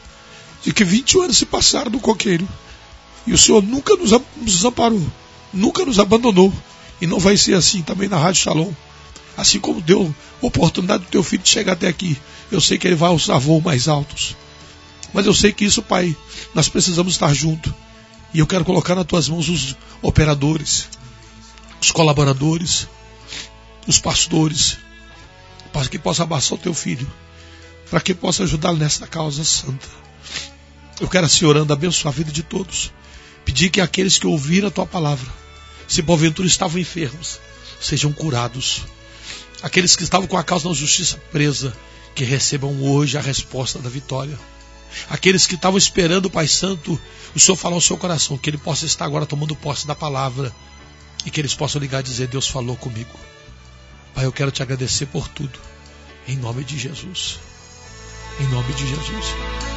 de 0.62 0.72
que 0.72 0.84
20 0.84 1.18
anos 1.20 1.36
se 1.36 1.46
passaram 1.46 1.90
no 1.90 2.00
coqueiro 2.00 2.48
e 3.26 3.32
o 3.32 3.38
Senhor 3.38 3.62
nunca 3.62 3.94
nos 3.96 4.12
desamparou, 4.42 5.04
nunca 5.52 5.84
nos 5.84 5.98
abandonou 5.98 6.52
e 7.00 7.06
não 7.06 7.18
vai 7.18 7.36
ser 7.36 7.54
assim 7.54 7.82
também 7.82 8.08
na 8.08 8.16
Rádio 8.16 8.42
Shalom. 8.42 8.72
Assim 9.36 9.60
como 9.60 9.82
deu 9.82 10.14
oportunidade 10.40 11.04
do 11.04 11.10
teu 11.10 11.22
filho 11.22 11.42
de 11.42 11.48
chegar 11.48 11.72
até 11.72 11.88
aqui, 11.88 12.16
eu 12.50 12.60
sei 12.60 12.78
que 12.78 12.86
ele 12.86 12.96
vai 12.96 13.10
aos 13.10 13.26
voos 13.26 13.62
mais 13.62 13.86
altos. 13.88 14.34
Mas 15.12 15.26
eu 15.26 15.34
sei 15.34 15.52
que 15.52 15.64
isso, 15.64 15.82
Pai, 15.82 16.16
nós 16.54 16.68
precisamos 16.68 17.14
estar 17.14 17.32
junto. 17.34 17.74
E 18.32 18.38
eu 18.38 18.46
quero 18.46 18.64
colocar 18.64 18.94
nas 18.94 19.06
tuas 19.06 19.28
mãos 19.28 19.48
os 19.48 19.76
operadores, 20.02 20.88
os 21.80 21.90
colaboradores, 21.90 22.88
os 23.86 23.98
pastores, 23.98 24.78
para 25.72 25.88
que 25.88 25.98
possa 25.98 26.22
abraçar 26.22 26.56
o 26.56 26.60
teu 26.60 26.74
filho, 26.74 27.10
para 27.90 28.00
que 28.00 28.14
possa 28.14 28.44
ajudá-lo 28.44 28.78
nesta 28.78 29.06
causa 29.06 29.44
santa. 29.44 29.86
Eu 31.00 31.08
quero 31.08 31.26
assim 31.26 31.44
orando, 31.44 31.72
abençoar 31.72 32.12
a 32.12 32.16
vida 32.16 32.32
de 32.32 32.42
todos. 32.42 32.92
Pedir 33.46 33.70
que 33.70 33.80
aqueles 33.80 34.18
que 34.18 34.26
ouviram 34.26 34.68
a 34.68 34.70
tua 34.70 34.84
palavra, 34.84 35.32
se 35.88 36.02
porventura 36.02 36.46
estavam 36.46 36.78
enfermos, 36.78 37.40
sejam 37.80 38.12
curados. 38.12 38.82
Aqueles 39.62 39.96
que 39.96 40.02
estavam 40.02 40.26
com 40.26 40.36
a 40.36 40.44
causa 40.44 40.68
da 40.68 40.74
justiça 40.74 41.16
presa, 41.30 41.72
que 42.14 42.24
recebam 42.24 42.82
hoje 42.82 43.16
a 43.16 43.20
resposta 43.20 43.78
da 43.78 43.88
vitória. 43.88 44.38
Aqueles 45.08 45.46
que 45.46 45.54
estavam 45.54 45.78
esperando 45.78 46.26
o 46.26 46.30
Pai 46.30 46.48
Santo, 46.48 47.00
o 47.34 47.40
Senhor 47.40 47.56
falar 47.56 47.76
ao 47.76 47.80
seu 47.80 47.96
coração, 47.96 48.36
que 48.36 48.50
ele 48.50 48.58
possa 48.58 48.84
estar 48.84 49.04
agora 49.04 49.24
tomando 49.24 49.54
posse 49.54 49.86
da 49.86 49.94
palavra 49.94 50.52
e 51.24 51.30
que 51.30 51.40
eles 51.40 51.54
possam 51.54 51.80
ligar 51.80 52.00
e 52.00 52.04
dizer: 52.04 52.26
Deus 52.26 52.48
falou 52.48 52.76
comigo. 52.76 53.10
Pai, 54.14 54.24
eu 54.24 54.32
quero 54.32 54.50
te 54.50 54.62
agradecer 54.62 55.06
por 55.06 55.28
tudo. 55.28 55.58
Em 56.26 56.36
nome 56.36 56.64
de 56.64 56.76
Jesus. 56.76 57.38
Em 58.40 58.46
nome 58.48 58.72
de 58.72 58.88
Jesus. 58.88 59.75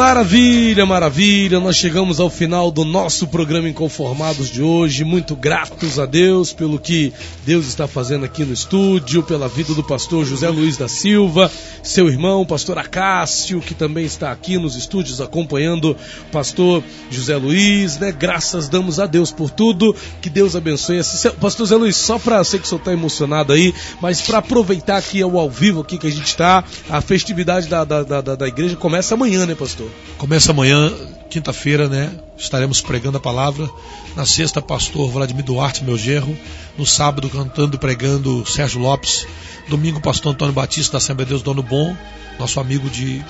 Maravilha, 0.00 0.86
maravilha. 0.86 1.60
Nós 1.60 1.76
chegamos 1.76 2.20
ao 2.20 2.30
final 2.30 2.70
do 2.70 2.86
nosso 2.86 3.26
programa 3.26 3.68
Inconformados 3.68 4.48
de 4.48 4.62
hoje. 4.62 5.04
Muito 5.04 5.36
gratos 5.36 5.98
a 5.98 6.06
Deus 6.06 6.54
pelo 6.54 6.78
que 6.78 7.12
Deus 7.44 7.66
está 7.66 7.86
fazendo 7.86 8.24
aqui 8.24 8.42
no 8.42 8.54
estúdio, 8.54 9.22
pela 9.22 9.46
vida 9.46 9.74
do 9.74 9.84
pastor 9.84 10.24
José 10.24 10.48
Luiz 10.48 10.78
da 10.78 10.88
Silva, 10.88 11.52
seu 11.82 12.08
irmão, 12.08 12.46
pastor 12.46 12.78
Acácio, 12.78 13.60
que 13.60 13.74
também 13.74 14.06
está 14.06 14.32
aqui 14.32 14.56
nos 14.56 14.74
estúdios 14.74 15.20
acompanhando 15.20 15.94
pastor 16.32 16.82
José 17.10 17.36
Luiz, 17.36 17.98
né? 17.98 18.10
Graças 18.10 18.70
damos 18.70 18.98
a 18.98 19.04
Deus 19.04 19.30
por 19.30 19.50
tudo. 19.50 19.94
Que 20.22 20.30
Deus 20.30 20.56
abençoe. 20.56 21.02
Pastor 21.38 21.66
José 21.66 21.76
Luiz, 21.76 21.96
só 21.96 22.18
para 22.18 22.42
sei 22.42 22.58
que 22.58 22.64
o 22.64 22.68
senhor 22.70 22.80
está 22.80 22.92
emocionado 22.94 23.52
aí, 23.52 23.74
mas 24.00 24.22
para 24.22 24.38
aproveitar 24.38 24.96
aqui 24.96 25.22
o 25.22 25.38
ao 25.38 25.50
vivo 25.50 25.82
aqui 25.82 25.98
que 25.98 26.06
a 26.06 26.10
gente 26.10 26.28
está, 26.28 26.64
a 26.88 27.02
festividade 27.02 27.68
da, 27.68 27.84
da, 27.84 28.02
da, 28.02 28.34
da 28.34 28.48
igreja 28.48 28.76
começa 28.76 29.12
amanhã, 29.12 29.44
né, 29.44 29.54
pastor? 29.54 29.89
Começa 30.18 30.52
amanhã, 30.52 30.92
quinta-feira, 31.30 31.88
né? 31.88 32.12
Estaremos 32.36 32.80
pregando 32.80 33.16
a 33.16 33.20
palavra. 33.20 33.68
Na 34.16 34.26
sexta, 34.26 34.60
pastor 34.60 35.10
Vladimir 35.10 35.44
Duarte, 35.44 35.84
meu 35.84 35.96
gerro. 35.96 36.36
No 36.76 36.84
sábado, 36.84 37.28
cantando 37.30 37.76
e 37.76 37.78
pregando 37.78 38.44
Sérgio 38.46 38.80
Lopes. 38.80 39.26
Domingo, 39.68 40.00
pastor 40.00 40.32
Antônio 40.32 40.52
Batista, 40.52 40.92
da 40.92 40.98
Assembleia 40.98 41.26
de 41.26 41.30
Deus 41.30 41.42
Dono 41.42 41.62
Bom, 41.62 41.96
nosso 42.38 42.58
amigo 42.58 42.90
de 42.90 43.24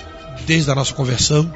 desde 0.47 0.71
a 0.71 0.75
nossa 0.75 0.95
conversão. 0.95 1.53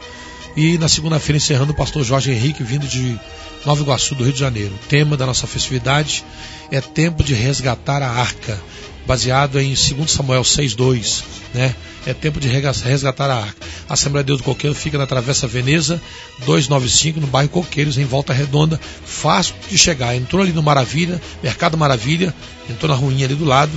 E 0.56 0.78
na 0.78 0.88
segunda-feira, 0.88 1.36
encerrando, 1.36 1.72
o 1.72 1.76
pastor 1.76 2.04
Jorge 2.04 2.30
Henrique, 2.30 2.62
vindo 2.62 2.86
de 2.86 3.18
Nova 3.64 3.82
Iguaçu, 3.82 4.14
do 4.14 4.22
Rio 4.22 4.32
de 4.32 4.38
Janeiro. 4.38 4.74
O 4.74 4.88
tema 4.88 5.16
da 5.16 5.26
nossa 5.26 5.46
festividade 5.46 6.24
é 6.70 6.80
tempo 6.80 7.24
de 7.24 7.34
resgatar 7.34 8.02
a 8.02 8.10
arca, 8.10 8.60
baseado 9.06 9.58
em 9.58 9.74
2 9.74 10.10
Samuel 10.10 10.42
6,2, 10.42 11.24
né? 11.52 11.74
É 12.06 12.12
tempo 12.12 12.38
de 12.38 12.48
resgatar 12.48 13.30
a 13.30 13.36
arca. 13.36 13.66
A 13.88 13.94
Assembleia 13.94 14.22
de 14.22 14.28
Deus 14.28 14.40
do 14.40 14.44
Coqueiro 14.44 14.74
fica 14.74 14.98
na 14.98 15.06
Travessa 15.06 15.46
Veneza, 15.46 16.00
295, 16.40 17.20
no 17.20 17.26
bairro 17.26 17.48
Coqueiros, 17.48 17.96
em 17.96 18.04
Volta 18.04 18.32
Redonda, 18.32 18.78
fácil 19.06 19.54
de 19.70 19.78
chegar. 19.78 20.14
Entrou 20.14 20.42
ali 20.42 20.52
no 20.52 20.62
Maravilha, 20.62 21.20
Mercado 21.42 21.78
Maravilha, 21.78 22.34
entrou 22.68 22.90
na 22.90 22.96
ruinha 22.96 23.24
ali 23.24 23.34
do 23.34 23.46
lado, 23.46 23.72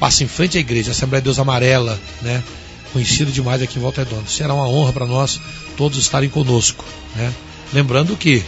passa 0.00 0.24
em 0.24 0.28
frente 0.28 0.56
à 0.56 0.60
igreja, 0.60 0.92
Assembleia 0.92 1.20
de 1.20 1.26
Deus 1.26 1.38
Amarela, 1.38 2.00
né? 2.22 2.42
Conhecido 2.92 3.30
demais 3.30 3.60
aqui 3.60 3.78
em 3.78 3.82
Volta 3.82 4.02
Redonda. 4.02 4.28
Será 4.28 4.54
uma 4.54 4.66
honra 4.66 4.92
para 4.94 5.06
nós 5.06 5.38
todos 5.76 5.98
estarem 5.98 6.30
conosco, 6.30 6.84
né? 7.14 7.32
Lembrando 7.70 8.16
que 8.16 8.42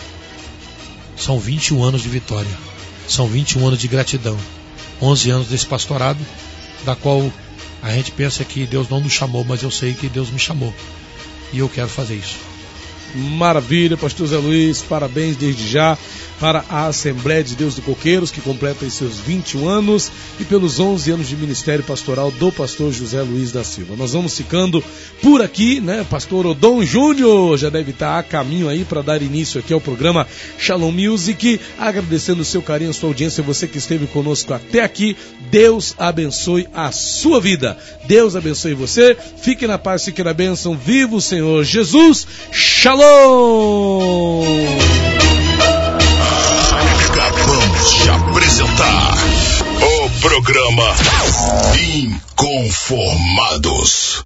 são 1.15 1.39
21 1.39 1.85
anos 1.85 2.03
de 2.03 2.09
vitória, 2.09 2.51
são 3.07 3.27
21 3.27 3.67
anos 3.67 3.79
de 3.79 3.87
gratidão, 3.87 4.39
11 5.03 5.31
anos 5.31 5.49
desse 5.49 5.67
pastorado, 5.67 6.19
da 6.87 6.97
qual 6.97 7.31
a 7.82 7.90
gente 7.93 8.11
pensa 8.12 8.44
que 8.44 8.66
Deus 8.66 8.89
não 8.89 9.01
nos 9.01 9.12
chamou, 9.12 9.44
mas 9.44 9.62
eu 9.62 9.70
sei 9.70 9.94
que 9.94 10.09
Deus 10.09 10.31
me 10.31 10.39
chamou. 10.39 10.74
E 11.52 11.59
eu 11.59 11.69
quero 11.69 11.89
fazer 11.89 12.15
isso. 12.15 12.36
Maravilha, 13.15 13.97
pastor 13.97 14.28
Zé 14.28 14.36
Luiz, 14.36 14.82
parabéns 14.82 15.36
desde 15.36 15.69
já 15.69 15.98
para 16.41 16.65
a 16.71 16.87
Assembleia 16.87 17.45
de 17.45 17.55
Deus 17.55 17.75
do 17.75 17.83
Coqueiros, 17.83 18.31
que 18.31 18.41
completa 18.41 18.89
seus 18.89 19.19
21 19.19 19.69
anos, 19.69 20.11
e 20.41 20.45
pelos 20.45 20.81
11 20.81 21.12
anos 21.12 21.29
de 21.29 21.37
ministério 21.37 21.85
pastoral 21.85 22.31
do 22.31 22.51
pastor 22.51 22.91
José 22.93 23.21
Luiz 23.21 23.53
da 23.53 23.62
Silva. 23.62 23.95
Nós 23.95 24.15
vamos 24.15 24.35
ficando 24.35 24.83
por 25.23 25.43
aqui, 25.43 25.81
né? 25.81 26.05
Pastor 26.09 26.47
Odon 26.47 26.83
Júnior 26.83 27.59
já 27.59 27.69
deve 27.69 27.91
estar 27.91 28.19
a 28.19 28.23
caminho 28.23 28.71
aí 28.71 28.87
para 28.87 29.03
dar 29.03 29.21
início 29.21 29.61
aqui 29.61 29.75
ao 29.75 29.81
programa 29.81 30.27
Shalom 30.59 30.91
Music, 30.91 31.61
agradecendo 31.79 32.41
o 32.41 32.45
seu 32.45 32.62
carinho, 32.62 32.91
a 32.91 32.95
sua 32.95 33.11
audiência, 33.11 33.43
você 33.43 33.69
que 33.69 33.77
esteve 33.77 34.07
conosco 34.07 34.55
até 34.55 34.83
aqui. 34.83 35.15
Deus 35.51 35.95
abençoe 35.99 36.67
a 36.73 36.91
sua 36.91 37.39
vida. 37.41 37.77
Deus 38.07 38.35
abençoe 38.35 38.73
você. 38.73 39.15
Fique 39.43 39.67
na 39.67 39.77
paz, 39.77 40.05
fique 40.05 40.25
na 40.25 40.33
bênção. 40.33 40.75
Viva 40.75 41.17
o 41.17 41.21
Senhor 41.21 41.65
Jesus. 41.65 42.27
Shalom! 42.51 44.41
Programa 50.43 50.95
Inconformados. 51.77 54.19